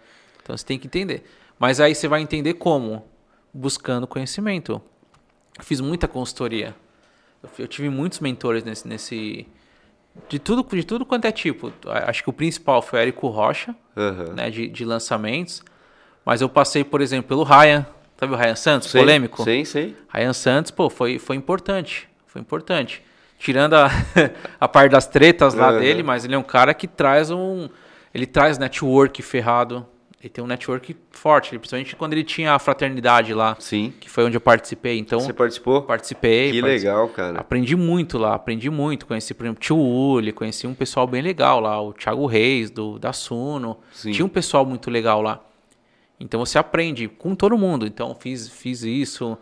Então 0.42 0.56
você 0.56 0.64
tem 0.64 0.78
que 0.78 0.86
entender. 0.86 1.24
Mas 1.58 1.80
aí 1.80 1.94
você 1.94 2.08
vai 2.08 2.22
entender 2.22 2.54
como? 2.54 3.04
Buscando 3.52 4.06
conhecimento. 4.06 4.80
Eu 5.58 5.64
fiz 5.64 5.80
muita 5.80 6.08
consultoria. 6.08 6.74
Eu, 7.42 7.50
eu 7.58 7.68
tive 7.68 7.90
muitos 7.90 8.20
mentores 8.20 8.64
nesse, 8.64 8.86
nesse, 8.88 9.46
de 10.28 10.38
tudo, 10.38 10.66
de 10.74 10.84
tudo 10.84 11.04
quanto 11.04 11.24
é 11.26 11.32
tipo. 11.32 11.72
Acho 11.86 12.22
que 12.22 12.30
o 12.30 12.32
principal 12.32 12.80
foi 12.82 12.98
o 12.98 13.02
Érico 13.02 13.28
Rocha, 13.28 13.74
uhum. 13.96 14.34
né, 14.34 14.50
de, 14.50 14.68
de 14.68 14.84
lançamentos. 14.84 15.62
Mas 16.24 16.40
eu 16.40 16.48
passei, 16.48 16.84
por 16.84 17.00
exemplo, 17.00 17.28
pelo 17.28 17.42
Ryan. 17.42 17.86
Sabe 18.18 18.32
o 18.32 18.36
Ryan 18.36 18.56
Santos, 18.56 18.92
polêmico? 18.92 19.42
Sim, 19.44 19.64
sim. 19.64 19.94
Ryan 20.12 20.32
Santos, 20.32 20.70
pô, 20.70 20.90
foi, 20.90 21.18
foi 21.18 21.36
importante. 21.36 22.08
Foi 22.26 22.40
importante. 22.40 23.02
Tirando 23.38 23.74
a, 23.74 23.90
a 24.60 24.66
parte 24.68 24.92
das 24.92 25.06
tretas 25.06 25.54
lá 25.54 25.72
uhum. 25.72 25.78
dele, 25.78 26.02
mas 26.02 26.24
ele 26.24 26.34
é 26.34 26.38
um 26.38 26.42
cara 26.42 26.74
que 26.74 26.88
traz 26.88 27.30
um. 27.30 27.68
Ele 28.12 28.26
traz 28.26 28.58
network 28.58 29.22
ferrado. 29.22 29.86
Ele 30.20 30.28
tem 30.28 30.42
um 30.42 30.48
network 30.48 30.96
forte, 31.12 31.56
principalmente 31.56 31.94
quando 31.94 32.12
ele 32.12 32.24
tinha 32.24 32.52
a 32.52 32.58
fraternidade 32.58 33.32
lá. 33.32 33.56
Sim. 33.60 33.92
Que 34.00 34.10
foi 34.10 34.24
onde 34.24 34.36
eu 34.36 34.40
participei. 34.40 34.98
Então, 34.98 35.20
Você 35.20 35.32
participou? 35.32 35.82
Participei. 35.82 36.50
Que 36.50 36.60
participei. 36.60 36.90
legal, 36.90 37.08
cara. 37.10 37.38
Aprendi 37.38 37.76
muito 37.76 38.18
lá, 38.18 38.34
aprendi 38.34 38.68
muito. 38.68 39.06
Conheci, 39.06 39.32
por 39.32 39.44
exemplo, 39.44 39.58
o 39.58 39.64
Tio 39.64 39.78
Uli, 39.78 40.32
conheci 40.32 40.66
um 40.66 40.74
pessoal 40.74 41.06
bem 41.06 41.22
legal 41.22 41.60
lá, 41.60 41.80
o 41.80 41.92
Thiago 41.92 42.26
Reis, 42.26 42.68
do, 42.68 42.98
da 42.98 43.12
Suno. 43.12 43.78
Sim. 43.92 44.10
Tinha 44.10 44.26
um 44.26 44.28
pessoal 44.28 44.66
muito 44.66 44.90
legal 44.90 45.22
lá. 45.22 45.40
Então 46.18 46.44
você 46.44 46.58
aprende 46.58 47.06
com 47.06 47.36
todo 47.36 47.56
mundo. 47.56 47.86
Então 47.86 48.12
fiz, 48.18 48.48
fiz 48.48 48.82
isso. 48.82 49.38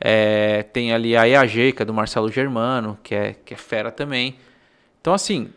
É, 0.00 0.62
tem 0.62 0.92
ali 0.92 1.16
a 1.16 1.28
EAG, 1.28 1.72
que 1.72 1.82
é 1.82 1.84
do 1.84 1.92
Marcelo 1.92 2.30
Germano, 2.30 2.96
que 3.02 3.14
é, 3.14 3.34
que 3.44 3.54
é 3.54 3.56
fera 3.56 3.90
também. 3.90 4.36
Então, 5.00 5.12
assim, 5.12 5.50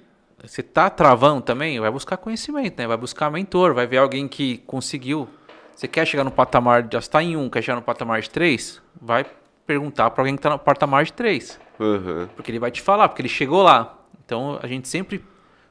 você 0.48 0.64
tá 0.64 0.90
travando 0.90 1.42
também, 1.42 1.80
vai 1.80 1.92
buscar 1.92 2.18
conhecimento, 2.18 2.78
né? 2.78 2.88
Vai 2.88 2.98
buscar 2.98 3.30
mentor, 3.30 3.74
vai 3.74 3.88
ver 3.88 3.98
alguém 3.98 4.28
que 4.28 4.58
conseguiu. 4.60 5.28
Você 5.76 5.88
quer 5.88 6.06
chegar 6.06 6.24
no 6.24 6.32
patamar 6.32 6.84
de 6.84 6.94
já 6.94 7.00
está 7.00 7.22
em 7.22 7.36
um, 7.36 7.50
quer 7.50 7.62
chegar 7.62 7.76
no 7.76 7.82
patamar 7.82 8.22
de 8.22 8.30
três, 8.30 8.82
vai 9.00 9.26
perguntar 9.66 10.10
para 10.12 10.22
alguém 10.22 10.36
que 10.36 10.40
está 10.40 10.50
no 10.50 10.60
patamar 10.60 11.04
de 11.04 11.14
três. 11.14 11.60
Uhum. 11.80 12.28
Porque 12.36 12.52
ele 12.52 12.60
vai 12.60 12.72
te 12.72 12.82
falar, 12.82 13.10
porque 13.10 13.22
ele 13.22 13.30
chegou 13.30 13.62
lá. 13.62 14.00
Então 14.24 14.60
a 14.62 14.68
gente 14.68 14.88
sempre 14.88 15.24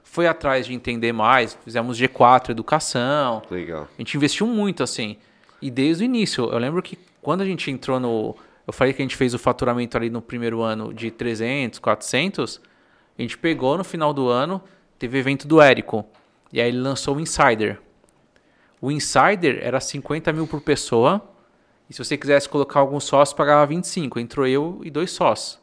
foi 0.03 0.27
atrás 0.27 0.67
de 0.67 0.75
entender 0.75 1.13
mais, 1.13 1.59
fizemos 1.65 1.99
G4, 1.99 2.51
educação. 2.51 3.43
Legal. 3.51 3.89
A 3.97 4.01
gente 4.01 4.17
investiu 4.17 4.47
muito 4.47 4.83
assim. 4.83 5.17
E 5.61 5.71
desde 5.71 6.05
o 6.05 6.07
início, 6.07 6.51
eu 6.51 6.59
lembro 6.59 6.83
que 6.83 6.99
quando 7.23 7.41
a 7.41 7.47
gente 7.47 7.71
entrou 7.71 7.99
no. 7.99 8.37
Eu 8.67 8.73
falei 8.73 8.93
que 8.93 9.03
a 9.03 9.05
gente 9.05 9.17
fez 9.17 9.35
o 9.35 9.39
faturamento 9.39 9.97
ali 9.97 10.09
no 10.09 10.23
primeiro 10.23 10.63
ano 10.63 10.93
de 10.93 11.11
300, 11.11 11.79
400 11.79 12.61
a 13.19 13.23
gente 13.23 13.39
pegou 13.39 13.77
no 13.79 13.85
final 13.85 14.13
do 14.13 14.29
ano, 14.29 14.63
teve 14.99 15.19
evento 15.19 15.47
do 15.47 15.61
Érico. 15.61 16.05
E 16.53 16.61
aí 16.61 16.69
ele 16.69 16.81
lançou 16.81 17.17
o 17.17 17.21
Insider. 17.21 17.81
O 18.81 18.91
Insider 18.91 19.59
era 19.63 19.81
50 19.81 20.33
mil 20.33 20.47
por 20.47 20.61
pessoa. 20.61 21.23
E 21.89 21.95
se 21.95 22.05
você 22.05 22.17
quisesse 22.17 22.49
colocar 22.49 22.81
algum 22.81 23.01
sócio, 23.01 23.37
pagava 23.37 23.67
25. 23.67 24.19
Entrou 24.19 24.47
eu 24.47 24.81
e 24.85 24.91
dois 24.91 25.11
sócios. 25.11 25.59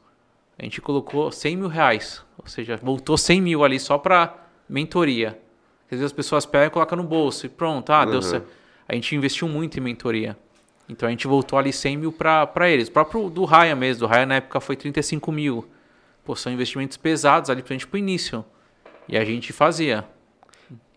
A 0.58 0.64
gente 0.64 0.82
colocou 0.82 1.32
100 1.32 1.58
mil 1.58 1.68
reais. 1.68 2.24
Ou 2.38 2.47
seja, 2.47 2.78
voltou 2.78 3.18
100 3.18 3.41
mil 3.41 3.64
ali 3.64 3.80
só 3.80 3.97
para 3.97 4.34
mentoria. 4.68 5.39
Às 5.86 5.91
vezes 5.91 6.06
as 6.06 6.12
pessoas 6.14 6.45
pegam 6.45 6.68
e 6.68 6.70
colocam 6.70 6.97
no 6.97 7.04
bolso. 7.04 7.45
E 7.45 7.49
pronto, 7.49 7.89
ah, 7.91 8.04
uhum. 8.04 8.12
deu 8.12 8.22
certo. 8.22 8.47
A 8.88 8.95
gente 8.95 9.16
investiu 9.16 9.47
muito 9.47 9.78
em 9.78 9.82
mentoria. 9.82 10.38
Então 10.88 11.08
a 11.08 11.10
gente 11.10 11.28
voltou 11.28 11.58
ali 11.58 11.72
100 11.72 11.97
mil 11.97 12.12
para 12.12 12.70
eles. 12.70 12.88
O 12.88 12.91
próprio 12.91 13.30
do 13.30 13.45
Raya 13.45 13.76
mesmo. 13.76 14.02
Do 14.02 14.08
Raya 14.08 14.26
na 14.26 14.36
época 14.36 14.60
foi 14.60 14.76
35 14.76 15.32
mil. 15.32 15.68
Pô, 16.24 16.36
são 16.36 16.51
investimentos 16.51 16.97
pesados 16.97 17.49
ali 17.49 17.61
pra 17.61 17.74
gente 17.74 17.88
pro 17.88 17.97
início. 17.97 18.45
E 19.07 19.17
a 19.17 19.26
gente 19.26 19.51
fazia. 19.51 20.05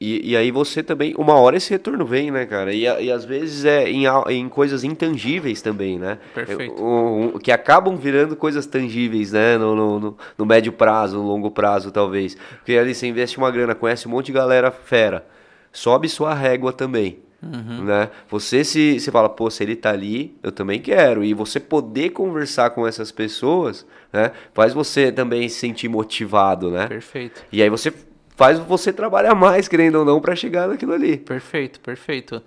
E, 0.01 0.33
e 0.33 0.37
aí 0.37 0.51
você 0.51 0.83
também, 0.83 1.15
uma 1.17 1.35
hora 1.35 1.57
esse 1.57 1.71
retorno 1.71 2.05
vem, 2.05 2.31
né, 2.31 2.45
cara? 2.45 2.73
E, 2.73 2.83
e 2.83 3.11
às 3.11 3.25
vezes 3.25 3.65
é 3.65 3.89
em, 3.89 4.05
em 4.29 4.49
coisas 4.49 4.85
intangíveis 4.85 5.63
também, 5.63 5.99
né? 5.99 6.19
Perfeito. 6.35 6.83
O, 6.83 7.37
o, 7.37 7.39
que 7.41 7.51
acabam 7.51 7.97
virando 7.97 8.37
coisas 8.37 8.67
tangíveis, 8.67 9.33
né? 9.33 9.57
No, 9.57 9.75
no, 9.75 10.01
no, 10.01 10.19
no, 10.37 10.47
médio 10.47 10.73
prazo, 10.73 11.17
no 11.17 11.27
longo 11.27 11.51
prazo, 11.51 11.91
talvez. 11.91 12.37
Porque 12.59 12.77
ali 12.77 12.95
você 12.95 13.07
investe 13.07 13.39
uma 13.39 13.51
grana, 13.51 13.75
conhece 13.75 14.07
um 14.07 14.11
monte 14.11 14.27
de 14.27 14.33
galera 14.33 14.71
fera. 14.71 15.27
Sobe 15.73 16.09
sua 16.09 16.35
régua 16.35 16.73
também. 16.73 17.24
Uhum. 17.53 17.85
Né? 17.85 18.11
Você 18.29 18.65
se, 18.65 18.99
se 18.99 19.11
fala, 19.11 19.29
pô, 19.29 19.51
se 19.51 19.63
ele 19.63 19.77
tá 19.77 19.91
ali, 19.91 20.37
eu 20.43 20.51
também 20.51 20.81
quero. 20.81 21.25
E 21.25 21.35
você 21.35 21.61
poder 21.61 22.11
conversar 22.11 22.71
com 22.71 22.87
essas 22.87 23.13
pessoas, 23.13 23.87
né? 24.13 24.33
Faz 24.53 24.73
você 24.73 25.13
também 25.13 25.49
se 25.49 25.57
sentir 25.57 25.89
motivado, 25.89 26.71
né? 26.71 26.87
Perfeito. 26.87 27.45
E 27.53 27.63
aí 27.63 27.69
você 27.69 27.93
faz 28.37 28.59
você 28.59 28.93
trabalhar 28.93 29.35
mais, 29.35 29.69
querendo 29.69 29.97
ou 29.97 30.05
não, 30.05 30.21
para 30.21 30.35
chegar 30.35 30.69
naquilo 30.69 30.93
ali. 30.93 31.17
Perfeito, 31.19 31.81
perfeito. 31.81 32.43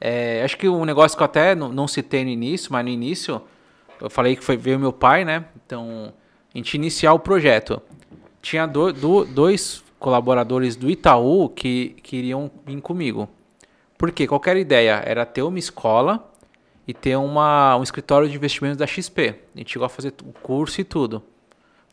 É, 0.00 0.42
acho 0.44 0.56
que 0.56 0.68
um 0.68 0.84
negócio 0.84 1.16
que 1.16 1.22
eu 1.22 1.26
até 1.26 1.54
não, 1.54 1.68
não 1.68 1.86
citei 1.86 2.24
no 2.24 2.30
início, 2.30 2.72
mas 2.72 2.84
no 2.84 2.90
início 2.90 3.40
eu 4.00 4.10
falei 4.10 4.34
que 4.34 4.42
foi 4.42 4.56
ver 4.56 4.78
meu 4.78 4.92
pai, 4.92 5.24
né? 5.24 5.44
Então, 5.64 6.12
a 6.52 6.58
gente 6.58 6.74
iniciar 6.74 7.12
o 7.12 7.18
projeto. 7.20 7.80
Tinha 8.40 8.66
do, 8.66 8.92
do, 8.92 9.24
dois 9.24 9.84
colaboradores 9.98 10.74
do 10.74 10.90
Itaú 10.90 11.48
que 11.48 11.94
queriam 12.02 12.50
vir 12.66 12.80
comigo. 12.80 13.28
Porque 14.02 14.26
qualquer 14.26 14.56
ideia 14.56 15.00
era 15.06 15.24
ter 15.24 15.42
uma 15.42 15.60
escola 15.60 16.28
e 16.88 16.92
ter 16.92 17.14
uma, 17.14 17.76
um 17.76 17.84
escritório 17.84 18.28
de 18.28 18.34
investimentos 18.34 18.76
da 18.76 18.84
XP. 18.84 19.36
A 19.54 19.58
gente 19.58 19.70
chegou 19.72 19.86
a 19.86 19.88
fazer 19.88 20.12
o 20.24 20.32
curso 20.32 20.80
e 20.80 20.84
tudo. 20.84 21.22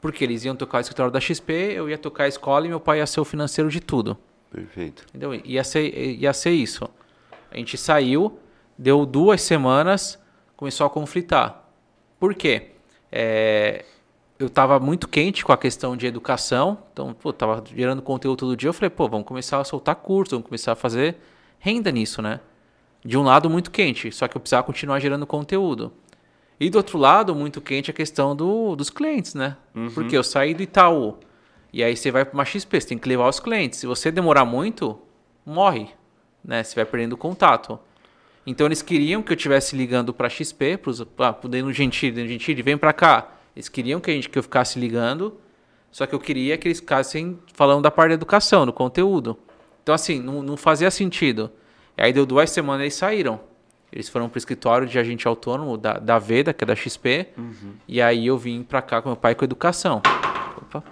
Porque 0.02 0.24
eles 0.24 0.44
iam 0.44 0.56
tocar 0.56 0.80
o 0.80 0.82
escritório 0.82 1.12
da 1.12 1.20
XP, 1.20 1.54
eu 1.54 1.88
ia 1.88 2.00
tocar 2.00 2.24
a 2.24 2.28
escola 2.28 2.66
e 2.66 2.70
meu 2.70 2.80
pai 2.80 2.98
ia 2.98 3.06
ser 3.06 3.20
o 3.20 3.24
financeiro 3.26 3.70
de 3.70 3.80
tudo. 3.80 4.18
Perfeito. 4.52 5.06
Entendeu? 5.10 5.36
Ia 5.36 5.64
ser, 5.64 5.94
ia 5.94 6.34
ser 6.34 6.50
isso. 6.50 6.90
A 7.52 7.58
gente 7.58 7.78
saiu, 7.78 8.40
deu 8.76 9.06
duas 9.06 9.44
semanas, 9.44 10.18
começou 10.58 10.88
a 10.88 10.90
conflitar. 10.90 11.70
Por 12.20 12.34
quê? 12.34 12.72
é, 13.12 13.86
eu 14.40 14.48
estava 14.48 14.80
muito 14.80 15.08
quente 15.08 15.44
com 15.44 15.52
a 15.52 15.58
questão 15.58 15.98
de 15.98 16.08
educação, 16.08 16.80
então, 16.92 17.14
pô, 17.14 17.34
tava 17.34 17.64
gerando 17.76 18.02
conteúdo 18.02 18.40
todo 18.40 18.58
dia. 18.58 18.70
Eu 18.70 18.74
falei, 18.74 18.90
pô, 18.90 19.08
vamos 19.08 19.28
começar 19.28 19.60
a 19.60 19.64
soltar 19.64 19.96
curso, 19.96 20.32
vamos 20.32 20.48
começar 20.48 20.72
a 20.72 20.76
fazer 20.76 21.18
renda 21.60 21.92
nisso, 21.92 22.22
né? 22.22 22.40
De 23.04 23.18
um 23.18 23.24
lado, 23.24 23.50
muito 23.50 23.72
quente, 23.72 24.12
só 24.12 24.28
que 24.28 24.36
eu 24.36 24.42
precisava 24.42 24.64
continuar 24.64 25.00
gerando 25.00 25.26
conteúdo. 25.26 25.92
E 26.60 26.70
do 26.70 26.78
outro 26.78 26.98
lado, 26.98 27.34
muito 27.34 27.62
quente 27.62 27.90
a 27.92 27.94
questão 27.94 28.36
do, 28.36 28.76
dos 28.76 28.90
clientes, 28.90 29.34
né? 29.34 29.56
Uhum. 29.74 29.90
Porque 29.92 30.18
eu 30.18 30.24
saí 30.24 30.54
do 30.54 30.62
Itaú, 30.64 31.18
e 31.72 31.84
aí 31.84 31.96
você 31.96 32.12
vai 32.12 32.26
para 32.26 32.34
uma 32.34 32.46
XP, 32.46 32.82
você 32.82 32.88
tem 32.88 32.98
que 32.98 33.08
levar 33.08 33.30
os 33.30 33.40
clientes. 33.40 33.80
Se 33.80 33.88
você 33.88 34.12
demorar 34.12 34.44
muito, 34.44 35.00
morre, 35.46 35.90
né? 36.44 36.64
Você 36.64 36.76
vai 36.76 36.86
perdendo 36.86 37.16
contato. 37.16 37.80
Então 38.46 38.66
eles 38.66 38.82
queriam 38.82 39.22
que 39.22 39.32
eu 39.32 39.36
estivesse 39.36 39.76
ligando 39.76 40.14
para 40.14 40.28
XP, 40.28 40.80
para 41.16 41.38
o 41.44 41.48
Deno 41.48 41.72
Gentili, 41.72 42.12
Deno 42.12 42.28
Gentili, 42.28 42.62
vem 42.62 42.78
para 42.78 42.92
cá 42.92 43.36
eles 43.60 43.68
queriam 43.68 44.00
que, 44.00 44.10
a 44.10 44.14
gente, 44.14 44.30
que 44.30 44.40
eu 44.40 44.44
ficasse 44.44 44.80
ligando, 44.80 45.38
só 45.92 46.06
que 46.06 46.16
eu 46.16 46.20
queria 46.20 46.58
que 46.58 46.66
eles 46.66 46.80
ficassem 46.80 47.38
falando 47.54 47.82
da 47.82 47.92
parte 47.92 48.10
da 48.10 48.14
educação, 48.14 48.66
do 48.66 48.72
conteúdo. 48.72 49.38
Então, 49.90 49.96
assim, 49.96 50.22
não, 50.22 50.44
não 50.44 50.56
fazia 50.56 50.92
sentido. 50.92 51.50
E 51.98 52.04
aí 52.04 52.14
deu 52.14 52.24
duas 52.24 52.52
semanas 52.52 52.82
e 52.82 52.84
eles 52.84 52.94
saíram. 52.94 53.40
Eles 53.92 54.08
foram 54.08 54.30
para 54.30 54.38
o 54.38 54.40
escritório 54.40 54.86
de 54.86 55.00
agente 55.00 55.28
autônomo 55.28 55.78
da, 55.78 55.94
da 55.94 56.20
Veda, 56.20 56.54
que 56.54 56.64
é 56.64 56.68
da 56.68 56.76
XP. 56.76 57.30
Uhum. 57.36 57.74
E 57.88 58.00
aí 58.00 58.28
eu 58.28 58.38
vim 58.38 58.62
para 58.62 58.84
cá 58.84 59.02
com 59.02 59.10
meu 59.10 59.16
pai 59.16 59.34
com 59.34 59.44
educação. 59.44 60.00
Opa. 60.58 60.84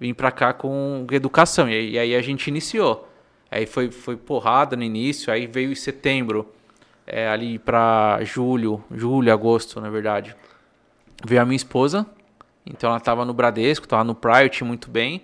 Vim 0.00 0.14
para 0.14 0.30
cá 0.30 0.54
com 0.54 1.06
educação. 1.10 1.68
E, 1.68 1.90
e, 1.90 1.98
aí 1.98 2.16
a 2.16 2.22
gente 2.22 2.48
iniciou. 2.48 3.06
Aí 3.50 3.66
foi, 3.66 3.90
foi 3.90 4.16
porrada 4.16 4.74
no 4.76 4.82
início, 4.82 5.30
aí 5.30 5.46
veio 5.46 5.70
em 5.70 5.74
setembro, 5.74 6.50
é, 7.06 7.28
ali 7.28 7.58
para 7.58 8.18
julho, 8.22 8.82
julho, 8.90 9.30
agosto, 9.30 9.78
na 9.78 9.90
verdade 9.90 10.34
veio 11.24 11.40
a 11.40 11.44
minha 11.44 11.56
esposa, 11.56 12.06
então 12.66 12.88
ela 12.90 12.98
estava 12.98 13.24
no 13.24 13.32
Bradesco, 13.32 13.86
estava 13.86 14.02
no 14.02 14.14
Priority 14.14 14.64
muito 14.64 14.90
bem. 14.90 15.22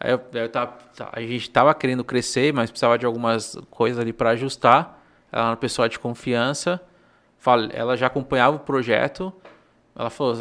Aí 0.00 0.12
eu, 0.12 0.20
eu 0.32 0.48
tava, 0.48 0.72
tá, 0.96 1.08
a 1.12 1.20
gente 1.20 1.36
estava 1.36 1.74
querendo 1.74 2.04
crescer, 2.04 2.52
mas 2.52 2.70
precisava 2.70 2.98
de 2.98 3.04
algumas 3.04 3.56
coisas 3.70 3.98
ali 4.00 4.12
para 4.12 4.30
ajustar. 4.30 5.02
Ela 5.32 5.42
era 5.42 5.50
uma 5.50 5.56
pessoa 5.56 5.88
de 5.88 5.98
confiança, 5.98 6.80
ela 7.72 7.96
já 7.96 8.06
acompanhava 8.06 8.56
o 8.56 8.60
projeto. 8.60 9.32
Ela 9.94 10.10
falou, 10.10 10.36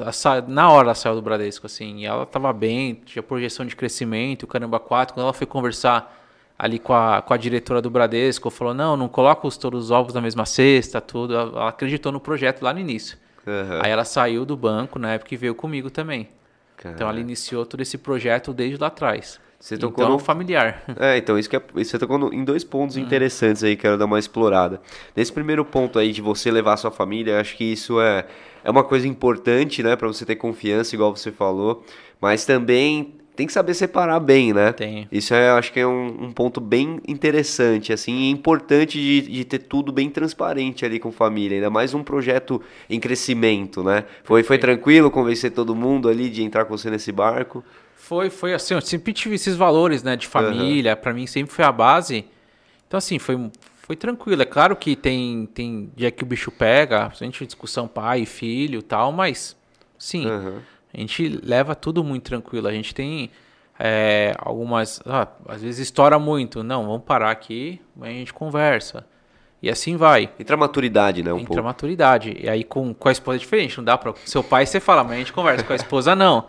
na 0.48 0.72
hora 0.72 0.88
ela 0.88 0.96
saiu 0.96 1.16
do 1.16 1.22
Bradesco, 1.22 1.66
assim, 1.66 2.02
e 2.02 2.06
ela 2.06 2.24
estava 2.24 2.54
bem, 2.54 3.02
tinha 3.06 3.24
projeção 3.24 3.66
de 3.66 3.76
crescimento, 3.76 4.46
caramba 4.46 4.80
4. 4.80 5.16
Quando 5.16 5.24
ela 5.24 5.34
foi 5.34 5.48
conversar 5.48 6.16
ali 6.58 6.78
com 6.78 6.94
a, 6.94 7.24
com 7.24 7.34
a 7.34 7.38
diretora 7.38 7.82
do 7.82 7.90
Bradesco, 7.90 8.52
falou: 8.52 8.74
não, 8.74 8.96
não 8.96 9.08
coloca 9.08 9.48
os, 9.48 9.58
todos 9.58 9.86
os 9.86 9.92
ovos 9.92 10.14
na 10.14 10.22
mesma 10.22 10.46
cesta, 10.46 11.02
tudo. 11.02 11.34
Ela, 11.34 11.50
ela 11.50 11.70
acreditou 11.70 12.12
no 12.12 12.20
projeto 12.20 12.62
lá 12.62 12.72
no 12.72 12.80
início. 12.80 13.18
Uhum. 13.48 13.80
Aí 13.82 13.90
ela 13.90 14.06
saiu 14.06 14.46
do 14.46 14.56
banco 14.56 15.00
na 15.00 15.14
época 15.14 15.34
e 15.34 15.38
veio 15.38 15.56
comigo 15.56 15.90
também. 15.90 16.30
Caramba. 16.76 16.96
Então 16.96 17.10
ela 17.10 17.20
iniciou 17.20 17.66
todo 17.66 17.82
esse 17.82 17.98
projeto 17.98 18.54
desde 18.54 18.78
lá 18.78 18.88
atrás. 18.88 19.40
Você 19.68 19.78
tocou 19.78 20.06
então, 20.06 20.14
no 20.14 20.20
familiar. 20.20 20.82
É, 20.98 21.18
então 21.18 21.38
isso 21.38 21.50
que 21.50 21.58
é, 21.58 21.62
você 21.74 22.00
tocou 22.00 22.18
no, 22.18 22.34
em 22.34 22.42
dois 22.44 22.64
pontos 22.64 22.96
uhum. 22.96 23.04
interessantes 23.04 23.66
aí, 23.66 23.76
quero 23.76 23.98
dar 23.98 24.06
uma 24.06 24.18
explorada. 24.18 24.80
Nesse 25.14 25.32
primeiro 25.34 25.66
ponto 25.66 26.00
aí 26.00 26.14
de 26.14 26.22
você 26.22 26.50
levar 26.50 26.74
a 26.74 26.78
sua 26.78 26.90
família, 26.90 27.38
acho 27.42 27.58
que 27.58 27.66
isso 27.66 28.00
é, 28.00 28.26
é 28.64 28.72
uma 28.72 28.84
coisa 28.84 29.06
importante, 29.06 29.84
né, 29.84 29.98
para 29.98 30.08
você 30.08 30.26
ter 30.26 30.38
confiança, 30.38 30.96
igual 30.96 31.14
você 31.14 31.34
falou, 31.34 31.84
mas 32.22 32.46
também 32.46 33.14
tem 33.36 33.46
que 33.46 33.52
saber 33.52 33.74
separar 33.74 34.22
bem, 34.22 34.54
né? 34.54 34.72
Tem. 34.72 35.08
Isso 35.12 35.34
é, 35.34 35.50
acho 35.52 35.72
que 35.74 35.82
é 35.82 35.86
um, 35.86 36.28
um 36.28 36.32
ponto 36.32 36.62
bem 36.62 37.02
interessante, 37.06 37.92
assim, 37.92 38.14
e 38.14 38.30
importante 38.30 38.98
de, 38.98 39.22
de, 39.22 39.44
ter 39.44 39.60
tudo 39.60 39.92
bem 39.92 40.10
transparente 40.10 40.86
ali 40.86 40.98
com 40.98 41.12
família, 41.12 41.58
ainda 41.58 41.70
mais 41.70 41.94
um 41.94 42.02
projeto 42.02 42.62
em 42.90 43.00
crescimento, 43.02 43.84
né? 43.84 44.06
Foi, 44.24 44.44
foi 44.44 44.58
tranquilo 44.58 45.12
convencer 45.12 45.52
todo 45.52 45.76
mundo 45.76 46.08
ali 46.08 46.30
de 46.30 46.42
entrar 46.42 46.64
com 46.64 46.76
você 46.76 46.90
nesse 46.90 47.12
barco? 47.12 47.64
Foi, 48.08 48.30
foi 48.30 48.54
assim, 48.54 48.74
eu 48.74 48.82
sempre 48.82 49.12
tive 49.14 49.36
esses 49.36 49.56
valores, 49.56 50.02
né, 50.02 50.16
de 50.16 50.28
família, 50.28 50.94
uhum. 50.94 51.02
para 51.02 51.14
mim 51.14 51.28
sempre 51.28 51.54
foi 51.54 51.66
a 51.66 51.72
base. 51.72 52.26
Então, 52.88 52.98
assim, 52.98 53.20
foi, 53.20 53.52
foi 53.76 53.96
tranquilo. 53.96 54.42
É 54.42 54.46
claro 54.46 54.76
que 54.76 54.96
tem, 54.96 55.46
tem 55.54 55.92
dia 55.96 56.10
que 56.10 56.24
o 56.24 56.26
bicho 56.26 56.50
pega, 56.52 57.08
a 57.08 57.24
gente 57.24 57.46
discussão 57.46 57.88
pai, 57.88 58.26
filho 58.26 58.82
tal, 58.82 59.12
mas, 59.12 59.56
sim... 59.98 60.26
Uhum 60.28 60.60
a 60.98 61.00
gente 61.00 61.40
leva 61.44 61.76
tudo 61.76 62.04
muito 62.04 62.24
tranquilo. 62.24 62.68
A 62.68 62.72
gente 62.72 62.94
tem 62.94 63.30
é, 63.80 64.34
algumas. 64.40 65.00
Ah, 65.06 65.28
às 65.48 65.62
vezes 65.62 65.80
estoura 65.80 66.18
muito. 66.18 66.64
Não, 66.64 66.88
vamos 66.88 67.04
parar 67.04 67.30
aqui, 67.30 67.80
a 68.02 68.08
gente 68.08 68.34
conversa. 68.34 69.06
E 69.62 69.70
assim 69.70 69.96
vai. 69.96 70.30
Entra 70.40 70.56
a 70.56 70.60
maturidade, 70.60 71.22
né? 71.24 71.34
Um 71.34 71.40
Entra 71.40 71.60
a 71.60 71.64
maturidade. 71.64 72.36
E 72.40 72.50
aí 72.50 72.64
com, 72.64 72.94
com 72.94 73.10
a 73.10 73.12
esposa 73.12 73.38
é 73.38 73.40
diferente. 73.40 73.78
Não 73.78 73.84
dá 73.84 73.98
para 73.98 74.14
Seu 74.26 74.44
pai 74.44 74.66
você 74.66 74.80
fala, 74.80 75.04
mas 75.04 75.14
a 75.14 75.18
gente 75.18 75.34
conversa. 75.34 75.64
Com 75.64 75.74
a 75.74 75.76
esposa 75.76 76.16
não. 76.16 76.46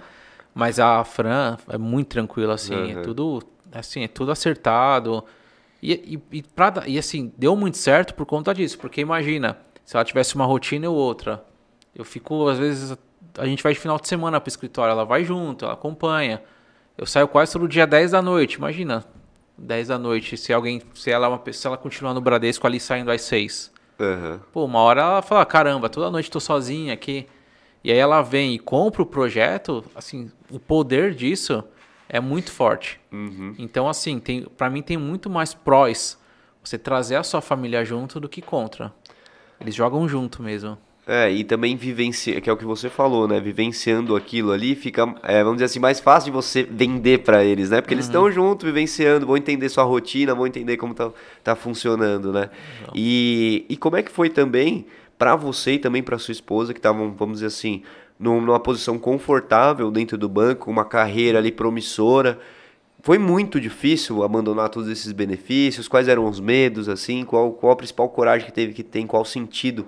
Mas 0.59 0.81
a 0.81 1.05
Fran 1.05 1.57
é 1.69 1.79
muito 1.79 2.09
tranquila, 2.09 2.55
assim. 2.55 2.75
Uhum. 2.75 2.99
É 2.99 3.03
tudo. 3.03 3.43
Assim, 3.71 4.03
é 4.03 4.09
tudo 4.09 4.33
acertado. 4.33 5.25
E, 5.81 5.93
e, 6.33 6.39
e, 6.39 6.43
pra, 6.43 6.83
e 6.85 6.99
assim, 6.99 7.33
deu 7.39 7.55
muito 7.55 7.77
certo 7.77 8.13
por 8.13 8.27
conta 8.27 8.53
disso. 8.53 8.77
Porque 8.77 9.01
imagina, 9.01 9.57
se 9.85 9.95
ela 9.95 10.05
tivesse 10.05 10.35
uma 10.35 10.45
rotina 10.45 10.91
ou 10.91 10.97
outra. 10.97 11.45
Eu 11.95 12.05
fico, 12.05 12.49
às 12.49 12.59
vezes, 12.59 12.99
a 13.39 13.47
gente 13.47 13.63
vai 13.63 13.73
de 13.73 13.79
final 13.79 14.01
de 14.01 14.09
semana 14.09 14.41
pro 14.41 14.49
escritório, 14.49 14.91
ela 14.91 15.05
vai 15.05 15.23
junto, 15.23 15.65
ela 15.65 15.75
acompanha. 15.75 16.43
Eu 16.97 17.07
saio 17.07 17.29
quase 17.29 17.53
todo 17.53 17.69
dia 17.69 17.87
10 17.87 18.11
da 18.11 18.21
noite, 18.21 18.55
imagina. 18.55 19.05
10 19.57 19.87
da 19.87 19.99
noite, 19.99 20.37
se 20.37 20.53
alguém, 20.53 20.83
se 20.93 21.09
ela 21.09 21.27
é 21.27 21.31
uma 21.31 21.53
se 21.53 21.67
ela 21.69 21.77
continuar 21.77 22.15
no 22.15 22.21
Bradesco 22.21 22.67
ali 22.67 22.81
saindo 22.81 23.13
às 23.13 23.23
6. 23.23 23.73
Uhum. 24.01 24.41
Pô, 24.53 24.65
uma 24.65 24.81
hora 24.81 25.03
ela 25.03 25.23
fala, 25.23 25.47
caramba, 25.47 25.89
toda 25.89 26.11
noite 26.11 26.29
tô 26.29 26.41
sozinha 26.41 26.93
aqui. 26.95 27.29
E 27.89 27.91
aí 27.91 27.97
ela 27.97 28.21
vem 28.21 28.55
e 28.55 28.59
compra 28.59 29.01
o 29.01 29.07
projeto, 29.07 29.83
assim, 29.97 30.31
o 30.51 30.59
poder 30.59 31.15
disso 31.15 31.65
é 32.07 32.21
muito 32.21 32.53
forte. 32.53 33.01
Uhum. 33.11 33.55
Então, 33.59 33.89
assim, 33.89 34.21
tem, 34.21 34.43
para 34.43 34.69
mim 34.69 34.83
tem 34.83 34.99
muito 34.99 35.31
mais 35.31 35.55
prós 35.55 36.19
você 36.63 36.77
trazer 36.77 37.17
a 37.17 37.23
sua 37.23 37.41
família 37.41 37.83
junto 37.87 38.21
do 38.21 38.29
que 38.29 38.43
contra. 38.43 38.93
Eles 39.59 39.75
jogam 39.75 40.07
junto 40.07 40.43
mesmo. 40.43 40.77
É, 41.07 41.33
e 41.33 41.43
também 41.43 41.77
vivenciar, 41.77 42.43
que 42.43 42.51
é 42.51 42.53
o 42.53 42.59
que 42.59 42.67
você 42.67 42.91
falou, 42.91 43.27
né? 43.27 43.41
Vivenciando 43.41 44.15
aquilo 44.15 44.53
ali, 44.53 44.75
fica, 44.75 45.15
é, 45.23 45.43
vamos 45.43 45.55
dizer 45.57 45.65
assim, 45.65 45.81
mais 45.81 45.99
fácil 45.99 46.31
de 46.31 46.37
você 46.37 46.65
vender 46.65 47.21
para 47.21 47.43
eles, 47.43 47.71
né? 47.71 47.81
Porque 47.81 47.95
uhum. 47.95 48.01
eles 48.01 48.05
estão 48.05 48.31
junto, 48.31 48.67
vivenciando, 48.67 49.27
vão 49.27 49.35
entender 49.39 49.67
sua 49.71 49.85
rotina, 49.85 50.35
vão 50.35 50.47
entender 50.47 50.77
como 50.77 50.93
tá, 50.93 51.11
tá 51.43 51.57
funcionando, 51.57 52.35
né? 52.35 52.51
E, 52.95 53.65
e 53.67 53.79
como 53.79 53.97
é 53.97 54.03
que 54.03 54.11
foi 54.11 54.29
também 54.29 54.85
para 55.19 55.35
você 55.35 55.73
e 55.73 55.79
também 55.79 56.03
para 56.03 56.19
sua 56.19 56.33
esposa, 56.33 56.73
que 56.73 56.79
estavam, 56.79 57.13
vamos 57.13 57.39
dizer 57.39 57.47
assim, 57.47 57.83
numa 58.19 58.61
posição 58.61 58.99
confortável 58.99 59.91
dentro 59.91 60.17
do 60.17 60.29
banco, 60.29 60.71
uma 60.71 60.85
carreira 60.85 61.39
ali 61.39 61.51
promissora. 61.51 62.39
Foi 63.03 63.19
muito 63.19 63.61
difícil 63.61 64.23
abandonar 64.23 64.69
todos 64.69 64.89
esses 64.89 65.13
benefícios? 65.13 65.89
Quais 65.89 66.09
eram 66.09 66.27
os 66.27 66.41
medos, 66.41 66.89
assim? 66.89 67.25
Qual, 67.25 67.53
qual 67.53 67.73
a 67.73 67.77
principal 67.77 68.09
coragem 68.09 68.47
que 68.47 68.53
teve 68.53 68.73
que 68.73 68.83
ter? 68.83 69.01
Em 69.01 69.07
qual 69.07 69.25
sentido 69.25 69.87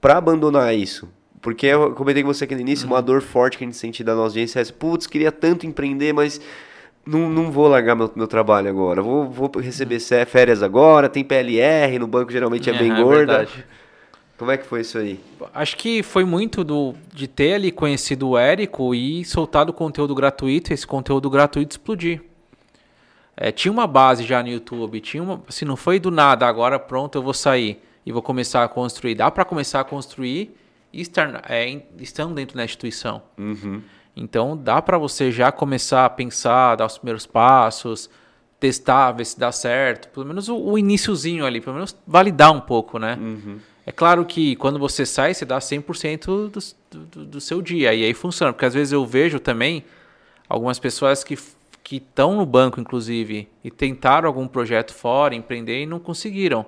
para 0.00 0.16
abandonar 0.16 0.74
isso. 0.74 1.08
Porque 1.40 1.66
eu 1.66 1.92
comentei 1.92 2.22
com 2.22 2.32
você 2.32 2.44
aqui 2.44 2.54
no 2.54 2.60
início, 2.60 2.86
uhum. 2.86 2.94
uma 2.94 3.02
dor 3.02 3.20
forte 3.20 3.58
que 3.58 3.64
a 3.64 3.66
gente 3.66 3.76
sente 3.76 4.04
da 4.04 4.14
nossa 4.14 4.28
audiência 4.28 4.60
é 4.60 4.64
putz, 4.64 5.06
queria 5.06 5.32
tanto 5.32 5.66
empreender, 5.66 6.12
mas 6.12 6.40
não, 7.04 7.28
não 7.28 7.50
vou 7.50 7.68
largar 7.68 7.96
meu, 7.96 8.10
meu 8.14 8.26
trabalho 8.26 8.68
agora. 8.68 9.02
Vou, 9.02 9.28
vou 9.28 9.50
receber 9.58 9.96
uhum. 9.96 10.26
férias 10.26 10.62
agora, 10.62 11.08
tem 11.08 11.24
PLR, 11.24 11.98
no 11.98 12.06
banco 12.06 12.32
geralmente 12.32 12.70
é, 12.70 12.74
é 12.74 12.78
bem 12.78 12.94
gorda. 12.94 13.42
É 13.42 13.81
Como 14.42 14.50
é 14.50 14.58
que 14.58 14.66
foi 14.66 14.80
isso 14.80 14.98
aí? 14.98 15.20
Acho 15.54 15.76
que 15.76 16.02
foi 16.02 16.24
muito 16.24 16.64
do, 16.64 16.96
de 17.14 17.28
ter 17.28 17.54
ali 17.54 17.70
conhecido 17.70 18.30
o 18.30 18.36
Érico 18.36 18.92
e 18.92 19.24
soltado 19.24 19.72
conteúdo 19.72 20.16
gratuito, 20.16 20.74
esse 20.74 20.84
conteúdo 20.84 21.30
gratuito 21.30 21.74
explodir. 21.74 22.24
É, 23.36 23.52
tinha 23.52 23.70
uma 23.70 23.86
base 23.86 24.24
já 24.24 24.42
no 24.42 24.48
YouTube, 24.48 25.00
tinha 25.00 25.22
uma, 25.22 25.40
assim, 25.48 25.64
não 25.64 25.76
foi 25.76 26.00
do 26.00 26.10
nada, 26.10 26.44
agora 26.44 26.76
pronto, 26.76 27.16
eu 27.16 27.22
vou 27.22 27.32
sair 27.32 27.80
e 28.04 28.10
vou 28.10 28.20
começar 28.20 28.64
a 28.64 28.68
construir. 28.68 29.14
Dá 29.14 29.30
para 29.30 29.44
começar 29.44 29.78
a 29.78 29.84
construir 29.84 30.52
e 30.92 31.02
estar, 31.02 31.44
é, 31.48 31.80
estando 32.00 32.34
dentro 32.34 32.56
da 32.56 32.64
instituição. 32.64 33.22
Uhum. 33.38 33.80
Então 34.16 34.56
dá 34.56 34.82
para 34.82 34.98
você 34.98 35.30
já 35.30 35.52
começar 35.52 36.04
a 36.04 36.10
pensar, 36.10 36.74
dar 36.74 36.86
os 36.86 36.98
primeiros 36.98 37.26
passos, 37.26 38.10
testar, 38.58 39.12
ver 39.12 39.24
se 39.24 39.38
dá 39.38 39.52
certo. 39.52 40.08
Pelo 40.08 40.26
menos 40.26 40.48
o, 40.48 40.56
o 40.56 40.76
iníciozinho 40.76 41.46
ali, 41.46 41.60
pelo 41.60 41.74
menos 41.76 41.96
validar 42.04 42.50
um 42.50 42.60
pouco, 42.60 42.98
né? 42.98 43.16
Uhum. 43.20 43.60
É 43.84 43.92
claro 43.92 44.24
que 44.24 44.56
quando 44.56 44.78
você 44.78 45.04
sai, 45.04 45.34
você 45.34 45.44
dá 45.44 45.58
100% 45.58 46.50
do, 46.50 47.04
do, 47.04 47.24
do 47.26 47.40
seu 47.40 47.60
dia. 47.60 47.92
E 47.92 48.04
aí 48.04 48.14
funciona. 48.14 48.52
Porque 48.52 48.66
às 48.66 48.74
vezes 48.74 48.92
eu 48.92 49.04
vejo 49.04 49.40
também 49.40 49.84
algumas 50.48 50.78
pessoas 50.78 51.24
que 51.24 51.36
que 51.82 51.96
estão 51.96 52.36
no 52.36 52.46
banco, 52.46 52.80
inclusive, 52.80 53.48
e 53.62 53.70
tentaram 53.70 54.28
algum 54.28 54.46
projeto 54.46 54.94
fora, 54.94 55.34
empreender 55.34 55.82
e 55.82 55.86
não 55.86 55.98
conseguiram. 55.98 56.64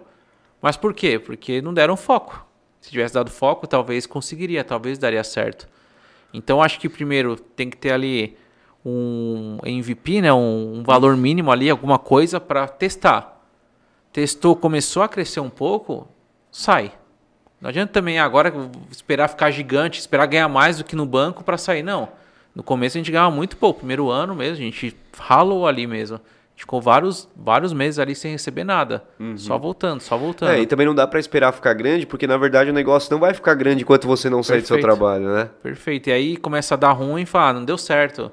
Mas 0.60 0.76
por 0.76 0.92
quê? 0.92 1.18
Porque 1.18 1.62
não 1.62 1.72
deram 1.72 1.96
foco. 1.96 2.44
Se 2.80 2.90
tivesse 2.90 3.14
dado 3.14 3.30
foco, 3.30 3.66
talvez 3.66 4.06
conseguiria, 4.06 4.64
talvez 4.64 4.98
daria 4.98 5.22
certo. 5.24 5.68
Então 6.32 6.62
acho 6.62 6.80
que 6.80 6.88
primeiro 6.88 7.36
tem 7.36 7.70
que 7.70 7.76
ter 7.76 7.92
ali 7.92 8.36
um 8.84 9.58
MVP, 9.64 10.20
né, 10.20 10.32
um, 10.32 10.80
um 10.80 10.82
valor 10.82 11.16
mínimo 11.16 11.50
ali, 11.50 11.70
alguma 11.70 11.98
coisa 11.98 12.38
para 12.40 12.68
testar. 12.68 13.40
Testou, 14.12 14.54
começou 14.54 15.02
a 15.02 15.08
crescer 15.08 15.40
um 15.40 15.48
pouco, 15.48 16.06
sai. 16.50 16.92
Não 17.64 17.70
adianta 17.70 17.94
também 17.94 18.18
agora 18.18 18.52
esperar 18.90 19.26
ficar 19.26 19.50
gigante, 19.50 19.98
esperar 19.98 20.26
ganhar 20.26 20.48
mais 20.48 20.76
do 20.76 20.84
que 20.84 20.94
no 20.94 21.06
banco 21.06 21.42
para 21.42 21.56
sair. 21.56 21.82
Não. 21.82 22.10
No 22.54 22.62
começo 22.62 22.98
a 22.98 23.00
gente 23.00 23.10
ganhava 23.10 23.34
muito 23.34 23.56
pouco. 23.56 23.78
Primeiro 23.78 24.10
ano 24.10 24.34
mesmo, 24.34 24.56
a 24.56 24.66
gente 24.66 24.94
ralou 25.16 25.66
ali 25.66 25.86
mesmo. 25.86 26.16
A 26.16 26.18
gente 26.50 26.60
ficou 26.60 26.78
vários, 26.78 27.26
vários 27.34 27.72
meses 27.72 27.98
ali 27.98 28.14
sem 28.14 28.32
receber 28.32 28.64
nada. 28.64 29.02
Uhum. 29.18 29.38
Só 29.38 29.56
voltando, 29.56 30.02
só 30.02 30.14
voltando. 30.18 30.52
É, 30.52 30.60
e 30.60 30.66
também 30.66 30.86
não 30.86 30.94
dá 30.94 31.06
para 31.06 31.18
esperar 31.18 31.52
ficar 31.52 31.72
grande, 31.72 32.04
porque 32.04 32.26
na 32.26 32.36
verdade 32.36 32.68
o 32.68 32.72
negócio 32.74 33.10
não 33.10 33.18
vai 33.18 33.32
ficar 33.32 33.54
grande 33.54 33.80
enquanto 33.80 34.06
você 34.06 34.28
não 34.28 34.42
sair 34.42 34.60
do 34.60 34.66
seu 34.66 34.78
trabalho, 34.78 35.34
né? 35.34 35.48
Perfeito. 35.62 36.10
E 36.10 36.12
aí 36.12 36.36
começa 36.36 36.74
a 36.74 36.76
dar 36.76 36.92
ruim 36.92 37.22
e 37.22 37.26
fala, 37.26 37.48
ah, 37.48 37.52
não 37.54 37.64
deu 37.64 37.78
certo. 37.78 38.30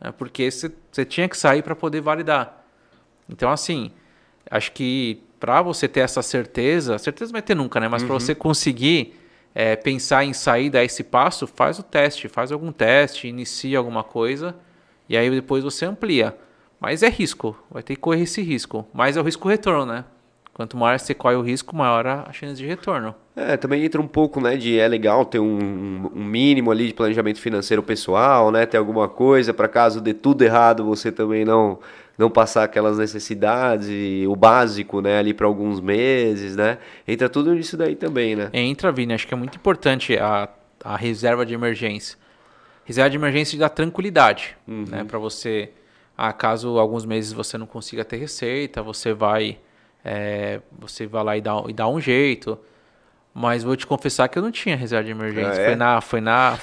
É 0.00 0.10
porque 0.10 0.50
você 0.50 1.04
tinha 1.04 1.28
que 1.28 1.36
sair 1.36 1.60
para 1.60 1.76
poder 1.76 2.00
validar. 2.00 2.64
Então, 3.28 3.50
assim, 3.50 3.90
acho 4.50 4.72
que 4.72 5.22
para 5.40 5.62
você 5.62 5.88
ter 5.88 6.00
essa 6.00 6.20
certeza, 6.20 6.98
certeza 6.98 7.32
vai 7.32 7.40
ter 7.40 7.56
nunca, 7.56 7.80
né? 7.80 7.88
Mas 7.88 8.02
uhum. 8.02 8.08
para 8.08 8.20
você 8.20 8.34
conseguir 8.34 9.18
é, 9.54 9.74
pensar 9.74 10.22
em 10.22 10.34
sair, 10.34 10.68
dar 10.68 10.84
esse 10.84 11.02
passo, 11.02 11.46
faz 11.46 11.78
o 11.78 11.82
teste, 11.82 12.28
faz 12.28 12.52
algum 12.52 12.70
teste, 12.70 13.26
inicia 13.26 13.78
alguma 13.78 14.04
coisa 14.04 14.54
e 15.08 15.16
aí 15.16 15.30
depois 15.30 15.64
você 15.64 15.86
amplia. 15.86 16.36
Mas 16.78 17.02
é 17.02 17.08
risco, 17.08 17.56
vai 17.70 17.82
ter 17.82 17.94
que 17.94 18.00
correr 18.00 18.22
esse 18.22 18.42
risco. 18.42 18.86
Mas 18.92 19.16
é 19.16 19.20
o 19.20 19.24
risco 19.24 19.48
retorno, 19.48 19.84
né? 19.84 20.04
Quanto 20.52 20.76
maior 20.76 20.98
você 20.98 21.14
corre 21.14 21.36
o 21.36 21.42
risco, 21.42 21.74
maior 21.74 22.06
a 22.06 22.32
chance 22.32 22.56
de 22.56 22.66
retorno. 22.66 23.14
É, 23.34 23.56
também 23.56 23.82
entra 23.82 24.00
um 24.00 24.06
pouco, 24.06 24.40
né, 24.40 24.56
de 24.56 24.78
é 24.78 24.86
legal 24.86 25.24
ter 25.24 25.38
um, 25.38 26.10
um 26.14 26.24
mínimo 26.24 26.70
ali 26.70 26.88
de 26.88 26.92
planejamento 26.92 27.40
financeiro 27.40 27.82
pessoal, 27.82 28.50
né, 28.50 28.66
ter 28.66 28.76
alguma 28.76 29.08
coisa 29.08 29.54
para 29.54 29.68
caso 29.68 30.00
dê 30.00 30.12
tudo 30.12 30.42
errado, 30.42 30.84
você 30.84 31.10
também 31.10 31.46
não 31.46 31.78
não 32.20 32.30
passar 32.30 32.64
aquelas 32.64 32.98
necessidades 32.98 33.88
o 34.28 34.36
básico, 34.36 35.00
né, 35.00 35.18
ali 35.18 35.32
para 35.32 35.46
alguns 35.46 35.80
meses, 35.80 36.54
né? 36.54 36.76
Entra 37.08 37.30
tudo 37.30 37.54
nisso 37.54 37.78
daí 37.78 37.96
também, 37.96 38.36
né? 38.36 38.50
Entra, 38.52 38.92
Vini, 38.92 39.14
acho 39.14 39.26
que 39.26 39.32
é 39.32 39.36
muito 39.36 39.56
importante 39.56 40.18
a, 40.18 40.46
a 40.84 40.96
reserva 40.96 41.46
de 41.46 41.54
emergência. 41.54 42.18
Reserva 42.84 43.08
de 43.08 43.16
emergência 43.16 43.58
dá 43.58 43.70
tranquilidade, 43.70 44.54
uhum. 44.68 44.84
né, 44.86 45.02
para 45.02 45.18
você, 45.18 45.70
ah, 46.14 46.30
caso 46.30 46.78
alguns 46.78 47.06
meses 47.06 47.32
você 47.32 47.56
não 47.56 47.66
consiga 47.66 48.04
ter 48.04 48.18
receita, 48.18 48.82
você 48.82 49.14
vai 49.14 49.58
é, 50.04 50.60
você 50.78 51.06
vai 51.06 51.24
lá 51.24 51.36
e 51.38 51.40
dá, 51.40 51.62
e 51.68 51.72
dá 51.72 51.88
um 51.88 52.00
jeito. 52.00 52.58
Mas 53.32 53.62
vou 53.62 53.76
te 53.76 53.86
confessar 53.86 54.28
que 54.28 54.38
eu 54.38 54.42
não 54.42 54.50
tinha 54.50 54.76
reserva 54.76 55.04
de 55.04 55.10
emergência. 55.12 55.52
Ah, 55.52 55.62
é? 55.62 55.66
Foi 55.66 55.76
na, 55.76 56.00
foi 56.00 56.20
na, 56.20 56.58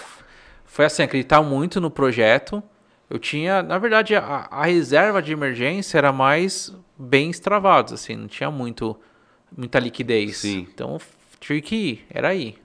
foi 0.66 0.86
assim, 0.86 1.02
acreditar 1.02 1.42
muito 1.42 1.82
no 1.82 1.90
projeto 1.90 2.62
eu 3.10 3.18
tinha, 3.18 3.64
na 3.64 3.78
verdade, 3.78 4.16
a, 4.16 4.48
a, 4.52 4.66
reserva 4.66 5.22
de 5.22 5.32
emergência 5.32 5.98
era 5.98 6.12
mais 6.12 6.76
bens 6.98 7.40
travados, 7.40 7.94
assim, 7.94 8.16
não 8.16 8.28
tinha 8.28 8.52
muito, 8.52 8.98
muita 9.56 9.80
liquidez. 9.80 10.38
Sim. 10.38 10.68
Então, 10.74 11.00
tive 11.40 11.62
que 11.62 11.76
ir, 11.76 12.06
era 12.10 12.30
aí. 12.30 12.58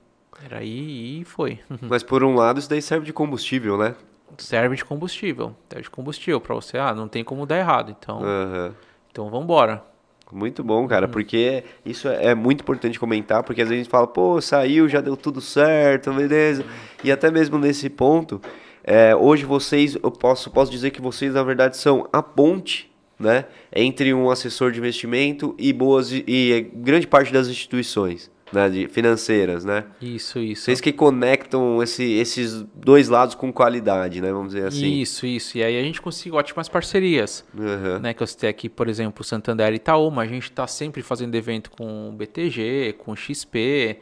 Era 0.44 0.58
aí 0.58 1.20
e 1.20 1.24
foi. 1.24 1.60
Mas 1.80 2.02
por 2.02 2.24
um 2.24 2.34
lado, 2.34 2.58
isso 2.58 2.68
daí 2.68 2.82
serve 2.82 3.06
de 3.06 3.12
combustível, 3.12 3.78
né? 3.78 3.94
Serve 4.38 4.74
de 4.74 4.84
combustível. 4.84 5.54
Serve 5.68 5.84
de 5.84 5.90
combustível 5.90 6.40
para 6.40 6.54
você. 6.54 6.78
Ah, 6.78 6.92
não 6.94 7.06
tem 7.06 7.22
como 7.22 7.46
dar 7.46 7.58
errado. 7.58 7.94
Então, 7.96 8.20
uhum. 8.20 8.72
então 9.10 9.30
vamos 9.30 9.44
embora. 9.44 9.84
Muito 10.32 10.64
bom, 10.64 10.88
cara, 10.88 11.06
uhum. 11.06 11.12
porque 11.12 11.62
isso 11.84 12.08
é, 12.08 12.28
é 12.28 12.34
muito 12.34 12.62
importante 12.62 12.98
comentar, 12.98 13.42
porque 13.42 13.60
às 13.60 13.68
vezes 13.68 13.82
a 13.82 13.84
gente 13.84 13.90
fala, 13.90 14.06
pô, 14.06 14.40
saiu, 14.40 14.88
já 14.88 15.02
deu 15.02 15.14
tudo 15.14 15.42
certo, 15.42 16.10
beleza. 16.12 16.64
E 17.04 17.12
até 17.12 17.30
mesmo 17.30 17.58
nesse 17.58 17.90
ponto, 17.90 18.40
é, 18.84 19.14
hoje 19.14 19.44
vocês, 19.44 19.96
eu 20.02 20.10
posso, 20.10 20.50
posso 20.50 20.70
dizer 20.70 20.90
que 20.90 21.00
vocês, 21.00 21.34
na 21.34 21.42
verdade, 21.42 21.76
são 21.76 22.08
a 22.12 22.22
ponte 22.22 22.90
né, 23.18 23.46
entre 23.74 24.12
um 24.12 24.30
assessor 24.30 24.72
de 24.72 24.78
investimento 24.78 25.54
e 25.58 25.72
boas 25.72 26.10
e 26.12 26.70
grande 26.74 27.06
parte 27.06 27.32
das 27.32 27.46
instituições 27.46 28.30
né, 28.52 28.68
de, 28.68 28.88
financeiras, 28.88 29.64
né? 29.64 29.84
Isso, 30.00 30.38
isso. 30.38 30.64
Vocês 30.64 30.80
que 30.80 30.92
conectam 30.92 31.82
esse, 31.82 32.04
esses 32.04 32.62
dois 32.74 33.08
lados 33.08 33.34
com 33.34 33.52
qualidade, 33.52 34.20
né? 34.20 34.30
Vamos 34.30 34.52
dizer 34.52 34.66
assim. 34.66 35.00
Isso, 35.00 35.24
isso. 35.24 35.56
E 35.56 35.64
aí 35.64 35.78
a 35.78 35.82
gente 35.82 36.02
consegue 36.02 36.36
ótimas 36.36 36.68
parcerias, 36.68 37.44
uhum. 37.56 37.98
né? 38.00 38.12
Que 38.12 38.20
você 38.20 38.36
tem 38.36 38.50
aqui, 38.50 38.68
por 38.68 38.88
exemplo, 38.88 39.24
Santander 39.24 39.72
e 39.72 39.76
Itaú, 39.76 40.10
mas 40.10 40.28
a 40.28 40.32
gente 40.34 40.50
está 40.50 40.66
sempre 40.66 41.02
fazendo 41.02 41.34
evento 41.34 41.70
com 41.70 42.10
o 42.10 42.12
BTG, 42.12 42.96
com 42.98 43.12
o 43.12 43.16
XP, 43.16 43.98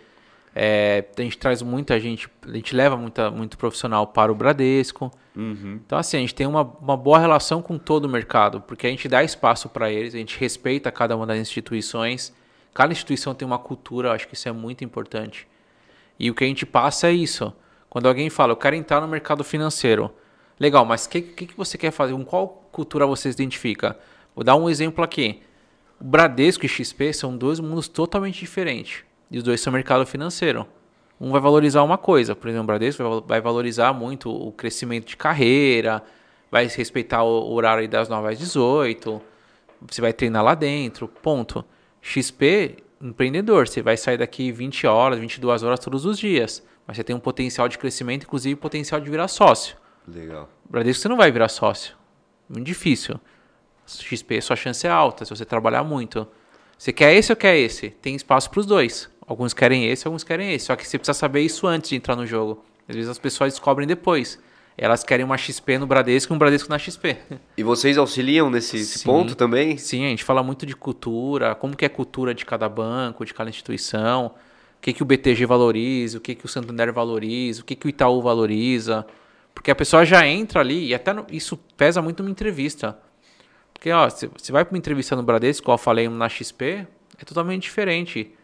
é, 0.54 1.04
a 1.16 1.22
gente 1.22 1.38
traz 1.38 1.62
muita 1.62 1.98
gente, 2.00 2.28
a 2.46 2.52
gente 2.52 2.74
leva 2.74 2.96
muita, 2.96 3.30
muito 3.30 3.56
profissional 3.56 4.06
para 4.06 4.32
o 4.32 4.34
Bradesco. 4.34 5.10
Uhum. 5.36 5.80
Então, 5.84 5.98
assim, 5.98 6.16
a 6.16 6.20
gente 6.20 6.34
tem 6.34 6.46
uma, 6.46 6.62
uma 6.62 6.96
boa 6.96 7.18
relação 7.18 7.62
com 7.62 7.78
todo 7.78 8.06
o 8.06 8.08
mercado, 8.08 8.60
porque 8.60 8.86
a 8.86 8.90
gente 8.90 9.08
dá 9.08 9.22
espaço 9.22 9.68
para 9.68 9.90
eles, 9.90 10.14
a 10.14 10.18
gente 10.18 10.38
respeita 10.38 10.90
cada 10.90 11.16
uma 11.16 11.26
das 11.26 11.38
instituições. 11.38 12.34
Cada 12.74 12.92
instituição 12.92 13.34
tem 13.34 13.46
uma 13.46 13.58
cultura, 13.58 14.12
acho 14.12 14.28
que 14.28 14.34
isso 14.34 14.48
é 14.48 14.52
muito 14.52 14.84
importante. 14.84 15.46
E 16.18 16.30
o 16.30 16.34
que 16.34 16.44
a 16.44 16.46
gente 16.46 16.66
passa 16.66 17.08
é 17.08 17.12
isso. 17.12 17.52
Quando 17.88 18.06
alguém 18.06 18.30
fala, 18.30 18.52
eu 18.52 18.56
quero 18.56 18.76
entrar 18.76 19.00
no 19.00 19.08
mercado 19.08 19.42
financeiro. 19.42 20.10
Legal, 20.58 20.84
mas 20.84 21.06
o 21.06 21.10
que, 21.10 21.22
que, 21.22 21.46
que 21.46 21.56
você 21.56 21.78
quer 21.78 21.90
fazer? 21.90 22.12
Com 22.12 22.24
qual 22.24 22.48
cultura 22.70 23.06
você 23.06 23.32
se 23.32 23.36
identifica? 23.42 23.98
Vou 24.34 24.44
dar 24.44 24.56
um 24.56 24.68
exemplo 24.68 25.02
aqui. 25.02 25.42
O 26.00 26.04
Bradesco 26.04 26.64
e 26.64 26.68
XP 26.68 27.12
são 27.12 27.36
dois 27.36 27.58
mundos 27.58 27.88
totalmente 27.88 28.38
diferentes. 28.40 29.04
E 29.30 29.38
os 29.38 29.44
dois 29.44 29.60
são 29.60 29.72
mercado 29.72 30.04
financeiro. 30.04 30.66
Um 31.20 31.30
vai 31.30 31.40
valorizar 31.40 31.82
uma 31.82 31.98
coisa, 31.98 32.34
por 32.34 32.48
exemplo, 32.48 32.64
o 32.64 32.66
Bradesco 32.66 33.24
vai 33.26 33.40
valorizar 33.40 33.92
muito 33.92 34.30
o 34.30 34.50
crescimento 34.52 35.06
de 35.06 35.16
carreira, 35.16 36.02
vai 36.50 36.66
respeitar 36.66 37.22
o 37.22 37.52
horário 37.52 37.86
das 37.86 38.08
9 38.08 38.28
às 38.28 38.38
18, 38.38 39.20
você 39.82 40.00
vai 40.00 40.12
treinar 40.14 40.42
lá 40.42 40.54
dentro, 40.54 41.06
ponto. 41.06 41.64
XP, 42.00 42.78
empreendedor, 43.00 43.68
você 43.68 43.82
vai 43.82 43.98
sair 43.98 44.16
daqui 44.16 44.50
20 44.50 44.86
horas, 44.86 45.18
22 45.18 45.62
horas 45.62 45.78
todos 45.78 46.06
os 46.06 46.18
dias, 46.18 46.66
mas 46.86 46.96
você 46.96 47.04
tem 47.04 47.14
um 47.14 47.20
potencial 47.20 47.68
de 47.68 47.76
crescimento, 47.76 48.24
inclusive 48.24 48.56
potencial 48.56 48.98
de 48.98 49.10
virar 49.10 49.28
sócio. 49.28 49.76
Legal. 50.08 50.48
Bradesco 50.68 51.02
você 51.02 51.08
não 51.08 51.18
vai 51.18 51.30
virar 51.30 51.48
sócio, 51.48 51.94
muito 52.48 52.66
difícil. 52.66 53.20
XP, 53.86 54.40
sua 54.40 54.56
chance 54.56 54.86
é 54.86 54.90
alta 54.90 55.24
se 55.24 55.36
você 55.36 55.44
trabalhar 55.44 55.84
muito. 55.84 56.26
Você 56.78 56.92
quer 56.92 57.14
esse 57.14 57.30
ou 57.30 57.36
quer 57.36 57.58
esse? 57.58 57.90
Tem 57.90 58.14
espaço 58.14 58.48
para 58.50 58.60
os 58.60 58.66
dois. 58.66 59.10
Alguns 59.30 59.54
querem 59.54 59.86
esse, 59.86 60.08
alguns 60.08 60.24
querem 60.24 60.52
esse. 60.52 60.66
Só 60.66 60.74
que 60.74 60.84
você 60.84 60.98
precisa 60.98 61.16
saber 61.16 61.42
isso 61.42 61.64
antes 61.64 61.90
de 61.90 61.94
entrar 61.94 62.16
no 62.16 62.26
jogo. 62.26 62.64
Às 62.88 62.96
vezes 62.96 63.08
as 63.08 63.16
pessoas 63.16 63.52
descobrem 63.52 63.86
depois. 63.86 64.40
Elas 64.76 65.04
querem 65.04 65.24
uma 65.24 65.38
XP 65.38 65.78
no 65.78 65.86
Bradesco 65.86 66.32
e 66.32 66.34
um 66.34 66.38
Bradesco 66.38 66.68
na 66.68 66.80
XP. 66.80 67.16
E 67.56 67.62
vocês 67.62 67.96
auxiliam 67.96 68.50
nesse 68.50 68.84
sim, 68.84 69.04
ponto 69.04 69.36
também? 69.36 69.78
Sim, 69.78 70.04
a 70.04 70.08
gente 70.08 70.24
fala 70.24 70.42
muito 70.42 70.66
de 70.66 70.74
cultura, 70.74 71.54
como 71.54 71.76
que 71.76 71.84
é 71.84 71.86
a 71.86 71.90
cultura 71.90 72.34
de 72.34 72.44
cada 72.44 72.68
banco, 72.68 73.24
de 73.24 73.32
cada 73.32 73.48
instituição, 73.48 74.34
o 74.78 74.80
que, 74.80 74.92
que 74.92 75.00
o 75.00 75.06
BTG 75.06 75.46
valoriza, 75.46 76.18
o 76.18 76.20
que, 76.20 76.34
que 76.34 76.44
o 76.44 76.48
Santander 76.48 76.92
valoriza, 76.92 77.62
o 77.62 77.64
que, 77.64 77.76
que 77.76 77.86
o 77.86 77.88
Itaú 77.88 78.20
valoriza. 78.20 79.06
Porque 79.54 79.70
a 79.70 79.76
pessoa 79.76 80.04
já 80.04 80.26
entra 80.26 80.58
ali, 80.58 80.88
e 80.88 80.94
até 80.94 81.12
no, 81.12 81.24
isso 81.30 81.56
pesa 81.76 82.02
muito 82.02 82.20
numa 82.20 82.32
entrevista. 82.32 82.98
Porque, 83.72 83.92
ó, 83.92 84.08
você 84.08 84.50
vai 84.50 84.64
para 84.64 84.74
uma 84.74 84.78
entrevista 84.78 85.14
no 85.14 85.22
Bradesco, 85.22 85.66
como 85.66 85.74
eu 85.74 85.78
falei 85.78 86.08
na 86.08 86.28
XP, 86.28 86.84
é 87.16 87.24
totalmente 87.24 87.62
diferente. 87.62 88.34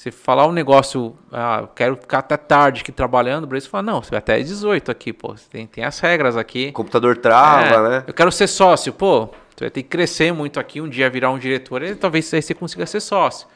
Você 0.00 0.10
falar 0.10 0.46
um 0.46 0.52
negócio, 0.52 1.14
ah, 1.30 1.68
quero 1.76 1.94
ficar 1.94 2.20
até 2.20 2.34
tarde 2.34 2.80
aqui 2.80 2.90
trabalhando, 2.90 3.44
o 3.44 3.46
Bradesco 3.46 3.70
fala, 3.70 3.82
não, 3.82 4.02
você 4.02 4.08
vai 4.08 4.18
até 4.18 4.40
18 4.40 4.90
aqui, 4.90 5.12
pô, 5.12 5.34
tem, 5.50 5.66
tem 5.66 5.84
as 5.84 6.00
regras 6.00 6.38
aqui. 6.38 6.68
O 6.70 6.72
computador 6.72 7.18
trava, 7.18 7.66
é, 7.66 7.90
né? 7.90 8.04
Eu 8.06 8.14
quero 8.14 8.32
ser 8.32 8.46
sócio, 8.46 8.94
pô, 8.94 9.26
você 9.54 9.64
vai 9.64 9.70
ter 9.70 9.82
que 9.82 9.90
crescer 9.90 10.32
muito 10.32 10.58
aqui, 10.58 10.80
um 10.80 10.88
dia 10.88 11.10
virar 11.10 11.30
um 11.30 11.38
diretor, 11.38 11.82
e 11.82 11.94
talvez 11.94 12.32
aí 12.32 12.40
você 12.40 12.54
consiga 12.54 12.86
ser 12.86 13.00
sócio. 13.00 13.46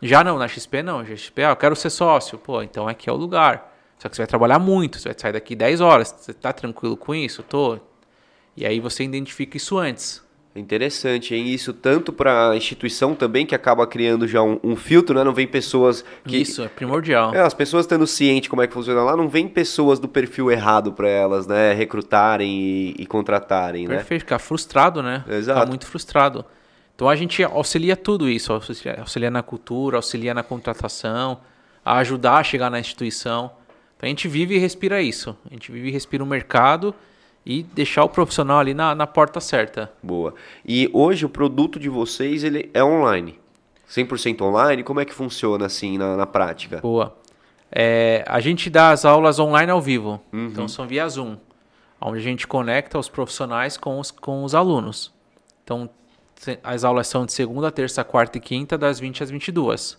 Já 0.00 0.24
não, 0.24 0.38
na 0.38 0.48
XP 0.48 0.82
não, 0.82 1.04
XP, 1.04 1.44
ah, 1.44 1.50
eu 1.50 1.56
quero 1.56 1.76
ser 1.76 1.90
sócio, 1.90 2.38
pô, 2.38 2.62
então 2.62 2.88
aqui 2.88 3.10
é 3.10 3.12
o 3.12 3.16
lugar. 3.16 3.70
Só 3.98 4.08
que 4.08 4.16
você 4.16 4.22
vai 4.22 4.26
trabalhar 4.26 4.58
muito, 4.58 4.98
você 4.98 5.10
vai 5.10 5.18
sair 5.18 5.32
daqui 5.32 5.54
10 5.54 5.82
horas, 5.82 6.14
você 6.18 6.32
tá 6.32 6.54
tranquilo 6.54 6.96
com 6.96 7.14
isso? 7.14 7.42
Tô. 7.42 7.78
E 8.56 8.64
aí 8.64 8.80
você 8.80 9.04
identifica 9.04 9.58
isso 9.58 9.76
antes. 9.76 10.22
Interessante, 10.54 11.34
hein? 11.34 11.48
Isso 11.48 11.72
tanto 11.72 12.12
para 12.12 12.50
a 12.50 12.56
instituição 12.56 13.14
também, 13.14 13.46
que 13.46 13.54
acaba 13.54 13.86
criando 13.86 14.28
já 14.28 14.42
um, 14.42 14.60
um, 14.62 14.76
filtro, 14.76 15.14
né? 15.16 15.24
Não 15.24 15.32
vem 15.32 15.46
pessoas 15.46 16.04
que... 16.24 16.36
Isso, 16.36 16.62
é 16.62 16.68
primordial. 16.68 17.34
É, 17.34 17.40
as 17.40 17.54
pessoas 17.54 17.86
estando 17.86 18.06
ciente 18.06 18.50
como 18.50 18.60
é 18.60 18.66
que 18.66 18.74
funciona 18.74 19.02
lá, 19.02 19.16
não 19.16 19.30
vem 19.30 19.48
pessoas 19.48 19.98
do 19.98 20.06
perfil 20.06 20.50
errado 20.50 20.92
para 20.92 21.08
elas, 21.08 21.46
né? 21.46 21.72
Recrutarem 21.72 22.50
e, 22.50 22.94
e 22.98 23.06
contratarem, 23.06 23.86
Perfeito, 23.86 23.90
né? 23.90 23.96
Perfeito, 23.96 24.20
ficar 24.20 24.38
frustrado, 24.38 25.02
né? 25.02 25.24
Exato. 25.26 25.58
Ficar 25.58 25.68
muito 25.70 25.86
frustrado. 25.86 26.44
Então 26.94 27.08
a 27.08 27.16
gente 27.16 27.42
auxilia 27.42 27.96
tudo 27.96 28.28
isso, 28.28 28.52
auxilia, 28.52 29.00
auxilia 29.00 29.30
na 29.30 29.42
cultura, 29.42 29.96
auxilia 29.96 30.34
na 30.34 30.42
contratação, 30.42 31.40
a 31.82 31.96
ajudar 31.98 32.36
a 32.36 32.44
chegar 32.44 32.70
na 32.70 32.78
instituição. 32.78 33.50
Então 33.96 34.06
a 34.06 34.08
gente 34.08 34.28
vive 34.28 34.56
e 34.56 34.58
respira 34.58 35.00
isso. 35.00 35.34
A 35.50 35.54
gente 35.54 35.72
vive 35.72 35.88
e 35.88 35.90
respira 35.90 36.22
o 36.22 36.26
mercado 36.26 36.94
e 37.44 37.62
deixar 37.62 38.04
o 38.04 38.08
profissional 38.08 38.58
ali 38.58 38.74
na, 38.74 38.94
na 38.94 39.06
porta 39.06 39.40
certa. 39.40 39.92
Boa. 40.02 40.34
E 40.64 40.88
hoje 40.92 41.26
o 41.26 41.28
produto 41.28 41.78
de 41.78 41.88
vocês 41.88 42.44
ele 42.44 42.70
é 42.72 42.82
online? 42.82 43.38
100% 43.88 44.40
online? 44.42 44.82
Como 44.82 45.00
é 45.00 45.04
que 45.04 45.12
funciona 45.12 45.66
assim 45.66 45.98
na, 45.98 46.16
na 46.16 46.26
prática? 46.26 46.78
Boa. 46.80 47.16
É, 47.70 48.24
a 48.26 48.38
gente 48.40 48.68
dá 48.68 48.90
as 48.90 49.04
aulas 49.04 49.38
online 49.38 49.70
ao 49.70 49.80
vivo, 49.80 50.20
uhum. 50.32 50.48
então 50.48 50.68
são 50.68 50.86
via 50.86 51.08
Zoom, 51.08 51.36
onde 52.00 52.18
a 52.18 52.22
gente 52.22 52.46
conecta 52.46 52.98
os 52.98 53.08
profissionais 53.08 53.78
com 53.78 53.98
os, 53.98 54.10
com 54.10 54.44
os 54.44 54.54
alunos. 54.54 55.12
Então 55.64 55.88
as 56.62 56.84
aulas 56.84 57.06
são 57.06 57.24
de 57.24 57.32
segunda, 57.32 57.70
terça, 57.70 58.04
quarta 58.04 58.38
e 58.38 58.40
quinta, 58.40 58.76
das 58.76 59.00
20 59.00 59.22
às 59.22 59.30
22. 59.30 59.98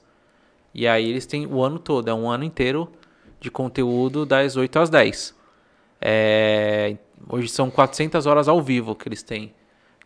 E 0.74 0.88
aí 0.88 1.10
eles 1.10 1.26
têm 1.26 1.46
o 1.48 1.64
ano 1.64 1.80
todo, 1.80 2.10
é 2.10 2.14
um 2.14 2.30
ano 2.30 2.44
inteiro 2.44 2.92
de 3.40 3.50
conteúdo 3.50 4.26
das 4.26 4.56
8 4.56 4.80
às 4.80 4.90
10. 4.90 5.36
É, 6.02 6.98
hoje 7.28 7.48
são 7.50 7.70
400 7.70 8.26
horas 8.26 8.48
ao 8.48 8.62
vivo 8.62 8.96
que 8.96 9.08
eles 9.08 9.24
têm. 9.24 9.54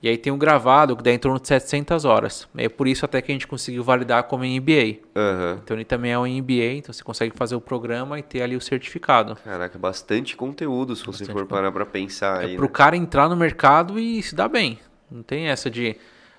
E 0.02 0.08
aí 0.08 0.18
tem 0.18 0.32
um 0.32 0.38
gravado 0.38 0.96
que 0.96 1.02
dá 1.02 1.12
em 1.12 1.18
torno 1.18 1.40
de 1.40 1.48
700 1.48 2.06
horas. 2.06 2.48
É 2.56 2.70
por 2.70 2.88
isso 2.88 3.04
até 3.04 3.20
que 3.20 3.32
a 3.32 3.34
gente 3.34 3.48
conseguiu 3.48 3.84
validar 3.84 4.24
como 4.26 4.44
MBA. 4.44 5.00
Aham. 5.16 5.60
Então 5.64 5.76
ele 5.76 5.86
também 5.86 6.12
é 6.12 6.20
um 6.20 6.28
MBA, 6.28 6.76
então 6.78 6.94
você 6.94 7.04
consegue 7.04 7.36
fazer 7.36 7.56
o 7.56 7.62
programa 7.62 8.20
e 8.20 8.22
ter 8.22 8.44
ali 8.44 8.56
o 8.56 8.62
certificado. 8.62 9.36
Caraca, 9.44 9.78
bastante 9.80 10.36
conteúdo 10.36 10.96
se 10.96 11.04
você 11.04 11.26
for 11.26 11.48
parar 11.48 11.72
pra 11.72 11.86
pensar 11.86 12.42
aí. 12.42 12.54
É 12.54 12.56
pro 12.56 12.66
né? 12.66 12.72
cara 12.72 12.96
entrar 12.96 13.28
no 13.28 13.36
mercado 13.36 14.00
e 14.00 14.22
se 14.22 14.36
dar 14.36 14.48
bem. 14.48 14.78
Não 15.10 15.24
tem 15.24 15.48
essa 15.48 15.70
de. 15.70 15.96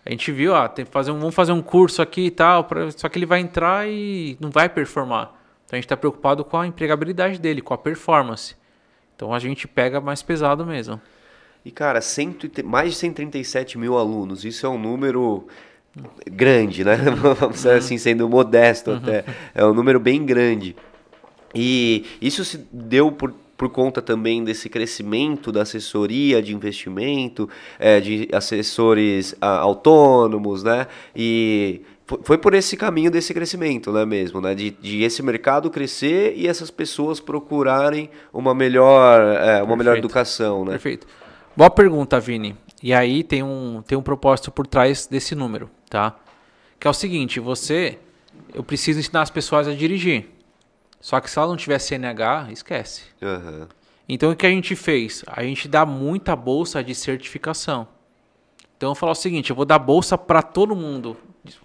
A 0.06 0.10
gente 0.10 0.30
viu, 0.30 0.52
ó, 0.52 0.68
tem 0.68 0.84
que 0.84 0.90
fazer 0.92 1.10
um, 1.10 1.18
vamos 1.18 1.34
fazer 1.34 1.52
um 1.52 1.60
curso 1.60 2.00
aqui 2.00 2.26
e 2.26 2.30
tal, 2.30 2.64
pra- 2.64 2.90
só 2.92 3.08
que 3.08 3.18
ele 3.18 3.26
vai 3.26 3.40
entrar 3.40 3.88
e 3.88 4.38
não 4.40 4.50
vai 4.50 4.68
performar. 4.68 5.34
Então 5.64 5.76
a 5.76 5.76
gente 5.76 5.84
está 5.84 5.96
preocupado 5.96 6.44
com 6.44 6.56
a 6.56 6.66
empregabilidade 6.66 7.40
dele, 7.40 7.60
com 7.60 7.74
a 7.74 7.78
performance. 7.78 8.54
Então 9.18 9.34
a 9.34 9.40
gente 9.40 9.66
pega 9.66 10.00
mais 10.00 10.22
pesado 10.22 10.64
mesmo. 10.64 11.00
E, 11.64 11.72
cara, 11.72 12.00
cento 12.00 12.46
e 12.46 12.62
mais 12.62 12.92
de 12.92 12.98
137 12.98 13.76
mil 13.76 13.98
alunos, 13.98 14.44
isso 14.44 14.64
é 14.64 14.68
um 14.68 14.78
número 14.78 15.48
grande, 16.30 16.84
né? 16.84 16.96
Vamos 17.36 17.56
dizer 17.56 17.78
assim, 17.78 17.98
sendo 17.98 18.28
modesto 18.28 18.92
até. 18.92 19.24
É 19.52 19.64
um 19.66 19.74
número 19.74 19.98
bem 19.98 20.24
grande. 20.24 20.76
E 21.52 22.06
isso 22.22 22.44
se 22.44 22.64
deu 22.72 23.10
por, 23.10 23.34
por 23.56 23.68
conta 23.70 24.00
também 24.00 24.44
desse 24.44 24.68
crescimento 24.68 25.50
da 25.50 25.62
assessoria 25.62 26.40
de 26.40 26.54
investimento, 26.54 27.50
é, 27.76 27.98
de 27.98 28.28
assessores 28.32 29.34
ah, 29.40 29.58
autônomos, 29.58 30.62
né? 30.62 30.86
E 31.16 31.82
foi 32.22 32.38
por 32.38 32.54
esse 32.54 32.76
caminho 32.76 33.10
desse 33.10 33.34
crescimento, 33.34 33.92
né, 33.92 34.04
mesmo, 34.04 34.40
né? 34.40 34.54
De, 34.54 34.70
de 34.70 35.02
esse 35.02 35.22
mercado 35.22 35.70
crescer 35.70 36.34
e 36.36 36.48
essas 36.48 36.70
pessoas 36.70 37.20
procurarem 37.20 38.08
uma 38.32 38.54
melhor, 38.54 39.20
é, 39.20 39.62
uma 39.62 39.76
melhor 39.76 39.98
educação, 39.98 40.64
né? 40.64 40.72
Perfeito. 40.72 41.06
Boa 41.56 41.70
pergunta, 41.70 42.18
Vini. 42.18 42.56
E 42.82 42.94
aí 42.94 43.22
tem 43.22 43.42
um, 43.42 43.82
tem 43.86 43.98
um 43.98 44.02
propósito 44.02 44.50
por 44.50 44.66
trás 44.66 45.06
desse 45.06 45.34
número, 45.34 45.68
tá? 45.90 46.16
Que 46.78 46.86
é 46.86 46.90
o 46.90 46.94
seguinte, 46.94 47.40
você... 47.40 47.98
Eu 48.54 48.62
preciso 48.64 48.98
ensinar 48.98 49.22
as 49.22 49.30
pessoas 49.30 49.68
a 49.68 49.74
dirigir. 49.74 50.26
Só 51.00 51.20
que 51.20 51.30
se 51.30 51.38
ela 51.38 51.48
não 51.48 51.56
tiver 51.56 51.78
CNH, 51.78 52.48
esquece. 52.50 53.02
Aham. 53.20 53.68
Então 54.08 54.30
o 54.30 54.36
que 54.36 54.46
a 54.46 54.50
gente 54.50 54.74
fez? 54.74 55.22
A 55.26 55.42
gente 55.42 55.68
dá 55.68 55.84
muita 55.84 56.34
bolsa 56.34 56.82
de 56.82 56.94
certificação. 56.94 57.86
Então 58.76 58.88
eu 58.88 58.94
vou 58.94 59.00
falar 59.00 59.12
o 59.12 59.16
seguinte, 59.16 59.50
eu 59.50 59.56
vou 59.56 59.66
dar 59.66 59.78
bolsa 59.78 60.16
para 60.16 60.40
todo 60.40 60.74
mundo. 60.74 61.16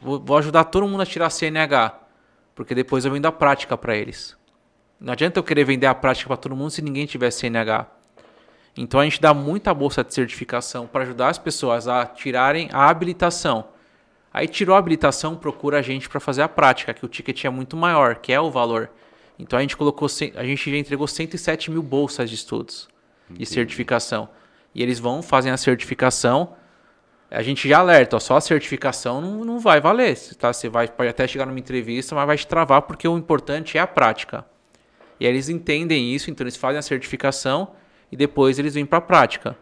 Vou, 0.02 0.38
ajudar 0.38 0.66
todo 0.66 0.88
mundo 0.88 1.02
a 1.02 1.06
tirar 1.06 1.30
CNH, 1.30 2.00
porque 2.56 2.74
depois 2.76 3.06
eu 3.06 3.12
vendo 3.12 3.26
a 3.26 3.32
prática 3.32 3.78
para 3.78 3.96
eles. 3.96 4.38
Não 5.00 5.14
adianta 5.14 5.40
eu 5.40 5.44
querer 5.44 5.66
vender 5.66 5.88
a 5.88 5.96
prática 5.96 6.28
para 6.28 6.38
todo 6.38 6.56
mundo 6.56 6.72
se 6.72 6.82
ninguém 6.82 7.06
tiver 7.06 7.32
CNH. 7.32 7.88
Então 8.76 9.00
a 9.00 9.04
gente 9.04 9.22
dá 9.22 9.34
muita 9.34 9.74
bolsa 9.74 10.04
de 10.04 10.14
certificação 10.14 10.88
para 10.88 11.04
ajudar 11.04 11.30
as 11.30 11.38
pessoas 11.38 11.88
a 11.88 12.06
tirarem 12.06 12.70
a 12.72 12.90
habilitação. 12.90 13.68
Aí 14.34 14.48
tirou 14.48 14.76
a 14.76 14.80
habilitação, 14.80 15.36
procura 15.36 15.80
a 15.80 15.82
gente 15.82 16.10
para 16.10 16.20
fazer 16.20 16.42
a 16.42 16.50
prática, 16.50 16.94
que 16.94 17.06
o 17.06 17.08
ticket 17.08 17.46
é 17.46 17.50
muito 17.50 17.78
maior, 17.78 18.16
que 18.16 18.34
é 18.34 18.42
o 18.42 18.50
valor. 18.50 18.90
Então 19.38 19.60
a 19.60 19.62
gente 19.62 19.78
colocou, 19.78 20.08
a 20.36 20.44
gente 20.44 20.72
já 20.72 20.78
entregou 20.78 21.08
107 21.08 21.70
mil 21.70 21.84
bolsas 21.84 22.30
de 22.30 22.36
estudos 22.36 22.88
de 23.30 23.46
certificação. 23.46 24.30
E 24.74 24.82
eles 24.82 25.00
vão, 25.00 25.22
fazem 25.22 25.52
a 25.52 25.58
certificação. 25.58 26.56
A 27.34 27.42
gente 27.42 27.68
já 27.68 27.80
alerta, 27.80 28.16
ó, 28.16 28.20
só 28.20 28.38
a 28.38 28.42
certificação 28.42 29.20
não, 29.20 29.44
não 29.44 29.60
vai 29.60 29.82
valer. 29.82 30.16
Tá? 30.38 30.54
Você 30.54 30.70
vai, 30.70 30.88
pode 30.88 31.10
até 31.10 31.28
chegar 31.28 31.48
numa 31.48 31.58
entrevista, 31.58 32.14
mas 32.14 32.28
vai 32.28 32.38
te 32.38 32.46
travar 32.46 32.84
porque 32.84 33.08
o 33.08 33.18
importante 33.18 33.76
é 33.76 33.82
a 33.82 33.88
prática. 33.88 34.46
E 35.20 35.26
aí 35.26 35.32
eles 35.32 35.50
entendem 35.50 36.14
isso, 36.14 36.30
então 36.30 36.44
eles 36.44 36.56
fazem 36.56 36.78
a 36.78 36.82
certificação 36.84 37.72
e 38.12 38.16
depois 38.16 38.60
eles 38.60 38.76
vêm 38.76 38.86
para 38.86 39.00
a 39.00 39.02
prática, 39.02 39.58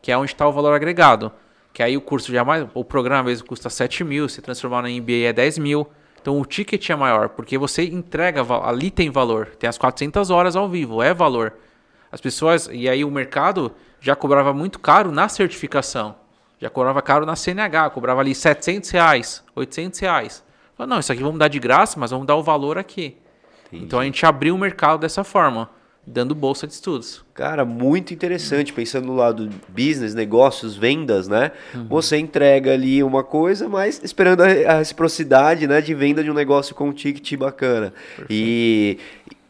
que 0.00 0.10
é 0.10 0.18
onde 0.18 0.32
está 0.32 0.48
o 0.48 0.52
valor 0.52 0.74
agregado. 0.74 1.30
Que 1.72 1.82
aí 1.82 1.96
o 1.96 2.00
curso 2.00 2.32
já 2.32 2.40
é 2.40 2.44
mais, 2.44 2.66
o 2.74 2.84
programa 2.84 3.20
às 3.20 3.26
vezes 3.26 3.42
custa 3.42 3.70
7 3.70 4.02
mil, 4.02 4.28
se 4.28 4.42
transformar 4.42 4.82
na 4.82 4.88
MBA 4.88 5.28
é 5.28 5.32
10 5.32 5.58
mil. 5.58 5.86
Então 6.20 6.40
o 6.40 6.44
ticket 6.44 6.90
é 6.90 6.96
maior, 6.96 7.28
porque 7.28 7.56
você 7.56 7.84
entrega, 7.84 8.42
ali 8.64 8.90
tem 8.90 9.10
valor, 9.10 9.46
tem 9.58 9.68
as 9.68 9.78
400 9.78 10.30
horas 10.30 10.56
ao 10.56 10.68
vivo, 10.68 11.00
é 11.00 11.14
valor. 11.14 11.54
As 12.10 12.20
pessoas, 12.20 12.68
e 12.72 12.88
aí 12.88 13.04
o 13.04 13.10
mercado 13.10 13.72
já 14.00 14.16
cobrava 14.16 14.52
muito 14.52 14.80
caro 14.80 15.12
na 15.12 15.28
certificação, 15.28 16.16
já 16.62 16.70
cobrava 16.70 17.02
caro 17.02 17.26
na 17.26 17.34
CNH, 17.34 17.90
cobrava 17.90 18.20
ali 18.20 18.36
700 18.36 18.88
reais, 18.90 19.42
800 19.56 19.98
reais. 19.98 20.44
Falei, 20.76 20.88
não, 20.88 21.00
isso 21.00 21.12
aqui 21.12 21.20
vamos 21.20 21.40
dar 21.40 21.48
de 21.48 21.58
graça, 21.58 21.98
mas 21.98 22.12
vamos 22.12 22.24
dar 22.24 22.36
o 22.36 22.42
valor 22.42 22.78
aqui. 22.78 23.16
Então 23.72 23.98
a 23.98 24.04
gente 24.04 24.24
abriu 24.24 24.54
o 24.54 24.58
mercado 24.58 25.00
dessa 25.00 25.24
forma, 25.24 25.68
dando 26.06 26.36
bolsa 26.36 26.64
de 26.64 26.74
estudos. 26.74 27.24
Cara, 27.34 27.64
muito 27.64 28.14
interessante, 28.14 28.72
pensando 28.72 29.06
no 29.06 29.16
lado 29.16 29.50
business, 29.70 30.14
negócios, 30.14 30.76
vendas, 30.76 31.26
né? 31.26 31.50
Você 31.88 32.16
entrega 32.16 32.74
ali 32.74 33.02
uma 33.02 33.24
coisa, 33.24 33.68
mas 33.68 34.00
esperando 34.04 34.42
a, 34.42 34.74
reciprocidade, 34.74 35.66
né, 35.66 35.80
de 35.80 35.94
venda 35.94 36.22
de 36.22 36.30
um 36.30 36.34
negócio 36.34 36.76
com 36.76 36.90
um 36.90 36.92
ticket 36.92 37.36
bacana. 37.36 37.92
E 38.30 39.00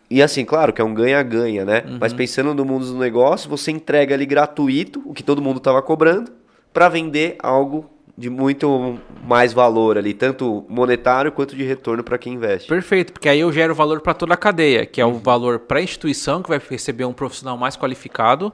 e 0.09 0.23
assim, 0.23 0.45
claro 0.45 0.75
que 0.75 0.81
é 0.81 0.85
um 0.85 0.93
ganha-ganha, 0.93 1.65
né? 1.65 1.85
Mas 1.99 2.13
pensando 2.13 2.55
no 2.55 2.67
mundo 2.67 2.85
do 2.87 2.99
negócio, 2.99 3.49
você 3.49 3.71
entrega 3.71 4.15
ali 4.15 4.27
gratuito, 4.27 5.03
o 5.07 5.15
que 5.15 5.23
todo 5.23 5.41
mundo 5.41 5.57
estava 5.57 5.81
cobrando, 5.81 6.31
para 6.73 6.89
vender 6.89 7.37
algo 7.41 7.91
de 8.17 8.29
muito 8.29 8.99
mais 9.25 9.53
valor 9.53 9.97
ali, 9.97 10.13
tanto 10.13 10.65
monetário 10.69 11.33
quanto 11.33 11.57
de 11.57 11.65
retorno 11.65 12.05
para 12.05 12.19
quem 12.19 12.35
investe. 12.35 12.69
Perfeito, 12.69 13.13
porque 13.13 13.29
aí 13.29 13.41
eu 13.41 13.51
gero 13.51 13.75
valor 13.75 14.01
para 14.01 14.15
toda 14.15 14.35
a 14.35 14.37
cadeia, 14.37 14.85
que 14.85 15.01
é 15.01 15.07
o 15.07 15.15
valor 15.15 15.61
para 15.61 15.79
a 15.79 15.83
instituição, 15.83 16.43
que 16.43 16.49
vai 16.49 16.61
receber 16.71 17.05
um 17.05 17.13
profissional 17.13 17.57
mais 17.57 17.77
qualificado, 17.77 18.53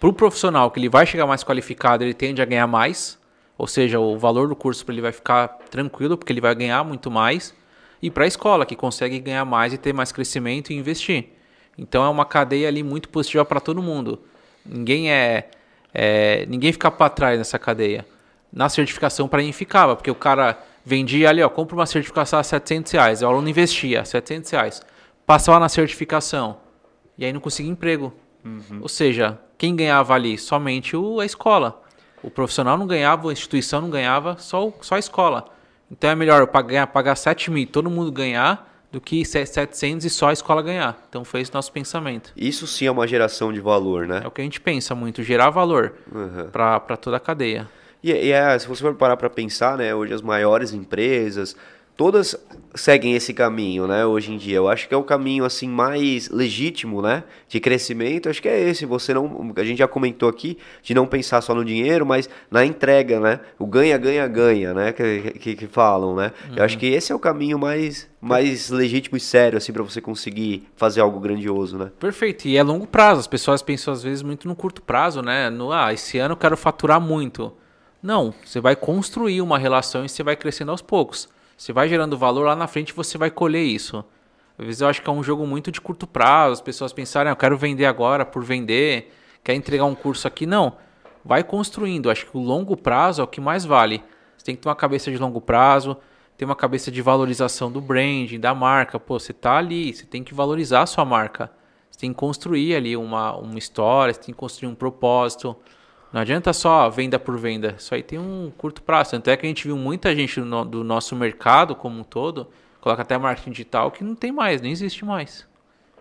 para 0.00 0.08
o 0.08 0.12
profissional, 0.12 0.70
que 0.70 0.80
ele 0.80 0.88
vai 0.88 1.06
chegar 1.06 1.26
mais 1.26 1.44
qualificado, 1.44 2.02
ele 2.02 2.14
tende 2.14 2.42
a 2.42 2.44
ganhar 2.44 2.66
mais, 2.66 3.18
ou 3.56 3.66
seja, 3.66 4.00
o 4.00 4.18
valor 4.18 4.48
do 4.48 4.56
curso 4.56 4.84
para 4.84 4.94
ele 4.94 5.02
vai 5.02 5.12
ficar 5.12 5.48
tranquilo, 5.70 6.16
porque 6.16 6.32
ele 6.32 6.40
vai 6.40 6.54
ganhar 6.54 6.82
muito 6.82 7.10
mais, 7.10 7.54
e 8.02 8.10
para 8.10 8.24
a 8.24 8.26
escola, 8.26 8.66
que 8.66 8.74
consegue 8.74 9.18
ganhar 9.18 9.44
mais 9.44 9.72
e 9.72 9.78
ter 9.78 9.92
mais 9.92 10.12
crescimento 10.12 10.72
e 10.72 10.76
investir. 10.76 11.28
Então 11.78 12.04
é 12.04 12.08
uma 12.08 12.24
cadeia 12.24 12.68
ali 12.68 12.82
muito 12.82 13.08
positiva 13.08 13.44
para 13.44 13.60
todo 13.60 13.82
mundo. 13.82 14.20
Ninguém 14.64 15.10
é, 15.10 15.48
é 15.94 16.44
ninguém 16.46 16.72
fica 16.72 16.90
para 16.90 17.08
trás 17.08 17.38
nessa 17.38 17.58
cadeia. 17.58 18.04
Na 18.52 18.68
certificação 18.68 19.28
para 19.28 19.42
mim 19.42 19.52
ficava, 19.52 19.96
porque 19.96 20.10
o 20.10 20.14
cara 20.14 20.58
vendia 20.84 21.30
ali, 21.30 21.42
ó, 21.42 21.48
compra 21.48 21.76
uma 21.76 21.86
certificação 21.86 22.38
a 22.38 22.42
700 22.42 22.92
reais, 22.92 23.22
o 23.22 23.26
aluno 23.26 23.48
investia 23.48 24.04
700 24.04 24.50
reais, 24.50 24.82
passava 25.24 25.58
na 25.58 25.68
certificação 25.68 26.58
e 27.16 27.24
aí 27.24 27.32
não 27.32 27.40
conseguia 27.40 27.72
emprego. 27.72 28.12
Ou 28.82 28.88
seja, 28.88 29.38
quem 29.56 29.74
ganhava 29.74 30.14
ali? 30.14 30.36
Somente 30.36 30.96
o, 30.96 31.20
a 31.20 31.24
escola. 31.24 31.82
O 32.22 32.30
profissional 32.30 32.76
não 32.76 32.86
ganhava, 32.86 33.28
a 33.28 33.32
instituição 33.32 33.80
não 33.80 33.90
ganhava, 33.90 34.36
só, 34.38 34.72
só 34.80 34.96
a 34.96 34.98
escola. 34.98 35.46
Então 35.90 36.10
é 36.10 36.14
melhor 36.14 36.40
eu 36.40 36.46
pagar, 36.46 36.86
pagar 36.88 37.16
7 37.16 37.50
mil 37.50 37.62
e 37.62 37.66
todo 37.66 37.90
mundo 37.90 38.10
ganhar 38.10 38.73
do 38.94 39.00
que 39.00 39.24
700 39.24 40.06
e 40.06 40.10
só 40.10 40.28
a 40.28 40.32
escola 40.32 40.62
ganhar. 40.62 40.96
Então 41.08 41.24
foi 41.24 41.40
esse 41.40 41.52
nosso 41.52 41.72
pensamento. 41.72 42.32
Isso 42.36 42.66
sim 42.66 42.86
é 42.86 42.90
uma 42.90 43.06
geração 43.06 43.52
de 43.52 43.60
valor, 43.60 44.06
né? 44.06 44.20
É 44.24 44.26
o 44.26 44.30
que 44.30 44.40
a 44.40 44.44
gente 44.44 44.60
pensa 44.60 44.94
muito, 44.94 45.22
gerar 45.22 45.50
valor 45.50 45.92
Uhum. 46.14 46.48
para 46.52 46.96
toda 46.96 47.16
a 47.16 47.20
cadeia. 47.20 47.68
E, 48.02 48.12
e 48.12 48.30
é, 48.32 48.56
se 48.58 48.68
você 48.68 48.82
for 48.82 48.94
parar 48.94 49.16
para 49.16 49.28
pensar, 49.30 49.76
né, 49.78 49.94
hoje 49.94 50.12
as 50.12 50.22
maiores 50.22 50.72
empresas, 50.72 51.56
todas 51.96 52.36
seguem 52.74 53.14
esse 53.14 53.32
caminho, 53.32 53.86
né, 53.86 54.04
hoje 54.04 54.32
em 54.32 54.36
dia. 54.36 54.56
Eu 54.56 54.68
acho 54.68 54.88
que 54.88 54.94
é 54.94 54.96
o 54.96 55.04
caminho 55.04 55.44
assim 55.44 55.68
mais 55.68 56.28
legítimo, 56.28 57.00
né, 57.00 57.22
de 57.48 57.60
crescimento. 57.60 58.28
Acho 58.28 58.42
que 58.42 58.48
é 58.48 58.68
esse. 58.68 58.84
Você 58.84 59.14
não, 59.14 59.52
a 59.56 59.64
gente 59.64 59.78
já 59.78 59.86
comentou 59.86 60.28
aqui 60.28 60.58
de 60.82 60.92
não 60.92 61.06
pensar 61.06 61.40
só 61.40 61.54
no 61.54 61.64
dinheiro, 61.64 62.04
mas 62.04 62.28
na 62.50 62.64
entrega, 62.64 63.20
né, 63.20 63.40
o 63.58 63.66
ganha, 63.66 63.96
ganha, 63.96 64.26
ganha, 64.26 64.74
né, 64.74 64.92
que, 64.92 65.38
que, 65.38 65.54
que 65.54 65.66
falam, 65.66 66.16
né. 66.16 66.32
Eu 66.56 66.64
acho 66.64 66.76
que 66.76 66.86
esse 66.86 67.12
é 67.12 67.14
o 67.14 67.18
caminho 67.18 67.58
mais 67.58 68.12
mais 68.20 68.70
legítimo 68.70 69.18
e 69.18 69.20
sério 69.20 69.58
assim 69.58 69.70
para 69.70 69.82
você 69.82 70.00
conseguir 70.00 70.66
fazer 70.76 71.02
algo 71.02 71.20
grandioso, 71.20 71.78
né. 71.78 71.92
Perfeito, 72.00 72.48
e 72.48 72.56
é 72.56 72.62
longo 72.62 72.86
prazo. 72.86 73.20
As 73.20 73.26
pessoas 73.26 73.62
pensam 73.62 73.92
às 73.92 74.02
vezes 74.02 74.22
muito 74.22 74.48
no 74.48 74.56
curto 74.56 74.82
prazo, 74.82 75.22
né? 75.22 75.50
No, 75.50 75.70
ah, 75.70 75.92
esse 75.92 76.18
ano 76.18 76.32
eu 76.32 76.36
quero 76.38 76.56
faturar 76.56 77.00
muito. 77.00 77.52
Não, 78.02 78.34
você 78.44 78.60
vai 78.60 78.74
construir 78.74 79.40
uma 79.40 79.58
relação 79.58 80.04
e 80.04 80.08
você 80.08 80.22
vai 80.22 80.36
crescendo 80.36 80.70
aos 80.70 80.82
poucos. 80.82 81.28
Você 81.56 81.72
vai 81.72 81.88
gerando 81.88 82.18
valor 82.18 82.46
lá 82.46 82.56
na 82.56 82.66
frente 82.66 82.92
você 82.92 83.16
vai 83.16 83.30
colher 83.30 83.62
isso. 83.62 84.04
Às 84.58 84.66
vezes 84.66 84.80
eu 84.80 84.88
acho 84.88 85.02
que 85.02 85.08
é 85.08 85.12
um 85.12 85.22
jogo 85.22 85.46
muito 85.46 85.70
de 85.70 85.80
curto 85.80 86.06
prazo. 86.06 86.54
As 86.54 86.60
pessoas 86.60 86.92
pensarem, 86.92 87.30
ah, 87.30 87.32
eu 87.32 87.36
quero 87.36 87.56
vender 87.56 87.86
agora 87.86 88.24
por 88.24 88.44
vender, 88.44 89.12
quer 89.42 89.54
entregar 89.54 89.84
um 89.84 89.94
curso 89.94 90.26
aqui. 90.28 90.46
Não, 90.46 90.76
vai 91.24 91.42
construindo. 91.42 92.10
Acho 92.10 92.26
que 92.26 92.36
o 92.36 92.40
longo 92.40 92.76
prazo 92.76 93.20
é 93.20 93.24
o 93.24 93.28
que 93.28 93.40
mais 93.40 93.64
vale. 93.64 94.02
Você 94.36 94.44
tem 94.44 94.56
que 94.56 94.62
ter 94.62 94.68
uma 94.68 94.76
cabeça 94.76 95.10
de 95.10 95.18
longo 95.18 95.40
prazo, 95.40 95.96
ter 96.36 96.44
uma 96.44 96.56
cabeça 96.56 96.90
de 96.90 97.00
valorização 97.02 97.70
do 97.70 97.80
branding, 97.80 98.38
da 98.38 98.54
marca. 98.54 99.00
Pô, 99.00 99.18
você 99.18 99.32
tá 99.32 99.56
ali, 99.56 99.92
você 99.92 100.04
tem 100.04 100.22
que 100.22 100.34
valorizar 100.34 100.82
a 100.82 100.86
sua 100.86 101.04
marca. 101.04 101.50
Você 101.90 102.00
tem 102.00 102.12
que 102.12 102.18
construir 102.18 102.74
ali 102.74 102.96
uma, 102.96 103.36
uma 103.36 103.58
história, 103.58 104.12
você 104.12 104.20
tem 104.20 104.34
que 104.34 104.38
construir 104.38 104.68
um 104.68 104.74
propósito. 104.74 105.56
Não 106.14 106.20
adianta 106.20 106.52
só 106.52 106.88
venda 106.88 107.18
por 107.18 107.36
venda. 107.36 107.74
Isso 107.76 107.92
aí 107.92 108.00
tem 108.00 108.20
um 108.20 108.52
curto 108.56 108.80
prazo. 108.82 109.10
Tanto 109.10 109.28
é 109.30 109.36
que 109.36 109.44
a 109.44 109.48
gente 109.48 109.64
viu 109.66 109.76
muita 109.76 110.14
gente 110.14 110.38
do, 110.38 110.46
no- 110.46 110.64
do 110.64 110.84
nosso 110.84 111.16
mercado 111.16 111.74
como 111.74 111.98
um 111.98 112.04
todo 112.04 112.46
coloca 112.80 113.02
até 113.02 113.18
marketing 113.18 113.50
digital 113.50 113.90
que 113.90 114.04
não 114.04 114.14
tem 114.14 114.30
mais, 114.30 114.60
nem 114.60 114.70
existe 114.70 115.04
mais. 115.04 115.44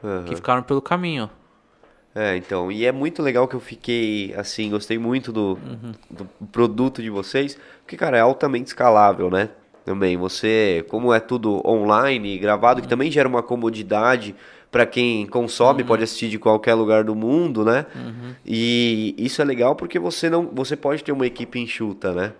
Aham. 0.03 0.25
Que 0.25 0.35
ficaram 0.35 0.61
pelo 0.61 0.83
caminho. 0.83 1.31
É, 2.13 2.37
então, 2.37 2.71
e 2.71 2.85
é 2.85 2.91
muito 2.91 3.23
legal 3.23 3.47
que 3.47 3.55
eu 3.55 3.59
fiquei, 3.59 4.35
assim, 4.35 4.69
gostei 4.69 4.99
muito 4.99 5.31
do, 5.31 5.57
do 6.11 6.25
produto 6.51 7.01
de 7.01 7.09
vocês, 7.09 7.57
porque, 7.81 7.97
cara, 7.97 8.17
é 8.17 8.19
altamente 8.21 8.67
escalável, 8.67 9.31
né? 9.31 9.49
Também, 9.83 10.15
você, 10.15 10.85
como 10.89 11.11
é 11.11 11.19
tudo 11.19 11.59
online, 11.67 12.37
gravado, 12.37 12.83
que 12.83 12.87
também 12.87 13.09
gera 13.09 13.27
uma 13.27 13.41
comodidade 13.41 14.35
para 14.73 14.87
quem 14.87 15.27
consome, 15.27 15.83
pode 15.83 16.03
assistir 16.03 16.29
de 16.29 16.39
qualquer 16.39 16.73
lugar 16.73 17.03
do 17.03 17.13
mundo, 17.13 17.63
né? 17.63 17.85
E 18.43 19.13
isso 19.19 19.39
é 19.39 19.45
legal 19.45 19.75
porque 19.75 19.99
você 19.99 20.31
não, 20.31 20.49
você 20.51 20.75
pode 20.75 21.03
ter 21.03 21.11
uma 21.11 21.27
equipe 21.27 21.59
enxuta, 21.59 22.11
né? 22.11 22.33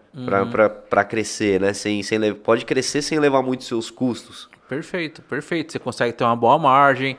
Pra, 0.49 0.67
pra 0.67 1.03
crescer, 1.03 1.61
né? 1.61 1.73
Sem, 1.73 2.01
sem, 2.01 2.33
pode 2.33 2.65
crescer 2.65 3.03
sem 3.03 3.19
levar 3.19 3.43
muito 3.43 3.63
seus 3.63 3.91
custos. 3.91 4.49
Perfeito, 4.67 5.21
perfeito. 5.21 5.71
Você 5.71 5.77
consegue 5.77 6.11
ter 6.11 6.23
uma 6.23 6.35
boa 6.35 6.57
margem. 6.57 7.15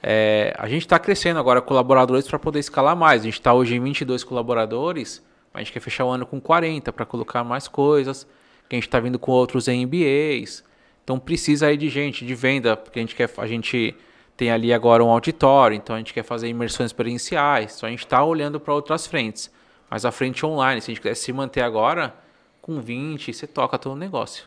É, 0.00 0.54
a 0.56 0.68
gente 0.68 0.82
está 0.82 0.96
crescendo 0.96 1.40
agora 1.40 1.60
colaboradores 1.60 2.28
para 2.28 2.38
poder 2.38 2.60
escalar 2.60 2.94
mais. 2.94 3.22
A 3.22 3.24
gente 3.24 3.34
está 3.34 3.52
hoje 3.52 3.74
em 3.74 3.80
22 3.80 4.22
colaboradores, 4.22 5.20
a 5.52 5.58
gente 5.58 5.72
quer 5.72 5.80
fechar 5.80 6.04
o 6.04 6.10
ano 6.10 6.24
com 6.24 6.40
40 6.40 6.92
para 6.92 7.04
colocar 7.04 7.42
mais 7.42 7.66
coisas. 7.66 8.28
Que 8.68 8.76
a 8.76 8.78
gente 8.78 8.86
está 8.86 9.00
vindo 9.00 9.18
com 9.18 9.32
outros 9.32 9.66
MBAs. 9.66 10.62
Então 11.02 11.18
precisa 11.18 11.66
aí 11.66 11.76
de 11.76 11.88
gente, 11.88 12.24
de 12.24 12.34
venda, 12.36 12.76
porque 12.76 13.00
a 13.00 13.02
gente 13.02 13.16
quer, 13.16 13.28
a 13.36 13.46
gente 13.48 13.96
tem 14.36 14.50
ali 14.50 14.72
agora 14.72 15.04
um 15.04 15.10
auditório, 15.10 15.76
então 15.76 15.94
a 15.94 15.98
gente 15.98 16.12
quer 16.14 16.22
fazer 16.24 16.48
imersões 16.48 16.88
experienciais. 16.90 17.76
Então 17.76 17.86
a 17.86 17.90
gente 17.90 18.04
está 18.04 18.24
olhando 18.24 18.58
para 18.58 18.72
outras 18.74 19.06
frentes. 19.06 19.50
Mas 19.90 20.04
a 20.04 20.10
frente 20.10 20.44
online, 20.46 20.80
se 20.80 20.90
a 20.90 20.94
gente 20.94 21.02
quiser 21.02 21.14
se 21.14 21.32
manter 21.32 21.60
agora, 21.62 22.14
com 22.62 22.80
20, 22.80 23.32
você 23.32 23.46
toca 23.46 23.78
todo 23.78 23.92
o 23.92 23.96
negócio. 23.96 24.44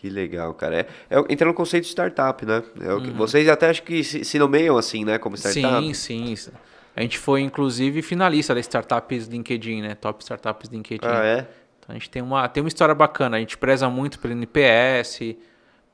Que 0.00 0.08
legal, 0.08 0.54
cara. 0.54 0.80
É, 0.80 0.86
é, 1.10 1.18
entra 1.28 1.46
no 1.46 1.54
conceito 1.54 1.84
de 1.84 1.90
startup, 1.90 2.44
né? 2.46 2.62
É 2.80 2.92
o 2.92 3.00
que- 3.02 3.10
Vocês 3.10 3.46
até 3.48 3.68
acho 3.68 3.82
que 3.82 4.02
se, 4.02 4.24
se 4.24 4.38
nomeiam 4.38 4.76
assim, 4.78 5.04
né? 5.04 5.18
Como 5.18 5.36
startup. 5.36 5.94
Sim, 5.94 6.34
sim. 6.34 6.50
A 6.96 7.02
gente 7.02 7.18
foi, 7.18 7.42
inclusive, 7.42 8.02
finalista 8.02 8.52
da 8.54 8.60
Startups 8.60 9.26
LinkedIn, 9.28 9.82
né? 9.82 9.94
Top 9.94 10.22
Startups 10.22 10.68
LinkedIn. 10.70 11.06
Ah, 11.06 11.24
é? 11.24 11.46
Então 11.78 11.90
a 11.90 11.92
gente 11.92 12.10
tem 12.10 12.20
uma, 12.22 12.48
tem 12.48 12.62
uma 12.62 12.68
história 12.68 12.94
bacana. 12.94 13.36
A 13.36 13.40
gente 13.40 13.56
preza 13.56 13.88
muito 13.88 14.18
pelo 14.18 14.32
NPS, 14.32 15.36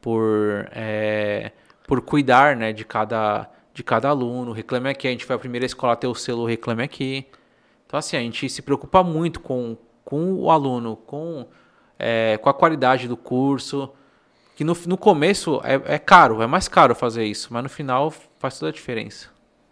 por, 0.01 0.69
é, 0.73 1.51
por 1.87 2.01
cuidar 2.01 2.57
né, 2.57 2.73
de, 2.73 2.85
cada, 2.85 3.49
de 3.73 3.83
cada 3.83 4.09
aluno. 4.09 4.53
Reclame 4.53 4.89
Aqui, 4.89 5.07
a 5.07 5.11
gente 5.11 5.25
foi 5.25 5.37
a 5.37 5.39
primeira 5.39 5.65
escola 5.65 5.93
a 5.93 5.97
ter 5.97 6.07
o 6.07 6.15
selo 6.15 6.47
Reclame 6.47 6.83
Aqui. 6.83 7.27
Então, 7.87 7.99
assim, 7.99 8.17
a 8.17 8.21
gente 8.21 8.49
se 8.49 8.61
preocupa 8.63 9.03
muito 9.03 9.41
com, 9.41 9.77
com 10.05 10.35
o 10.35 10.51
aluno, 10.51 10.97
com, 10.97 11.47
é, 11.99 12.37
com 12.39 12.49
a 12.49 12.55
qualidade 12.55 13.07
do 13.07 13.17
curso. 13.17 13.91
Que 14.57 14.65
no, 14.65 14.77
no 14.87 14.97
começo 14.97 15.61
é, 15.63 15.95
é 15.95 15.99
caro, 15.99 16.43
é 16.43 16.47
mais 16.47 16.67
caro 16.67 16.95
fazer 16.95 17.25
isso, 17.25 17.49
mas 17.53 17.63
no 17.63 17.69
final 17.69 18.11
faz 18.39 18.59
toda 18.59 18.71
a 18.71 18.73
diferença. 18.73 19.29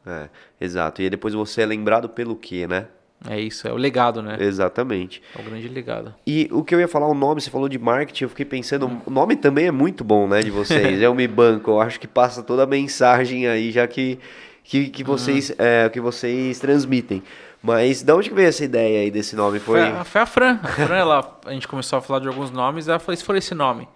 É, 0.07 0.28
exato. 0.61 1.01
E 1.01 1.09
depois 1.09 1.35
você 1.35 1.62
é 1.62 1.66
lembrado 1.66 2.09
pelo 2.09 2.36
quê, 2.36 2.66
né? 2.66 2.89
É 3.29 3.41
isso, 3.41 3.67
é 3.67 3.73
o 3.73 3.77
legado, 3.77 4.23
né? 4.23 4.37
Exatamente. 4.39 5.23
É 5.37 5.41
o 5.41 5.45
grande 5.45 5.67
legado. 5.69 6.15
E 6.27 6.49
o 6.53 6.63
que 6.63 6.75
eu 6.75 6.81
ia 6.81 6.89
falar, 6.89 7.09
o 7.09 7.15
nome, 7.15 7.41
você 7.41 7.51
falou 7.51 7.69
de 7.69 7.79
marketing, 7.79 8.25
eu 8.25 8.29
fiquei 8.29 8.45
pensando, 8.45 9.01
o 9.07 9.11
nome 9.11 9.35
também 9.35 9.67
é 9.67 9.71
muito 9.71 10.05
bom, 10.05 10.29
né, 10.29 10.43
de 10.43 10.51
vocês. 10.51 11.01
é 11.03 11.09
o 11.09 11.15
Me 11.15 11.27
Banco, 11.27 11.71
eu 11.71 11.81
acho 11.81 11.99
que 11.99 12.07
passa 12.07 12.43
toda 12.43 12.65
a 12.65 12.67
mensagem 12.67 13.47
aí, 13.47 13.71
já 13.73 13.87
que, 13.87 14.19
que, 14.63 14.91
que 14.91 15.03
vocês, 15.03 15.55
é, 15.59 15.89
que 15.89 16.01
vocês 16.01 16.59
transmitem. 16.59 17.23
Mas 17.63 18.03
de 18.03 18.13
onde 18.13 18.29
que 18.29 18.35
veio 18.35 18.49
essa 18.49 18.63
ideia 18.63 19.01
aí 19.01 19.11
desse 19.11 19.35
nome? 19.35 19.59
Foi... 19.59 19.81
Foi, 19.81 19.89
a, 19.89 20.05
foi 20.05 20.21
a 20.21 20.27
Fran. 20.27 20.61
A 20.63 20.69
Fran, 20.69 20.97
ela, 20.97 21.41
a 21.47 21.53
gente 21.53 21.67
começou 21.67 21.99
a 21.99 22.03
falar 22.03 22.21
de 22.21 22.29
alguns 22.29 22.51
nomes, 22.51 22.89
ela 22.89 22.99
falou, 22.99 23.17
se 23.17 23.25
for 23.25 23.37
esse 23.37 23.55
nome. 23.55 23.89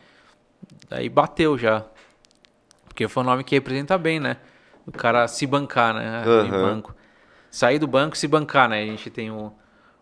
Daí 0.89 1.09
bateu 1.11 1.59
já. 1.59 1.85
Porque 2.87 3.07
foi 3.07 3.23
um 3.23 3.27
nome 3.27 3.45
que 3.45 3.55
representa 3.55 3.99
bem, 3.99 4.19
né? 4.19 4.39
O 4.87 4.91
cara 4.91 5.29
se 5.29 5.47
bancar, 5.47 5.93
né? 5.93 6.25
Em 6.25 6.49
Aham. 6.49 6.63
banco. 6.63 6.95
Sair 7.51 7.79
do 7.79 7.87
banco 7.87 8.15
e 8.15 8.19
se 8.19 8.29
bancar, 8.29 8.69
né? 8.69 8.83
A 8.83 8.87
gente 8.87 9.11
tem 9.11 9.31
um, 9.31 9.51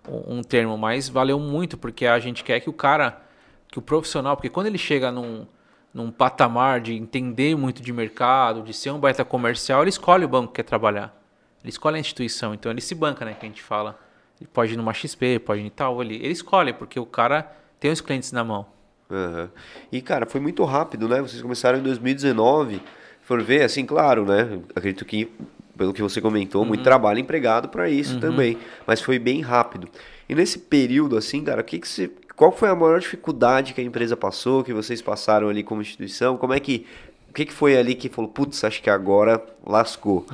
um, 0.08 0.38
um 0.38 0.42
termo, 0.42 0.76
mas 0.76 1.08
valeu 1.08 1.38
muito, 1.38 1.76
porque 1.76 2.06
a 2.06 2.18
gente 2.18 2.42
quer 2.42 2.60
que 2.60 2.68
o 2.68 2.72
cara, 2.72 3.20
que 3.68 3.78
o 3.78 3.82
profissional, 3.82 4.36
porque 4.36 4.48
quando 4.48 4.66
ele 4.66 4.78
chega 4.78 5.12
num, 5.12 5.46
num 5.92 6.10
patamar 6.10 6.80
de 6.80 6.94
entender 6.94 7.56
muito 7.56 7.82
de 7.82 7.92
mercado, 7.92 8.62
de 8.62 8.74
ser 8.74 8.90
um 8.90 8.98
baita 8.98 9.24
comercial, 9.24 9.82
ele 9.82 9.90
escolhe 9.90 10.24
o 10.24 10.28
banco 10.28 10.48
que 10.48 10.62
quer 10.62 10.68
trabalhar. 10.68 11.14
Ele 11.62 11.70
escolhe 11.70 11.96
a 11.96 12.00
instituição, 12.00 12.54
então 12.54 12.70
ele 12.70 12.80
se 12.80 12.94
banca, 12.94 13.24
né? 13.24 13.34
Que 13.34 13.46
a 13.46 13.48
gente 13.48 13.62
fala. 13.62 13.98
Ele 14.40 14.48
pode 14.52 14.74
ir 14.74 14.76
numa 14.76 14.92
XP, 14.92 15.38
pode 15.38 15.62
ir 15.62 15.66
em 15.66 15.70
tal, 15.70 16.02
ele, 16.02 16.16
ele 16.16 16.32
escolhe, 16.32 16.72
porque 16.72 17.00
o 17.00 17.06
cara 17.06 17.50
tem 17.80 17.90
os 17.90 18.00
clientes 18.00 18.30
na 18.32 18.44
mão. 18.44 18.66
Aham. 19.10 19.50
E, 19.90 20.02
cara, 20.02 20.26
foi 20.26 20.40
muito 20.40 20.64
rápido, 20.64 21.08
né? 21.08 21.20
Vocês 21.20 21.40
começaram 21.40 21.78
em 21.78 21.82
2019. 21.82 22.82
For 23.22 23.42
ver, 23.42 23.62
assim, 23.62 23.84
claro, 23.84 24.24
né? 24.24 24.60
Acredito 24.74 25.04
que, 25.04 25.32
pelo 25.76 25.92
que 25.92 26.02
você 26.02 26.20
comentou, 26.20 26.64
muito 26.64 26.82
trabalho 26.82 27.18
empregado 27.18 27.68
para 27.68 27.88
isso 27.88 28.18
também. 28.18 28.58
Mas 28.86 29.00
foi 29.00 29.18
bem 29.18 29.40
rápido. 29.40 29.88
E 30.28 30.34
nesse 30.34 30.58
período, 30.58 31.16
assim, 31.16 31.44
cara, 31.44 31.60
o 31.60 31.64
que 31.64 31.78
que 31.78 31.88
você, 31.88 32.10
qual 32.34 32.52
foi 32.52 32.68
a 32.68 32.74
maior 32.74 33.00
dificuldade 33.00 33.72
que 33.72 33.80
a 33.80 33.84
empresa 33.84 34.16
passou, 34.16 34.64
que 34.64 34.72
vocês 34.72 35.00
passaram 35.00 35.48
ali 35.48 35.62
como 35.62 35.80
instituição? 35.80 36.36
Como 36.36 36.52
é 36.52 36.60
que. 36.60 36.86
O 37.28 37.32
que, 37.36 37.44
que 37.44 37.52
foi 37.52 37.76
ali 37.76 37.94
que 37.94 38.08
falou, 38.08 38.30
putz, 38.30 38.64
acho 38.64 38.82
que 38.82 38.88
agora 38.88 39.44
lascou? 39.64 40.24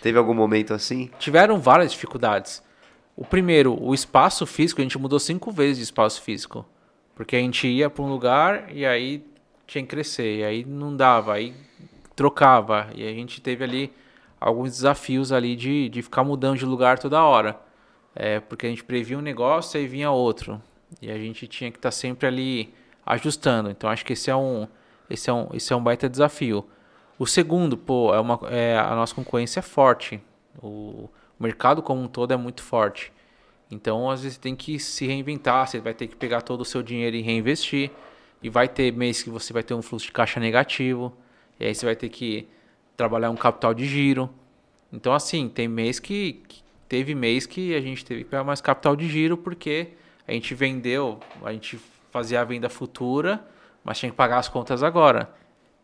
Teve 0.00 0.16
algum 0.16 0.34
momento 0.34 0.72
assim? 0.72 1.10
Tiveram 1.18 1.58
várias 1.58 1.90
dificuldades. 1.90 2.62
O 3.16 3.24
primeiro, 3.24 3.76
o 3.82 3.92
espaço 3.92 4.46
físico, 4.46 4.80
a 4.80 4.84
gente 4.84 4.96
mudou 4.96 5.18
cinco 5.18 5.50
vezes 5.50 5.78
de 5.78 5.82
espaço 5.82 6.22
físico. 6.22 6.64
Porque 7.16 7.34
a 7.34 7.40
gente 7.40 7.66
ia 7.66 7.90
para 7.90 8.04
um 8.04 8.08
lugar 8.08 8.72
e 8.72 8.86
aí 8.86 9.24
tinha 9.66 9.82
que 9.82 9.88
crescer, 9.88 10.36
e 10.36 10.44
aí 10.44 10.64
não 10.64 10.94
dava, 10.94 11.34
aí 11.34 11.54
trocava. 12.14 12.88
E 12.94 13.06
a 13.06 13.12
gente 13.12 13.40
teve 13.40 13.64
ali 13.64 13.92
alguns 14.46 14.70
desafios 14.70 15.32
ali 15.32 15.56
de, 15.56 15.88
de 15.88 16.02
ficar 16.02 16.22
mudando 16.22 16.56
de 16.56 16.64
lugar 16.64 17.00
toda 17.00 17.20
hora. 17.20 17.58
É, 18.14 18.38
porque 18.38 18.64
a 18.66 18.68
gente 18.68 18.84
previa 18.84 19.18
um 19.18 19.20
negócio 19.20 19.80
e 19.80 19.88
vinha 19.88 20.08
outro. 20.12 20.62
E 21.02 21.10
a 21.10 21.18
gente 21.18 21.48
tinha 21.48 21.68
que 21.68 21.78
estar 21.78 21.90
sempre 21.90 22.28
ali 22.28 22.72
ajustando. 23.04 23.68
Então 23.70 23.90
acho 23.90 24.04
que 24.04 24.12
esse 24.12 24.30
é 24.30 24.36
um, 24.36 24.68
esse 25.10 25.28
é 25.28 25.32
um, 25.32 25.48
esse 25.52 25.72
é 25.72 25.76
um 25.76 25.82
baita 25.82 26.08
desafio. 26.08 26.64
O 27.18 27.26
segundo, 27.26 27.76
pô, 27.76 28.14
é 28.14 28.20
uma, 28.20 28.38
é, 28.48 28.78
a 28.78 28.94
nossa 28.94 29.16
concorrência 29.16 29.58
é 29.58 29.62
forte. 29.62 30.22
O, 30.62 31.10
o 31.38 31.42
mercado 31.42 31.82
como 31.82 32.00
um 32.00 32.06
todo 32.06 32.32
é 32.32 32.36
muito 32.36 32.62
forte. 32.62 33.12
Então, 33.68 34.08
às 34.08 34.22
vezes, 34.22 34.38
tem 34.38 34.54
que 34.54 34.78
se 34.78 35.06
reinventar. 35.08 35.66
Você 35.66 35.80
vai 35.80 35.92
ter 35.92 36.06
que 36.06 36.14
pegar 36.14 36.42
todo 36.42 36.60
o 36.60 36.64
seu 36.64 36.84
dinheiro 36.84 37.16
e 37.16 37.20
reinvestir. 37.20 37.90
E 38.40 38.48
vai 38.48 38.68
ter 38.68 38.92
mês 38.92 39.24
que 39.24 39.30
você 39.30 39.52
vai 39.52 39.64
ter 39.64 39.74
um 39.74 39.82
fluxo 39.82 40.06
de 40.06 40.12
caixa 40.12 40.38
negativo. 40.38 41.12
E 41.58 41.66
aí 41.66 41.74
você 41.74 41.84
vai 41.84 41.96
ter 41.96 42.10
que 42.10 42.48
trabalhar 42.96 43.30
um 43.30 43.36
capital 43.36 43.74
de 43.74 43.86
giro. 43.86 44.30
Então, 44.92 45.12
assim, 45.12 45.48
tem 45.48 45.68
mês 45.68 45.98
que. 46.00 46.42
que- 46.48 46.66
Teve 46.88 47.16
mês 47.16 47.46
que 47.46 47.74
a 47.74 47.80
gente 47.80 48.04
teve 48.04 48.22
que 48.22 48.30
pegar 48.30 48.44
mais 48.44 48.60
capital 48.60 48.94
de 48.94 49.08
giro 49.08 49.36
porque 49.36 49.88
a 50.24 50.30
gente 50.30 50.54
vendeu, 50.54 51.18
a 51.44 51.52
gente 51.52 51.76
fazia 52.12 52.40
a 52.40 52.44
venda 52.44 52.68
futura, 52.68 53.44
mas 53.82 53.98
tinha 53.98 54.08
que 54.08 54.16
pagar 54.16 54.38
as 54.38 54.48
contas 54.48 54.84
agora. 54.84 55.28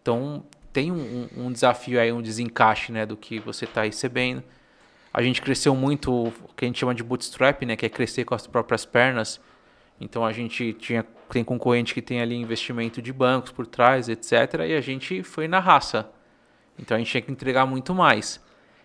Então, 0.01 0.45
tem 0.73 0.93
um, 0.93 1.29
um- 1.37 1.51
desafio 1.51 2.01
aí, 2.01 2.13
um 2.13 2.23
desencaixe 2.23 2.93
né, 2.93 3.05
do 3.05 3.17
que 3.17 3.41
você 3.41 3.65
está 3.65 3.83
recebendo. 3.83 4.45
A 5.13 5.21
gente 5.25 5.43
cresceu 5.43 5.75
muito 5.75 6.13
o 6.29 6.33
que 6.57 6.65
a 6.65 6.69
gente 6.69 6.79
chama 6.79 6.95
de 6.95 7.03
bootstrap, 7.03 7.65
né, 7.67 7.75
que 7.75 7.85
é 7.85 7.89
crescer 7.89 8.23
com 8.25 8.37
as 8.37 8.47
próprias 8.47 8.85
pernas. 8.87 9.41
Então 10.01 10.25
a 10.25 10.33
gente 10.33 10.73
tinha 10.75 11.05
tem 11.29 11.43
concorrente 11.43 11.95
que 11.95 12.01
tem 12.01 12.21
ali 12.21 12.37
investimento 12.37 13.03
de 13.03 13.13
bancos 13.13 13.51
por 13.51 13.67
trás, 13.67 14.09
etc. 14.09 14.33
E 14.69 14.75
a 14.77 14.81
gente 14.81 15.25
foi 15.25 15.49
na 15.49 15.59
raça. 15.59 16.09
Então 16.79 16.97
a 16.97 16.99
gente 16.99 17.11
tinha 17.11 17.23
que 17.23 17.31
entregar 17.31 17.67
muito 17.67 17.95
mais. 17.95 18.41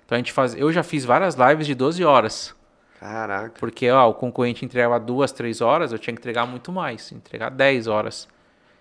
Então 0.05 0.15
a 0.15 0.19
gente 0.19 0.31
faz, 0.31 0.55
eu 0.55 0.71
já 0.71 0.83
fiz 0.83 1.03
várias 1.03 1.35
lives 1.35 1.67
de 1.67 1.75
12 1.75 2.03
horas, 2.03 2.55
Caraca. 2.99 3.53
porque 3.59 3.89
ó, 3.89 4.09
o 4.09 4.13
concorrente 4.13 4.63
entregava 4.63 4.99
duas, 4.99 5.31
três 5.31 5.59
horas, 5.61 5.91
eu 5.91 5.99
tinha 5.99 6.13
que 6.13 6.19
entregar 6.19 6.45
muito 6.45 6.71
mais, 6.71 7.11
entregar 7.11 7.49
10 7.49 7.87
horas. 7.87 8.27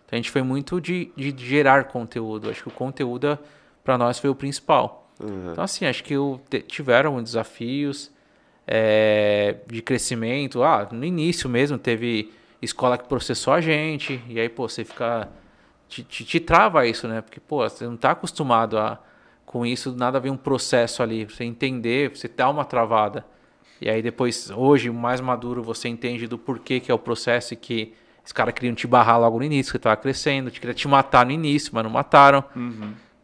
Então 0.05 0.17
a 0.17 0.17
gente 0.17 0.31
foi 0.31 0.43
muito 0.43 0.81
de, 0.81 1.11
de 1.17 1.35
gerar 1.37 1.85
conteúdo. 1.85 2.49
Acho 2.49 2.63
que 2.63 2.69
o 2.69 2.73
conteúdo 2.73 3.37
para 3.83 3.99
nós 3.99 4.19
foi 4.19 4.31
o 4.31 4.35
principal. 4.35 5.11
Uhum. 5.19 5.53
Então, 5.53 5.65
assim, 5.65 5.87
acho 5.87 6.05
que 6.05 6.15
eu 6.15 6.41
tiveram 6.69 7.21
desafios 7.23 8.11
é, 8.67 9.57
de 9.67 9.83
crescimento. 9.83 10.63
Ah, 10.63 10.89
no 10.91 11.05
início 11.05 11.49
mesmo 11.49 11.79
teve 11.79 12.33
escola 12.61 12.99
que 12.99 13.09
processou 13.09 13.53
a 13.53 13.61
gente, 13.61 14.21
e 14.29 14.41
aí, 14.41 14.49
pô, 14.49 14.69
você 14.69 14.85
fica. 14.85 15.29
Te, 15.89 16.03
te, 16.03 16.25
te 16.25 16.41
trava 16.41 16.87
isso, 16.87 17.07
né? 17.07 17.21
Porque, 17.21 17.41
pô, 17.41 17.59
você 17.69 17.85
não 17.85 17.95
está 17.95 18.11
acostumado 18.13 18.79
a. 18.79 18.99
Com 19.45 19.65
isso, 19.65 19.95
nada 19.97 20.19
vem 20.19 20.33
um 20.33 20.37
processo 20.37 21.05
ali, 21.05 21.25
você 21.25 21.45
entender, 21.45 22.11
você 22.11 22.27
dá 22.27 22.51
uma 22.51 22.65
travada. 22.65 23.25
E 23.81 23.89
aí 23.89 24.03
depois, 24.03 24.51
hoje, 24.51 24.91
mais 24.91 25.21
maduro, 25.21 25.63
você 25.63 25.89
entende 25.89 26.27
do 26.27 26.37
porquê 26.37 26.81
que 26.81 26.91
é 26.91 26.95
o 26.95 26.99
processo 26.99 27.55
e 27.55 27.57
que 27.57 27.95
os 28.25 28.33
caras 28.33 28.53
queriam 28.53 28.75
te 28.75 28.89
barrar 28.89 29.21
logo 29.21 29.39
no 29.39 29.45
início, 29.45 29.71
que 29.71 29.77
estava 29.77 29.97
crescendo, 29.97 30.51
te 30.51 30.61
queriam 30.61 30.75
te 30.75 30.89
matar 30.89 31.25
no 31.25 31.31
início, 31.31 31.71
mas 31.73 31.85
não 31.85 31.91
mataram. 31.91 32.43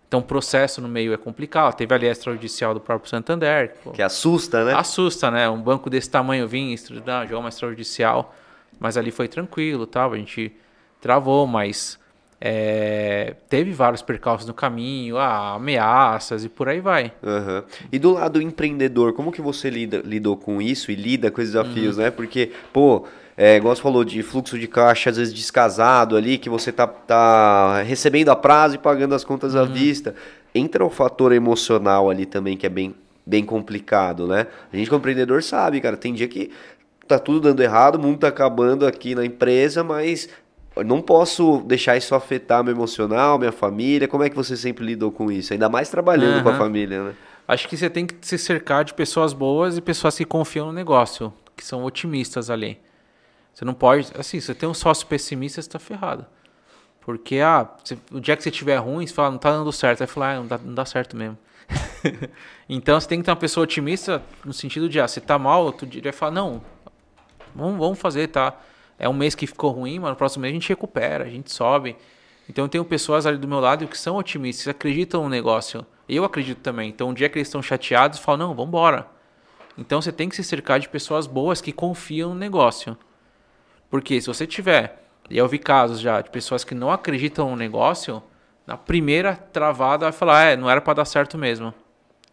Então 0.06 0.20
o 0.20 0.22
processo 0.22 0.80
no 0.80 0.88
meio 0.88 1.12
é 1.12 1.16
complicado. 1.16 1.74
Teve 1.74 1.92
ali 1.94 2.06
a 2.06 2.12
extrajudicial 2.12 2.72
do 2.72 2.80
próprio 2.80 3.10
Santander. 3.10 3.74
pô, 3.82 3.90
Que 3.90 4.02
assusta, 4.02 4.64
né? 4.64 4.74
Assusta, 4.74 5.30
né? 5.30 5.48
Um 5.50 5.60
banco 5.60 5.90
desse 5.90 6.08
tamanho 6.08 6.46
vir 6.46 6.72
estudar, 6.72 7.26
jogar 7.26 7.40
uma 7.40 7.48
extrajudicial. 7.48 8.32
Mas 8.78 8.96
ali 8.96 9.10
foi 9.10 9.26
tranquilo, 9.26 9.86
tal. 9.86 10.12
A 10.12 10.16
gente 10.16 10.54
travou, 11.00 11.46
mas 11.46 11.98
É, 12.44 13.36
teve 13.48 13.70
vários 13.70 14.02
percalços 14.02 14.48
no 14.48 14.52
caminho, 14.52 15.16
ah, 15.16 15.54
ameaças 15.54 16.44
e 16.44 16.48
por 16.48 16.68
aí 16.68 16.80
vai. 16.80 17.12
Uhum. 17.22 17.62
E 17.92 18.00
do 18.00 18.14
lado 18.14 18.42
empreendedor, 18.42 19.12
como 19.12 19.30
que 19.30 19.40
você 19.40 19.70
lida, 19.70 20.02
lidou 20.04 20.36
com 20.36 20.60
isso 20.60 20.90
e 20.90 20.96
lida 20.96 21.30
com 21.30 21.40
esses 21.40 21.52
desafios, 21.54 21.98
uhum. 21.98 22.02
né? 22.02 22.10
Porque, 22.10 22.50
pô, 22.72 23.06
é, 23.36 23.58
igual 23.58 23.76
você 23.76 23.80
falou 23.80 24.02
de 24.02 24.24
fluxo 24.24 24.58
de 24.58 24.66
caixa, 24.66 25.10
às 25.10 25.18
vezes 25.18 25.32
descasado 25.32 26.16
ali, 26.16 26.36
que 26.36 26.50
você 26.50 26.72
tá, 26.72 26.84
tá 26.88 27.80
recebendo 27.82 28.30
a 28.30 28.34
prazo 28.34 28.74
e 28.74 28.78
pagando 28.78 29.14
as 29.14 29.22
contas 29.22 29.54
à 29.54 29.62
uhum. 29.62 29.72
vista. 29.72 30.12
Entra 30.52 30.84
o 30.84 30.90
fator 30.90 31.30
emocional 31.30 32.10
ali 32.10 32.26
também, 32.26 32.56
que 32.56 32.66
é 32.66 32.68
bem, 32.68 32.92
bem 33.24 33.44
complicado, 33.44 34.26
né? 34.26 34.48
A 34.72 34.76
gente 34.76 34.90
como 34.90 34.98
empreendedor 34.98 35.44
sabe, 35.44 35.80
cara, 35.80 35.96
tem 35.96 36.12
dia 36.12 36.26
que 36.26 36.50
tá 37.06 37.20
tudo 37.20 37.40
dando 37.40 37.62
errado, 37.62 37.96
o 37.96 37.98
mundo 38.00 38.18
tá 38.18 38.28
acabando 38.28 38.84
aqui 38.84 39.14
na 39.14 39.24
empresa, 39.24 39.84
mas 39.84 40.28
eu 40.74 40.84
não 40.84 41.02
posso 41.02 41.62
deixar 41.66 41.96
isso 41.96 42.14
afetar 42.14 42.64
meu 42.64 42.74
emocional, 42.74 43.38
minha 43.38 43.52
família. 43.52 44.08
Como 44.08 44.24
é 44.24 44.30
que 44.30 44.36
você 44.36 44.56
sempre 44.56 44.84
lidou 44.84 45.12
com 45.12 45.30
isso? 45.30 45.52
Ainda 45.52 45.68
mais 45.68 45.90
trabalhando 45.90 46.38
uhum. 46.38 46.42
com 46.42 46.48
a 46.48 46.54
família, 46.54 47.04
né? 47.04 47.14
Acho 47.46 47.68
que 47.68 47.76
você 47.76 47.90
tem 47.90 48.06
que 48.06 48.14
se 48.22 48.38
cercar 48.38 48.84
de 48.84 48.94
pessoas 48.94 49.32
boas 49.32 49.76
e 49.76 49.80
pessoas 49.80 50.16
que 50.16 50.24
confiam 50.24 50.66
no 50.66 50.72
negócio, 50.72 51.32
que 51.56 51.64
são 51.64 51.84
otimistas 51.84 52.48
ali. 52.48 52.78
Você 53.52 53.64
não 53.64 53.74
pode. 53.74 54.10
Assim, 54.18 54.40
você 54.40 54.54
tem 54.54 54.68
um 54.68 54.74
sócio 54.74 55.06
pessimista, 55.06 55.60
você 55.60 55.68
tá 55.68 55.78
ferrado. 55.78 56.24
Porque, 57.00 57.40
ah, 57.40 57.68
você, 57.82 57.98
o 58.10 58.20
dia 58.20 58.36
que 58.36 58.42
você 58.42 58.50
tiver 58.50 58.76
ruim, 58.76 59.06
você 59.06 59.12
fala, 59.12 59.30
não 59.30 59.38
tá 59.38 59.50
dando 59.50 59.72
certo. 59.72 60.00
Aí 60.00 60.06
fala, 60.06 60.30
ah, 60.30 60.36
não 60.36 60.46
dá, 60.46 60.58
não 60.58 60.74
dá 60.74 60.84
certo 60.86 61.16
mesmo. 61.16 61.36
então 62.68 62.98
você 62.98 63.08
tem 63.08 63.18
que 63.18 63.24
ter 63.24 63.30
uma 63.30 63.36
pessoa 63.36 63.64
otimista 63.64 64.22
no 64.44 64.52
sentido 64.52 64.88
de, 64.88 65.00
ah, 65.00 65.08
você 65.08 65.20
tá 65.20 65.38
mal, 65.38 65.64
outro 65.64 65.86
dia 65.86 66.00
vai 66.02 66.12
falar, 66.12 66.32
não, 66.32 66.62
vamos, 67.54 67.78
vamos 67.78 67.98
fazer, 67.98 68.28
tá? 68.28 68.58
É 68.98 69.08
um 69.08 69.12
mês 69.12 69.34
que 69.34 69.46
ficou 69.46 69.70
ruim, 69.70 69.98
mas 69.98 70.10
no 70.10 70.16
próximo 70.16 70.42
mês 70.42 70.52
a 70.52 70.54
gente 70.54 70.68
recupera, 70.68 71.24
a 71.24 71.28
gente 71.28 71.52
sobe. 71.52 71.96
Então 72.48 72.64
eu 72.64 72.68
tenho 72.68 72.84
pessoas 72.84 73.26
ali 73.26 73.38
do 73.38 73.48
meu 73.48 73.60
lado 73.60 73.86
que 73.86 73.96
são 73.96 74.16
otimistas, 74.16 74.68
acreditam 74.68 75.22
no 75.22 75.28
negócio. 75.28 75.86
Eu 76.08 76.24
acredito 76.24 76.58
também. 76.58 76.90
Então 76.90 77.10
um 77.10 77.14
dia 77.14 77.28
que 77.28 77.38
eles 77.38 77.48
estão 77.48 77.62
chateados, 77.62 78.18
falam, 78.18 78.48
não, 78.48 78.54
vamos 78.54 78.68
embora. 78.68 79.06
Então 79.76 80.02
você 80.02 80.12
tem 80.12 80.28
que 80.28 80.36
se 80.36 80.44
cercar 80.44 80.78
de 80.78 80.88
pessoas 80.88 81.26
boas 81.26 81.60
que 81.60 81.72
confiam 81.72 82.30
no 82.30 82.36
negócio. 82.36 82.96
Porque 83.88 84.20
se 84.20 84.26
você 84.26 84.46
tiver, 84.46 85.02
e 85.30 85.38
eu 85.38 85.48
vi 85.48 85.58
casos 85.58 86.00
já 86.00 86.20
de 86.20 86.30
pessoas 86.30 86.64
que 86.64 86.74
não 86.74 86.90
acreditam 86.90 87.50
no 87.50 87.56
negócio, 87.56 88.22
na 88.66 88.76
primeira 88.76 89.34
travada 89.34 90.06
vai 90.06 90.12
falar, 90.12 90.44
é, 90.44 90.56
não 90.56 90.68
era 90.68 90.80
para 90.80 90.94
dar 90.94 91.04
certo 91.04 91.38
mesmo. 91.38 91.72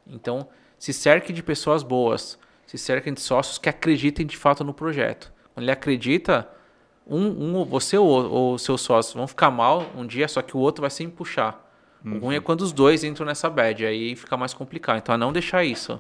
Então 0.08 0.48
se 0.78 0.94
cerque 0.94 1.34
de 1.34 1.44
pessoas 1.44 1.84
boas, 1.84 2.40
se 2.66 2.78
cerque 2.78 3.12
de 3.12 3.20
sócios 3.20 3.58
que 3.58 3.68
acreditem 3.68 4.26
de 4.26 4.38
fato 4.38 4.64
no 4.64 4.74
projeto. 4.74 5.32
Quando 5.54 5.64
ele 5.64 5.72
acredita, 5.72 6.48
um, 7.06 7.60
um 7.60 7.66
você 7.66 7.98
ou, 7.98 8.54
o 8.54 8.58
seu 8.58 8.78
sócio 8.78 9.18
vão 9.18 9.28
ficar 9.28 9.50
mal 9.50 9.86
um 9.96 10.06
dia, 10.06 10.28
só 10.28 10.42
que 10.42 10.56
o 10.56 10.60
outro 10.60 10.82
vai 10.82 10.90
sempre 10.90 11.16
puxar. 11.16 11.68
Uhum. 12.06 12.16
O 12.16 12.20
ruim 12.20 12.36
é 12.36 12.40
quando 12.40 12.62
os 12.62 12.72
dois 12.72 13.04
entram 13.04 13.26
nessa 13.26 13.50
bad, 13.50 13.86
aí 13.86 14.16
fica 14.16 14.38
mais 14.38 14.54
complicado. 14.54 14.98
Então, 14.98 15.14
a 15.16 15.18
não 15.18 15.34
deixar 15.34 15.64
isso. 15.64 16.00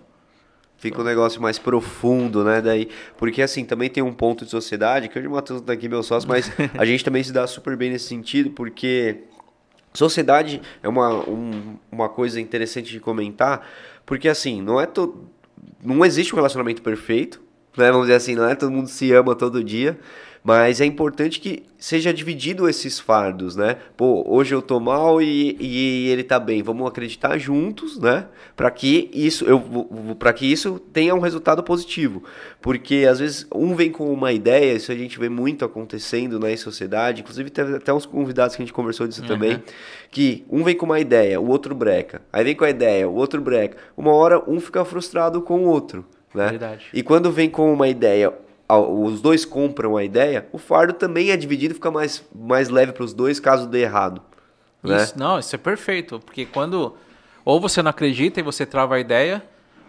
Fica 0.77 1.01
um 1.01 1.03
negócio 1.03 1.41
mais 1.41 1.59
profundo, 1.59 2.41
né? 2.41 2.61
Daí, 2.61 2.88
porque 3.17 3.41
assim, 3.41 3.65
também 3.65 3.89
tem 3.89 4.01
um 4.01 4.13
ponto 4.13 4.45
de 4.45 4.51
sociedade, 4.51 5.09
que 5.09 5.19
hoje 5.19 5.27
o 5.27 5.31
Matheus 5.31 5.59
tá 5.61 5.73
aqui, 5.73 5.89
meu 5.89 6.01
sócio, 6.01 6.30
mas 6.30 6.49
a 6.77 6.85
gente 6.85 7.03
também 7.03 7.21
se 7.21 7.34
dá 7.34 7.45
super 7.45 7.76
bem 7.76 7.89
nesse 7.89 8.07
sentido, 8.07 8.51
porque 8.51 9.23
sociedade 9.93 10.61
é 10.81 10.88
uma, 10.88 11.09
um, 11.30 11.77
uma 11.91 12.07
coisa 12.07 12.39
interessante 12.39 12.91
de 12.91 12.99
comentar, 13.01 13.67
porque 14.05 14.30
assim, 14.30 14.61
não 14.61 14.80
é 14.80 14.85
to... 14.85 15.27
não 15.84 16.05
existe 16.05 16.34
um 16.34 16.38
relacionamento 16.38 16.81
perfeito, 16.81 17.41
né? 17.77 17.91
Vamos 17.91 18.07
dizer 18.07 18.15
assim, 18.15 18.35
não 18.35 18.47
é 18.47 18.55
todo 18.55 18.71
mundo 18.71 18.87
se 18.87 19.11
ama 19.11 19.35
todo 19.35 19.63
dia. 19.63 19.97
Mas 20.43 20.79
é 20.79 20.85
importante 20.85 21.39
que 21.39 21.63
seja 21.77 22.13
dividido 22.13 22.67
esses 22.69 22.99
fardos, 22.99 23.55
né? 23.55 23.77
Pô, 23.97 24.23
hoje 24.27 24.55
eu 24.55 24.61
tô 24.61 24.79
mal 24.79 25.21
e, 25.21 25.57
e 25.59 26.07
ele 26.07 26.23
tá 26.23 26.39
bem. 26.39 26.63
Vamos 26.63 26.87
acreditar 26.87 27.37
juntos, 27.37 27.99
né? 27.99 28.25
Para 28.55 28.71
que 28.71 29.11
isso 29.13 29.45
eu 29.45 29.59
para 30.17 30.31
que 30.31 30.49
isso 30.49 30.79
tenha 30.93 31.13
um 31.13 31.19
resultado 31.19 31.61
positivo. 31.61 32.23
Porque 32.61 33.05
às 33.09 33.19
vezes 33.19 33.45
um 33.53 33.75
vem 33.75 33.91
com 33.91 34.11
uma 34.11 34.31
ideia, 34.31 34.73
isso 34.73 34.91
a 34.91 34.95
gente 34.95 35.19
vê 35.19 35.27
muito 35.27 35.65
acontecendo 35.65 36.39
na 36.39 36.55
sociedade, 36.55 37.21
inclusive 37.21 37.49
teve 37.49 37.75
até 37.75 37.93
uns 37.93 38.05
convidados 38.05 38.55
que 38.55 38.61
a 38.61 38.65
gente 38.65 38.73
conversou 38.73 39.07
disso 39.07 39.21
uhum. 39.21 39.27
também, 39.27 39.61
que 40.09 40.45
um 40.49 40.63
vem 40.63 40.75
com 40.75 40.85
uma 40.85 40.99
ideia, 40.99 41.39
o 41.39 41.47
outro 41.49 41.75
breca. 41.75 42.21
Aí 42.31 42.43
vem 42.43 42.55
com 42.55 42.63
a 42.63 42.69
ideia, 42.69 43.07
o 43.07 43.13
outro 43.13 43.41
breca. 43.41 43.77
Uma 43.95 44.13
hora 44.13 44.41
um 44.49 44.59
fica 44.59 44.85
frustrado 44.85 45.41
com 45.41 45.65
o 45.65 45.67
outro. 45.67 46.05
Né? 46.34 46.49
Verdade. 46.49 46.88
E 46.93 47.01
quando 47.01 47.31
vem 47.31 47.49
com 47.49 47.72
uma 47.73 47.88
ideia, 47.88 48.34
os 48.68 49.22
dois 49.22 49.45
compram 49.45 49.97
a 49.97 50.03
ideia, 50.03 50.47
o 50.51 50.57
fardo 50.57 50.93
também 50.93 51.31
é 51.31 51.38
dividido 51.38 51.73
e 51.73 51.76
fica 51.76 51.89
mais, 51.89 52.23
mais 52.34 52.69
leve 52.69 52.91
para 52.91 53.03
os 53.03 53.14
dois 53.14 53.39
caso 53.39 53.68
dê 53.68 53.81
errado. 53.81 54.22
Né? 54.84 55.03
Isso, 55.03 55.18
não, 55.18 55.39
isso 55.39 55.56
é 55.56 55.57
perfeito, 55.57 56.19
porque 56.19 56.45
quando 56.45 56.95
ou 57.43 57.60
você 57.60 57.81
não 57.81 57.89
acredita 57.89 58.39
e 58.39 58.43
você 58.43 58.65
trava 58.65 58.95
a 58.95 58.99
ideia, 58.99 59.43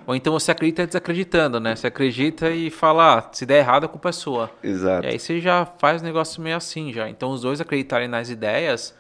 ou 0.06 0.14
então 0.14 0.32
você 0.32 0.50
acredita 0.50 0.86
desacreditando, 0.86 1.60
né? 1.60 1.76
Você 1.76 1.86
acredita 1.86 2.50
e 2.50 2.70
fala, 2.70 3.18
ah, 3.18 3.28
se 3.32 3.44
der 3.44 3.58
errado 3.58 3.84
a 3.84 3.88
culpa 3.88 4.08
é 4.08 4.12
sua. 4.12 4.50
Exato. 4.62 5.06
E 5.06 5.10
aí 5.10 5.18
você 5.18 5.40
já 5.40 5.66
faz 5.66 6.00
o 6.00 6.04
negócio 6.04 6.42
meio 6.42 6.56
assim 6.56 6.92
já. 6.92 7.08
Então 7.08 7.30
os 7.30 7.42
dois 7.42 7.60
acreditarem 7.60 8.08
nas 8.08 8.30
ideias 8.30 8.94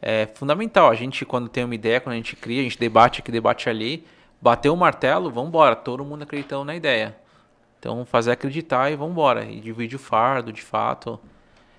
é 0.00 0.28
fundamental. 0.34 0.90
A 0.90 0.94
gente 0.94 1.24
quando 1.24 1.48
tem 1.48 1.64
uma 1.64 1.74
ideia, 1.74 2.00
quando 2.00 2.14
a 2.14 2.16
gente 2.16 2.34
cria, 2.34 2.60
a 2.60 2.64
gente 2.64 2.78
debate 2.78 3.20
aqui, 3.20 3.30
debate 3.30 3.68
ali, 3.68 4.04
bateu 4.42 4.74
o 4.74 4.76
martelo, 4.76 5.30
vamos 5.30 5.50
embora, 5.50 5.76
todo 5.76 6.04
mundo 6.04 6.22
acreditando 6.22 6.64
na 6.64 6.74
ideia. 6.74 7.16
Então, 7.78 8.04
fazer 8.04 8.32
acreditar 8.32 8.90
e 8.90 8.96
vamos 8.96 9.12
embora. 9.12 9.44
E 9.44 9.60
divide 9.60 9.94
o 9.94 9.98
fardo, 9.98 10.52
de 10.52 10.62
fato. 10.62 11.18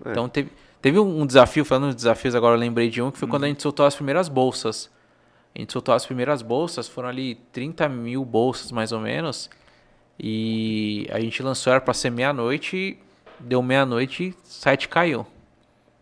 É. 0.06 0.12
Então, 0.12 0.30
teve, 0.30 0.50
teve 0.82 0.98
um 0.98 1.26
desafio, 1.26 1.66
falando 1.66 1.90
de 1.90 1.96
desafios, 1.96 2.34
agora 2.34 2.56
eu 2.56 2.60
lembrei 2.60 2.90
de 2.90 3.02
um, 3.02 3.12
que 3.12 3.18
foi 3.18 3.26
uhum. 3.26 3.32
quando 3.32 3.44
a 3.44 3.48
gente 3.48 3.62
soltou 3.62 3.86
as 3.86 3.96
primeiras 3.96 4.30
bolsas. 4.30 4.90
A 5.54 5.60
gente 5.60 5.74
soltou 5.74 5.94
as 5.94 6.06
primeiras 6.06 6.42
bolsas, 6.42 6.88
foram 6.88 7.10
ali 7.10 7.36
30 7.52 7.88
mil 7.90 8.26
bolsas, 8.26 8.72
mais 8.72 8.92
ou 8.92 9.00
menos. 9.00 9.50
E 10.18 11.08
a 11.12 11.20
gente 11.20 11.44
lançou, 11.44 11.72
era 11.72 11.82
para 11.82 11.94
ser 11.94 12.10
meia-noite, 12.10 12.98
deu 13.40 13.62
meia-noite, 13.62 14.36
site 14.44 14.88
caiu. 14.88 15.28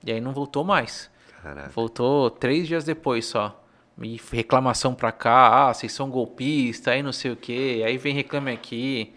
E 0.03 0.11
aí 0.11 0.21
não 0.21 0.31
voltou 0.31 0.63
mais. 0.63 1.09
Caraca. 1.41 1.69
Voltou 1.69 2.29
três 2.29 2.67
dias 2.67 2.83
depois 2.83 3.25
só. 3.25 3.60
E 4.03 4.19
reclamação 4.31 4.93
pra 4.93 5.11
cá, 5.11 5.69
ah, 5.69 5.73
vocês 5.73 5.91
são 5.91 6.09
golpistas, 6.09 6.93
aí 6.93 7.03
não 7.03 7.11
sei 7.11 7.31
o 7.31 7.35
que, 7.35 7.83
aí 7.83 7.97
vem 7.97 8.13
reclame 8.13 8.51
aqui. 8.51 9.13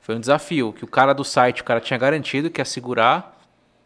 Foi 0.00 0.14
um 0.14 0.20
desafio, 0.20 0.72
que 0.72 0.84
o 0.84 0.88
cara 0.88 1.12
do 1.12 1.24
site, 1.24 1.62
o 1.62 1.64
cara 1.64 1.80
tinha 1.80 1.98
garantido 1.98 2.50
que 2.50 2.60
ia 2.60 2.64
segurar, 2.64 3.38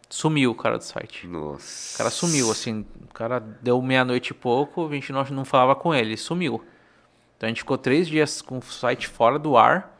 sumiu 0.08 0.52
o 0.52 0.54
cara 0.54 0.78
do 0.78 0.84
site. 0.84 1.26
Nossa. 1.26 1.94
O 1.94 1.98
cara 1.98 2.10
sumiu, 2.10 2.50
assim, 2.50 2.86
o 3.02 3.12
cara 3.12 3.40
deu 3.40 3.80
meia-noite 3.82 4.30
e 4.30 4.34
pouco, 4.34 4.86
a 4.86 4.92
gente 4.92 5.12
não, 5.12 5.24
não 5.24 5.44
falava 5.44 5.74
com 5.74 5.94
ele, 5.94 6.16
sumiu. 6.16 6.64
Então 7.36 7.46
a 7.46 7.50
gente 7.50 7.58
ficou 7.58 7.76
três 7.76 8.06
dias 8.06 8.40
com 8.40 8.58
o 8.58 8.62
site 8.62 9.08
fora 9.08 9.38
do 9.38 9.56
ar 9.56 9.98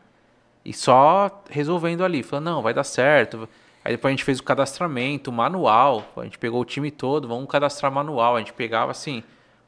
e 0.63 0.73
só 0.73 1.43
resolvendo 1.49 2.03
ali, 2.03 2.23
falando, 2.23 2.45
não, 2.45 2.61
vai 2.61 2.73
dar 2.73 2.83
certo. 2.83 3.47
Aí 3.83 3.91
depois 3.91 4.09
a 4.09 4.15
gente 4.15 4.23
fez 4.23 4.39
o 4.39 4.43
cadastramento 4.43 5.31
manual, 5.31 6.11
a 6.17 6.23
gente 6.23 6.39
pegou 6.39 6.59
o 6.59 6.65
time 6.65 6.89
todo, 6.89 7.27
vamos 7.27 7.47
cadastrar 7.47 7.91
manual. 7.91 8.35
A 8.35 8.39
gente 8.39 8.51
pegava 8.51 8.89
assim, 8.89 9.23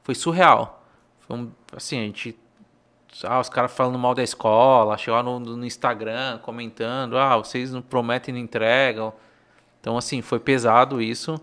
foi 0.07 0.15
surreal. 0.15 0.81
Foi 1.19 1.35
um, 1.35 1.51
assim, 1.75 1.99
a 1.99 2.03
gente 2.03 2.39
ah, 3.25 3.41
os 3.41 3.49
caras 3.49 3.73
falando 3.73 3.99
mal 3.99 4.15
da 4.15 4.23
escola, 4.23 4.97
chegou 4.97 5.21
no, 5.21 5.37
no 5.37 5.65
Instagram 5.65 6.37
comentando, 6.37 7.17
ah, 7.17 7.35
vocês 7.35 7.73
não 7.73 7.81
prometem 7.81 8.33
e 8.33 8.37
não 8.37 8.43
entregam. 8.45 9.13
Então, 9.81 9.97
assim, 9.97 10.21
foi 10.21 10.39
pesado 10.39 11.01
isso. 11.01 11.37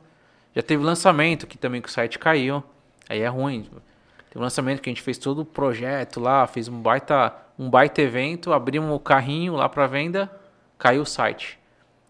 Já 0.55 0.63
teve 0.63 0.83
lançamento 0.83 1.47
que 1.47 1.59
também 1.59 1.83
que 1.83 1.89
o 1.89 1.93
site 1.93 2.19
caiu. 2.19 2.65
Aí 3.07 3.21
é 3.21 3.29
ruim. 3.29 3.65
Teve 4.31 4.39
um 4.39 4.41
lançamento 4.41 4.81
que 4.81 4.89
a 4.89 4.93
gente 4.93 5.03
fez 5.03 5.19
todo 5.19 5.43
o 5.43 5.45
projeto 5.45 6.19
lá, 6.19 6.47
fez 6.47 6.67
um 6.67 6.81
baita, 6.81 7.35
um 7.59 7.69
baita 7.69 8.01
evento, 8.01 8.51
abrimos 8.51 8.97
o 8.97 8.99
carrinho 8.99 9.57
lá 9.57 9.69
para 9.69 9.87
venda, 9.87 10.31
caiu 10.79 11.03
o 11.03 11.07
site. 11.07 11.59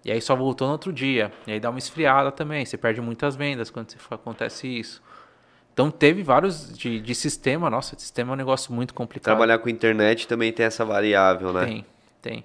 E 0.05 0.13
aí 0.13 0.21
só 0.21 0.37
voltou 0.37 0.69
no 0.69 0.73
outro 0.75 0.93
dia. 0.93 1.33
E 1.49 1.53
aí 1.53 1.59
dá 1.59 1.69
uma 1.69 1.81
esfriada 1.81 2.31
também. 2.31 2.65
Você 2.65 2.77
perde 2.77 3.01
muitas 3.01 3.35
vendas 3.35 3.71
quando 3.71 3.89
acontece 4.09 4.69
isso. 4.69 5.03
Então 5.75 5.91
teve 5.91 6.23
vários 6.23 6.73
de, 6.79 7.01
de 7.01 7.15
sistema, 7.17 7.69
nossa, 7.69 7.99
sistema 7.99 8.31
é 8.31 8.35
um 8.35 8.37
negócio 8.37 8.73
muito 8.73 8.95
complicado. 8.95 9.35
Trabalhar 9.35 9.59
com 9.59 9.69
internet 9.69 10.29
também 10.29 10.53
tem 10.53 10.65
essa 10.65 10.85
variável, 10.85 11.53
né? 11.53 11.65
Tem, 11.65 11.87
tem. 12.23 12.45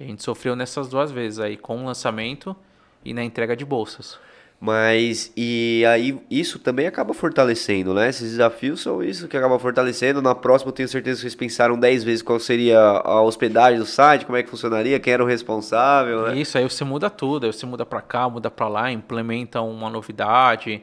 E 0.00 0.04
a 0.04 0.06
gente 0.06 0.22
sofreu 0.22 0.56
nessas 0.56 0.88
duas 0.88 1.12
vezes 1.12 1.38
aí, 1.38 1.58
com 1.58 1.82
o 1.82 1.84
lançamento 1.84 2.56
e 3.04 3.12
na 3.12 3.22
entrega 3.22 3.54
de 3.54 3.62
bolsas. 3.62 4.18
Mas, 4.58 5.30
e 5.36 5.84
aí, 5.86 6.18
isso 6.30 6.58
também 6.58 6.86
acaba 6.86 7.12
fortalecendo, 7.12 7.92
né? 7.92 8.08
Esses 8.08 8.30
desafios 8.30 8.80
são 8.80 9.02
isso 9.02 9.28
que 9.28 9.36
acaba 9.36 9.58
fortalecendo. 9.58 10.22
Na 10.22 10.34
próxima, 10.34 10.68
eu 10.68 10.72
tenho 10.72 10.88
certeza 10.88 11.16
que 11.16 11.22
vocês 11.22 11.34
pensaram 11.34 11.78
10 11.78 12.04
vezes 12.04 12.22
qual 12.22 12.38
seria 12.38 12.78
a 12.78 13.20
hospedagem 13.20 13.80
do 13.80 13.84
site, 13.84 14.24
como 14.24 14.38
é 14.38 14.42
que 14.42 14.48
funcionaria, 14.48 14.98
quem 15.00 15.12
era 15.12 15.22
o 15.22 15.26
responsável, 15.26 16.28
né? 16.28 16.38
Isso, 16.38 16.56
aí 16.56 16.62
você 16.62 16.84
muda 16.84 17.10
tudo. 17.10 17.44
Aí 17.44 17.52
você 17.52 17.66
muda 17.66 17.84
para 17.84 18.00
cá, 18.00 18.30
muda 18.30 18.50
para 18.50 18.68
lá, 18.68 18.90
implementa 18.90 19.60
uma 19.60 19.90
novidade. 19.90 20.80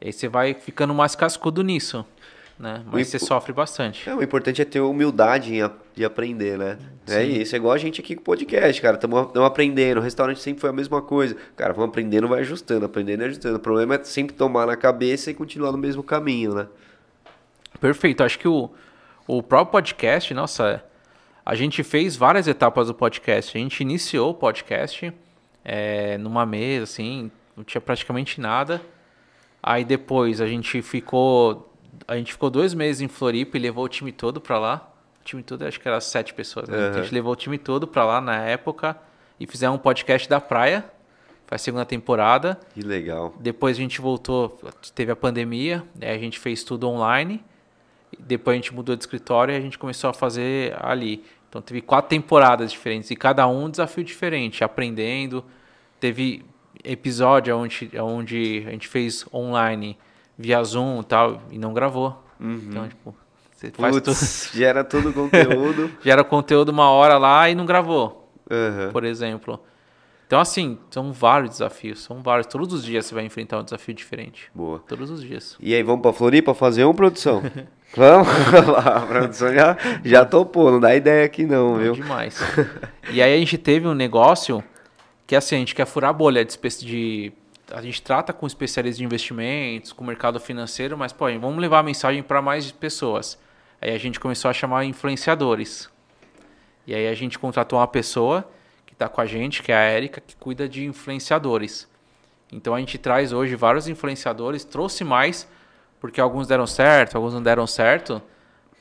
E 0.00 0.06
aí 0.06 0.12
você 0.12 0.28
vai 0.28 0.54
ficando 0.54 0.94
mais 0.94 1.14
cascudo 1.14 1.62
nisso. 1.62 2.04
Né? 2.58 2.82
Mas 2.86 3.08
o 3.08 3.10
você 3.10 3.18
sofre 3.20 3.52
bastante. 3.52 4.08
É, 4.10 4.14
o 4.14 4.22
importante 4.22 4.60
é 4.60 4.64
ter 4.64 4.80
humildade 4.80 5.54
em, 5.54 5.70
de 5.94 6.04
aprender, 6.04 6.58
né? 6.58 6.76
Sim. 7.06 7.14
É 7.14 7.24
isso, 7.24 7.54
é 7.54 7.58
igual 7.58 7.72
a 7.72 7.78
gente 7.78 8.00
aqui 8.00 8.16
com 8.16 8.20
o 8.20 8.24
podcast, 8.24 8.82
cara. 8.82 8.96
Estamos 8.96 9.36
aprendendo. 9.36 9.98
O 9.98 10.02
restaurante 10.02 10.40
sempre 10.40 10.60
foi 10.60 10.70
a 10.70 10.72
mesma 10.72 11.00
coisa. 11.00 11.36
Cara, 11.56 11.72
vamos 11.72 11.90
aprendendo, 11.90 12.26
vai 12.26 12.40
ajustando, 12.40 12.84
aprendendo 12.84 13.22
e 13.22 13.26
ajustando. 13.26 13.56
O 13.56 13.60
problema 13.60 13.94
é 13.94 14.02
sempre 14.02 14.34
tomar 14.34 14.66
na 14.66 14.76
cabeça 14.76 15.30
e 15.30 15.34
continuar 15.34 15.70
no 15.70 15.78
mesmo 15.78 16.02
caminho, 16.02 16.52
né? 16.52 16.66
Perfeito. 17.80 18.24
Acho 18.24 18.38
que 18.38 18.48
o, 18.48 18.68
o 19.26 19.40
próprio 19.40 19.70
podcast, 19.70 20.34
nossa, 20.34 20.82
a 21.46 21.54
gente 21.54 21.84
fez 21.84 22.16
várias 22.16 22.48
etapas 22.48 22.88
do 22.88 22.94
podcast. 22.94 23.56
A 23.56 23.60
gente 23.60 23.80
iniciou 23.80 24.30
o 24.30 24.34
podcast 24.34 25.12
é, 25.64 26.18
numa 26.18 26.44
mesa, 26.44 26.84
assim, 26.84 27.30
não 27.56 27.62
tinha 27.62 27.80
praticamente 27.80 28.40
nada. 28.40 28.82
Aí 29.68 29.84
depois 29.84 30.40
a 30.40 30.46
gente 30.46 30.80
ficou. 30.82 31.72
A 32.06 32.16
gente 32.16 32.32
ficou 32.32 32.48
dois 32.48 32.72
meses 32.72 33.02
em 33.02 33.08
Floripa 33.08 33.56
e 33.56 33.60
levou 33.60 33.84
o 33.84 33.88
time 33.88 34.12
todo 34.12 34.40
pra 34.40 34.58
lá 34.58 34.88
time 35.28 35.42
todo, 35.42 35.62
acho 35.64 35.78
que 35.78 35.86
era 35.86 36.00
sete 36.00 36.32
pessoas. 36.32 36.68
Né? 36.68 36.76
Uhum. 36.76 36.86
Então 36.88 37.00
a 37.00 37.02
gente 37.02 37.14
levou 37.14 37.32
o 37.32 37.36
time 37.36 37.58
todo 37.58 37.86
pra 37.86 38.04
lá 38.04 38.20
na 38.20 38.36
época 38.36 38.96
e 39.38 39.46
fizemos 39.46 39.76
um 39.76 39.78
podcast 39.78 40.28
da 40.28 40.40
praia. 40.40 40.84
Foi 41.46 41.56
a 41.56 41.58
segunda 41.58 41.84
temporada. 41.84 42.58
Que 42.74 42.82
legal. 42.82 43.34
Depois 43.38 43.76
a 43.76 43.80
gente 43.80 44.00
voltou, 44.00 44.58
teve 44.94 45.12
a 45.12 45.16
pandemia, 45.16 45.84
aí 46.00 46.10
a 46.10 46.18
gente 46.18 46.38
fez 46.38 46.62
tudo 46.62 46.88
online. 46.88 47.42
Depois 48.18 48.54
a 48.54 48.56
gente 48.56 48.74
mudou 48.74 48.96
de 48.96 49.02
escritório 49.02 49.52
e 49.52 49.56
a 49.56 49.60
gente 49.60 49.78
começou 49.78 50.10
a 50.10 50.14
fazer 50.14 50.74
ali. 50.80 51.24
Então 51.48 51.62
teve 51.62 51.80
quatro 51.80 52.10
temporadas 52.10 52.70
diferentes 52.70 53.10
e 53.10 53.16
cada 53.16 53.46
um 53.46 53.64
um 53.64 53.70
desafio 53.70 54.04
diferente, 54.04 54.62
aprendendo. 54.64 55.44
Teve 56.00 56.44
episódio 56.88 57.56
onde, 57.56 57.90
onde 58.00 58.64
a 58.66 58.70
gente 58.70 58.88
fez 58.88 59.24
online 59.32 59.96
via 60.36 60.62
Zoom 60.64 61.00
e 61.00 61.04
tal 61.04 61.42
e 61.50 61.58
não 61.58 61.74
gravou. 61.74 62.24
Uhum. 62.40 62.60
Então, 62.68 62.88
tipo, 62.88 63.14
você 63.52 63.70
faz 63.70 63.94
tudo. 64.00 64.14
Gera 64.56 64.84
todo 64.84 65.10
o 65.10 65.12
conteúdo. 65.12 65.90
gera 66.02 66.24
conteúdo 66.24 66.70
uma 66.70 66.90
hora 66.90 67.18
lá 67.18 67.50
e 67.50 67.54
não 67.54 67.66
gravou. 67.66 68.30
Uhum. 68.50 68.92
Por 68.92 69.04
exemplo. 69.04 69.60
Então, 70.26 70.40
assim, 70.40 70.78
são 70.90 71.12
vários 71.12 71.50
desafios. 71.50 72.04
São 72.04 72.22
vários. 72.22 72.46
Todos 72.46 72.72
os 72.72 72.84
dias 72.84 73.06
você 73.06 73.14
vai 73.14 73.24
enfrentar 73.24 73.58
um 73.58 73.64
desafio 73.64 73.94
diferente. 73.94 74.50
Boa. 74.54 74.78
Todos 74.86 75.10
os 75.10 75.22
dias. 75.22 75.56
E 75.58 75.74
aí, 75.74 75.82
vamos 75.82 76.02
pra 76.02 76.12
Floripa 76.12 76.54
fazer 76.54 76.84
uma 76.84 76.94
produção? 76.94 77.42
vamos 77.96 78.28
lá, 78.68 78.98
a 78.98 79.06
produção 79.06 79.52
já, 79.52 79.76
já 80.04 80.24
topou. 80.24 80.70
Não 80.70 80.80
dá 80.80 80.94
ideia 80.94 81.24
aqui 81.24 81.44
não, 81.44 81.72
não 81.72 81.78
viu? 81.78 81.92
Demais. 81.94 82.38
e 83.10 83.20
aí 83.20 83.34
a 83.34 83.38
gente 83.38 83.58
teve 83.58 83.88
um 83.88 83.94
negócio 83.94 84.62
que, 85.28 85.36
assim, 85.36 85.56
a 85.56 85.58
gente 85.58 85.74
quer 85.74 85.86
furar 85.86 86.08
a 86.08 86.12
bolha 86.12 86.42
de, 86.42 86.58
de 86.80 87.32
a 87.70 87.82
gente 87.82 88.00
trata 88.00 88.32
com 88.32 88.46
especialistas 88.46 88.96
de 88.96 89.04
investimentos, 89.04 89.92
com 89.92 90.02
o 90.02 90.06
mercado 90.06 90.40
financeiro, 90.40 90.96
mas, 90.96 91.12
pô, 91.12 91.26
vamos 91.38 91.58
levar 91.58 91.80
a 91.80 91.82
mensagem 91.82 92.22
para 92.22 92.40
mais 92.40 92.72
pessoas. 92.72 93.38
Aí 93.78 93.92
a 93.92 93.98
gente 93.98 94.18
começou 94.18 94.50
a 94.50 94.54
chamar 94.54 94.86
influenciadores. 94.86 95.90
E 96.86 96.94
aí 96.94 97.06
a 97.06 97.12
gente 97.12 97.38
contratou 97.38 97.78
uma 97.78 97.86
pessoa 97.86 98.50
que 98.86 98.94
está 98.94 99.06
com 99.06 99.20
a 99.20 99.26
gente, 99.26 99.62
que 99.62 99.70
é 99.70 99.76
a 99.76 99.80
Érica, 99.80 100.18
que 100.18 100.34
cuida 100.34 100.66
de 100.66 100.86
influenciadores. 100.86 101.86
Então 102.50 102.74
a 102.74 102.80
gente 102.80 102.96
traz 102.96 103.30
hoje 103.30 103.54
vários 103.54 103.86
influenciadores, 103.86 104.64
trouxe 104.64 105.04
mais, 105.04 105.46
porque 106.00 106.22
alguns 106.22 106.46
deram 106.46 106.66
certo, 106.66 107.16
alguns 107.16 107.34
não 107.34 107.42
deram 107.42 107.66
certo. 107.66 108.22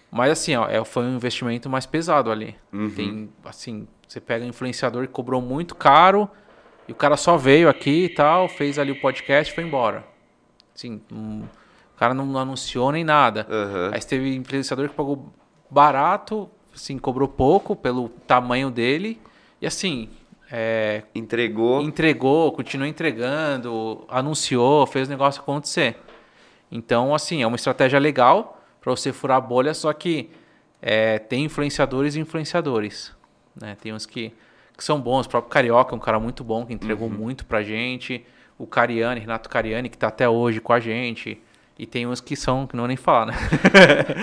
Mas 0.10 0.32
assim, 0.32 0.56
ó, 0.56 0.66
é, 0.70 0.82
foi 0.86 1.04
um 1.04 1.18
investimento 1.18 1.70
mais 1.70 1.86
pesado 1.86 2.32
ali. 2.32 2.56
Uhum. 2.72 2.90
Tem, 2.90 3.30
assim, 3.44 3.86
você 4.08 4.22
pega 4.22 4.46
um 4.46 4.50
influenciador 4.50 5.08
que 5.08 5.14
cobrou 5.14 5.42
muito 5.42 5.76
caro 5.76 6.30
e 6.88 6.92
o 6.92 6.96
cara 6.96 7.18
só 7.18 7.36
veio 7.36 7.68
aqui 7.68 8.06
e 8.06 8.10
tal, 8.10 8.48
fez 8.48 8.80
ali 8.80 8.92
o 8.92 9.02
podcast 9.02 9.52
e 9.52 9.56
foi 9.56 9.64
embora. 9.66 10.06
Assim, 10.74 11.02
um, 11.12 11.42
o 11.42 12.00
cara 12.00 12.14
não 12.14 12.38
anunciou 12.38 12.92
nem 12.92 13.04
nada. 13.04 13.46
Uhum. 13.50 13.92
Aí 13.94 14.00
teve 14.00 14.34
influenciador 14.36 14.88
que 14.88 14.96
pagou 14.96 15.34
barato, 15.70 16.50
assim, 16.74 16.98
cobrou 16.98 17.28
pouco 17.28 17.76
pelo 17.76 18.10
tamanho 18.26 18.72
dele. 18.72 19.20
E 19.62 19.68
assim. 19.68 20.10
É, 20.50 21.04
entregou. 21.14 21.82
Entregou, 21.82 22.54
continuou 22.54 22.88
entregando, 22.88 24.06
anunciou, 24.08 24.88
fez 24.88 25.10
o 25.10 25.12
negócio 25.12 25.42
acontecer. 25.42 25.98
Então, 26.72 27.14
assim, 27.14 27.42
é 27.42 27.48
uma 27.48 27.58
estratégia 27.58 28.00
legal 28.00 28.62
para 28.80 28.92
você 28.92 29.12
furar 29.12 29.38
a 29.38 29.42
bolha, 29.42 29.74
só 29.74 29.92
que 29.92 30.30
é, 30.82 31.20
tem 31.20 31.44
influenciadores 31.44 32.16
e 32.16 32.22
influenciadores. 32.22 33.17
Né? 33.60 33.76
Tem 33.82 33.94
uns 33.94 34.06
que, 34.06 34.34
que 34.76 34.84
são 34.84 35.00
bons. 35.00 35.26
O 35.26 35.30
próprio 35.30 35.52
Carioca 35.52 35.94
é 35.94 35.98
um 35.98 36.00
cara 36.00 36.20
muito 36.20 36.44
bom, 36.44 36.66
que 36.66 36.74
entregou 36.74 37.08
uhum. 37.08 37.14
muito 37.14 37.46
pra 37.46 37.64
gente. 37.64 38.26
O 38.58 38.66
Cariani, 38.66 39.20
Renato 39.20 39.50
Cariani, 39.50 39.90
que 39.90 39.96
está 39.96 40.08
até 40.08 40.28
hoje 40.28 40.60
com 40.60 40.74
a 40.74 40.80
gente. 40.80 41.42
E 41.80 41.86
tem 41.86 42.08
uns 42.08 42.20
que 42.20 42.36
são, 42.36 42.66
que 42.66 42.76
não 42.76 42.84
vou 42.84 42.88
nem 42.88 42.98
falar, 42.98 43.28
né? 43.28 43.34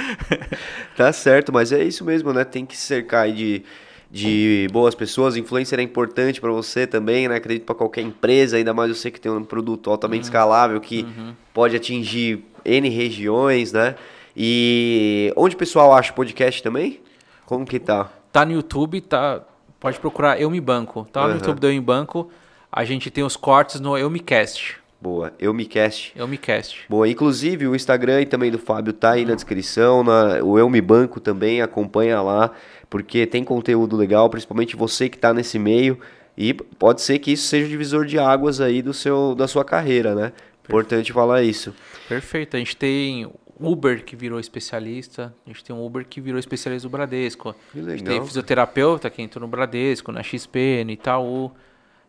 tá 0.96 1.12
certo, 1.12 1.52
mas 1.52 1.70
é 1.70 1.84
isso 1.84 2.04
mesmo, 2.04 2.32
né? 2.32 2.44
Tem 2.44 2.66
que 2.66 2.76
se 2.76 2.84
cercar 2.84 3.30
de, 3.30 3.62
de 4.10 4.66
boas 4.72 4.92
pessoas. 4.92 5.36
Influencer 5.36 5.78
é 5.78 5.82
importante 5.82 6.40
para 6.40 6.50
você 6.50 6.84
também, 6.84 7.28
né? 7.28 7.36
Acredito 7.36 7.64
para 7.64 7.76
qualquer 7.76 8.00
empresa, 8.00 8.56
ainda 8.56 8.74
mais 8.74 8.90
você 8.90 9.08
que 9.08 9.20
tem 9.20 9.30
um 9.30 9.44
produto 9.44 9.88
altamente 9.88 10.22
uhum. 10.22 10.28
escalável 10.28 10.80
que 10.80 11.02
uhum. 11.02 11.32
pode 11.52 11.76
atingir 11.76 12.44
N 12.64 12.88
regiões, 12.88 13.72
né? 13.72 13.94
E 14.36 15.32
onde 15.36 15.54
o 15.54 15.58
pessoal 15.58 15.94
acha 15.94 16.10
o 16.10 16.14
podcast 16.14 16.60
também? 16.60 17.00
Como 17.46 17.64
que 17.64 17.78
tá? 17.78 18.10
Tá 18.34 18.44
no 18.44 18.50
YouTube, 18.50 19.00
tá. 19.00 19.42
Pode 19.78 20.00
procurar 20.00 20.40
Eu 20.40 20.50
Me 20.50 20.60
Banco. 20.60 21.06
Tá 21.12 21.22
uhum. 21.22 21.28
no 21.28 21.34
YouTube 21.34 21.60
do 21.60 21.68
Eu 21.68 21.72
Me 21.72 21.80
Banco. 21.80 22.28
A 22.72 22.84
gente 22.84 23.08
tem 23.08 23.22
os 23.22 23.36
cortes 23.36 23.78
no 23.78 23.96
Eu 23.96 24.10
Me 24.10 24.18
Cast. 24.18 24.78
Boa. 25.00 25.32
Eu 25.38 25.54
me 25.54 25.64
cast. 25.64 26.12
Eu 26.16 26.26
me 26.26 26.36
cast. 26.36 26.84
Boa. 26.88 27.08
Inclusive 27.08 27.68
o 27.68 27.76
Instagram 27.76 28.22
e 28.22 28.26
também 28.26 28.50
do 28.50 28.58
Fábio 28.58 28.92
tá 28.92 29.12
aí 29.12 29.24
na 29.24 29.36
descrição. 29.36 30.02
Na, 30.02 30.42
o 30.42 30.58
Eu 30.58 30.68
Me 30.68 30.80
Banco 30.80 31.20
também, 31.20 31.62
acompanha 31.62 32.20
lá, 32.22 32.50
porque 32.90 33.24
tem 33.24 33.44
conteúdo 33.44 33.96
legal, 33.96 34.28
principalmente 34.28 34.74
você 34.74 35.08
que 35.08 35.16
está 35.16 35.32
nesse 35.32 35.56
meio. 35.56 36.00
E 36.36 36.54
pode 36.54 37.02
ser 37.02 37.20
que 37.20 37.30
isso 37.30 37.46
seja 37.46 37.66
o 37.66 37.68
divisor 37.68 38.04
de 38.04 38.18
águas 38.18 38.60
aí 38.60 38.82
do 38.82 38.92
seu, 38.92 39.36
da 39.36 39.46
sua 39.46 39.64
carreira, 39.64 40.12
né? 40.12 40.32
Perfeito. 40.32 40.70
Importante 40.70 41.12
falar 41.12 41.44
isso. 41.44 41.72
Perfeito. 42.08 42.56
A 42.56 42.58
gente 42.58 42.76
tem 42.76 43.30
Uber 43.60 44.04
que 44.04 44.16
virou 44.16 44.40
especialista, 44.40 45.34
a 45.46 45.50
gente 45.50 45.64
tem 45.64 45.74
um 45.74 45.84
Uber 45.84 46.06
que 46.06 46.20
virou 46.20 46.38
especialista 46.38 46.88
do 46.88 46.92
Bradesco. 46.92 47.54
Que 47.72 47.78
legal. 47.78 47.94
A 47.94 47.96
gente 47.96 48.06
tem 48.06 48.24
fisioterapeuta 48.24 49.08
que 49.10 49.22
entrou 49.22 49.42
no 49.42 49.48
Bradesco, 49.48 50.10
na 50.10 50.22
XP, 50.22 50.82
no 50.84 50.90
Itaú. 50.90 51.52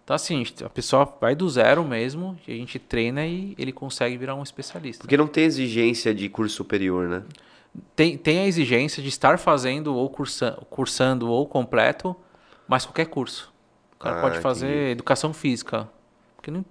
Então, 0.04 0.16
assim, 0.16 0.44
a 0.64 0.70
pessoa 0.70 1.12
vai 1.20 1.36
do 1.36 1.50
zero 1.50 1.84
mesmo, 1.84 2.38
e 2.48 2.54
a 2.54 2.56
gente 2.56 2.78
treina 2.78 3.26
e 3.26 3.56
ele 3.58 3.72
consegue 3.72 4.16
virar 4.18 4.36
um 4.36 4.44
especialista. 4.44 5.02
Porque 5.02 5.18
não 5.18 5.28
tem 5.28 5.46
exigência 5.46 6.14
de 6.14 6.30
curso 6.30 6.56
superior, 6.56 7.08
né? 7.08 7.24
Tem, 7.96 8.18
tem 8.18 8.40
a 8.40 8.46
exigência 8.46 9.02
de 9.02 9.10
estar 9.10 9.38
fazendo 9.40 9.96
ou 9.96 10.10
cursa, 10.10 10.58
cursando 10.70 11.30
ou 11.30 11.48
completo, 11.48 12.16
mas 12.68 12.86
qualquer 12.86 13.06
curso. 13.06 13.54
O 13.96 14.00
cara 14.00 14.20
ah, 14.20 14.22
pode 14.22 14.40
fazer 14.40 14.68
entendi. 14.68 14.92
educação 14.92 15.34
física. 15.34 15.90
Porque 16.36 16.52
não, 16.52 16.64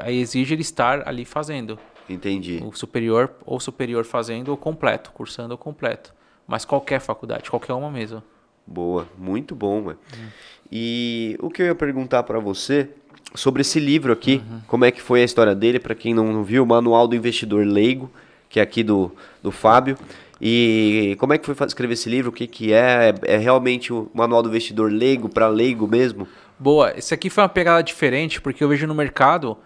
aí 0.00 0.18
exige 0.18 0.54
ele 0.54 0.62
estar 0.62 1.06
ali 1.08 1.24
fazendo. 1.24 1.78
Entendi. 2.12 2.60
O 2.64 2.72
superior 2.72 3.32
ou 3.46 3.60
superior 3.60 4.04
fazendo 4.04 4.48
ou 4.48 4.56
completo, 4.56 5.12
cursando 5.12 5.52
ou 5.52 5.58
completo. 5.58 6.12
Mas 6.46 6.64
qualquer 6.64 7.00
faculdade, 7.00 7.48
qualquer 7.48 7.72
uma 7.72 7.90
mesmo. 7.90 8.22
Boa, 8.66 9.06
muito 9.16 9.54
bom, 9.54 9.82
velho. 9.82 9.98
Hum. 10.16 10.26
E 10.70 11.36
o 11.40 11.48
que 11.48 11.62
eu 11.62 11.66
ia 11.66 11.74
perguntar 11.74 12.22
para 12.24 12.38
você 12.38 12.88
sobre 13.34 13.62
esse 13.62 13.78
livro 13.78 14.12
aqui, 14.12 14.42
uhum. 14.50 14.60
como 14.66 14.84
é 14.84 14.90
que 14.90 15.00
foi 15.00 15.22
a 15.22 15.24
história 15.24 15.54
dele, 15.54 15.78
para 15.78 15.94
quem 15.94 16.14
não 16.14 16.42
viu, 16.42 16.62
o 16.62 16.66
Manual 16.66 17.06
do 17.06 17.14
Investidor 17.14 17.64
Leigo, 17.64 18.10
que 18.48 18.58
é 18.58 18.62
aqui 18.62 18.82
do, 18.82 19.12
do 19.42 19.50
Fábio. 19.50 19.96
E 20.40 21.16
como 21.20 21.32
é 21.34 21.38
que 21.38 21.52
foi 21.52 21.66
escrever 21.66 21.94
esse 21.94 22.08
livro? 22.08 22.30
O 22.30 22.32
que, 22.32 22.46
que 22.46 22.72
é? 22.72 23.14
É 23.24 23.36
realmente 23.36 23.92
o 23.92 24.10
Manual 24.14 24.42
do 24.42 24.48
Investidor 24.48 24.90
Leigo 24.90 25.28
para 25.28 25.48
leigo 25.48 25.86
mesmo? 25.86 26.26
Boa, 26.58 26.92
esse 26.96 27.12
aqui 27.12 27.28
foi 27.28 27.42
uma 27.42 27.48
pegada 27.48 27.82
diferente, 27.82 28.40
porque 28.40 28.64
eu 28.64 28.68
vejo 28.68 28.86
no 28.86 28.94
mercado 28.94 29.56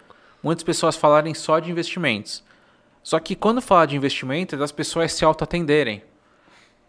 muitas 0.44 0.62
pessoas 0.62 0.94
falarem 0.94 1.32
só 1.32 1.58
de 1.58 1.70
investimentos. 1.70 2.44
Só 3.02 3.18
que 3.18 3.34
quando 3.34 3.62
fala 3.62 3.86
de 3.86 3.96
investimento, 3.96 4.62
as 4.62 4.70
pessoas 4.70 5.12
se 5.12 5.24
auto-atenderem. 5.24 6.02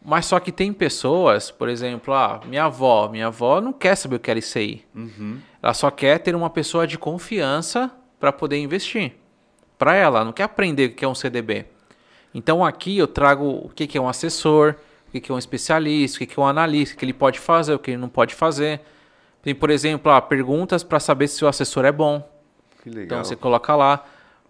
Mas 0.04 0.28
só 0.28 0.40
que 0.40 0.52
tem 0.52 0.72
pessoas, 0.72 1.50
por 1.50 1.68
exemplo, 1.68 2.14
ah, 2.14 2.42
minha 2.46 2.66
avó. 2.66 3.10
Minha 3.10 3.28
avó 3.28 3.60
não 3.60 3.74
quer 3.74 3.96
saber 3.96 4.18
o 4.18 4.20
que 4.20 4.30
é 4.30 4.38
ICI. 4.38 4.86
Uhum. 4.94 5.40
Ela 5.64 5.74
só 5.74 5.90
quer 5.90 6.20
ter 6.20 6.36
uma 6.36 6.50
pessoa 6.50 6.86
de 6.86 6.98
confiança 6.98 7.90
para 8.20 8.32
poder 8.32 8.58
investir. 8.58 9.14
Para 9.80 9.96
ela, 9.96 10.24
não 10.24 10.32
quer 10.32 10.44
aprender 10.44 10.92
o 10.92 10.94
que 10.94 11.04
é 11.04 11.08
um 11.08 11.16
CDB. 11.16 11.66
Então 12.34 12.64
aqui 12.64 12.98
eu 12.98 13.08
trago 13.08 13.46
o 13.46 13.70
que 13.70 13.98
é 13.98 14.02
um 14.02 14.08
assessor, 14.08 14.76
o 15.08 15.20
que 15.20 15.32
é 15.32 15.34
um 15.34 15.40
especialista, 15.40 16.24
o 16.24 16.28
que 16.28 16.40
é 16.40 16.44
um 16.44 16.46
analista, 16.46 16.94
o 16.94 16.98
que 16.98 17.06
ele 17.06 17.14
pode 17.14 17.40
fazer, 17.40 17.74
o 17.74 17.80
que 17.80 17.92
ele 17.92 17.98
não 17.98 18.10
pode 18.10 18.36
fazer. 18.36 18.82
Tem, 19.42 19.56
por 19.56 19.70
exemplo, 19.70 20.12
ah, 20.12 20.22
perguntas 20.22 20.84
para 20.84 21.00
saber 21.00 21.28
se 21.28 21.44
o 21.44 21.48
assessor 21.48 21.86
é 21.86 21.92
bom. 21.92 22.35
Então 22.86 23.24
você 23.24 23.36
coloca 23.36 23.76
lá. 23.76 24.06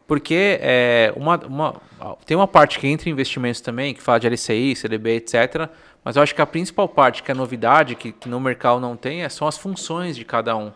Porque 0.08 0.60
é, 0.62 1.12
uma, 1.16 1.36
uma, 1.48 1.82
tem 2.26 2.38
uma 2.38 2.48
parte 2.48 2.78
que 2.78 2.88
entra 2.88 3.10
em 3.10 3.12
investimentos 3.12 3.60
também, 3.60 3.94
que 3.94 4.02
fala 4.02 4.20
de 4.20 4.28
LCI, 4.28 4.76
CDB, 4.76 5.16
etc. 5.16 5.68
Mas 6.04 6.16
eu 6.16 6.22
acho 6.22 6.36
que 6.36 6.42
a 6.42 6.46
principal 6.46 6.88
parte, 6.88 7.24
que 7.24 7.32
é 7.32 7.34
a 7.34 7.38
novidade, 7.38 7.96
que, 7.96 8.12
que 8.12 8.30
no 8.30 8.40
mercado 8.40 8.80
não 8.80 8.96
tem, 8.96 9.24
é, 9.24 9.30
são 9.30 9.48
as 9.48 9.58
funções 9.58 10.16
de 10.16 10.24
cada 10.24 10.56
um. 10.56 10.72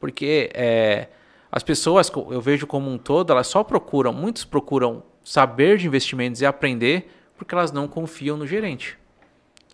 Porque 0.00 0.50
é, 0.52 1.06
as 1.52 1.62
pessoas, 1.62 2.10
eu 2.30 2.40
vejo 2.40 2.66
como 2.66 2.90
um 2.90 2.98
todo, 2.98 3.32
elas 3.32 3.46
só 3.46 3.62
procuram, 3.62 4.12
muitos 4.12 4.44
procuram 4.44 5.04
saber 5.22 5.78
de 5.78 5.86
investimentos 5.86 6.40
e 6.40 6.46
aprender 6.46 7.12
porque 7.36 7.54
elas 7.54 7.70
não 7.70 7.86
confiam 7.86 8.36
no 8.36 8.46
gerente. 8.46 8.98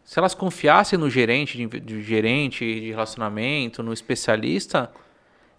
Se 0.05 0.19
elas 0.19 0.35
confiassem 0.35 0.99
no 0.99 1.09
gerente 1.09 1.57
de, 1.57 1.81
de 1.81 2.03
gerente 2.03 2.59
de 2.81 2.91
relacionamento, 2.91 3.83
no 3.83 3.93
especialista, 3.93 4.93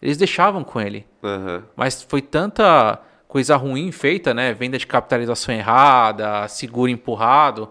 eles 0.02 0.18
deixavam 0.18 0.64
com 0.64 0.80
ele. 0.80 1.06
Aham. 1.24 1.64
Mas 1.76 2.02
foi 2.04 2.22
tanta 2.22 3.00
coisa 3.28 3.56
ruim 3.56 3.92
feita, 3.92 4.34
né? 4.34 4.54
Venda 4.54 4.78
de 4.78 4.86
capitalização 4.88 5.54
errada, 5.54 6.48
seguro 6.48 6.90
empurrado, 6.90 7.70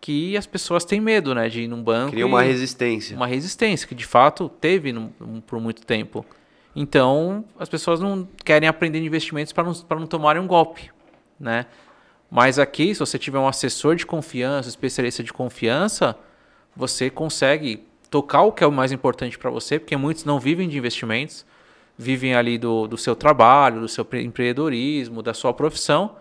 que 0.00 0.36
as 0.36 0.46
pessoas 0.46 0.84
têm 0.84 1.00
medo, 1.00 1.34
né? 1.34 1.48
De 1.48 1.62
ir 1.62 1.68
num 1.68 1.82
banco. 1.82 2.10
Cria 2.12 2.22
e- 2.22 2.24
uma 2.24 2.42
resistência. 2.42 3.16
uma 3.16 3.26
resistência, 3.26 3.86
que 3.88 3.94
de 3.94 4.06
fato 4.06 4.48
teve 4.60 4.92
num- 4.92 5.10
por 5.46 5.58
muito 5.60 5.84
tempo. 5.84 6.24
Então, 6.76 7.44
as 7.58 7.68
pessoas 7.68 8.00
não 8.00 8.28
querem 8.44 8.68
aprender 8.68 9.00
de 9.00 9.06
investimentos 9.06 9.52
para 9.52 9.64
não, 9.64 9.74
pra 9.74 9.98
não 9.98 10.06
tomarem 10.06 10.40
um 10.40 10.46
golpe, 10.46 10.90
né? 11.38 11.66
Mas 12.30 12.60
aqui, 12.60 12.94
se 12.94 13.00
você 13.00 13.18
tiver 13.18 13.38
um 13.40 13.48
assessor 13.48 13.96
de 13.96 14.06
confiança, 14.06 14.68
especialista 14.68 15.22
de 15.24 15.32
confiança, 15.32 16.16
você 16.76 17.10
consegue 17.10 17.84
tocar 18.08 18.42
o 18.42 18.52
que 18.52 18.62
é 18.62 18.66
o 18.66 18.70
mais 18.72 18.92
importante 18.92 19.36
para 19.36 19.50
você, 19.50 19.80
porque 19.80 19.96
muitos 19.96 20.24
não 20.24 20.38
vivem 20.38 20.68
de 20.68 20.78
investimentos, 20.78 21.44
vivem 22.00 22.34
ali 22.34 22.56
do, 22.56 22.86
do 22.88 22.96
seu 22.96 23.14
trabalho, 23.14 23.80
do 23.80 23.88
seu 23.88 24.04
pre- 24.04 24.22
empreendedorismo, 24.22 25.22
da 25.22 25.34
sua 25.34 25.52
profissão, 25.52 26.16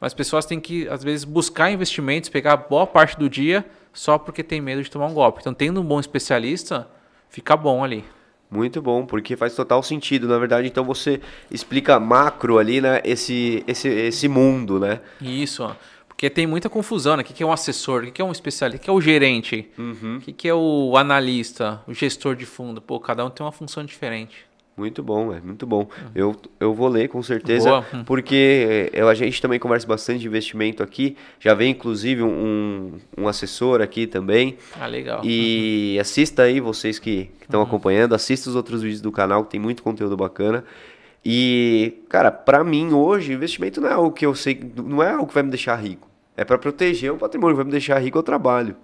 mas 0.00 0.08
as 0.12 0.14
pessoas 0.14 0.46
têm 0.46 0.60
que, 0.60 0.86
às 0.88 1.02
vezes, 1.02 1.24
buscar 1.24 1.70
investimentos, 1.70 2.28
pegar 2.30 2.56
boa 2.56 2.86
parte 2.86 3.18
do 3.18 3.28
dia 3.28 3.64
só 3.92 4.16
porque 4.16 4.42
tem 4.42 4.60
medo 4.60 4.82
de 4.82 4.90
tomar 4.90 5.06
um 5.06 5.14
golpe. 5.14 5.40
Então, 5.40 5.52
tendo 5.52 5.80
um 5.80 5.84
bom 5.84 5.98
especialista, 5.98 6.88
fica 7.28 7.56
bom 7.56 7.82
ali. 7.82 8.04
Muito 8.50 8.80
bom, 8.80 9.04
porque 9.04 9.36
faz 9.36 9.54
total 9.54 9.82
sentido. 9.82 10.28
Na 10.28 10.38
verdade, 10.38 10.68
então 10.68 10.84
você 10.84 11.20
explica 11.50 11.98
macro 11.98 12.58
ali, 12.58 12.80
né? 12.80 13.00
Esse, 13.04 13.64
esse, 13.66 13.88
esse 13.88 14.28
mundo, 14.28 14.78
né? 14.78 15.00
Isso, 15.20 15.68
porque 16.06 16.30
tem 16.30 16.46
muita 16.46 16.68
confusão, 16.68 17.16
né? 17.16 17.22
O 17.22 17.26
que 17.26 17.42
é 17.42 17.46
um 17.46 17.52
assessor? 17.52 18.04
O 18.04 18.12
que 18.12 18.22
é 18.22 18.24
um 18.24 18.30
especialista? 18.30 18.80
O 18.80 18.84
que 18.84 18.90
é 18.90 18.92
o 18.92 19.00
gerente? 19.00 19.68
O 19.78 20.20
que 20.20 20.32
que 20.32 20.48
é 20.48 20.54
o 20.54 20.96
analista? 20.96 21.82
O 21.88 21.94
gestor 21.94 22.36
de 22.36 22.46
fundo? 22.46 22.80
Pô, 22.80 23.00
cada 23.00 23.24
um 23.24 23.30
tem 23.30 23.44
uma 23.44 23.50
função 23.52 23.84
diferente. 23.84 24.46
Muito 24.76 25.04
bom, 25.04 25.32
é 25.32 25.40
muito 25.40 25.66
bom. 25.66 25.88
Eu, 26.14 26.34
eu 26.58 26.74
vou 26.74 26.88
ler 26.88 27.08
com 27.08 27.22
certeza, 27.22 27.70
Boa. 27.70 27.86
Hum. 27.94 28.04
porque 28.04 28.90
é, 28.92 29.02
a 29.02 29.14
gente 29.14 29.40
também 29.40 29.58
conversa 29.58 29.86
bastante 29.86 30.20
de 30.20 30.26
investimento 30.26 30.82
aqui. 30.82 31.16
Já 31.38 31.54
vem 31.54 31.70
inclusive 31.70 32.22
um, 32.22 32.98
um 33.16 33.28
assessor 33.28 33.80
aqui 33.80 34.06
também. 34.06 34.56
Ah, 34.80 34.86
legal. 34.86 35.20
E 35.24 35.96
assista 36.00 36.42
aí, 36.42 36.58
vocês 36.58 36.98
que 36.98 37.30
estão 37.40 37.62
acompanhando, 37.62 38.14
assista 38.14 38.50
os 38.50 38.56
outros 38.56 38.82
vídeos 38.82 39.00
do 39.00 39.12
canal, 39.12 39.44
que 39.44 39.50
tem 39.50 39.60
muito 39.60 39.82
conteúdo 39.82 40.16
bacana. 40.16 40.64
E, 41.24 42.02
cara, 42.08 42.30
pra 42.30 42.62
mim 42.64 42.92
hoje, 42.92 43.32
investimento 43.32 43.80
não 43.80 43.88
é 43.88 43.92
algo 43.92 44.10
que 44.10 44.26
eu 44.26 44.34
sei, 44.34 44.60
não 44.76 45.02
é 45.02 45.10
algo 45.10 45.26
que 45.26 45.34
vai 45.34 45.42
me 45.42 45.50
deixar 45.50 45.76
rico. 45.76 46.08
É 46.36 46.44
pra 46.44 46.58
proteger 46.58 47.12
o 47.12 47.16
patrimônio, 47.16 47.56
vai 47.56 47.64
me 47.64 47.70
deixar 47.70 47.98
rico 47.98 48.18
eu 48.18 48.22
trabalho, 48.22 48.76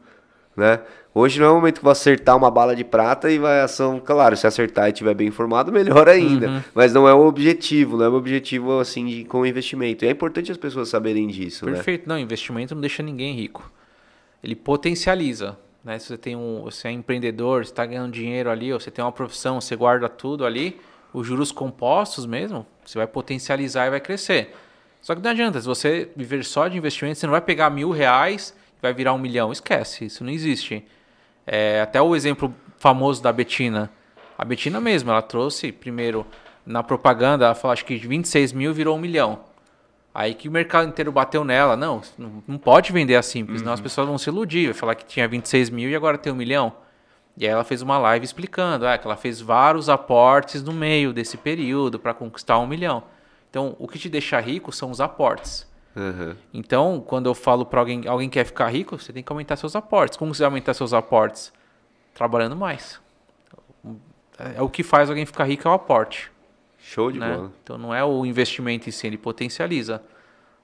né? 0.60 0.80
Hoje 1.12 1.40
não 1.40 1.46
é 1.46 1.50
o 1.50 1.54
momento 1.54 1.78
que 1.78 1.82
vou 1.82 1.90
acertar 1.90 2.36
uma 2.36 2.50
bala 2.50 2.76
de 2.76 2.84
prata 2.84 3.28
e 3.28 3.38
vai 3.38 3.60
ação, 3.62 3.98
claro, 3.98 4.36
se 4.36 4.46
acertar 4.46 4.86
e 4.86 4.92
estiver 4.92 5.12
bem 5.12 5.26
informado, 5.26 5.72
melhor 5.72 6.08
ainda. 6.08 6.64
Mas 6.72 6.94
não 6.94 7.08
é 7.08 7.12
o 7.12 7.26
objetivo, 7.26 7.96
não 7.96 8.04
é 8.04 8.08
o 8.08 8.14
objetivo 8.14 8.78
assim 8.78 9.06
de, 9.06 9.24
com 9.24 9.40
o 9.40 9.46
investimento. 9.46 10.04
E 10.04 10.08
é 10.08 10.10
importante 10.12 10.52
as 10.52 10.58
pessoas 10.58 10.88
saberem 10.88 11.26
disso, 11.26 11.66
né? 11.66 11.72
Perfeito. 11.72 12.08
Não, 12.08 12.16
investimento 12.16 12.74
não 12.74 12.80
deixa 12.80 13.02
ninguém 13.02 13.34
rico. 13.34 13.72
Ele 14.44 14.54
potencializa. 14.54 15.58
Né? 15.82 15.98
Se 15.98 16.08
você 16.08 16.18
tem 16.18 16.36
um, 16.36 16.62
você 16.62 16.86
é 16.86 16.92
empreendedor, 16.92 17.64
você 17.64 17.72
está 17.72 17.84
ganhando 17.84 18.12
dinheiro 18.12 18.48
ali, 18.48 18.72
ou 18.72 18.78
você 18.78 18.90
tem 18.90 19.04
uma 19.04 19.10
profissão, 19.10 19.60
você 19.60 19.74
guarda 19.74 20.08
tudo 20.08 20.44
ali, 20.44 20.78
os 21.12 21.26
juros 21.26 21.50
compostos 21.50 22.24
mesmo, 22.24 22.64
você 22.84 22.98
vai 22.98 23.06
potencializar 23.08 23.86
e 23.88 23.90
vai 23.90 24.00
crescer. 24.00 24.54
Só 25.02 25.16
que 25.16 25.22
não 25.22 25.30
adianta, 25.30 25.60
se 25.60 25.66
você 25.66 26.08
viver 26.14 26.44
só 26.44 26.68
de 26.68 26.76
investimento, 26.76 27.18
você 27.18 27.26
não 27.26 27.32
vai 27.32 27.40
pegar 27.40 27.70
mil 27.70 27.90
reais 27.90 28.54
vai 28.80 28.92
virar 28.92 29.12
um 29.12 29.18
milhão. 29.18 29.52
Esquece, 29.52 30.06
isso 30.06 30.24
não 30.24 30.30
existe. 30.30 30.84
É, 31.46 31.80
até 31.80 32.00
o 32.00 32.14
exemplo 32.14 32.54
famoso 32.78 33.22
da 33.22 33.32
Betina. 33.32 33.90
A 34.36 34.44
Betina 34.44 34.80
mesmo, 34.80 35.10
ela 35.10 35.22
trouxe 35.22 35.72
primeiro 35.72 36.26
na 36.64 36.82
propaganda, 36.82 37.46
ela 37.46 37.54
falou 37.54 37.72
acho 37.72 37.84
que 37.84 37.98
de 37.98 38.06
26 38.06 38.52
mil 38.52 38.72
virou 38.72 38.96
um 38.96 39.00
milhão. 39.00 39.40
Aí 40.14 40.34
que 40.34 40.48
o 40.48 40.52
mercado 40.52 40.88
inteiro 40.88 41.12
bateu 41.12 41.44
nela. 41.44 41.76
Não, 41.76 42.00
não 42.46 42.58
pode 42.58 42.92
vender 42.92 43.16
assim, 43.16 43.44
porque 43.44 43.58
senão 43.58 43.72
as 43.72 43.80
pessoas 43.80 44.08
vão 44.08 44.18
se 44.18 44.28
iludir. 44.28 44.66
Vai 44.66 44.74
falar 44.74 44.94
que 44.94 45.04
tinha 45.04 45.26
26 45.28 45.70
mil 45.70 45.88
e 45.88 45.94
agora 45.94 46.18
tem 46.18 46.32
um 46.32 46.36
milhão. 46.36 46.72
E 47.36 47.46
aí 47.46 47.52
ela 47.52 47.64
fez 47.64 47.80
uma 47.80 47.96
live 47.96 48.24
explicando 48.24 48.86
ah, 48.86 48.98
que 48.98 49.06
ela 49.06 49.16
fez 49.16 49.40
vários 49.40 49.88
aportes 49.88 50.62
no 50.62 50.72
meio 50.72 51.12
desse 51.12 51.36
período 51.36 51.98
para 51.98 52.12
conquistar 52.12 52.58
um 52.58 52.66
milhão. 52.66 53.04
Então, 53.48 53.74
o 53.78 53.88
que 53.88 53.98
te 53.98 54.08
deixa 54.08 54.38
rico 54.40 54.72
são 54.72 54.90
os 54.90 55.00
aportes. 55.00 55.66
Aham. 55.96 56.36
Então, 56.52 57.02
quando 57.04 57.26
eu 57.26 57.34
falo 57.34 57.66
para 57.66 57.80
alguém, 57.80 58.06
alguém 58.06 58.28
quer 58.28 58.44
ficar 58.44 58.68
rico, 58.68 58.98
você 58.98 59.12
tem 59.12 59.22
que 59.22 59.32
aumentar 59.32 59.56
seus 59.56 59.74
aportes. 59.74 60.16
Como 60.16 60.34
você 60.34 60.42
vai 60.42 60.48
aumentar 60.48 60.74
seus 60.74 60.92
aportes? 60.92 61.52
Trabalhando 62.14 62.56
mais. 62.56 63.00
É 64.38 64.62
o 64.62 64.68
que 64.68 64.82
faz 64.82 65.08
alguém 65.08 65.26
ficar 65.26 65.44
rico 65.44 65.66
é 65.68 65.70
o 65.70 65.74
aporte. 65.74 66.30
Show 66.78 67.12
de 67.12 67.18
né? 67.18 67.36
bola. 67.36 67.52
Então 67.62 67.76
não 67.76 67.94
é 67.94 68.02
o 68.02 68.24
investimento 68.24 68.88
em 68.88 68.92
si, 68.92 69.06
ele 69.06 69.18
potencializa. 69.18 70.02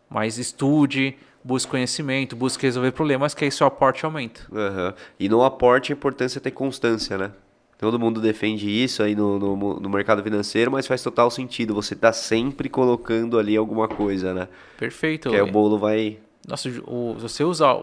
Mas 0.09 0.39
estude, 0.39 1.17
busque 1.43 1.71
conhecimento, 1.71 2.35
busque 2.35 2.65
resolver 2.65 2.93
problemas, 2.93 3.35
que 3.35 3.45
aí 3.45 3.51
seu 3.51 3.67
aporte 3.67 4.05
aumenta. 4.05 4.43
Aham. 4.53 4.95
E 5.19 5.29
no 5.29 5.43
aporte 5.43 5.93
a 5.93 5.97
importância 5.97 6.39
é 6.39 6.41
ter 6.41 6.53
constância, 6.53 7.19
né? 7.19 7.33
Todo 7.79 7.99
mundo 7.99 8.21
defende 8.21 8.71
isso 8.71 9.03
aí 9.03 9.15
no, 9.15 9.39
no, 9.39 9.81
no 9.81 9.91
mercado 9.91 10.23
financeiro, 10.23 10.71
mas 10.71 10.87
faz 10.87 11.03
total 11.03 11.31
sentido. 11.31 11.75
Você 11.75 11.95
tá 11.95 12.11
sempre 12.13 12.71
colocando 12.71 13.39
ali 13.39 13.55
alguma 13.55 13.87
coisa, 13.87 14.33
né? 14.33 14.49
Perfeito. 14.79 15.29
Que 15.29 15.37
aí 15.37 15.43
o 15.43 15.51
bolo 15.51 15.79
vai. 15.79 16.19
Nossa, 16.49 16.71
o, 16.87 17.15
você 17.19 17.45
usar. 17.45 17.83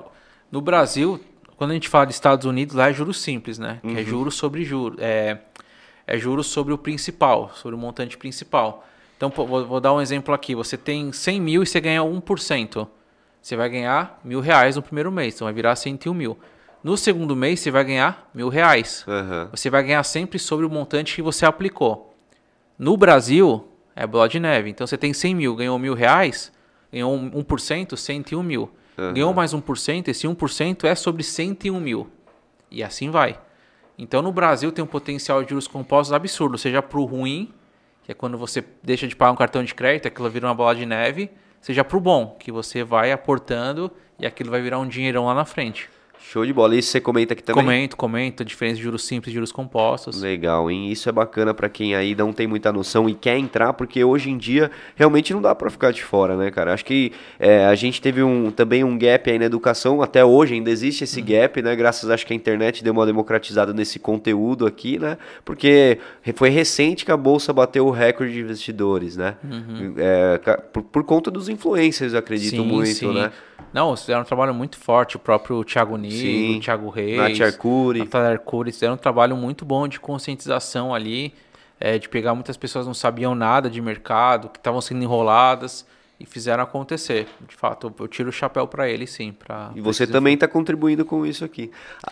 No 0.52 0.61
Brasil, 0.61 1.20
quando 1.57 1.72
a 1.72 1.74
gente 1.76 1.90
fala 1.90 2.06
de 2.06 2.14
Estados 2.14 2.45
Unidos, 2.45 2.76
lá 2.76 2.90
é 2.90 2.94
juros 2.94 3.22
simples, 3.22 3.60
né? 3.60 3.80
Que 3.84 3.99
é 3.99 4.03
juros 4.03 4.36
sobre 4.36 4.64
juros. 4.64 4.98
É, 4.99 5.38
é 6.07 6.18
juros 6.18 6.48
sobre 6.48 6.74
o 6.74 6.78
principal, 6.78 7.52
sobre 7.53 7.76
o 7.76 7.78
montante 7.78 8.18
principal. 8.18 8.86
Então, 9.15 9.30
pô, 9.30 9.45
vou, 9.45 9.65
vou 9.65 9.80
dar 9.80 9.94
um 9.94 10.02
exemplo 10.02 10.34
aqui. 10.34 10.56
Você 10.56 10.76
tem 10.76 11.11
100 11.11 11.40
mil 11.40 11.64
e 11.64 11.68
você 11.68 11.80
ganha 11.80 12.02
1%. 12.02 12.88
Você 13.41 13.56
vai 13.56 13.70
ganhar 13.70 14.20
mil 14.24 14.40
reais 14.40 14.76
no 14.76 14.82
primeiro 14.82 15.11
mês, 15.11 15.36
então 15.36 15.45
vai 15.45 15.53
virar 15.53 15.76
101 15.76 16.14
mil. 16.14 16.38
No 16.84 16.97
segundo 16.97 17.35
mês, 17.35 17.60
você 17.61 17.72
vai 17.72 17.84
ganhar 17.84 18.30
mil 18.34 18.49
reais. 18.49 19.05
Aham. 19.07 19.47
Você 19.51 19.69
vai 19.69 19.84
ganhar 19.84 20.03
sempre 20.03 20.38
sobre 20.38 20.65
o 20.65 20.69
montante 20.69 21.15
que 21.15 21.22
você 21.22 21.45
aplicou. 21.45 22.14
No 22.77 22.97
Brasil, 22.97 23.68
é 23.95 24.05
bola 24.05 24.27
de 24.27 24.39
neve. 24.39 24.69
Então 24.69 24.85
você 24.85 24.97
tem 24.97 25.14
100 25.14 25.35
mil, 25.35 25.55
ganhou 25.55 25.80
mil 25.80 25.93
reais, 25.93 26.51
ganhou 26.91 27.14
um- 27.14 27.31
1%, 27.39 27.95
101 27.95 28.43
mil. 28.43 28.69
Ganhou 29.14 29.34
mais 29.34 29.53
1%, 29.53 30.10
esse 30.10 30.27
1% 30.27 30.85
é 30.85 30.93
sobre 30.93 31.23
101 31.23 31.80
mil. 31.80 32.07
E 32.69 32.84
assim 32.84 33.10
vai. 33.10 33.39
Então 33.97 34.22
no 34.22 34.31
Brasil 34.31 34.72
tem 34.72 34.84
um 34.84 34.88
potencial 34.88 35.41
de 35.43 35.49
juros 35.51 35.68
compostos 35.68 36.11
absurdo, 36.14 36.57
seja 36.57 36.81
para 36.81 36.99
o 36.99 37.05
ruim, 37.05 37.51
que 38.03 38.11
é 38.11 38.15
quando 38.15 38.38
você 38.38 38.64
deixa 38.84 39.07
de 39.07 39.15
pagar 39.15 39.31
um 39.31 39.35
cartão 39.35 39.64
de 39.64 39.73
crédito, 39.73 40.07
aquilo 40.07 40.30
vira 40.30 40.45
uma 40.47 40.53
bola 40.53 40.76
de 40.76 40.85
neve, 40.85 41.31
seja 41.61 41.84
para 41.84 41.97
o 41.97 42.01
bom, 42.01 42.35
que 42.39 42.51
você 42.51 42.84
vai 42.84 43.11
aportando 43.11 43.89
e 44.19 44.26
aquilo 44.26 44.51
vai 44.51 44.61
virar 44.61 44.80
um 44.80 44.88
dinheirão 44.88 45.26
lá 45.26 45.34
na 45.34 45.45
frente. 45.45 45.89
Show 46.32 46.45
de 46.45 46.54
bola. 46.54 46.76
Isso 46.76 46.90
você 46.90 47.02
comenta 47.02 47.34
aqui 47.34 47.44
também? 47.44 47.64
Comento, 47.64 47.98
comento, 47.98 48.44
a 48.44 48.45
diferença 48.45 48.78
de 48.78 48.84
juros 48.84 49.04
simples 49.06 49.32
e 49.32 49.34
juros 49.36 49.52
compostos. 49.52 50.22
Legal, 50.22 50.72
hein? 50.72 50.90
Isso 50.91 51.08
é 51.10 51.12
bacana 51.12 51.54
pra 51.54 51.68
quem 51.70 51.95
aí 51.95 52.16
não 52.16 52.32
tem 52.32 52.48
muita 52.48 52.72
noção 52.72 53.10
e 53.10 53.14
quer 53.14 53.38
entrar, 53.38 53.74
porque 53.74 54.04
hoje 54.04 54.30
em 54.32 54.38
dia 54.38 54.72
realmente 54.95 55.34
não 55.34 55.41
dá 55.41 55.54
pra 55.54 55.70
ficar 55.70 55.91
de 55.91 56.02
fora, 56.04 56.36
né, 56.38 56.50
cara? 56.50 56.74
Acho 56.74 56.86
que 56.86 57.12
é, 57.38 57.66
a 57.66 57.76
gente 57.76 58.02
teve 58.02 58.24
um, 58.24 58.50
também 58.52 58.84
um 58.84 58.98
gap 58.98 59.30
aí 59.30 59.38
na 59.38 59.45
educação, 59.45 60.02
até 60.02 60.24
hoje 60.24 60.54
ainda 60.56 60.72
existe 60.72 61.04
esse 61.04 61.22
gap, 61.22 61.62
né? 61.62 61.76
Graças, 61.76 62.10
acho 62.10 62.26
que 62.26 62.34
a 62.34 62.36
internet 62.36 62.84
deu 62.84 62.94
uma 62.94 63.06
democratizada 63.06 63.74
nesse 63.74 64.00
conteúdo 64.00 64.66
aqui, 64.66 64.98
né? 64.98 65.18
Porque 65.44 66.00
foi 66.36 66.50
recente 66.50 67.04
que 67.06 67.12
a 67.12 67.18
Bolsa 67.18 67.52
bateu 67.52 67.86
o 67.86 67.91
recorde 67.91 68.34
de 68.34 68.40
investidores, 68.40 69.18
né? 69.18 69.36
É, 69.98 70.38
ca- 70.40 70.58
por, 70.58 70.84
por 70.84 71.04
conta 71.04 71.30
dos 71.30 71.50
influencers, 71.50 72.14
eu 72.14 72.20
acredito 72.20 72.64
muito, 72.64 73.12
né? 73.14 73.32
Não, 73.72 73.90
eles 73.90 74.02
fizeram 74.02 74.22
um 74.22 74.26
trabalho 74.26 74.53
muito 74.53 74.77
forte, 74.77 75.15
o 75.15 75.19
próprio 75.19 75.64
Thiago 75.64 75.98
Nigro, 75.98 76.57
o 76.57 76.60
Thiago 76.60 76.90
Reis, 76.90 77.18
Nath 77.18 77.41
Arcuri. 77.41 77.99
Natália 77.99 78.30
Arcuri, 78.31 78.68
eles 78.69 78.76
fizeram 78.76 78.95
um 78.95 78.98
trabalho 78.98 79.35
muito 79.38 79.64
bom 79.64 79.88
de 79.88 79.99
conscientização 79.99 80.94
ali, 80.94 81.34
é, 81.80 81.98
de 81.98 82.10
pegar 82.10 82.34
muitas 82.34 82.57
pessoas 82.57 82.85
que 82.85 82.88
não 82.88 82.94
sabiam 82.94 83.35
nada 83.35 83.69
de 83.69 83.81
mercado, 83.81 84.49
que 84.49 84.57
estavam 84.57 84.81
sendo 84.81 85.03
enroladas 85.03 85.85
e 86.19 86.26
fizeram 86.26 86.64
acontecer. 86.64 87.27
De 87.48 87.56
fato, 87.56 87.94
eu, 87.99 88.07
tiro 88.07 88.30
o 88.30 88.31
chapéu 88.31 88.68
para 88.68 88.90
eles, 88.90 89.11
sim. 89.11 89.34
Pra, 89.34 89.72
E 89.76 89.81
você 89.81 90.07
também 90.07 90.35
está 90.35 90.48
contribuindo 90.48 91.03
com 91.03 91.26
isso 91.26 91.44
aqui. 91.44 91.69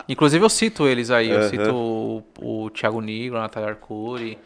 Inclusive 0.08 0.44
eu 0.44 0.50
cito 0.50 0.86
eles 0.86 1.10
aí, 1.10 1.30
eu 1.30 1.42
cito 1.44 1.74
o, 1.74 2.22
o 2.38 2.70
Thiago 2.70 3.00
Nigro, 3.00 3.38
a 3.38 3.42
Natália 3.42 3.70
Arcuri, 3.70 4.38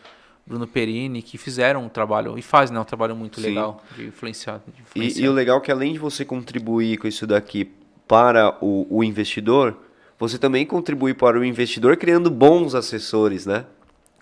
Bruno 0.47 0.67
Perini, 0.67 1.23
que 1.23 1.37
fizeram 1.37 1.85
um 1.85 1.89
trabalho, 1.89 2.39
e 2.39 2.43
fazem 2.43 2.75
né, 2.75 2.81
um 2.81 2.85
trabalho 2.85 3.17
muito 3.17 3.41
Sim. 3.41 3.49
legal 3.49 3.83
de 3.97 4.07
influenciar. 4.07 4.61
De 4.67 4.79
E, 4.79 4.83
influenciar. 4.83 5.25
e 5.25 5.29
o 5.29 5.33
legal 5.33 5.59
é 5.59 5.61
que 5.61 5.73
além 5.73 5.93
de 5.93 5.99
você 5.99 6.25
contribuir 6.25 6.99
com 6.99 7.09
isso 7.09 7.27
daqui 7.27 7.71
para 8.07 8.57
o, 8.61 8.87
o 8.89 9.03
investidor, 9.03 9.77
você 10.19 10.39
também 10.39 10.65
contribui 10.65 11.13
para 11.15 11.39
o 11.39 11.45
investidor 11.45 11.97
criando 11.97 12.31
bons 12.31 12.75
assessores, 12.75 13.45
né? 13.45 13.65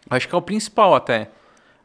Acho 0.08 0.26
que 0.26 0.34
é 0.34 0.38
o 0.38 0.42
principal 0.42 0.94
até. 0.94 1.30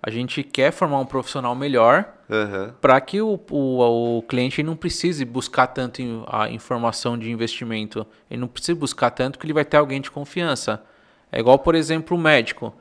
A 0.02 0.10
gente 0.10 0.42
quer 0.44 0.72
formar 0.72 1.00
um 1.00 1.06
profissional 1.06 1.54
melhor 1.54 2.06
Aham. 2.30 2.74
para 2.80 3.00
que 3.02 3.22
o, 3.22 3.38
o, 3.52 4.18
o 4.20 4.22
cliente 4.24 4.64
não 4.64 4.76
precise 4.78 5.26
buscar 5.26 5.68
tanto 5.68 6.02
a 6.28 6.50
informação 6.50 7.18
de 7.18 7.30
investimento. 7.30 8.08
Ele 8.32 8.40
não 8.40 8.48
precisa 8.48 8.80
buscar 8.80 9.10
tanto 9.12 9.38
que 9.38 9.46
ele 9.46 9.52
vai 9.54 9.66
ter 9.66 9.76
alguém 9.76 10.00
de 10.00 10.10
confiança. 10.10 10.82
É 11.30 11.40
igual, 11.42 11.60
por 11.60 11.76
exemplo, 11.76 12.16
o 12.16 12.20
médico. 12.20 12.74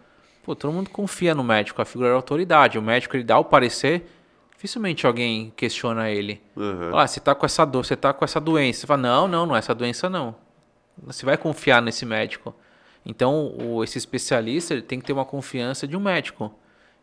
Pô, 0.48 0.56
todo 0.56 0.72
mundo 0.72 0.88
confia 0.88 1.34
no 1.34 1.44
médico, 1.44 1.82
a 1.82 1.84
figura 1.84 2.08
da 2.08 2.14
autoridade. 2.14 2.78
O 2.78 2.82
médico 2.82 3.14
ele 3.14 3.22
dá 3.22 3.38
o 3.38 3.44
parecer, 3.44 4.10
dificilmente 4.50 5.06
alguém 5.06 5.52
questiona 5.54 6.08
ele. 6.08 6.40
Aham. 6.56 6.90
Ah, 6.98 7.06
você 7.06 7.20
tá 7.20 7.34
com 7.34 7.44
essa 7.44 7.66
dor, 7.66 7.84
você 7.84 7.94
tá 7.94 8.14
com 8.14 8.24
essa 8.24 8.40
doença. 8.40 8.80
Você 8.80 8.86
fala, 8.86 9.02
não, 9.02 9.28
não, 9.28 9.44
não 9.44 9.54
é 9.54 9.58
essa 9.58 9.74
doença 9.74 10.08
não. 10.08 10.34
Você 11.02 11.26
vai 11.26 11.36
confiar 11.36 11.82
nesse 11.82 12.06
médico. 12.06 12.54
Então, 13.04 13.54
o, 13.60 13.84
esse 13.84 13.98
especialista 13.98 14.72
ele 14.72 14.80
tem 14.80 14.98
que 14.98 15.04
ter 15.04 15.12
uma 15.12 15.26
confiança 15.26 15.86
de 15.86 15.98
um 15.98 16.00
médico. 16.00 16.50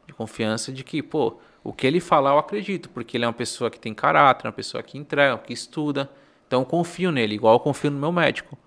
De 0.07 0.13
confiança 0.15 0.71
de 0.71 0.83
que, 0.83 1.03
pô, 1.03 1.37
o 1.63 1.71
que 1.71 1.85
ele 1.85 1.99
falar 1.99 2.31
eu 2.31 2.39
acredito, 2.39 2.89
porque 2.89 3.15
ele 3.15 3.25
é 3.25 3.27
uma 3.27 3.33
pessoa 3.33 3.69
que 3.69 3.79
tem 3.79 3.93
caráter, 3.93 4.47
uma 4.47 4.53
pessoa 4.53 4.81
que 4.81 4.97
entrega, 4.97 5.37
que 5.37 5.53
estuda. 5.53 6.09
Então, 6.47 6.61
eu 6.61 6.65
confio 6.65 7.11
nele, 7.11 7.35
igual 7.35 7.53
eu 7.53 7.59
confio 7.59 7.91
no 7.91 7.99
meu 7.99 8.11
médico. 8.11 8.57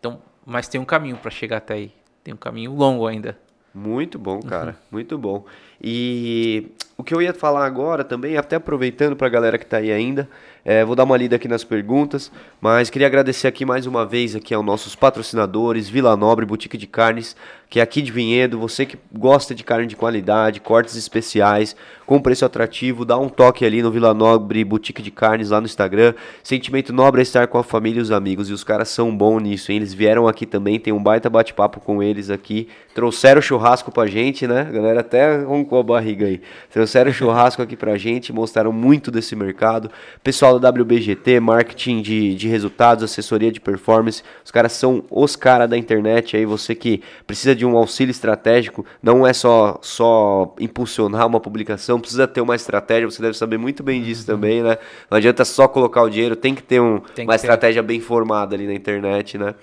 Então, 0.00 0.18
mas 0.46 0.66
tem 0.66 0.80
um 0.80 0.84
caminho 0.86 1.18
para 1.18 1.30
chegar 1.30 1.58
até 1.58 1.74
aí. 1.74 1.92
Tem 2.22 2.32
um 2.32 2.38
caminho 2.38 2.74
longo 2.74 3.06
ainda. 3.06 3.38
Muito 3.74 4.18
bom, 4.18 4.36
Uhum. 4.36 4.40
cara. 4.42 4.76
Muito 4.90 5.18
bom. 5.18 5.44
E 5.82 6.68
o 6.96 7.02
que 7.02 7.12
eu 7.12 7.20
ia 7.20 7.34
falar 7.34 7.66
agora 7.66 8.04
também, 8.04 8.36
até 8.36 8.56
aproveitando 8.56 9.16
para 9.16 9.26
a 9.26 9.30
galera 9.30 9.58
que 9.58 9.64
está 9.64 9.78
aí 9.78 9.90
ainda, 9.90 10.28
é, 10.64 10.84
vou 10.84 10.96
dar 10.96 11.04
uma 11.04 11.16
lida 11.16 11.36
aqui 11.36 11.46
nas 11.46 11.62
perguntas, 11.62 12.32
mas 12.60 12.88
queria 12.88 13.06
agradecer 13.06 13.46
aqui 13.46 13.64
mais 13.64 13.86
uma 13.86 14.06
vez 14.06 14.34
aqui 14.34 14.54
aos 14.54 14.64
nossos 14.64 14.96
patrocinadores, 14.96 15.88
Vila 15.88 16.16
Nobre, 16.16 16.46
Boutique 16.46 16.78
de 16.78 16.86
Carnes, 16.86 17.36
que 17.68 17.80
é 17.80 17.82
aqui 17.82 18.00
de 18.00 18.12
Vinhedo, 18.12 18.58
você 18.58 18.86
que 18.86 18.96
gosta 19.12 19.54
de 19.54 19.64
carne 19.64 19.86
de 19.86 19.96
qualidade, 19.96 20.60
cortes 20.60 20.96
especiais, 20.96 21.74
com 22.06 22.20
preço 22.20 22.44
atrativo, 22.44 23.04
dá 23.04 23.18
um 23.18 23.28
toque 23.28 23.64
ali 23.64 23.82
no 23.82 23.90
Vila 23.90 24.14
Nobre, 24.14 24.64
Boutique 24.64 25.02
de 25.02 25.10
Carnes 25.10 25.50
lá 25.50 25.60
no 25.60 25.66
Instagram. 25.66 26.14
Sentimento 26.42 26.92
nobre 26.92 27.20
é 27.20 27.22
estar 27.22 27.48
com 27.48 27.58
a 27.58 27.64
família 27.64 27.98
e 27.98 28.02
os 28.02 28.10
amigos, 28.10 28.48
e 28.48 28.52
os 28.52 28.62
caras 28.62 28.90
são 28.90 29.14
bons 29.16 29.40
nisso, 29.40 29.72
hein? 29.72 29.78
Eles 29.78 29.92
vieram 29.92 30.28
aqui 30.28 30.46
também, 30.46 30.78
tem 30.78 30.92
um 30.92 31.02
baita 31.02 31.28
bate-papo 31.28 31.80
com 31.80 32.02
eles 32.02 32.30
aqui, 32.30 32.68
trouxeram 32.94 33.42
churrasco 33.42 33.90
pra 33.90 34.06
gente, 34.06 34.46
né? 34.46 34.60
A 34.60 34.72
galera 34.72 35.00
até 35.00 35.42
roncou 35.42 35.80
a 35.80 35.82
barriga 35.82 36.26
aí. 36.26 36.40
Trouxeram 36.70 37.12
churrasco 37.12 37.60
aqui 37.60 37.76
pra 37.76 37.96
gente, 37.96 38.32
mostraram 38.32 38.72
muito 38.72 39.10
desse 39.10 39.34
mercado. 39.34 39.90
Pessoal 40.22 40.53
WBGT, 40.56 41.40
marketing 41.40 42.02
de, 42.02 42.34
de 42.34 42.48
resultados, 42.48 43.04
assessoria 43.04 43.50
de 43.50 43.60
performance, 43.60 44.22
os 44.44 44.50
caras 44.50 44.72
são 44.72 45.04
os 45.10 45.36
caras 45.36 45.68
da 45.68 45.76
internet 45.76 46.36
aí, 46.36 46.44
você 46.44 46.74
que 46.74 47.02
precisa 47.26 47.54
de 47.54 47.64
um 47.64 47.76
auxílio 47.76 48.10
estratégico, 48.10 48.84
não 49.02 49.26
é 49.26 49.32
só, 49.32 49.78
só 49.82 50.54
impulsionar 50.58 51.26
uma 51.26 51.40
publicação, 51.40 52.00
precisa 52.00 52.26
ter 52.26 52.40
uma 52.40 52.54
estratégia, 52.54 53.10
você 53.10 53.22
deve 53.22 53.36
saber 53.36 53.58
muito 53.58 53.82
bem 53.82 54.02
disso 54.02 54.26
também, 54.26 54.62
né? 54.62 54.78
Não 55.10 55.18
adianta 55.18 55.44
só 55.44 55.68
colocar 55.68 56.02
o 56.02 56.08
dinheiro, 56.08 56.36
tem 56.36 56.54
que 56.54 56.62
ter 56.62 56.80
um, 56.80 56.98
Tem 56.98 57.14
que 57.14 57.22
uma 57.22 57.32
ter. 57.32 57.36
estratégia 57.36 57.82
bem 57.82 58.00
formada 58.00 58.54
ali 58.54 58.66
na 58.66 58.74
internet, 58.74 59.38
né? 59.38 59.54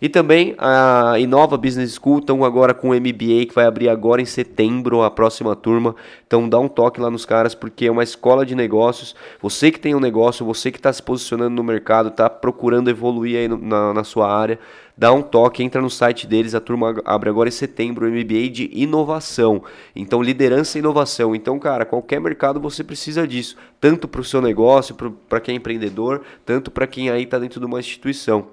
E 0.00 0.08
também 0.08 0.54
a 0.58 1.18
Inova 1.18 1.56
Business 1.56 1.94
School 1.94 2.18
estão 2.18 2.44
agora 2.44 2.74
com 2.74 2.90
o 2.90 2.94
MBA 2.94 3.46
que 3.48 3.54
vai 3.54 3.66
abrir 3.66 3.88
agora 3.88 4.20
em 4.20 4.26
setembro, 4.26 5.02
a 5.02 5.10
próxima 5.10 5.56
turma. 5.56 5.94
Então 6.26 6.48
dá 6.48 6.58
um 6.58 6.68
toque 6.68 7.00
lá 7.00 7.10
nos 7.10 7.24
caras, 7.24 7.54
porque 7.54 7.86
é 7.86 7.90
uma 7.90 8.02
escola 8.02 8.44
de 8.44 8.54
negócios. 8.54 9.14
Você 9.40 9.70
que 9.70 9.80
tem 9.80 9.94
um 9.94 10.00
negócio, 10.00 10.44
você 10.44 10.70
que 10.70 10.78
está 10.78 10.92
se 10.92 11.02
posicionando 11.02 11.54
no 11.54 11.64
mercado, 11.64 12.08
está 12.08 12.28
procurando 12.28 12.90
evoluir 12.90 13.38
aí 13.38 13.48
no- 13.48 13.58
na, 13.58 13.94
na 13.94 14.04
sua 14.04 14.30
área, 14.30 14.58
dá 14.96 15.12
um 15.12 15.22
toque, 15.22 15.62
entra 15.62 15.80
no 15.80 15.90
site 15.90 16.26
deles. 16.26 16.54
A 16.54 16.60
turma 16.60 16.94
abre 17.04 17.28
agora 17.30 17.48
em 17.48 17.52
setembro 17.52 18.06
o 18.06 18.08
MBA 18.10 18.48
de 18.50 18.70
inovação. 18.72 19.62
Então, 19.94 20.22
liderança 20.22 20.78
e 20.78 20.80
inovação. 20.80 21.34
Então, 21.34 21.58
cara, 21.58 21.84
qualquer 21.84 22.20
mercado 22.20 22.60
você 22.60 22.84
precisa 22.84 23.26
disso. 23.26 23.56
Tanto 23.80 24.06
para 24.08 24.20
o 24.20 24.24
seu 24.24 24.40
negócio, 24.42 24.94
para 25.28 25.40
quem 25.40 25.54
é 25.54 25.56
empreendedor, 25.58 26.22
tanto 26.44 26.70
para 26.70 26.86
quem 26.86 27.10
aí 27.10 27.22
está 27.22 27.38
dentro 27.38 27.60
de 27.60 27.66
uma 27.66 27.80
instituição. 27.80 28.46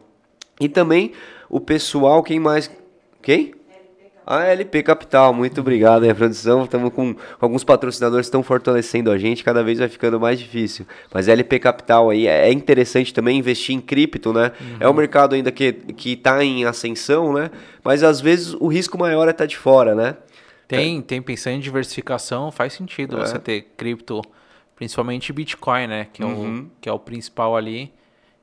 E 0.63 0.69
também 0.69 1.11
o 1.49 1.59
pessoal, 1.59 2.23
quem 2.23 2.39
mais. 2.39 2.71
Quem? 3.21 3.53
A 4.25 4.45
LP 4.45 4.83
Capital, 4.83 5.33
muito 5.33 5.59
obrigado 5.59 6.03
aí, 6.03 6.09
a 6.09 6.15
produção. 6.15 6.63
Estamos 6.63 6.93
com, 6.93 7.13
alguns 7.41 7.65
patrocinadores 7.65 8.25
que 8.25 8.29
estão 8.29 8.41
fortalecendo 8.41 9.11
a 9.11 9.17
gente, 9.17 9.43
cada 9.43 9.61
vez 9.61 9.79
vai 9.79 9.89
ficando 9.89 10.17
mais 10.17 10.39
difícil. 10.39 10.85
Mas 11.13 11.27
LP 11.27 11.59
Capital 11.59 12.09
aí 12.09 12.25
é 12.25 12.47
é 12.47 12.51
interessante 12.53 13.13
também 13.13 13.37
investir 13.37 13.75
em 13.75 13.81
cripto, 13.81 14.31
né? 14.31 14.53
É 14.79 14.87
um 14.87 14.93
mercado 14.93 15.35
ainda 15.35 15.51
que, 15.51 15.73
que 15.73 16.15
tá 16.15 16.41
em 16.41 16.63
ascensão, 16.63 17.33
né? 17.33 17.51
Mas 17.83 18.01
às 18.01 18.21
vezes 18.21 18.53
o 18.53 18.67
risco 18.67 18.97
maior 18.97 19.27
é 19.27 19.31
estar 19.31 19.45
de 19.45 19.57
fora, 19.57 19.93
né? 19.93 20.15
Tem, 20.69 21.01
tem 21.01 21.21
pensando 21.21 21.55
em 21.57 21.59
diversificação, 21.59 22.49
faz 22.49 22.71
sentido 22.71 23.17
É. 23.21 23.25
você 23.25 23.37
ter 23.37 23.73
cripto, 23.75 24.21
principalmente 24.77 25.33
Bitcoin, 25.33 25.87
né? 25.87 26.07
Que 26.13 26.23
é, 26.23 26.25
Uhum. 26.25 26.59
o, 26.61 26.71
que 26.79 26.87
é 26.87 26.93
o 26.93 26.97
principal 26.97 27.57
ali. 27.57 27.91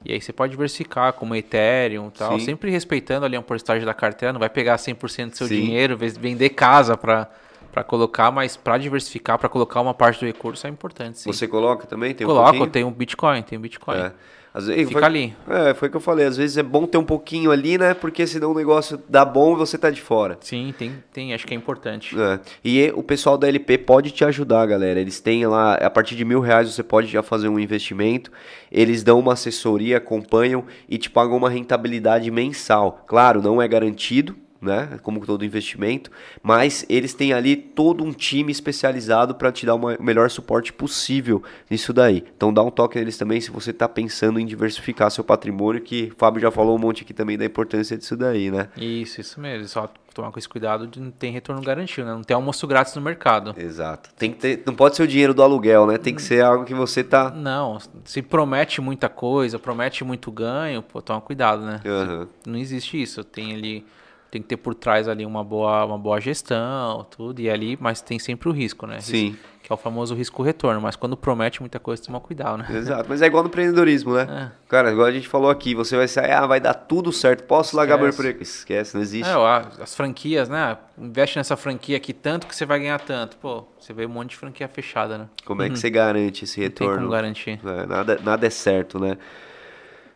E 0.04 0.12
aí 0.12 0.20
você 0.20 0.32
pode 0.32 0.52
diversificar 0.52 1.12
como 1.12 1.34
Ethereum 1.34 2.08
e 2.08 2.10
tal, 2.10 2.38
Sim. 2.38 2.46
sempre 2.46 2.70
respeitando 2.70 3.26
ali 3.26 3.36
uma 3.36 3.42
porcentagem 3.42 3.84
da 3.84 3.92
carteira, 3.92 4.32
não 4.32 4.40
vai 4.40 4.48
pegar 4.48 4.76
100% 4.78 5.30
do 5.30 5.36
seu 5.36 5.46
Sim. 5.46 5.62
dinheiro, 5.62 5.96
vender 5.96 6.50
casa 6.50 6.96
para 6.96 7.28
para 7.70 7.84
colocar, 7.84 8.30
mas 8.32 8.56
para 8.56 8.78
diversificar, 8.78 9.38
para 9.38 9.48
colocar 9.48 9.80
uma 9.80 9.94
parte 9.94 10.18
do 10.18 10.26
recurso 10.26 10.66
é 10.66 10.70
importante, 10.70 11.20
sim. 11.20 11.32
Você 11.32 11.46
coloca 11.46 11.86
também? 11.86 12.12
Tem 12.12 12.26
um 12.26 12.30
Coloca, 12.30 12.50
pouquinho? 12.50 12.70
tem 12.70 12.84
um 12.84 12.90
Bitcoin, 12.90 13.42
tem 13.42 13.56
um 13.56 13.62
Bitcoin. 13.62 13.96
É. 13.96 14.12
Às 14.52 14.66
vezes, 14.66 14.88
Fica 14.88 15.00
foi, 15.00 15.06
ali. 15.06 15.34
É, 15.48 15.74
foi 15.74 15.88
o 15.88 15.90
que 15.90 15.96
eu 15.96 16.00
falei. 16.00 16.26
Às 16.26 16.36
vezes 16.36 16.56
é 16.56 16.62
bom 16.62 16.86
ter 16.86 16.98
um 16.98 17.04
pouquinho 17.04 17.52
ali, 17.52 17.78
né? 17.78 17.94
Porque 17.94 18.26
senão 18.26 18.50
o 18.50 18.54
negócio 18.54 19.00
dá 19.08 19.24
bom 19.24 19.54
e 19.54 19.56
você 19.56 19.78
tá 19.78 19.90
de 19.90 20.00
fora. 20.00 20.36
Sim, 20.40 20.74
tem, 20.76 20.92
tem, 21.12 21.32
acho 21.32 21.46
que 21.46 21.54
é 21.54 21.56
importante. 21.56 22.16
É. 22.20 22.40
E 22.64 22.92
o 22.94 23.02
pessoal 23.02 23.38
da 23.38 23.46
LP 23.46 23.78
pode 23.78 24.10
te 24.10 24.24
ajudar, 24.24 24.66
galera. 24.66 24.98
Eles 24.98 25.20
têm 25.20 25.46
lá, 25.46 25.74
a 25.74 25.90
partir 25.90 26.16
de 26.16 26.24
mil 26.24 26.40
reais 26.40 26.72
você 26.74 26.82
pode 26.82 27.06
já 27.06 27.22
fazer 27.22 27.48
um 27.48 27.60
investimento. 27.60 28.32
Eles 28.72 29.04
dão 29.04 29.20
uma 29.20 29.34
assessoria, 29.34 29.98
acompanham 29.98 30.64
e 30.88 30.98
te 30.98 31.08
pagam 31.08 31.36
uma 31.36 31.48
rentabilidade 31.48 32.28
mensal. 32.30 33.04
Claro, 33.06 33.40
não 33.40 33.62
é 33.62 33.68
garantido, 33.68 34.36
né? 34.60 34.98
Como 35.02 35.24
todo 35.24 35.44
investimento, 35.44 36.10
mas 36.42 36.84
eles 36.88 37.14
têm 37.14 37.32
ali 37.32 37.56
todo 37.56 38.04
um 38.04 38.12
time 38.12 38.52
especializado 38.52 39.34
para 39.34 39.50
te 39.50 39.64
dar 39.64 39.74
uma- 39.74 39.96
o 39.96 40.02
melhor 40.02 40.30
suporte 40.30 40.72
possível 40.72 41.42
nisso 41.70 41.92
daí. 41.92 42.24
Então 42.36 42.52
dá 42.52 42.62
um 42.62 42.70
toque 42.70 42.98
neles 42.98 43.16
também 43.16 43.40
se 43.40 43.50
você 43.50 43.70
está 43.70 43.88
pensando 43.88 44.38
em 44.38 44.46
diversificar 44.46 45.10
seu 45.10 45.24
patrimônio, 45.24 45.80
que 45.80 46.10
o 46.12 46.18
Fábio 46.18 46.40
já 46.40 46.50
falou 46.50 46.76
um 46.76 46.78
monte 46.78 47.02
aqui 47.02 47.14
também 47.14 47.38
da 47.38 47.44
importância 47.44 47.96
disso 47.96 48.16
daí, 48.16 48.50
né? 48.50 48.68
Isso, 48.76 49.20
isso 49.20 49.40
mesmo. 49.40 49.66
Só 49.68 49.88
tomar 50.12 50.32
com 50.32 50.38
esse 50.40 50.48
cuidado 50.48 50.86
de 50.88 51.00
não 51.00 51.10
ter 51.10 51.30
retorno 51.30 51.62
garantido, 51.62 52.06
né? 52.06 52.12
Não 52.14 52.22
tem 52.24 52.34
almoço 52.34 52.66
grátis 52.66 52.94
no 52.96 53.00
mercado. 53.00 53.54
Exato. 53.56 54.10
Tem 54.18 54.32
que 54.32 54.38
ter, 54.38 54.62
não 54.66 54.74
pode 54.74 54.96
ser 54.96 55.04
o 55.04 55.06
dinheiro 55.08 55.32
do 55.32 55.42
aluguel, 55.42 55.86
né? 55.86 55.96
Tem 55.98 56.14
que 56.14 56.20
ser 56.20 56.42
algo 56.44 56.64
que 56.64 56.74
você 56.74 57.02
tá. 57.04 57.30
Não, 57.30 57.78
se 58.04 58.20
promete 58.20 58.80
muita 58.80 59.08
coisa, 59.08 59.58
promete 59.58 60.02
muito 60.04 60.30
ganho, 60.32 60.82
pô, 60.82 61.00
toma 61.00 61.20
cuidado, 61.20 61.62
né? 61.64 61.80
Aham. 61.86 62.28
Não 62.44 62.58
existe 62.58 63.00
isso. 63.00 63.22
Tem 63.22 63.54
ali, 63.54 63.86
tem 64.30 64.40
que 64.40 64.48
ter 64.48 64.56
por 64.56 64.74
trás 64.74 65.08
ali 65.08 65.26
uma 65.26 65.42
boa, 65.42 65.84
uma 65.84 65.98
boa 65.98 66.20
gestão, 66.20 67.04
tudo, 67.10 67.40
e 67.40 67.50
ali, 67.50 67.76
mas 67.80 68.00
tem 68.00 68.18
sempre 68.18 68.48
o 68.48 68.52
risco, 68.52 68.86
né? 68.86 68.96
Risco- 68.96 69.10
Sim. 69.10 69.36
Que 69.62 69.70
é 69.72 69.74
o 69.74 69.76
famoso 69.76 70.14
risco-retorno. 70.14 70.80
Mas 70.80 70.96
quando 70.96 71.16
promete 71.16 71.60
muita 71.60 71.78
coisa, 71.78 72.02
toma 72.02 72.18
cuidado, 72.20 72.58
né? 72.58 72.66
Exato, 72.70 73.06
mas 73.08 73.20
é 73.22 73.26
igual 73.26 73.42
no 73.42 73.48
empreendedorismo, 73.48 74.14
né? 74.14 74.50
É. 74.50 74.68
Cara, 74.68 74.90
igual 74.90 75.06
a 75.06 75.12
gente 75.12 75.28
falou 75.28 75.50
aqui, 75.50 75.74
você 75.74 75.96
vai 75.96 76.08
sair, 76.08 76.32
ah, 76.32 76.46
vai 76.46 76.60
dar 76.60 76.74
tudo 76.74 77.12
certo, 77.12 77.44
posso 77.44 77.76
largar 77.76 77.98
meu 77.98 78.08
emprego? 78.08 78.42
Esquece, 78.42 78.94
não 78.94 79.02
existe. 79.02 79.28
É, 79.28 79.82
as 79.82 79.94
franquias, 79.94 80.48
né? 80.48 80.78
Investe 80.96 81.36
nessa 81.36 81.56
franquia 81.56 81.96
aqui 81.96 82.12
tanto 82.12 82.46
que 82.46 82.54
você 82.54 82.64
vai 82.64 82.78
ganhar 82.78 83.00
tanto. 83.00 83.36
Pô, 83.36 83.64
você 83.78 83.92
vê 83.92 84.06
um 84.06 84.10
monte 84.10 84.30
de 84.30 84.36
franquia 84.36 84.66
fechada, 84.68 85.18
né? 85.18 85.28
Como 85.44 85.62
é 85.62 85.68
que 85.68 85.78
você 85.78 85.90
garante 85.90 86.44
esse 86.44 86.60
Não 86.60 86.70
tem 86.70 86.86
retorno? 86.86 87.02
como 87.02 87.10
garantir. 87.12 87.60
É, 87.64 87.86
nada, 87.86 88.20
nada 88.22 88.46
é 88.46 88.50
certo, 88.50 88.98
né? 88.98 89.18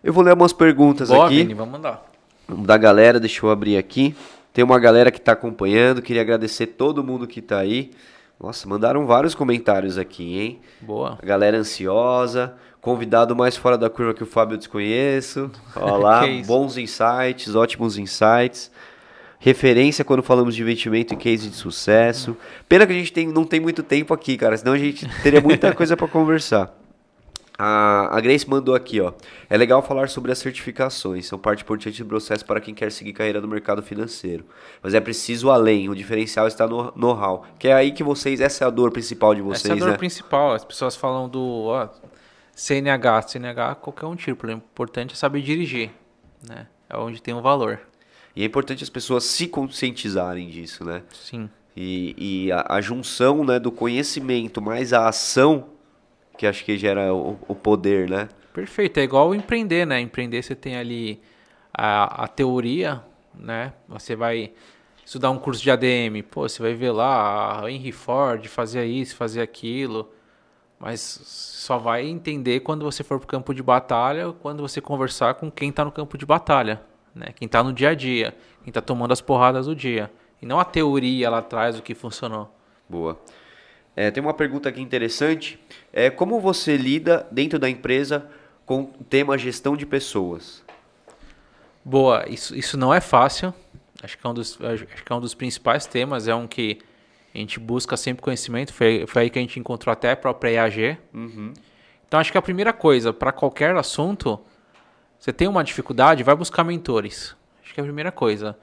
Eu 0.02 0.12
vou 0.12 0.22
ler 0.22 0.30
algumas 0.30 0.52
perguntas 0.52 1.08
Boa, 1.08 1.26
aqui 1.26 1.36
Vini, 1.36 1.54
vamos 1.54 1.72
mandar. 1.72 2.13
Da 2.48 2.76
galera, 2.76 3.18
deixa 3.20 3.44
eu 3.44 3.50
abrir 3.50 3.76
aqui. 3.76 4.14
Tem 4.52 4.64
uma 4.64 4.78
galera 4.78 5.10
que 5.10 5.20
tá 5.20 5.32
acompanhando, 5.32 6.00
queria 6.02 6.22
agradecer 6.22 6.66
todo 6.68 7.02
mundo 7.02 7.26
que 7.26 7.42
tá 7.42 7.58
aí. 7.58 7.90
Nossa, 8.40 8.68
mandaram 8.68 9.06
vários 9.06 9.34
comentários 9.34 9.96
aqui, 9.98 10.38
hein? 10.38 10.60
Boa. 10.80 11.18
A 11.20 11.26
galera 11.26 11.56
ansiosa, 11.56 12.54
convidado 12.80 13.34
mais 13.34 13.56
fora 13.56 13.76
da 13.78 13.88
curva 13.88 14.14
que 14.14 14.22
o 14.22 14.26
Fábio 14.26 14.54
eu 14.54 14.58
desconheço. 14.58 15.50
Olha 15.74 15.92
lá, 15.96 16.20
Que 16.26 16.30
isso. 16.30 16.46
bons 16.46 16.76
insights, 16.76 17.54
ótimos 17.54 17.96
insights. 17.98 18.70
Referência 19.38 20.04
quando 20.04 20.22
falamos 20.22 20.54
de 20.54 20.62
investimento 20.62 21.12
em 21.12 21.18
case 21.18 21.50
de 21.50 21.56
sucesso. 21.56 22.36
Pena 22.68 22.86
que 22.86 22.92
a 22.92 22.96
gente 22.96 23.12
tem, 23.12 23.26
não 23.28 23.44
tem 23.44 23.60
muito 23.60 23.82
tempo 23.82 24.14
aqui, 24.14 24.36
cara, 24.36 24.56
senão 24.56 24.72
a 24.72 24.78
gente 24.78 25.06
teria 25.22 25.40
muita 25.40 25.72
coisa 25.74 25.96
para 25.96 26.08
conversar. 26.08 26.74
A, 27.56 28.20
Grace 28.20 28.48
mandou 28.48 28.74
aqui, 28.74 29.01
ó. 29.01 29.12
É 29.48 29.56
legal 29.56 29.81
falar 29.81 30.09
sobre 30.09 30.32
as 30.32 30.39
certificações, 30.39 31.26
são 31.26 31.39
parte 31.39 31.62
importante 31.62 32.02
do 32.02 32.09
processo 32.09 32.44
para 32.44 32.60
quem 32.60 32.74
quer 32.74 32.90
seguir 32.90 33.12
carreira 33.12 33.40
no 33.40 33.47
mercado 33.47 33.81
financeiro. 33.81 34.44
Mas 34.82 34.93
é 34.93 35.01
preciso 35.01 35.51
além, 35.51 35.89
o 35.89 35.94
diferencial 35.94 36.48
está 36.48 36.66
no 36.66 36.93
know-how. 36.97 37.47
Que 37.59 37.68
é 37.68 37.72
aí 37.72 37.93
que 37.93 38.02
vocês, 38.02 38.40
essa 38.40 38.64
é 38.64 38.66
a 38.66 38.70
dor 38.70 38.90
principal 38.90 39.35
de 39.35 39.40
vocês, 39.40 39.66
Essa 39.66 39.72
é 39.72 39.76
a 39.76 39.78
dor 39.78 39.90
né? 39.90 39.97
principal. 39.97 40.52
As 40.52 40.64
pessoas 40.64 40.97
falam 40.97 41.28
do 41.28 41.66
ó, 41.66 41.89
CNH. 42.55 43.22
CNH, 43.22 43.76
qualquer 43.76 44.06
um 44.06 44.16
tira. 44.16 44.36
O 44.43 44.51
importante 44.51 45.12
é 45.12 45.16
saber 45.16 45.40
dirigir. 45.40 45.90
Né? 46.48 46.66
É 46.89 46.97
onde 46.97 47.22
tem 47.22 47.35
o 47.35 47.40
valor. 47.40 47.81
E 48.36 48.43
é 48.43 48.47
importante 48.47 48.82
as 48.82 48.90
pessoas 48.90 49.24
se 49.24 49.47
conscientizarem 49.47 50.48
disso, 50.48 50.85
né? 50.85 51.02
Sim. 51.12 51.48
E, 51.76 52.14
e 52.47 52.52
a, 52.52 52.66
a, 52.68 52.81
junção 52.81 53.44
né, 53.44 53.59
do 53.59 53.70
conhecimento 53.70 54.60
mais 54.62 54.93
a 54.93 55.09
ação, 55.09 55.66
que 56.36 56.47
acho 56.47 56.65
que 56.65 56.77
gera 56.77 57.12
o, 57.12 57.39
o 57.48 57.55
poder, 57.55 58.09
né? 58.09 58.28
Perfeito, 58.52 58.98
é 58.98 59.02
igual 59.02 59.35
empreender, 59.35 59.86
né? 59.86 60.01
Empreender 60.01 60.43
você 60.43 60.55
tem 60.55 60.77
ali 60.77 61.20
a, 61.73 62.24
a 62.24 62.28
teoria, 62.28 63.02
né? 63.35 63.73
Você 63.89 64.15
vai 64.15 64.52
estudar 65.05 65.31
um 65.31 65.39
curso 65.39 65.62
de 65.62 65.70
ADM, 65.70 66.23
pô, 66.31 66.48
você 66.48 66.62
vai 66.62 66.74
ver 66.74 66.93
lá 66.93 67.65
a 67.65 67.70
Henry 67.70 67.93
Ford 67.93 68.47
fazia 68.47 68.85
isso, 68.85 69.16
fazia 69.16 69.43
aquilo, 69.43 70.11
mas 70.78 71.01
só 71.01 71.78
vai 71.78 72.06
entender 72.06 72.61
quando 72.61 72.85
você 72.85 73.02
for 73.02 73.19
para 73.19 73.24
o 73.24 73.28
campo 73.28 73.55
de 73.55 73.62
batalha, 73.62 74.32
quando 74.32 74.62
você 74.62 74.81
conversar 74.81 75.35
com 75.35 75.51
quem 75.51 75.70
está 75.70 75.85
no 75.85 75.93
campo 75.93 76.16
de 76.16 76.24
batalha, 76.24 76.81
né? 77.15 77.27
Quem 77.35 77.47
está 77.47 77.62
no 77.62 77.73
dia 77.73 77.90
a 77.90 77.94
dia, 77.94 78.35
quem 78.62 78.70
está 78.70 78.81
tomando 78.81 79.12
as 79.12 79.20
porradas 79.20 79.66
do 79.66 79.74
dia. 79.74 80.11
E 80.40 80.47
não 80.47 80.61
a 80.61 80.65
teoria 80.65 81.31
lá 81.31 81.39
atrás 81.39 81.77
do 81.77 81.82
que 81.82 81.94
funcionou. 81.94 82.55
Boa. 82.89 83.19
É, 83.96 84.10
tem 84.10 84.22
uma 84.22 84.34
pergunta 84.34 84.68
aqui 84.68 84.80
interessante. 84.80 85.58
É, 85.92 86.10
como 86.10 86.40
você 86.40 86.76
lida 86.76 87.26
dentro 87.30 87.58
da 87.58 87.68
empresa 87.68 88.28
com 88.66 88.82
o 88.82 89.04
tema 89.04 89.38
gestão 89.38 89.76
de 89.76 89.86
pessoas? 89.86 90.64
Boa, 91.84 92.24
isso, 92.28 92.56
isso 92.56 92.76
não 92.76 92.92
é 92.92 93.00
fácil. 93.00 93.54
Acho 94.02 94.18
que, 94.18 94.26
é 94.26 94.30
um 94.30 94.34
dos, 94.34 94.58
acho 94.60 95.04
que 95.04 95.12
é 95.12 95.14
um 95.14 95.20
dos 95.20 95.34
principais 95.34 95.86
temas. 95.86 96.28
É 96.28 96.34
um 96.34 96.46
que 96.46 96.78
a 97.34 97.38
gente 97.38 97.58
busca 97.60 97.96
sempre 97.96 98.22
conhecimento. 98.22 98.72
Foi, 98.72 99.06
foi 99.06 99.22
aí 99.22 99.30
que 99.30 99.38
a 99.38 99.42
gente 99.42 99.58
encontrou 99.58 99.92
até 99.92 100.12
a 100.12 100.16
própria 100.16 100.50
EAG. 100.50 100.98
Uhum. 101.12 101.52
Então, 102.06 102.20
acho 102.20 102.30
que 102.30 102.38
a 102.38 102.42
primeira 102.42 102.72
coisa, 102.72 103.12
para 103.12 103.32
qualquer 103.32 103.74
assunto, 103.76 104.40
você 105.18 105.32
tem 105.32 105.48
uma 105.48 105.64
dificuldade, 105.64 106.22
vai 106.22 106.34
buscar 106.36 106.64
mentores. 106.64 107.34
Acho 107.62 107.72
que 107.74 107.80
é 107.80 107.82
a 107.82 107.84
primeira 107.84 108.12
coisa. 108.12 108.56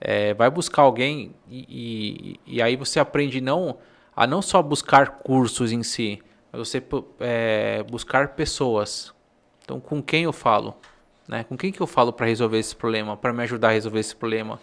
É, 0.00 0.34
vai 0.34 0.50
buscar 0.50 0.82
alguém 0.82 1.34
e, 1.48 2.38
e, 2.46 2.56
e, 2.56 2.62
aí 2.62 2.76
você 2.76 3.00
aprende 3.00 3.40
não 3.40 3.78
a 4.22 4.26
não 4.26 4.40
só 4.40 4.62
buscar 4.62 5.18
cursos 5.18 5.72
em 5.72 5.82
si, 5.82 6.22
mas 6.52 6.68
você 6.68 6.80
é, 7.18 7.82
buscar 7.90 8.28
pessoas. 8.28 9.12
Então, 9.64 9.80
com 9.80 10.00
quem 10.00 10.22
eu 10.22 10.32
falo? 10.32 10.76
Né? 11.26 11.42
Com 11.42 11.56
quem 11.56 11.72
que 11.72 11.80
eu 11.80 11.88
falo 11.88 12.12
para 12.12 12.26
resolver 12.26 12.58
esse 12.60 12.76
problema, 12.76 13.16
para 13.16 13.32
me 13.32 13.42
ajudar 13.42 13.70
a 13.70 13.72
resolver 13.72 13.98
esse 13.98 14.14
problema? 14.14 14.60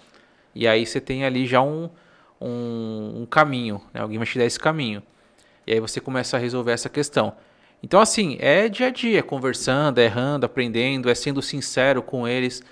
E 0.56 0.66
aí 0.66 0.86
você 0.86 1.02
tem 1.02 1.26
ali 1.26 1.46
já 1.46 1.62
um, 1.62 1.90
um, 2.40 3.24
um 3.24 3.26
caminho, 3.26 3.82
né? 3.94 4.00
alguém 4.00 4.18
vai 4.18 4.26
te 4.26 4.40
dar 4.40 4.46
esse 4.46 4.58
caminho. 4.58 5.04
E 5.68 5.74
aí 5.74 5.80
você 5.82 6.00
começa 6.00 6.38
a 6.38 6.40
resolver 6.40 6.72
essa 6.72 6.88
questão. 6.88 7.36
Então, 7.84 8.00
assim, 8.00 8.38
é 8.40 8.70
dia 8.70 8.88
a 8.88 8.92
dia, 8.92 9.22
conversando, 9.22 10.00
errando, 10.00 10.46
aprendendo, 10.46 11.10
é 11.10 11.16
sendo 11.16 11.42
sincero 11.42 12.02
com 12.02 12.26
eles. 12.26 12.64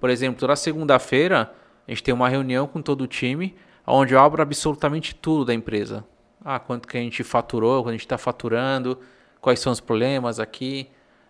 Por 0.00 0.08
exemplo, 0.08 0.40
toda 0.40 0.56
segunda-feira 0.56 1.52
a 1.86 1.90
gente 1.90 2.02
tem 2.02 2.14
uma 2.14 2.30
reunião 2.30 2.66
com 2.66 2.80
todo 2.80 3.02
o 3.02 3.06
time, 3.06 3.54
onde 3.86 4.14
eu 4.14 4.20
abro 4.20 4.40
absolutamente 4.40 5.14
tudo 5.14 5.44
da 5.44 5.52
empresa. 5.52 6.02
Ah, 6.44 6.58
quanto 6.58 6.88
que 6.88 6.96
a 6.96 7.00
gente 7.00 7.22
faturou, 7.22 7.82
quanto 7.82 7.88
a 7.90 7.92
gente 7.92 8.06
está 8.06 8.18
faturando, 8.18 8.98
quais 9.40 9.60
são 9.60 9.72
os 9.72 9.80
problemas 9.80 10.40
aqui. 10.40 10.88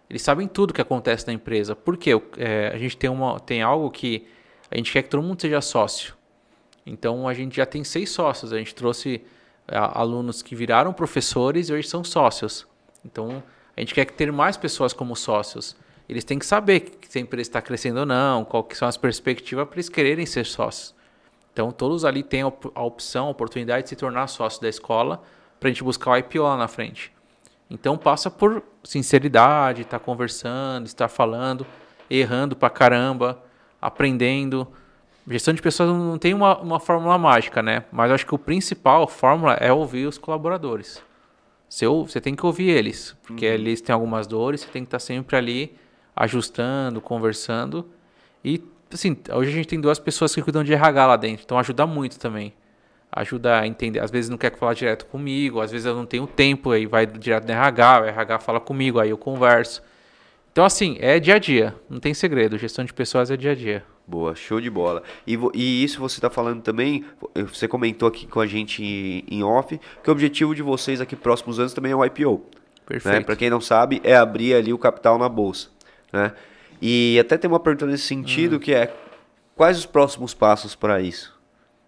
Eles 0.08 0.22
sabem 0.22 0.48
tudo 0.48 0.72
que 0.72 0.80
acontece 0.80 1.26
na 1.26 1.32
empresa. 1.32 1.74
Por 1.74 1.96
quê? 1.96 2.10
É, 2.36 2.70
a 2.74 2.78
gente 2.78 2.96
tem, 2.96 3.08
uma, 3.10 3.38
tem 3.40 3.62
algo 3.62 3.90
que 3.90 4.26
a 4.70 4.76
gente 4.76 4.92
quer 4.92 5.02
que 5.02 5.08
todo 5.08 5.22
mundo 5.22 5.40
seja 5.40 5.60
sócio. 5.60 6.14
Então 6.84 7.28
a 7.28 7.34
gente 7.34 7.56
já 7.56 7.66
tem 7.66 7.84
seis 7.84 8.10
sócios. 8.10 8.52
A 8.52 8.58
gente 8.58 8.74
trouxe 8.74 9.22
é, 9.68 9.76
alunos 9.76 10.42
que 10.42 10.54
viraram 10.54 10.92
professores 10.92 11.68
e 11.68 11.72
hoje 11.72 11.88
são 11.88 12.02
sócios. 12.02 12.66
Então 13.04 13.42
a 13.76 13.80
gente 13.80 13.94
quer 13.94 14.04
ter 14.06 14.30
mais 14.32 14.56
pessoas 14.56 14.92
como 14.92 15.14
sócios 15.16 15.76
eles 16.10 16.24
têm 16.24 16.40
que 16.40 16.46
saber 16.46 16.98
se 17.08 17.18
a 17.18 17.20
empresa 17.20 17.48
está 17.48 17.62
crescendo 17.62 18.00
ou 18.00 18.06
não, 18.06 18.44
que 18.68 18.76
são 18.76 18.88
as 18.88 18.96
perspectivas 18.96 19.64
para 19.68 19.76
eles 19.76 19.88
quererem 19.88 20.26
ser 20.26 20.44
sócios. 20.44 20.92
Então, 21.52 21.70
todos 21.70 22.04
ali 22.04 22.22
têm 22.22 22.42
a 22.42 22.82
opção, 22.82 23.26
a 23.26 23.30
oportunidade 23.30 23.84
de 23.84 23.88
se 23.90 23.96
tornar 23.96 24.26
sócio 24.28 24.60
da 24.62 24.68
escola 24.68 25.22
para 25.58 25.68
a 25.68 25.72
gente 25.72 25.84
buscar 25.84 26.12
o 26.12 26.16
IPO 26.16 26.42
lá 26.42 26.56
na 26.56 26.68
frente. 26.68 27.12
Então, 27.68 27.96
passa 27.96 28.30
por 28.30 28.62
sinceridade, 28.82 29.82
estar 29.82 29.98
tá 29.98 30.04
conversando, 30.04 30.86
estar 30.86 31.08
falando, 31.08 31.66
errando 32.08 32.56
para 32.56 32.70
caramba, 32.70 33.42
aprendendo. 33.80 34.66
Gestão 35.28 35.54
de 35.54 35.62
pessoas 35.62 35.90
não 35.90 36.18
tem 36.18 36.34
uma, 36.34 36.58
uma 36.58 36.80
fórmula 36.80 37.16
mágica, 37.18 37.62
né? 37.62 37.84
Mas 37.92 38.10
acho 38.10 38.26
que 38.26 38.34
o 38.34 38.38
principal 38.38 39.06
fórmula 39.06 39.54
é 39.54 39.72
ouvir 39.72 40.06
os 40.06 40.18
colaboradores. 40.18 41.02
Você, 41.68 41.86
você 41.86 42.20
tem 42.20 42.34
que 42.34 42.44
ouvir 42.44 42.68
eles, 42.68 43.16
porque 43.22 43.46
uhum. 43.46 43.54
eles 43.54 43.80
têm 43.80 43.92
algumas 43.92 44.26
dores, 44.26 44.62
você 44.62 44.68
tem 44.68 44.82
que 44.82 44.88
estar 44.88 44.98
tá 44.98 45.04
sempre 45.04 45.36
ali 45.36 45.76
ajustando, 46.16 47.00
conversando. 47.00 47.88
E, 48.44 48.60
assim, 48.92 49.16
hoje 49.32 49.50
a 49.50 49.54
gente 49.54 49.68
tem 49.68 49.80
duas 49.80 49.98
pessoas 49.98 50.34
que 50.34 50.42
cuidam 50.42 50.64
de 50.64 50.72
RH 50.72 51.06
lá 51.06 51.16
dentro, 51.16 51.44
então 51.44 51.58
ajuda 51.58 51.86
muito 51.86 52.18
também. 52.18 52.52
Ajuda 53.12 53.58
a 53.58 53.66
entender. 53.66 53.98
Às 54.00 54.10
vezes 54.10 54.30
não 54.30 54.38
quer 54.38 54.56
falar 54.56 54.74
direto 54.74 55.06
comigo, 55.06 55.60
às 55.60 55.70
vezes 55.70 55.86
eu 55.86 55.94
não 55.94 56.06
tenho 56.06 56.26
tempo, 56.26 56.70
aí 56.70 56.86
vai 56.86 57.06
direto 57.06 57.44
no 57.44 57.52
RH, 57.52 58.00
o 58.00 58.04
RH 58.04 58.38
fala 58.38 58.60
comigo, 58.60 59.00
aí 59.00 59.10
eu 59.10 59.18
converso. 59.18 59.82
Então, 60.52 60.64
assim, 60.64 60.96
é 61.00 61.18
dia 61.20 61.36
a 61.36 61.38
dia, 61.38 61.74
não 61.88 62.00
tem 62.00 62.12
segredo. 62.12 62.58
Gestão 62.58 62.84
de 62.84 62.92
pessoas 62.92 63.30
é 63.30 63.36
dia 63.36 63.52
a 63.52 63.54
dia. 63.54 63.84
Boa, 64.06 64.34
show 64.34 64.60
de 64.60 64.68
bola. 64.68 65.02
E, 65.24 65.38
e 65.54 65.84
isso 65.84 66.00
você 66.00 66.18
está 66.18 66.28
falando 66.28 66.62
também, 66.62 67.04
você 67.48 67.68
comentou 67.68 68.08
aqui 68.08 68.26
com 68.26 68.40
a 68.40 68.46
gente 68.46 68.82
em 69.28 69.42
off, 69.44 69.78
que 70.02 70.08
o 70.08 70.12
objetivo 70.12 70.52
de 70.52 70.62
vocês 70.62 71.00
aqui 71.00 71.14
próximos 71.14 71.60
anos 71.60 71.72
também 71.72 71.92
é 71.92 71.96
o 71.96 72.04
IPO. 72.04 72.32
Né? 72.32 72.60
Perfeito. 72.86 73.14
Né? 73.14 73.20
Para 73.20 73.36
quem 73.36 73.48
não 73.48 73.60
sabe, 73.60 74.00
é 74.02 74.16
abrir 74.16 74.54
ali 74.54 74.72
o 74.72 74.78
capital 74.78 75.16
na 75.16 75.28
bolsa. 75.28 75.68
Né? 76.12 76.32
E 76.80 77.18
até 77.20 77.36
tem 77.36 77.50
uma 77.50 77.60
pergunta 77.60 77.86
nesse 77.86 78.04
sentido 78.04 78.56
hum. 78.56 78.58
que 78.58 78.72
é 78.72 78.92
quais 79.54 79.78
os 79.78 79.86
próximos 79.86 80.32
passos 80.32 80.74
para 80.74 81.00
isso? 81.00 81.38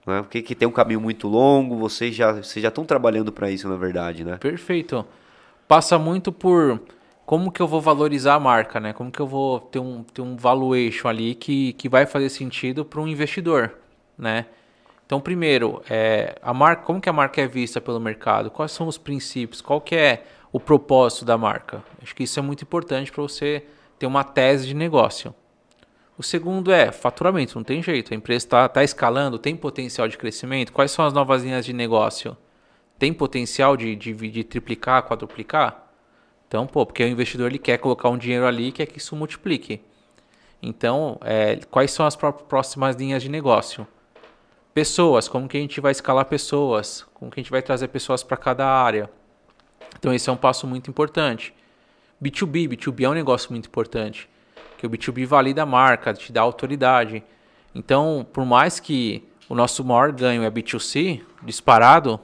Né? 0.06 0.20
Porque 0.22 0.42
que 0.42 0.54
tem 0.54 0.68
um 0.68 0.72
caminho 0.72 1.00
muito 1.00 1.28
longo, 1.28 1.76
vocês 1.76 2.14
já, 2.14 2.32
vocês 2.32 2.62
já 2.62 2.68
estão 2.68 2.84
trabalhando 2.84 3.32
para 3.32 3.50
isso, 3.50 3.68
na 3.68 3.76
verdade, 3.76 4.24
né? 4.24 4.36
Perfeito. 4.36 5.06
Passa 5.66 5.98
muito 5.98 6.32
por 6.32 6.80
como 7.24 7.52
que 7.52 7.62
eu 7.62 7.68
vou 7.68 7.80
valorizar 7.80 8.34
a 8.34 8.40
marca, 8.40 8.80
né? 8.80 8.92
Como 8.92 9.10
que 9.10 9.20
eu 9.20 9.26
vou 9.26 9.60
ter 9.60 9.78
um, 9.78 10.02
ter 10.02 10.20
um 10.20 10.36
valuation 10.36 11.08
ali 11.08 11.34
que, 11.34 11.72
que 11.74 11.88
vai 11.88 12.04
fazer 12.04 12.28
sentido 12.28 12.84
para 12.84 13.00
um 13.00 13.06
investidor, 13.06 13.72
né? 14.18 14.46
Então, 15.06 15.20
primeiro, 15.20 15.82
é, 15.88 16.36
a 16.42 16.54
marca, 16.54 16.82
como 16.84 17.00
que 17.00 17.08
a 17.08 17.12
marca 17.12 17.40
é 17.40 17.46
vista 17.46 17.80
pelo 17.80 18.00
mercado? 18.00 18.50
Quais 18.50 18.72
são 18.72 18.86
os 18.86 18.98
princípios? 18.98 19.60
Qual 19.60 19.80
que 19.80 19.94
é 19.94 20.24
o 20.50 20.58
propósito 20.58 21.24
da 21.24 21.38
marca? 21.38 21.84
Acho 22.02 22.14
que 22.14 22.22
isso 22.24 22.38
é 22.38 22.42
muito 22.42 22.62
importante 22.62 23.12
para 23.12 23.22
você 23.22 23.64
ter 24.02 24.06
uma 24.06 24.24
tese 24.24 24.66
de 24.66 24.74
negócio. 24.74 25.32
O 26.18 26.24
segundo 26.24 26.72
é 26.72 26.90
faturamento, 26.90 27.54
não 27.54 27.62
tem 27.62 27.80
jeito. 27.80 28.12
A 28.12 28.16
empresa 28.16 28.44
está 28.44 28.68
tá 28.68 28.82
escalando, 28.82 29.38
tem 29.38 29.54
potencial 29.54 30.08
de 30.08 30.18
crescimento. 30.18 30.72
Quais 30.72 30.90
são 30.90 31.04
as 31.04 31.12
novas 31.12 31.44
linhas 31.44 31.64
de 31.64 31.72
negócio? 31.72 32.36
Tem 32.98 33.12
potencial 33.12 33.76
de, 33.76 33.94
de, 33.94 34.12
de 34.12 34.42
triplicar, 34.42 35.04
quadruplicar? 35.04 35.86
Então, 36.48 36.66
pô, 36.66 36.84
porque 36.84 37.04
o 37.04 37.06
investidor 37.06 37.48
ele 37.48 37.60
quer 37.60 37.78
colocar 37.78 38.08
um 38.08 38.18
dinheiro 38.18 38.44
ali 38.44 38.68
e 38.68 38.72
quer 38.72 38.86
que 38.86 38.98
isso 38.98 39.14
multiplique. 39.14 39.80
Então, 40.60 41.16
é, 41.22 41.60
quais 41.70 41.92
são 41.92 42.04
as 42.04 42.16
próximas 42.16 42.96
linhas 42.96 43.22
de 43.22 43.28
negócio? 43.28 43.86
Pessoas, 44.74 45.28
como 45.28 45.48
que 45.48 45.56
a 45.56 45.60
gente 45.60 45.80
vai 45.80 45.92
escalar 45.92 46.24
pessoas? 46.24 47.06
Como 47.14 47.30
que 47.30 47.38
a 47.38 47.42
gente 47.42 47.52
vai 47.52 47.62
trazer 47.62 47.86
pessoas 47.86 48.24
para 48.24 48.36
cada 48.36 48.66
área? 48.66 49.08
Então, 49.96 50.12
esse 50.12 50.28
é 50.28 50.32
um 50.32 50.36
passo 50.36 50.66
muito 50.66 50.90
importante. 50.90 51.54
B2B, 52.22 52.68
B2B 52.68 53.02
é 53.02 53.08
um 53.08 53.14
negócio 53.14 53.50
muito 53.50 53.66
importante, 53.66 54.28
que 54.78 54.86
o 54.86 54.90
B2B 54.90 55.26
valida 55.26 55.62
a 55.62 55.66
marca, 55.66 56.14
te 56.14 56.32
dá 56.32 56.40
autoridade. 56.40 57.22
Então, 57.74 58.26
por 58.32 58.44
mais 58.44 58.78
que 58.78 59.24
o 59.48 59.54
nosso 59.54 59.84
maior 59.84 60.12
ganho 60.12 60.44
é 60.44 60.50
B2C, 60.50 61.20
disparado, 61.42 62.20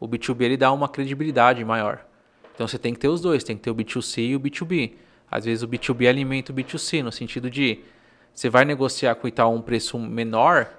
o 0.00 0.08
B2B 0.08 0.42
ele 0.42 0.56
dá 0.56 0.72
uma 0.72 0.88
credibilidade 0.88 1.64
maior. 1.64 2.04
Então 2.54 2.66
você 2.66 2.78
tem 2.78 2.94
que 2.94 2.98
ter 2.98 3.08
os 3.08 3.20
dois, 3.20 3.44
tem 3.44 3.56
que 3.56 3.62
ter 3.62 3.70
o 3.70 3.74
B2C 3.74 4.30
e 4.30 4.36
o 4.36 4.40
B2B. 4.40 4.92
Às 5.30 5.44
vezes 5.44 5.62
o 5.62 5.68
B2B 5.68 6.08
alimenta 6.08 6.52
o 6.52 6.54
B2C, 6.54 7.02
no 7.02 7.12
sentido 7.12 7.50
de 7.50 7.80
você 8.32 8.48
vai 8.48 8.64
negociar 8.64 9.14
com 9.14 9.26
o 9.26 9.28
Itaú 9.28 9.54
um 9.54 9.60
preço 9.60 9.98
menor 9.98 10.70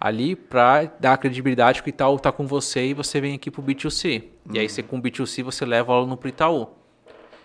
ali 0.00 0.36
para 0.36 0.84
dar 1.00 1.14
a 1.14 1.16
credibilidade 1.16 1.82
que 1.82 1.88
o 1.88 1.90
Itaú 1.90 2.16
está 2.16 2.30
com 2.30 2.46
você 2.46 2.86
e 2.86 2.94
você 2.94 3.20
vem 3.20 3.34
aqui 3.34 3.50
para 3.50 3.60
o 3.60 3.64
B2C. 3.64 4.22
Uhum. 4.46 4.54
E 4.54 4.58
aí 4.60 4.68
você 4.68 4.82
com 4.82 4.98
o 4.98 5.02
B2C 5.02 5.42
você 5.42 5.64
leva 5.64 5.92
o 5.92 5.94
aluno 5.94 6.16
para 6.16 6.26
o 6.26 6.28
Itaú. 6.28 6.68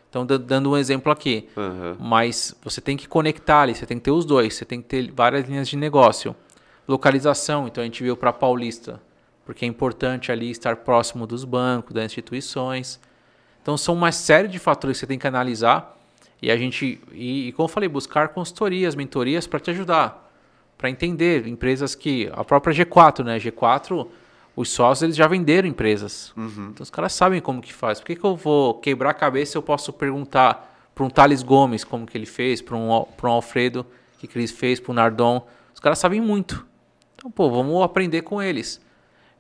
Então, 0.10 0.26
dando 0.26 0.72
um 0.72 0.78
exemplo 0.78 1.12
aqui. 1.12 1.48
Uhum. 1.56 1.96
Mas 2.00 2.56
você 2.64 2.82
tem 2.82 2.98
que 2.98 3.08
conectar 3.08 3.62
ali, 3.62 3.76
você 3.76 3.86
tem 3.86 3.98
que 3.98 4.04
ter 4.04 4.12
os 4.12 4.26
dois, 4.26 4.56
você 4.56 4.66
tem 4.66 4.82
que 4.82 4.88
ter 4.88 5.12
várias 5.12 5.48
linhas 5.48 5.68
de 5.70 5.78
negócio. 5.78 6.36
Localização, 6.88 7.68
então 7.68 7.84
a 7.84 7.86
gente 7.86 8.02
veio 8.02 8.18
para 8.18 8.34
Paulista, 8.34 9.00
porque 9.46 9.64
é 9.64 9.68
importante 9.68 10.32
ali 10.32 10.50
estar 10.50 10.78
próximo 10.78 11.28
dos 11.28 11.44
bancos, 11.44 11.94
das 11.94 12.06
instituições. 12.06 13.00
Então, 13.62 13.78
são 13.78 13.94
uma 13.94 14.12
série 14.12 14.48
de 14.48 14.58
fatores 14.58 14.98
que 14.98 15.02
você 15.02 15.08
tem 15.08 15.20
que 15.20 15.28
analisar. 15.28 15.96
E 16.42 16.50
a 16.50 16.58
gente, 16.58 17.00
e, 17.12 17.50
e 17.50 17.52
como 17.52 17.66
eu 17.66 17.72
falei, 17.72 17.88
buscar 17.88 18.30
consultorias, 18.30 18.96
mentorias 18.96 19.46
para 19.46 19.60
te 19.60 19.70
ajudar. 19.70 20.32
Para 20.78 20.90
entender 20.90 21.46
empresas 21.46 21.94
que. 21.94 22.30
A 22.34 22.44
própria 22.44 22.74
G4, 22.74 23.24
né? 23.24 23.38
G4 23.38 24.08
os 24.60 24.72
sócios 24.72 25.04
eles 25.04 25.16
já 25.16 25.26
venderam 25.26 25.70
empresas. 25.70 26.34
Uhum. 26.36 26.72
Então 26.74 26.84
os 26.84 26.90
caras 26.90 27.14
sabem 27.14 27.40
como 27.40 27.62
que 27.62 27.72
faz. 27.72 28.02
Por 28.02 28.08
que, 28.08 28.16
que 28.18 28.24
eu 28.26 28.36
vou 28.36 28.74
quebrar 28.74 29.12
a 29.12 29.14
cabeça 29.14 29.58
eu 29.58 29.62
posso 29.62 29.94
perguntar 29.94 30.92
para 30.94 31.06
um 31.06 31.10
Thales 31.10 31.42
Gomes 31.42 31.86
como 31.86 32.06
que 32.06 32.18
ele 32.18 32.26
fez, 32.26 32.62
para 32.62 32.76
um, 32.76 32.90
um 32.90 33.28
Alfredo 33.28 33.86
que, 34.18 34.28
que 34.28 34.38
ele 34.38 34.48
fez, 34.48 34.78
para 34.78 34.92
um 34.92 34.96
Nardon. 34.96 35.48
Os 35.74 35.80
caras 35.80 35.98
sabem 35.98 36.20
muito. 36.20 36.68
Então, 37.16 37.32
pô, 37.32 37.50
vamos 37.50 37.82
aprender 37.82 38.24
com 38.24 38.42
eles. 38.42 38.82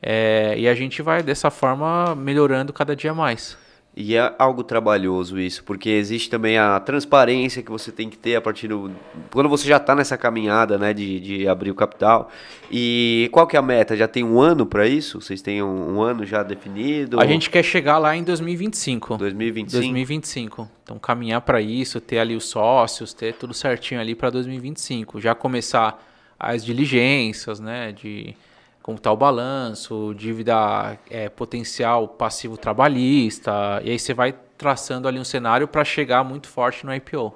É, 0.01 0.55
e 0.57 0.69
a 0.69 0.73
gente 0.73 1.01
vai 1.01 1.21
dessa 1.21 1.51
forma 1.51 2.15
melhorando 2.15 2.71
cada 2.71 2.95
dia 2.95 3.13
mais. 3.13 3.57
E 3.95 4.15
é 4.15 4.33
algo 4.37 4.63
trabalhoso 4.63 5.39
isso, 5.39 5.63
porque 5.63 5.89
existe 5.89 6.29
também 6.29 6.57
a 6.57 6.79
transparência 6.79 7.63
que 7.63 7.71
você 7.71 7.91
tem 7.91 8.09
que 8.09 8.17
ter 8.17 8.35
a 8.35 8.41
partir 8.41 8.67
do. 8.67 8.91
Quando 9.31 9.49
você 9.49 9.67
já 9.67 9.77
está 9.77 9.95
nessa 9.95 10.17
caminhada 10.17 10.77
né, 10.77 10.93
de, 10.93 11.19
de 11.19 11.47
abrir 11.47 11.71
o 11.71 11.75
capital. 11.75 12.31
E 12.71 13.29
qual 13.31 13.47
que 13.47 13.55
é 13.55 13.59
a 13.59 13.63
meta? 13.63 13.97
Já 13.97 14.07
tem 14.07 14.23
um 14.23 14.39
ano 14.39 14.65
para 14.65 14.87
isso? 14.87 15.19
Vocês 15.19 15.41
têm 15.41 15.61
um, 15.61 15.97
um, 15.97 16.01
ano 16.01 16.25
já 16.25 16.43
definido? 16.43 17.19
A 17.19 17.25
gente 17.25 17.49
quer 17.49 17.63
chegar 17.63 17.97
lá 17.97 18.15
em 18.15 18.23
2025. 18.23 19.17
2025? 19.17 19.81
2025. 19.81 20.69
Então 20.83 20.99
caminhar 20.99 21.41
para 21.41 21.59
isso, 21.59 21.99
ter 21.99 22.19
ali 22.19 22.35
os 22.35 22.45
sócios, 22.45 23.13
ter 23.13 23.33
tudo 23.33 23.53
certinho 23.53 23.99
ali 23.99 24.15
para 24.15 24.29
2025. 24.29 25.19
Já 25.19 25.33
começar 25.33 26.01
as 26.39 26.63
diligências, 26.63 27.59
né? 27.59 27.91
De 27.91 28.35
como 28.81 28.97
está 28.97 29.11
o 29.11 29.17
balanço, 29.17 30.13
dívida 30.15 30.97
é, 31.09 31.29
potencial 31.29 32.07
passivo 32.07 32.57
trabalhista, 32.57 33.81
e 33.83 33.91
aí 33.91 33.99
você 33.99 34.13
vai 34.13 34.33
traçando 34.57 35.07
ali 35.07 35.19
um 35.19 35.23
cenário 35.23 35.67
para 35.67 35.83
chegar 35.85 36.23
muito 36.23 36.47
forte 36.47 36.85
no 36.85 36.93
IPO. 36.93 37.33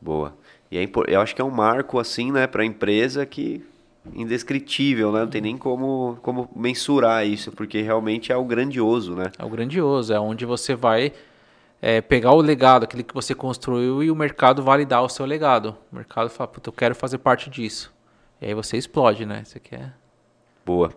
Boa. 0.00 0.34
E 0.70 0.78
é, 0.78 0.88
eu 1.08 1.20
acho 1.20 1.34
que 1.34 1.40
é 1.40 1.44
um 1.44 1.50
marco 1.50 1.98
assim, 1.98 2.32
né, 2.32 2.46
para 2.46 2.62
a 2.62 2.66
empresa 2.66 3.24
que 3.24 3.64
indescritível, 4.12 5.12
né? 5.12 5.20
Não 5.20 5.28
tem 5.28 5.40
nem 5.40 5.56
como, 5.56 6.18
como 6.20 6.50
mensurar 6.54 7.26
isso, 7.26 7.50
porque 7.52 7.80
realmente 7.80 8.30
é 8.30 8.36
o 8.36 8.44
grandioso, 8.44 9.14
né? 9.14 9.32
É 9.38 9.44
o 9.44 9.48
grandioso, 9.48 10.12
é 10.12 10.20
onde 10.20 10.44
você 10.44 10.74
vai 10.74 11.12
é, 11.80 12.00
pegar 12.00 12.32
o 12.32 12.40
legado, 12.40 12.84
aquele 12.84 13.02
que 13.02 13.14
você 13.14 13.34
construiu, 13.34 14.02
e 14.02 14.10
o 14.10 14.16
mercado 14.16 14.62
validar 14.62 15.02
o 15.02 15.08
seu 15.08 15.24
legado. 15.24 15.76
O 15.90 15.96
mercado 15.96 16.28
fala, 16.28 16.50
eu 16.66 16.72
quero 16.72 16.94
fazer 16.94 17.18
parte 17.18 17.48
disso. 17.48 17.92
E 18.40 18.46
aí 18.46 18.54
você 18.54 18.76
explode, 18.76 19.24
né? 19.24 19.42
Você 19.44 19.58
quer 19.58 19.94
Boa. 20.64 20.92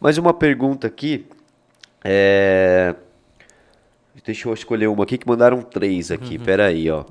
Mais 0.00 0.18
uma 0.18 0.34
pergunta 0.34 0.86
aqui. 0.86 1.26
É... 2.04 2.94
Deixa 4.24 4.48
eu 4.48 4.52
escolher 4.52 4.86
uma 4.88 5.04
aqui 5.04 5.16
que 5.16 5.26
mandaram 5.26 5.62
três 5.62 6.10
aqui. 6.10 6.36
Uhum. 6.36 6.44
Pera 6.44 6.66
aí, 6.66 6.90
ó. 6.90 7.04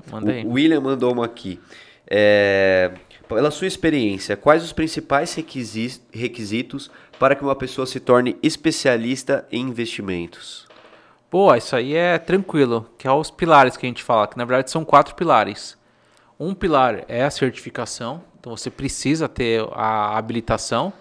O 0.46 0.52
William 0.52 0.80
mandou 0.80 1.12
uma 1.12 1.24
aqui. 1.24 1.60
É... 2.06 2.92
Pela 3.28 3.50
sua 3.50 3.66
experiência, 3.66 4.36
quais 4.36 4.62
os 4.62 4.72
principais 4.72 5.34
requisitos 5.34 6.90
para 7.18 7.34
que 7.34 7.42
uma 7.42 7.56
pessoa 7.56 7.86
se 7.86 7.98
torne 7.98 8.36
especialista 8.42 9.46
em 9.50 9.62
investimentos? 9.62 10.66
Boa, 11.30 11.56
isso 11.56 11.74
aí 11.74 11.94
é 11.94 12.18
tranquilo, 12.18 12.90
que 12.98 13.06
é 13.08 13.10
os 13.10 13.30
pilares 13.30 13.74
que 13.74 13.86
a 13.86 13.88
gente 13.88 14.02
fala, 14.02 14.26
que 14.26 14.36
na 14.36 14.44
verdade 14.44 14.70
são 14.70 14.84
quatro 14.84 15.14
pilares. 15.14 15.78
Um 16.38 16.54
pilar 16.54 17.04
é 17.08 17.24
a 17.24 17.30
certificação, 17.30 18.22
então 18.38 18.54
você 18.54 18.70
precisa 18.70 19.28
ter 19.30 19.66
a 19.72 20.18
habilitação. 20.18 20.92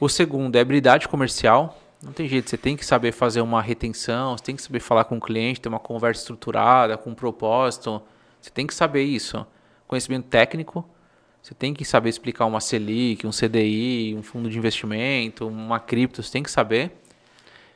O 0.00 0.08
segundo 0.08 0.56
é 0.56 0.60
habilidade 0.60 1.08
comercial. 1.08 1.78
Não 2.02 2.12
tem 2.12 2.28
jeito, 2.28 2.50
você 2.50 2.58
tem 2.58 2.76
que 2.76 2.84
saber 2.84 3.12
fazer 3.12 3.40
uma 3.40 3.62
retenção, 3.62 4.36
você 4.36 4.44
tem 4.44 4.56
que 4.56 4.62
saber 4.62 4.80
falar 4.80 5.04
com 5.04 5.16
o 5.16 5.20
cliente, 5.20 5.60
ter 5.60 5.68
uma 5.68 5.78
conversa 5.78 6.20
estruturada, 6.20 6.98
com 6.98 7.10
um 7.10 7.14
propósito. 7.14 8.02
Você 8.40 8.50
tem 8.50 8.66
que 8.66 8.74
saber 8.74 9.04
isso. 9.04 9.46
Conhecimento 9.86 10.26
técnico, 10.26 10.84
você 11.40 11.54
tem 11.54 11.72
que 11.72 11.84
saber 11.84 12.08
explicar 12.08 12.46
uma 12.46 12.60
Selic, 12.60 13.26
um 13.26 13.30
CDI, 13.30 14.14
um 14.18 14.22
fundo 14.22 14.50
de 14.50 14.58
investimento, 14.58 15.46
uma 15.46 15.78
cripto, 15.78 16.22
você 16.22 16.32
tem 16.32 16.42
que 16.42 16.50
saber. 16.50 16.92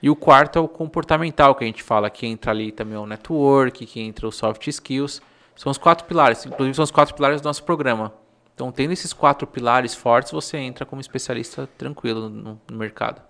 E 0.02 0.10
o 0.10 0.16
quarto 0.16 0.58
é 0.58 0.62
o 0.62 0.68
comportamental, 0.68 1.54
que 1.54 1.64
a 1.64 1.66
gente 1.66 1.82
fala, 1.82 2.10
que 2.10 2.26
entra 2.26 2.50
ali 2.50 2.72
também 2.72 2.98
o 2.98 3.06
network, 3.06 3.84
que 3.86 4.00
entra 4.00 4.26
os 4.26 4.36
soft 4.36 4.66
skills. 4.66 5.22
São 5.56 5.70
os 5.70 5.78
quatro 5.78 6.06
pilares, 6.06 6.44
inclusive 6.46 6.74
são 6.74 6.84
os 6.84 6.90
quatro 6.90 7.14
pilares 7.14 7.40
do 7.40 7.44
nosso 7.44 7.62
programa. 7.64 8.12
Então, 8.58 8.72
tendo 8.72 8.92
esses 8.92 9.12
quatro 9.12 9.46
pilares 9.46 9.94
fortes, 9.94 10.32
você 10.32 10.56
entra 10.58 10.84
como 10.84 11.00
especialista 11.00 11.68
tranquilo 11.78 12.28
no, 12.28 12.60
no 12.68 12.76
mercado. 12.76 13.22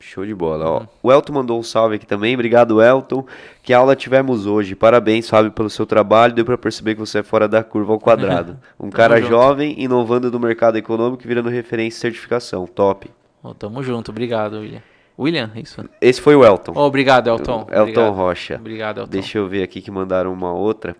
Show 0.00 0.26
de 0.26 0.34
bola. 0.34 0.68
Ó, 0.68 0.86
o 1.00 1.12
Elton 1.12 1.32
mandou 1.32 1.60
um 1.60 1.62
salve 1.62 1.94
aqui 1.94 2.04
também. 2.04 2.34
Obrigado, 2.34 2.82
Elton. 2.82 3.24
Que 3.62 3.72
aula 3.72 3.94
tivemos 3.94 4.46
hoje. 4.46 4.74
Parabéns, 4.74 5.30
Fábio, 5.30 5.52
pelo 5.52 5.70
seu 5.70 5.86
trabalho. 5.86 6.34
Deu 6.34 6.44
para 6.44 6.58
perceber 6.58 6.94
que 6.94 7.00
você 7.00 7.20
é 7.20 7.22
fora 7.22 7.46
da 7.46 7.62
curva 7.62 7.92
ao 7.92 8.00
quadrado. 8.00 8.58
Um 8.80 8.90
cara 8.90 9.20
junto. 9.20 9.28
jovem, 9.28 9.80
inovando 9.80 10.28
no 10.28 10.40
mercado 10.40 10.76
econômico 10.76 11.22
e 11.22 11.28
virando 11.28 11.48
referência 11.48 11.98
em 11.98 12.00
certificação. 12.00 12.66
Top. 12.66 13.08
Oh, 13.40 13.54
tamo 13.54 13.80
junto. 13.84 14.10
Obrigado, 14.10 14.54
William. 14.58 14.82
William, 15.16 15.52
é 15.54 15.60
isso? 15.60 15.88
Esse 16.00 16.20
foi 16.20 16.34
o 16.34 16.44
Elton. 16.44 16.72
Oh, 16.74 16.80
obrigado, 16.80 17.28
Elton. 17.28 17.60
Elton 17.60 17.80
obrigado. 17.80 18.12
Rocha. 18.12 18.56
Obrigado, 18.56 18.98
Elton. 19.02 19.10
Deixa 19.12 19.38
eu 19.38 19.46
ver 19.46 19.62
aqui 19.62 19.80
que 19.80 19.90
mandaram 19.92 20.32
uma 20.32 20.52
outra. 20.52 20.96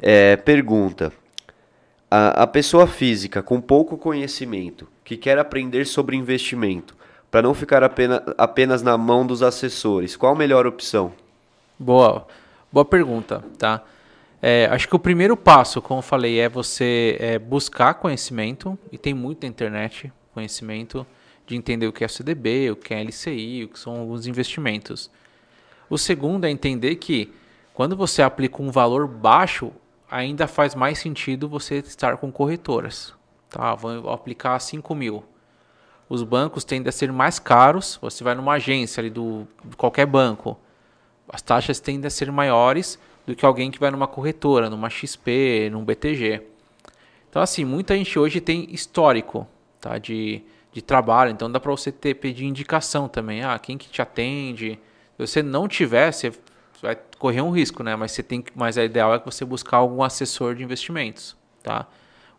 É, 0.00 0.36
pergunta. 0.36 1.12
A, 2.10 2.42
a 2.42 2.46
pessoa 2.46 2.86
física 2.86 3.42
com 3.42 3.60
pouco 3.60 3.96
conhecimento 3.96 4.88
que 5.04 5.16
quer 5.16 5.38
aprender 5.38 5.86
sobre 5.86 6.16
investimento 6.16 6.96
para 7.30 7.42
não 7.42 7.54
ficar 7.54 7.84
apenas, 7.84 8.20
apenas 8.36 8.82
na 8.82 8.98
mão 8.98 9.24
dos 9.24 9.42
assessores, 9.42 10.16
qual 10.16 10.32
a 10.32 10.36
melhor 10.36 10.66
opção? 10.66 11.12
Boa, 11.78 12.26
boa 12.72 12.84
pergunta, 12.84 13.44
tá? 13.56 13.84
É, 14.42 14.66
acho 14.70 14.88
que 14.88 14.96
o 14.96 14.98
primeiro 14.98 15.36
passo, 15.36 15.80
como 15.80 15.98
eu 15.98 16.02
falei, 16.02 16.40
é 16.40 16.48
você 16.48 17.16
é, 17.20 17.38
buscar 17.38 17.94
conhecimento, 17.94 18.76
e 18.90 18.98
tem 18.98 19.14
muito 19.14 19.46
internet 19.46 20.12
conhecimento 20.34 21.06
de 21.46 21.56
entender 21.56 21.86
o 21.86 21.92
que 21.92 22.04
é 22.04 22.08
CDB, 22.08 22.70
o 22.70 22.76
que 22.76 22.94
é 22.94 23.02
LCI, 23.02 23.64
o 23.64 23.68
que 23.68 23.78
são 23.78 24.10
os 24.10 24.26
investimentos. 24.26 25.10
O 25.88 25.98
segundo 25.98 26.44
é 26.46 26.50
entender 26.50 26.96
que 26.96 27.32
quando 27.74 27.96
você 27.96 28.22
aplica 28.22 28.62
um 28.62 28.70
valor 28.70 29.06
baixo, 29.06 29.72
ainda 30.10 30.46
faz 30.48 30.74
mais 30.74 30.98
sentido 30.98 31.48
você 31.48 31.76
estar 31.76 32.16
com 32.16 32.32
corretoras. 32.32 33.14
Tá, 33.48 33.74
vou 33.74 34.10
aplicar 34.10 34.58
5 34.58 34.94
mil. 34.94 35.24
Os 36.08 36.24
bancos 36.24 36.64
tendem 36.64 36.88
a 36.88 36.92
ser 36.92 37.12
mais 37.12 37.38
caros. 37.38 37.98
Você 38.02 38.24
vai 38.24 38.34
numa 38.34 38.54
agência 38.54 39.00
ali 39.00 39.10
do 39.10 39.46
qualquer 39.76 40.06
banco, 40.06 40.58
as 41.28 41.40
taxas 41.40 41.78
tendem 41.78 42.08
a 42.08 42.10
ser 42.10 42.30
maiores 42.32 42.98
do 43.24 43.36
que 43.36 43.46
alguém 43.46 43.70
que 43.70 43.78
vai 43.78 43.90
numa 43.90 44.08
corretora, 44.08 44.68
numa 44.68 44.90
XP, 44.90 45.68
num 45.70 45.84
BTG. 45.84 46.42
Então 47.28 47.40
assim, 47.40 47.64
muita 47.64 47.96
gente 47.96 48.18
hoje 48.18 48.40
tem 48.40 48.66
histórico, 48.72 49.46
tá, 49.80 49.98
de, 49.98 50.42
de 50.72 50.82
trabalho. 50.82 51.30
Então 51.30 51.50
dá 51.50 51.60
para 51.60 51.70
você 51.70 51.92
ter 51.92 52.14
pedir 52.14 52.46
indicação 52.46 53.08
também. 53.08 53.44
Ah, 53.44 53.56
quem 53.60 53.78
que 53.78 53.88
te 53.88 54.02
atende? 54.02 54.80
Se 55.16 55.26
você 55.26 55.42
não 55.42 55.68
tiver, 55.68 56.12
você 56.12 56.32
vai 56.82 56.98
correr 57.18 57.40
um 57.40 57.50
risco, 57.50 57.82
né? 57.82 57.94
Mas 57.96 58.12
você 58.12 58.22
tem 58.22 58.40
que, 58.40 58.52
mas 58.54 58.78
a 58.78 58.84
ideal 58.84 59.14
é 59.14 59.18
que 59.18 59.24
você 59.24 59.44
buscar 59.44 59.78
algum 59.78 60.02
assessor 60.02 60.54
de 60.54 60.62
investimentos, 60.62 61.36
tá? 61.62 61.86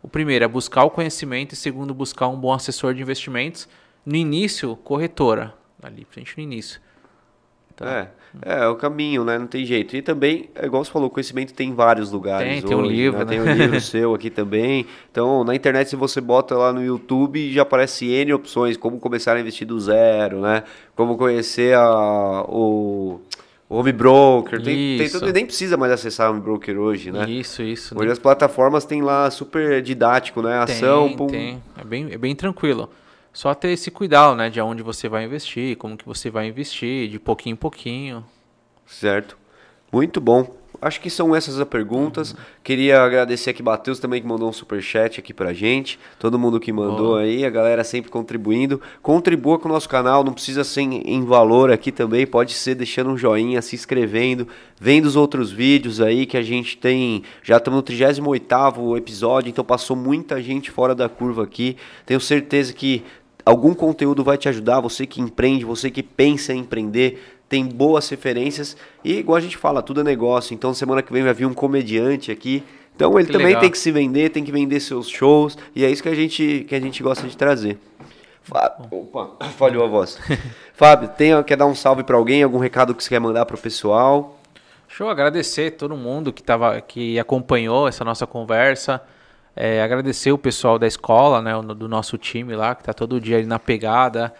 O 0.02 0.08
primeiro 0.08 0.44
é 0.44 0.48
buscar 0.48 0.84
o 0.84 0.90
conhecimento 0.90 1.52
e 1.52 1.56
segundo 1.56 1.94
buscar 1.94 2.28
um 2.28 2.36
bom 2.36 2.52
assessor 2.52 2.92
de 2.92 3.02
investimentos. 3.02 3.68
No 4.04 4.16
início, 4.16 4.74
corretora, 4.76 5.54
ali, 5.80 6.04
frente 6.10 6.36
no 6.36 6.42
início. 6.42 6.80
Tá? 7.76 7.88
É, 7.88 8.08
é, 8.44 8.64
é 8.64 8.68
o 8.68 8.74
caminho, 8.74 9.24
né? 9.24 9.38
Não 9.38 9.46
tem 9.46 9.64
jeito. 9.64 9.96
E 9.96 10.02
também, 10.02 10.50
é 10.56 10.66
igual 10.66 10.84
você 10.84 10.90
falou, 10.90 11.08
conhecimento 11.08 11.54
tem 11.54 11.68
em 11.68 11.74
vários 11.74 12.10
lugares. 12.10 12.48
Tem, 12.48 12.58
hoje, 12.58 12.66
tem 12.66 12.76
um 12.76 12.84
livro, 12.84 13.18
né? 13.20 13.24
né? 13.24 13.30
Tem 13.30 13.40
um 13.40 13.54
livro 13.54 13.78
seu 13.80 14.12
aqui 14.12 14.28
também. 14.28 14.86
Então, 15.10 15.44
na 15.44 15.54
internet, 15.54 15.88
se 15.88 15.96
você 15.96 16.20
bota 16.20 16.56
lá 16.56 16.72
no 16.72 16.82
YouTube, 16.82 17.52
já 17.52 17.62
aparece 17.62 18.06
N 18.06 18.32
opções, 18.34 18.76
como 18.76 18.98
começar 18.98 19.36
a 19.36 19.40
investir 19.40 19.66
do 19.66 19.78
zero, 19.78 20.40
né? 20.40 20.64
Como 20.96 21.16
conhecer 21.16 21.76
a, 21.76 22.44
o 22.48 23.20
home 23.74 23.92
broker, 23.92 24.62
tem, 24.62 24.98
tem 24.98 25.08
tudo, 25.08 25.32
nem 25.32 25.46
precisa 25.46 25.76
mais 25.76 25.92
acessar 25.92 26.30
home 26.30 26.40
broker 26.40 26.78
hoje, 26.78 27.10
né? 27.10 27.28
Isso, 27.28 27.62
isso. 27.62 27.94
Hoje 27.96 28.06
né? 28.06 28.12
as 28.12 28.18
plataformas 28.18 28.84
têm 28.84 29.02
lá 29.02 29.30
super 29.30 29.80
didático, 29.82 30.42
né? 30.42 30.58
Ação, 30.58 31.08
tem, 31.08 31.16
pum. 31.16 31.26
tem. 31.26 31.62
É 31.76 31.84
bem, 31.84 32.08
é 32.12 32.18
bem 32.18 32.34
tranquilo. 32.34 32.90
Só 33.32 33.54
ter 33.54 33.70
esse 33.70 33.90
cuidado, 33.90 34.36
né? 34.36 34.50
De 34.50 34.60
onde 34.60 34.82
você 34.82 35.08
vai 35.08 35.24
investir, 35.24 35.76
como 35.76 35.96
que 35.96 36.04
você 36.04 36.28
vai 36.28 36.46
investir, 36.46 37.08
de 37.08 37.18
pouquinho 37.18 37.54
em 37.54 37.56
pouquinho. 37.56 38.24
Certo. 38.86 39.38
Muito 39.90 40.20
bom 40.20 40.61
acho 40.82 41.00
que 41.00 41.08
são 41.08 41.34
essas 41.34 41.58
as 41.58 41.68
perguntas. 41.68 42.32
Uhum. 42.32 42.38
Queria 42.62 43.00
agradecer 43.00 43.50
aqui 43.50 43.62
Matheus 43.62 44.00
também 44.00 44.20
que 44.20 44.26
mandou 44.26 44.48
um 44.48 44.52
super 44.52 44.82
chat 44.82 45.20
aqui 45.20 45.32
pra 45.32 45.52
gente. 45.52 45.98
Todo 46.18 46.38
mundo 46.38 46.58
que 46.58 46.72
mandou 46.72 47.16
aí, 47.16 47.44
a 47.44 47.50
galera 47.50 47.84
sempre 47.84 48.10
contribuindo. 48.10 48.80
Contribua 49.00 49.58
com 49.58 49.68
o 49.68 49.72
nosso 49.72 49.88
canal, 49.88 50.24
não 50.24 50.32
precisa 50.32 50.64
ser 50.64 50.82
em 50.82 51.24
valor 51.24 51.70
aqui 51.70 51.92
também, 51.92 52.26
pode 52.26 52.52
ser 52.52 52.74
deixando 52.74 53.10
um 53.10 53.16
joinha, 53.16 53.62
se 53.62 53.76
inscrevendo, 53.76 54.48
vendo 54.80 55.06
os 55.06 55.14
outros 55.14 55.52
vídeos 55.52 56.00
aí 56.00 56.26
que 56.26 56.36
a 56.36 56.42
gente 56.42 56.76
tem. 56.76 57.22
Já 57.42 57.58
estamos 57.58 57.78
no 57.78 57.82
38 57.82 58.96
episódio, 58.96 59.48
então 59.48 59.64
passou 59.64 59.96
muita 59.96 60.42
gente 60.42 60.70
fora 60.70 60.94
da 60.94 61.08
curva 61.08 61.44
aqui. 61.44 61.76
Tenho 62.04 62.20
certeza 62.20 62.72
que 62.72 63.04
algum 63.44 63.74
conteúdo 63.74 64.24
vai 64.24 64.36
te 64.36 64.48
ajudar, 64.48 64.80
você 64.80 65.06
que 65.06 65.20
empreende, 65.20 65.64
você 65.64 65.90
que 65.90 66.02
pensa 66.02 66.52
em 66.52 66.60
empreender, 66.60 67.20
tem 67.52 67.66
boas 67.66 68.08
referências 68.08 68.74
e 69.04 69.18
igual 69.18 69.36
a 69.36 69.40
gente 69.40 69.58
fala, 69.58 69.82
tudo 69.82 70.00
é 70.00 70.02
negócio. 70.02 70.54
Então 70.54 70.72
semana 70.72 71.02
que 71.02 71.12
vem 71.12 71.22
vai 71.22 71.34
vir 71.34 71.44
um 71.44 71.52
comediante 71.52 72.32
aqui. 72.32 72.64
Então 72.96 73.18
ele 73.18 73.26
que 73.26 73.32
também 73.32 73.48
legal. 73.48 73.60
tem 73.60 73.70
que 73.70 73.76
se 73.76 73.92
vender, 73.92 74.30
tem 74.30 74.42
que 74.42 74.50
vender 74.50 74.80
seus 74.80 75.06
shows 75.06 75.58
e 75.76 75.84
é 75.84 75.90
isso 75.90 76.02
que 76.02 76.08
a 76.08 76.14
gente 76.14 76.64
que 76.66 76.74
a 76.74 76.80
gente 76.80 77.02
gosta 77.02 77.28
de 77.28 77.36
trazer. 77.36 77.78
Fábio, 78.42 78.86
opa, 78.90 79.44
falhou 79.58 79.84
a 79.84 79.86
voz. 79.86 80.18
Fábio, 80.72 81.10
tem, 81.10 81.42
quer 81.42 81.58
dar 81.58 81.66
um 81.66 81.74
salve 81.74 82.02
para 82.02 82.16
alguém, 82.16 82.42
algum 82.42 82.56
recado 82.56 82.94
que 82.94 83.04
você 83.04 83.10
quer 83.10 83.20
mandar 83.20 83.44
para 83.44 83.54
o 83.56 83.58
pessoal? 83.58 84.40
Show, 84.88 85.10
agradecer 85.10 85.72
todo 85.72 85.94
mundo 85.94 86.32
que 86.32 86.42
tava, 86.42 86.80
que 86.80 87.18
acompanhou 87.18 87.86
essa 87.86 88.02
nossa 88.02 88.26
conversa. 88.26 88.98
É, 89.54 89.82
agradecer 89.82 90.32
o 90.32 90.38
pessoal 90.38 90.78
da 90.78 90.86
escola, 90.86 91.42
né, 91.42 91.52
do 91.76 91.86
nosso 91.86 92.16
time 92.16 92.56
lá, 92.56 92.74
que 92.74 92.80
está 92.80 92.94
todo 92.94 93.20
dia 93.20 93.36
ali 93.36 93.46
na 93.46 93.58
pegada 93.58 94.32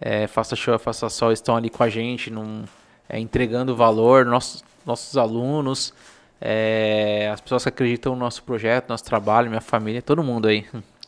é, 0.00 0.26
Faça 0.26 0.54
Show, 0.54 0.78
Faça 0.78 1.08
Sol 1.08 1.32
estão 1.32 1.56
ali 1.56 1.70
com 1.70 1.82
a 1.82 1.88
gente, 1.88 2.30
num, 2.30 2.64
é, 3.08 3.18
entregando 3.18 3.74
valor, 3.74 4.24
nossos, 4.24 4.64
nossos 4.86 5.16
alunos, 5.16 5.92
é, 6.40 7.30
as 7.32 7.40
pessoas 7.40 7.64
que 7.64 7.68
acreditam 7.68 8.14
no 8.14 8.20
nosso 8.20 8.42
projeto, 8.42 8.88
nosso 8.88 9.04
trabalho, 9.04 9.48
minha 9.48 9.60
família, 9.60 10.00
todo 10.00 10.22
mundo 10.22 10.48
aí. 10.48 10.64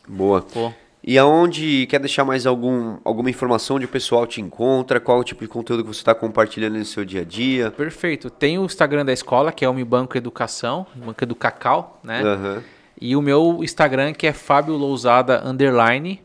Boa. 0.09 0.43
Pô. 0.43 0.73
E 1.03 1.17
aonde 1.17 1.87
quer 1.87 1.99
deixar 1.99 2.25
mais 2.25 2.47
algum, 2.47 2.99
alguma 3.05 3.31
informação 3.31 3.77
onde 3.77 3.87
o 3.87 3.89
pessoal 3.89 4.27
te 4.27 4.41
encontra? 4.41 5.01
Qual 5.01 5.19
o 5.19 5.25
tipo 5.25 5.41
de 5.41 5.49
conteúdo 5.49 5.83
que 5.83 5.89
você 5.89 6.01
está 6.01 6.15
compartilhando 6.15 6.77
no 6.77 6.85
seu 6.85 7.07
dia 7.07 7.23
a 7.23 7.25
dia? 7.25 7.71
Perfeito. 7.71 8.29
Tem 8.29 8.59
o 8.59 8.65
Instagram 8.67 9.05
da 9.05 9.13
escola, 9.13 9.51
que 9.51 9.65
é 9.65 9.69
o 9.69 9.73
Mi 9.73 9.83
Banco 9.83 10.19
Educação, 10.19 10.87
Banco 10.95 11.25
do 11.25 11.35
Cacau, 11.35 12.01
né? 12.05 12.23
Uhum. 12.23 12.63
E 13.01 13.17
o 13.17 13.23
meu 13.23 13.61
Instagram, 13.63 14.13
que 14.13 14.27
é 14.27 14.33
Fábio 14.33 14.77
Lousada 14.77 15.43
Underline, 15.43 16.21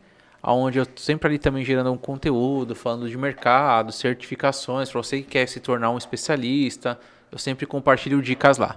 onde 0.54 0.78
eu 0.78 0.86
sempre 0.96 1.28
ali 1.28 1.38
também 1.38 1.64
gerando 1.64 1.92
um 1.92 1.96
conteúdo, 1.96 2.74
falando 2.74 3.08
de 3.08 3.16
mercado, 3.16 3.92
certificações, 3.92 4.90
para 4.90 5.02
você 5.02 5.18
que 5.18 5.28
quer 5.28 5.46
se 5.48 5.60
tornar 5.60 5.90
um 5.90 5.98
especialista, 5.98 6.98
eu 7.32 7.38
sempre 7.38 7.66
compartilho 7.66 8.22
dicas 8.22 8.58
lá. 8.58 8.76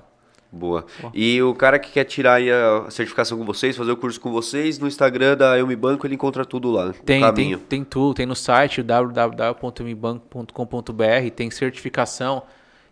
Boa. 0.52 0.84
E 1.14 1.40
o 1.44 1.54
cara 1.54 1.78
que 1.78 1.92
quer 1.92 2.06
tirar 2.06 2.42
a 2.42 2.90
certificação 2.90 3.38
com 3.38 3.46
vocês, 3.46 3.78
fazer 3.78 3.92
o 3.92 3.98
curso 3.98 4.20
com 4.20 4.32
vocês, 4.32 4.80
no 4.80 4.88
Instagram 4.88 5.38
da 5.38 5.60
Eu 5.60 5.68
Me 5.68 5.76
Banco, 5.76 6.08
ele 6.08 6.16
encontra 6.16 6.44
tudo 6.44 6.72
lá. 6.72 6.92
Tem, 7.06 7.32
tem, 7.34 7.56
tem 7.58 7.84
tudo. 7.84 8.16
Tem 8.16 8.26
no 8.26 8.36
site 8.36 8.82
www.eumebanco.com.br, 8.82 11.30
tem 11.36 11.52
certificação 11.52 12.42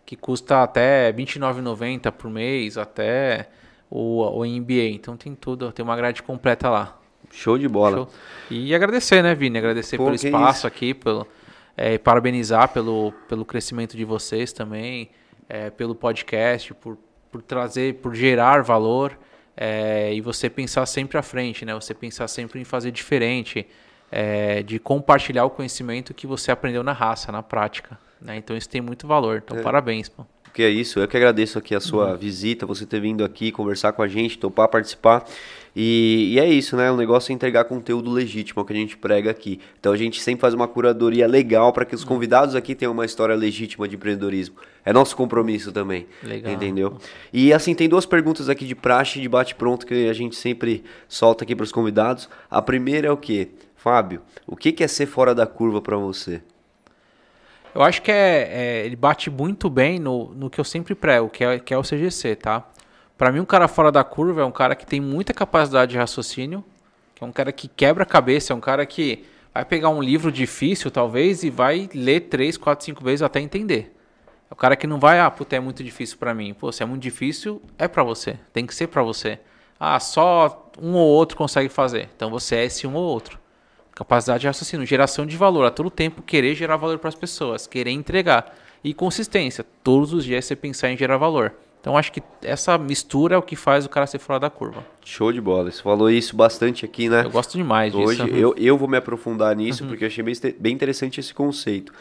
que 0.06 0.14
custa 0.14 0.62
até 0.62 1.08
R$29,90 1.08 2.12
por 2.12 2.30
mês, 2.30 2.78
até 2.78 3.48
o, 3.90 4.22
o 4.22 4.46
MBA. 4.46 4.90
Então 4.94 5.16
tem 5.16 5.34
tudo, 5.34 5.72
tem 5.72 5.84
uma 5.84 5.96
grade 5.96 6.22
completa 6.22 6.70
lá. 6.70 6.97
Show 7.30 7.58
de 7.58 7.68
bola. 7.68 7.96
Show. 7.98 8.08
E 8.50 8.74
agradecer, 8.74 9.22
né, 9.22 9.34
Vini? 9.34 9.58
Agradecer 9.58 9.96
Pô, 9.96 10.04
pelo 10.04 10.16
espaço 10.16 10.60
isso? 10.60 10.66
aqui, 10.66 10.94
pelo, 10.94 11.26
é, 11.76 11.98
parabenizar 11.98 12.68
pelo, 12.68 13.12
pelo 13.28 13.44
crescimento 13.44 13.96
de 13.96 14.04
vocês 14.04 14.52
também, 14.52 15.10
é, 15.48 15.70
pelo 15.70 15.94
podcast, 15.94 16.72
por 16.74 16.96
por 17.30 17.42
trazer, 17.42 17.94
por 17.96 18.14
gerar 18.14 18.62
valor 18.62 19.18
é, 19.56 20.12
e 20.14 20.20
você 20.20 20.48
pensar 20.48 20.86
sempre 20.86 21.18
à 21.18 21.22
frente, 21.22 21.64
né? 21.64 21.74
Você 21.74 21.94
pensar 21.94 22.28
sempre 22.28 22.60
em 22.60 22.64
fazer 22.64 22.90
diferente, 22.90 23.66
é, 24.10 24.62
de 24.62 24.78
compartilhar 24.78 25.44
o 25.44 25.50
conhecimento 25.50 26.14
que 26.14 26.26
você 26.26 26.50
aprendeu 26.50 26.82
na 26.82 26.92
raça, 26.92 27.30
na 27.32 27.42
prática. 27.42 27.98
Né? 28.20 28.36
Então 28.36 28.56
isso 28.56 28.68
tem 28.68 28.80
muito 28.80 29.06
valor. 29.06 29.42
Então 29.44 29.58
é. 29.58 29.62
parabéns, 29.62 30.08
pô. 30.08 30.24
Que 30.54 30.62
é 30.62 30.70
isso, 30.70 30.98
eu 30.98 31.06
que 31.06 31.16
agradeço 31.16 31.58
aqui 31.58 31.74
a 31.74 31.80
sua 31.80 32.12
uhum. 32.12 32.16
visita, 32.16 32.66
você 32.66 32.86
ter 32.86 33.00
vindo 33.00 33.24
aqui 33.24 33.52
conversar 33.52 33.92
com 33.92 34.02
a 34.02 34.08
gente, 34.08 34.38
topar 34.38 34.68
participar. 34.68 35.24
E, 35.74 36.34
e, 36.34 36.40
é 36.40 36.48
isso, 36.48 36.76
né? 36.76 36.90
O 36.90 36.96
negócio 36.96 37.32
é 37.32 37.34
entregar 37.34 37.64
conteúdo 37.64 38.10
legítimo, 38.10 38.60
é 38.60 38.62
o 38.62 38.64
que 38.64 38.72
a 38.72 38.76
gente 38.76 38.96
prega 38.96 39.30
aqui. 39.30 39.60
Então 39.78 39.92
a 39.92 39.96
gente 39.96 40.20
sempre 40.20 40.40
faz 40.40 40.54
uma 40.54 40.66
curadoria 40.66 41.26
legal 41.26 41.72
para 41.72 41.84
que 41.84 41.94
os 41.94 42.04
convidados 42.04 42.54
aqui 42.54 42.74
tenham 42.74 42.92
uma 42.92 43.04
história 43.04 43.34
legítima 43.34 43.86
de 43.86 43.96
empreendedorismo. 43.96 44.56
É 44.84 44.92
nosso 44.92 45.16
compromisso 45.16 45.72
também. 45.72 46.06
Legal. 46.22 46.52
Entendeu? 46.52 46.98
E 47.32 47.52
assim, 47.52 47.74
tem 47.74 47.88
duas 47.88 48.06
perguntas 48.06 48.48
aqui 48.48 48.64
de 48.64 48.74
praxe 48.74 49.18
e 49.18 49.22
de 49.22 49.28
bate-pronto 49.28 49.86
que 49.86 50.08
a 50.08 50.12
gente 50.12 50.36
sempre 50.36 50.84
solta 51.08 51.44
aqui 51.44 51.54
para 51.54 51.64
os 51.64 51.72
convidados. 51.72 52.28
A 52.50 52.62
primeira 52.62 53.08
é 53.08 53.10
o 53.10 53.16
quê? 53.16 53.48
Fábio, 53.76 54.22
o 54.46 54.56
que 54.56 54.82
é 54.82 54.88
ser 54.88 55.06
fora 55.06 55.34
da 55.34 55.46
curva 55.46 55.80
para 55.80 55.96
você? 55.96 56.42
Eu 57.74 57.82
acho 57.82 58.02
que 58.02 58.10
é, 58.10 58.48
é, 58.50 58.86
ele 58.86 58.96
bate 58.96 59.30
muito 59.30 59.70
bem 59.70 60.00
no, 60.00 60.34
no 60.34 60.50
que 60.50 60.60
eu 60.60 60.64
sempre 60.64 60.94
prego, 60.96 61.28
que 61.28 61.44
é, 61.44 61.58
que 61.60 61.72
é 61.72 61.78
o 61.78 61.82
CGC, 61.82 62.34
tá? 62.34 62.68
Para 63.18 63.32
mim, 63.32 63.40
um 63.40 63.44
cara 63.44 63.66
fora 63.66 63.90
da 63.90 64.04
curva 64.04 64.42
é 64.42 64.44
um 64.44 64.52
cara 64.52 64.76
que 64.76 64.86
tem 64.86 65.00
muita 65.00 65.34
capacidade 65.34 65.90
de 65.90 65.98
raciocínio, 65.98 66.64
que 67.16 67.24
é 67.24 67.26
um 67.26 67.32
cara 67.32 67.50
que 67.50 67.66
quebra 67.66 68.04
a 68.04 68.06
cabeça, 68.06 68.52
é 68.52 68.56
um 68.56 68.60
cara 68.60 68.86
que 68.86 69.24
vai 69.52 69.64
pegar 69.64 69.88
um 69.88 70.00
livro 70.00 70.30
difícil, 70.30 70.88
talvez, 70.88 71.42
e 71.42 71.50
vai 71.50 71.90
ler 71.92 72.20
três, 72.20 72.56
quatro, 72.56 72.84
cinco 72.84 73.02
vezes 73.02 73.22
até 73.22 73.40
entender. 73.40 73.92
É 74.48 74.54
o 74.54 74.56
cara 74.56 74.76
que 74.76 74.86
não 74.86 75.00
vai, 75.00 75.18
ah, 75.18 75.28
puta, 75.28 75.56
é 75.56 75.60
muito 75.60 75.82
difícil 75.82 76.16
para 76.16 76.32
mim. 76.32 76.54
Pô, 76.54 76.70
se 76.70 76.80
é 76.80 76.86
muito 76.86 77.02
difícil, 77.02 77.60
é 77.76 77.88
para 77.88 78.04
você. 78.04 78.38
Tem 78.52 78.64
que 78.64 78.72
ser 78.72 78.86
para 78.86 79.02
você. 79.02 79.40
Ah, 79.80 79.98
só 79.98 80.70
um 80.80 80.94
ou 80.94 81.08
outro 81.08 81.36
consegue 81.36 81.68
fazer. 81.68 82.08
Então 82.14 82.30
você 82.30 82.54
é 82.54 82.64
esse 82.66 82.86
um 82.86 82.94
ou 82.94 83.02
outro. 83.02 83.36
Capacidade 83.96 84.42
de 84.42 84.46
raciocínio, 84.46 84.86
geração 84.86 85.26
de 85.26 85.36
valor. 85.36 85.66
A 85.66 85.72
todo 85.72 85.90
tempo 85.90 86.22
querer 86.22 86.54
gerar 86.54 86.76
valor 86.76 87.00
para 87.00 87.08
as 87.08 87.16
pessoas, 87.16 87.66
querer 87.66 87.90
entregar. 87.90 88.54
E 88.82 88.94
consistência. 88.94 89.66
Todos 89.82 90.12
os 90.12 90.24
dias 90.24 90.44
você 90.44 90.54
pensar 90.54 90.92
em 90.92 90.96
gerar 90.96 91.16
valor. 91.16 91.52
Então 91.80 91.96
acho 91.96 92.12
que 92.12 92.22
essa 92.42 92.76
mistura 92.76 93.34
é 93.34 93.38
o 93.38 93.42
que 93.42 93.56
faz 93.56 93.86
o 93.86 93.88
cara 93.88 94.06
ser 94.06 94.18
fora 94.18 94.40
da 94.40 94.50
curva. 94.50 94.84
Show 95.04 95.32
de 95.32 95.40
bola. 95.40 95.70
Você 95.70 95.82
falou 95.82 96.10
isso 96.10 96.36
bastante 96.36 96.84
aqui, 96.84 97.08
né? 97.08 97.24
Eu 97.24 97.30
gosto 97.30 97.56
demais 97.56 97.94
Hoje, 97.94 98.22
disso. 98.22 98.24
Hoje 98.24 98.40
eu, 98.40 98.54
eu 98.56 98.76
vou 98.76 98.88
me 98.88 98.96
aprofundar 98.96 99.54
nisso 99.54 99.84
uhum. 99.84 99.90
porque 99.90 100.04
eu 100.04 100.08
achei 100.08 100.24
bem, 100.24 100.34
bem 100.58 100.74
interessante 100.74 101.20
esse 101.20 101.32
conceito. 101.32 101.92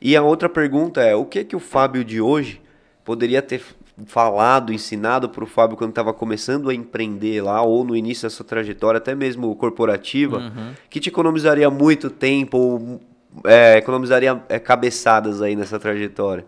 E 0.00 0.16
a 0.16 0.22
outra 0.22 0.48
pergunta 0.48 1.00
é: 1.00 1.14
o 1.14 1.24
que 1.24 1.44
que 1.44 1.56
o 1.56 1.60
Fábio 1.60 2.04
de 2.04 2.20
hoje 2.20 2.60
poderia 3.04 3.40
ter 3.40 3.62
falado, 4.06 4.72
ensinado 4.72 5.28
para 5.28 5.44
o 5.44 5.46
Fábio 5.46 5.76
quando 5.76 5.90
estava 5.90 6.12
começando 6.12 6.70
a 6.70 6.74
empreender 6.74 7.42
lá, 7.42 7.62
ou 7.62 7.84
no 7.84 7.96
início 7.96 8.28
dessa 8.28 8.42
trajetória, 8.42 8.98
até 8.98 9.14
mesmo 9.14 9.54
corporativa, 9.56 10.38
uhum. 10.38 10.72
que 10.88 10.98
te 10.98 11.08
economizaria 11.08 11.68
muito 11.70 12.10
tempo 12.10 12.56
ou 12.56 13.00
é, 13.44 13.76
economizaria 13.78 14.42
é, 14.48 14.58
cabeçadas 14.58 15.42
aí 15.42 15.56
nessa 15.56 15.78
trajetória? 15.78 16.44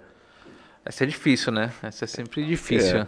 Essa 0.85 1.05
é 1.05 1.07
difícil, 1.07 1.53
né? 1.53 1.73
Essa 1.83 2.05
é 2.05 2.09
sempre 2.09 2.45
difícil. 2.45 2.99
É. 2.99 3.07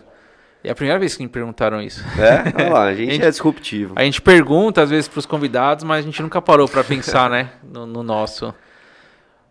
É 0.64 0.70
a 0.70 0.74
primeira 0.74 0.98
vez 0.98 1.16
que 1.16 1.22
me 1.22 1.28
perguntaram 1.28 1.80
isso. 1.80 2.02
É? 2.18 2.60
Olha 2.60 2.72
lá, 2.72 2.84
a 2.86 2.94
gente, 2.94 3.10
a 3.10 3.12
gente 3.12 3.24
é 3.24 3.30
disruptivo. 3.30 3.94
A 3.96 4.02
gente 4.02 4.20
pergunta 4.20 4.82
às 4.82 4.90
vezes 4.90 5.06
para 5.06 5.20
os 5.20 5.26
convidados, 5.26 5.84
mas 5.84 5.98
a 5.98 6.02
gente 6.02 6.20
nunca 6.20 6.42
parou 6.42 6.68
para 6.68 6.82
pensar, 6.82 7.30
né, 7.30 7.52
no, 7.62 7.86
no, 7.86 8.02
nosso. 8.02 8.52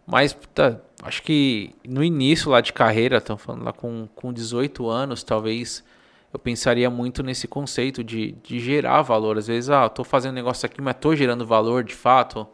Mas 0.06 0.38
tá, 0.53 0.77
acho 1.03 1.23
que 1.23 1.73
no 1.88 2.03
início 2.03 2.52
lá 2.52 2.60
de 2.60 2.73
carreira, 2.73 3.18
estão 3.18 3.38
falando 3.38 3.64
lá 3.64 3.72
com, 3.72 4.10
com 4.14 4.34
18 4.34 4.89
anos, 4.89 5.23
talvez 5.23 5.85
eu 6.34 6.39
pensaria 6.39 6.89
muito 6.89 7.23
nesse 7.23 7.47
conceito 7.47 8.03
de, 8.03 8.34
de 8.43 8.60
gerar 8.60 9.02
valor. 9.02 9.38
Às 9.38 9.47
vezes, 9.47 9.69
ah, 9.69 9.85
estou 9.85 10.03
fazendo 10.03 10.34
um 10.34 10.35
negócio 10.35 10.65
aqui, 10.65 10.81
mas 10.81 10.95
estou 10.95 11.15
gerando 11.15 11.45
valor 11.45 11.81
de 11.81 11.95
fato. 11.95 12.45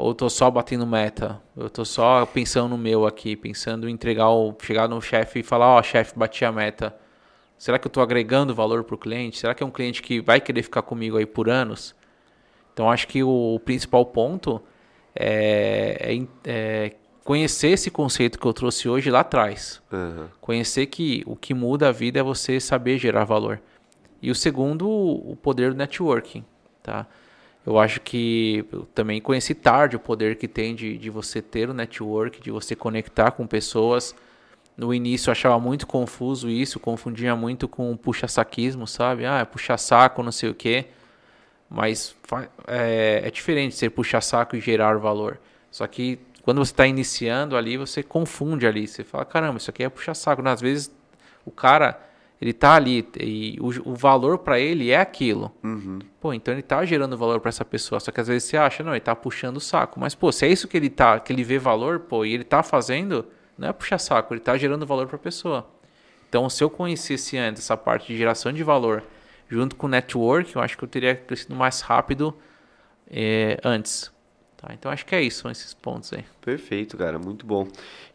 Ou 0.00 0.14
tô 0.14 0.30
só 0.30 0.50
batendo 0.50 0.86
meta? 0.86 1.40
Eu 1.54 1.68
tô 1.68 1.84
só 1.84 2.24
pensando 2.24 2.70
no 2.70 2.78
meu 2.78 3.06
aqui, 3.06 3.36
pensando 3.36 3.88
em 3.88 3.92
entregar 3.92 4.30
o, 4.30 4.56
chegar 4.62 4.88
no 4.88 5.00
chefe 5.00 5.40
e 5.40 5.42
falar, 5.42 5.66
ó, 5.66 5.78
oh, 5.78 5.82
chefe, 5.82 6.18
bati 6.18 6.42
a 6.44 6.50
meta. 6.50 6.96
Será 7.58 7.78
que 7.78 7.86
eu 7.86 7.90
estou 7.90 8.02
agregando 8.02 8.54
valor 8.54 8.82
para 8.82 8.94
o 8.94 8.98
cliente? 8.98 9.38
Será 9.38 9.54
que 9.54 9.62
é 9.62 9.66
um 9.66 9.70
cliente 9.70 10.00
que 10.00 10.18
vai 10.18 10.40
querer 10.40 10.62
ficar 10.62 10.80
comigo 10.80 11.18
aí 11.18 11.26
por 11.26 11.50
anos? 11.50 11.94
Então 12.72 12.90
acho 12.90 13.06
que 13.06 13.22
o, 13.22 13.56
o 13.56 13.60
principal 13.60 14.06
ponto 14.06 14.62
é, 15.14 16.14
é, 16.14 16.26
é, 16.44 16.94
conhecer 17.22 17.68
esse 17.68 17.90
conceito 17.90 18.38
que 18.38 18.46
eu 18.46 18.54
trouxe 18.54 18.88
hoje 18.88 19.10
lá 19.10 19.20
atrás. 19.20 19.82
Uhum. 19.92 20.28
Conhecer 20.40 20.86
que 20.86 21.22
o 21.26 21.36
que 21.36 21.52
muda 21.52 21.88
a 21.88 21.92
vida 21.92 22.18
é 22.18 22.22
você 22.22 22.58
saber 22.58 22.96
gerar 22.96 23.24
valor. 23.24 23.60
E 24.22 24.30
o 24.30 24.34
segundo, 24.34 24.88
o 24.88 25.36
poder 25.36 25.72
do 25.72 25.76
networking, 25.76 26.42
tá? 26.82 27.06
Eu 27.64 27.78
acho 27.78 28.00
que 28.00 28.64
eu 28.72 28.82
também 28.94 29.20
conheci 29.20 29.54
tarde 29.54 29.96
o 29.96 30.00
poder 30.00 30.36
que 30.36 30.48
tem 30.48 30.74
de, 30.74 30.96
de 30.96 31.10
você 31.10 31.42
ter 31.42 31.68
o 31.68 31.74
network, 31.74 32.40
de 32.40 32.50
você 32.50 32.74
conectar 32.74 33.30
com 33.32 33.46
pessoas. 33.46 34.14
No 34.76 34.94
início 34.94 35.28
eu 35.28 35.32
achava 35.32 35.58
muito 35.60 35.86
confuso 35.86 36.48
isso, 36.48 36.80
confundia 36.80 37.36
muito 37.36 37.68
com 37.68 37.94
puxa-saquismo, 37.96 38.86
sabe? 38.86 39.26
Ah, 39.26 39.40
é 39.40 39.44
puxa-saco, 39.44 40.22
não 40.22 40.32
sei 40.32 40.48
o 40.48 40.54
quê. 40.54 40.86
Mas 41.68 42.16
é, 42.66 43.22
é 43.24 43.30
diferente 43.30 43.74
ser 43.74 43.90
puxa-saco 43.90 44.56
e 44.56 44.60
gerar 44.60 44.96
valor. 44.96 45.38
Só 45.70 45.86
que 45.86 46.18
quando 46.42 46.58
você 46.58 46.72
está 46.72 46.86
iniciando 46.86 47.56
ali, 47.56 47.76
você 47.76 48.02
confunde 48.02 48.66
ali. 48.66 48.88
Você 48.88 49.04
fala, 49.04 49.24
caramba, 49.24 49.58
isso 49.58 49.70
aqui 49.70 49.84
é 49.84 49.88
puxa-saco. 49.88 50.46
Às 50.48 50.60
vezes 50.60 50.90
o 51.44 51.50
cara 51.50 52.00
ele 52.40 52.54
tá 52.54 52.74
ali 52.74 53.06
e 53.18 53.58
o, 53.60 53.90
o 53.90 53.94
valor 53.94 54.38
para 54.38 54.58
ele 54.58 54.90
é 54.90 54.98
aquilo. 54.98 55.52
Uhum. 55.62 55.98
Pô, 56.18 56.32
então 56.32 56.54
ele 56.54 56.62
tá 56.62 56.82
gerando 56.86 57.16
valor 57.16 57.38
para 57.38 57.50
essa 57.50 57.64
pessoa. 57.64 58.00
Só 58.00 58.10
que 58.10 58.20
às 58.20 58.28
vezes 58.28 58.48
você 58.48 58.56
acha, 58.56 58.82
não, 58.82 58.92
ele 58.92 59.00
tá 59.00 59.14
puxando 59.14 59.58
o 59.58 59.60
saco. 59.60 60.00
Mas, 60.00 60.14
pô, 60.14 60.32
se 60.32 60.46
é 60.46 60.48
isso 60.48 60.66
que 60.66 60.76
ele 60.76 60.88
tá, 60.88 61.20
que 61.20 61.32
ele 61.32 61.44
vê 61.44 61.58
valor, 61.58 62.00
pô, 62.00 62.24
e 62.24 62.32
ele 62.32 62.44
tá 62.44 62.62
fazendo, 62.62 63.26
não 63.58 63.68
é 63.68 63.72
puxar 63.72 63.98
saco, 63.98 64.32
ele 64.32 64.40
tá 64.40 64.56
gerando 64.56 64.86
valor 64.86 65.06
para 65.06 65.16
a 65.16 65.18
pessoa. 65.18 65.68
Então, 66.28 66.48
se 66.48 66.64
eu 66.64 66.70
conhecesse 66.70 67.36
antes 67.36 67.62
essa 67.62 67.76
parte 67.76 68.06
de 68.06 68.16
geração 68.16 68.52
de 68.52 68.62
valor 68.62 69.02
junto 69.48 69.76
com 69.76 69.86
o 69.86 69.90
network, 69.90 70.56
eu 70.56 70.62
acho 70.62 70.78
que 70.78 70.84
eu 70.84 70.88
teria 70.88 71.14
crescido 71.14 71.54
mais 71.54 71.82
rápido 71.82 72.34
é, 73.10 73.58
antes. 73.62 74.10
Tá, 74.60 74.74
então 74.78 74.92
acho 74.92 75.06
que 75.06 75.14
é 75.14 75.22
isso, 75.22 75.40
são 75.40 75.50
esses 75.50 75.72
pontos 75.72 76.12
aí. 76.12 76.22
Perfeito, 76.42 76.94
cara, 76.94 77.18
muito 77.18 77.46
bom. 77.46 77.66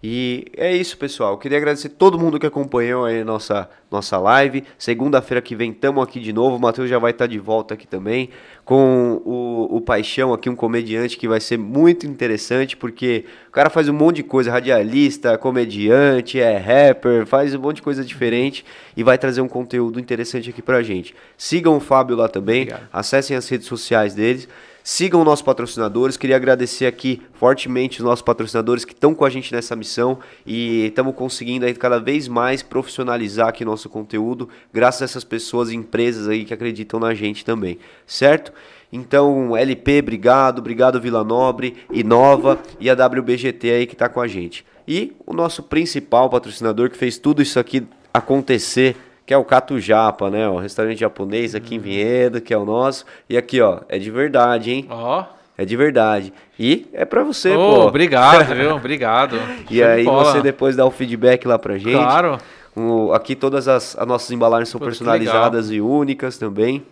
E 0.04 0.46
é 0.56 0.72
isso, 0.76 0.96
pessoal. 0.96 1.40
Queria 1.40 1.58
agradecer 1.58 1.90
todo 1.90 2.20
mundo 2.20 2.40
que 2.40 2.46
acompanhou 2.46 3.04
aí 3.04 3.22
a 3.22 3.26
nossa, 3.26 3.68
nossa 3.90 4.20
live. 4.20 4.64
Segunda-feira 4.78 5.42
que 5.42 5.56
vem 5.56 5.72
estamos 5.72 6.04
aqui 6.04 6.20
de 6.20 6.32
novo. 6.32 6.58
O 6.58 6.60
Matheus 6.60 6.88
já 6.88 7.00
vai 7.00 7.10
estar 7.10 7.26
de 7.26 7.40
volta 7.40 7.74
aqui 7.74 7.88
também. 7.88 8.30
Com 8.64 9.20
o, 9.26 9.76
o 9.78 9.82
Paixão 9.82 10.34
aqui, 10.34 10.48
um 10.48 10.56
comediante 10.56 11.18
que 11.18 11.28
vai 11.28 11.40
ser 11.40 11.58
muito 11.58 12.06
interessante, 12.06 12.78
porque 12.78 13.26
o 13.48 13.52
cara 13.52 13.72
faz 13.72 13.90
um 13.90 13.94
monte 13.94 14.18
de 14.18 14.24
coisa, 14.24 14.52
radialista, 14.52 15.40
comediante, 15.40 16.40
é 16.40 16.58
rapper, 16.58 17.26
faz 17.26 17.56
um 17.56 17.60
monte 17.60 17.78
de 17.78 17.82
coisa 17.82 18.06
diferente 18.06 18.64
e 18.96 19.02
vai 19.02 19.18
trazer 19.18 19.42
um 19.42 19.48
conteúdo 19.48 20.00
interessante 20.00 20.52
aqui 20.52 20.62
pra 20.62 20.84
gente. 20.84 21.16
Sigam 21.36 21.76
o 21.76 21.80
Fábio 21.80 22.16
lá 22.16 22.28
também, 22.28 22.64
Obrigado. 22.64 22.88
acessem 22.94 23.36
as 23.36 23.50
redes 23.50 23.66
sociais 23.66 24.14
deles 24.14 24.48
Sigam 24.88 25.24
nossos 25.24 25.42
patrocinadores. 25.42 26.16
Queria 26.16 26.36
agradecer 26.36 26.86
aqui 26.86 27.20
fortemente 27.34 27.98
os 27.98 28.06
nossos 28.06 28.22
patrocinadores 28.22 28.86
que 28.86 28.94
estão 28.94 29.16
com 29.16 29.26
a 29.26 29.30
gente 29.32 29.52
nessa 29.52 29.76
missão 29.76 30.20
e 30.46 30.86
estamos 30.86 31.16
conseguindo 31.16 31.66
aí 31.66 31.74
cada 31.74 32.00
vez 32.00 32.28
mais 32.28 32.62
profissionalizar 32.62 33.48
aqui 33.48 33.66
nosso 33.66 33.90
conteúdo, 33.90 34.48
graças 34.72 35.02
a 35.02 35.06
essas 35.06 35.24
pessoas 35.24 35.72
e 35.72 35.76
empresas 35.76 36.28
aí 36.28 36.46
que 36.46 36.54
acreditam 36.54 37.00
na 37.00 37.16
gente 37.16 37.44
também, 37.44 37.80
certo? 38.06 38.54
Então, 38.94 39.58
LP, 39.58 40.02
obrigado, 40.02 40.60
obrigado 40.60 41.02
Vila 41.02 41.24
Nobre, 41.24 41.78
Inova 41.92 42.60
e 42.80 42.88
a 42.88 42.94
WBGT 42.94 43.72
aí 43.72 43.88
que 43.88 43.94
está 43.94 44.08
com 44.08 44.22
a 44.22 44.28
gente. 44.28 44.64
E 44.88 45.14
o 45.26 45.34
nosso 45.34 45.64
principal 45.64 46.30
patrocinador 46.30 46.92
que 46.92 46.98
fez 46.98 47.18
tudo 47.18 47.42
isso 47.42 47.60
aqui 47.60 47.88
acontecer 48.14 48.96
que 49.26 49.34
é 49.34 49.38
o 49.38 49.44
Cato 49.44 49.80
Japa, 49.80 50.30
né? 50.30 50.48
O 50.48 50.58
restaurante 50.58 51.00
japonês 51.00 51.56
aqui 51.56 51.76
em 51.76 51.80
Vinhedo, 51.80 52.40
que 52.42 52.54
é 52.54 52.58
o 52.58 52.66
nosso. 52.66 53.06
E 53.30 53.38
aqui, 53.38 53.60
ó, 53.62 53.80
é 53.90 53.98
de 53.98 54.12
verdade, 54.12 54.72
hein? 54.72 54.86
Ó. 54.90 55.24
É 55.58 55.64
de 55.66 55.76
verdade. 55.78 56.34
E 56.60 56.86
é 56.94 57.06
pra 57.06 57.24
você, 57.24 57.52
Ô, 57.56 57.58
pô. 57.76 57.82
obrigado, 57.88 58.46
viu? 58.54 58.76
Obrigado. 58.76 59.38
E 59.72 59.82
aí 59.82 60.04
bola. 60.04 60.26
você 60.32 60.42
depois 60.42 60.76
dá 60.76 60.86
o 60.86 60.92
feedback 60.92 61.48
lá 61.48 61.58
pra 61.58 61.78
gente. 61.78 61.94
Claro. 61.96 62.38
O- 62.76 63.14
aqui 63.14 63.36
todas 63.36 63.68
as, 63.70 63.98
as 63.98 64.06
nossas 64.06 64.30
embalagens 64.32 64.68
são 64.70 64.80
Pô, 64.80 64.86
personalizadas 64.86 65.72
e 65.72 65.80
únicas 65.80 66.38
também. 66.38 66.86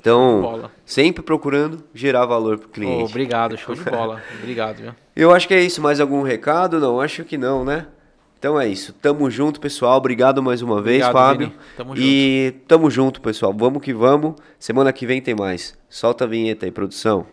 Então, 0.00 0.40
bola. 0.42 0.70
sempre 0.84 1.22
procurando 1.22 1.78
gerar 1.94 2.26
valor 2.26 2.58
pro 2.58 2.66
Ô, 2.68 2.72
cliente. 2.72 3.04
obrigado, 3.04 3.56
show 3.56 3.72
de 3.72 3.82
bola. 3.88 4.20
Obrigado, 4.40 4.78
viu? 4.78 4.92
Eu 5.14 5.32
acho 5.32 5.46
que 5.46 5.54
é 5.54 5.60
isso. 5.60 5.80
Mais 5.80 6.00
algum 6.00 6.22
recado? 6.22 6.80
Não, 6.80 7.00
acho 7.00 7.22
que 7.24 7.38
não, 7.38 7.64
né? 7.64 7.86
Então 8.42 8.60
é 8.60 8.66
isso. 8.66 8.92
Tamo 8.94 9.30
junto, 9.30 9.60
pessoal. 9.60 9.96
Obrigado 9.96 10.42
mais 10.42 10.62
uma 10.62 10.82
vez, 10.82 11.00
Obrigado, 11.00 11.12
Fábio. 11.12 11.46
Vini. 11.46 11.58
Tamo 11.76 11.94
e 11.96 12.54
tamo 12.66 12.90
junto, 12.90 13.20
pessoal. 13.20 13.54
Vamos 13.56 13.80
que 13.80 13.94
vamos. 13.94 14.34
Semana 14.58 14.92
que 14.92 15.06
vem 15.06 15.22
tem 15.22 15.32
mais. 15.32 15.78
Solta 15.88 16.24
a 16.24 16.26
vinheta 16.26 16.66
aí, 16.66 16.72
produção. 16.72 17.24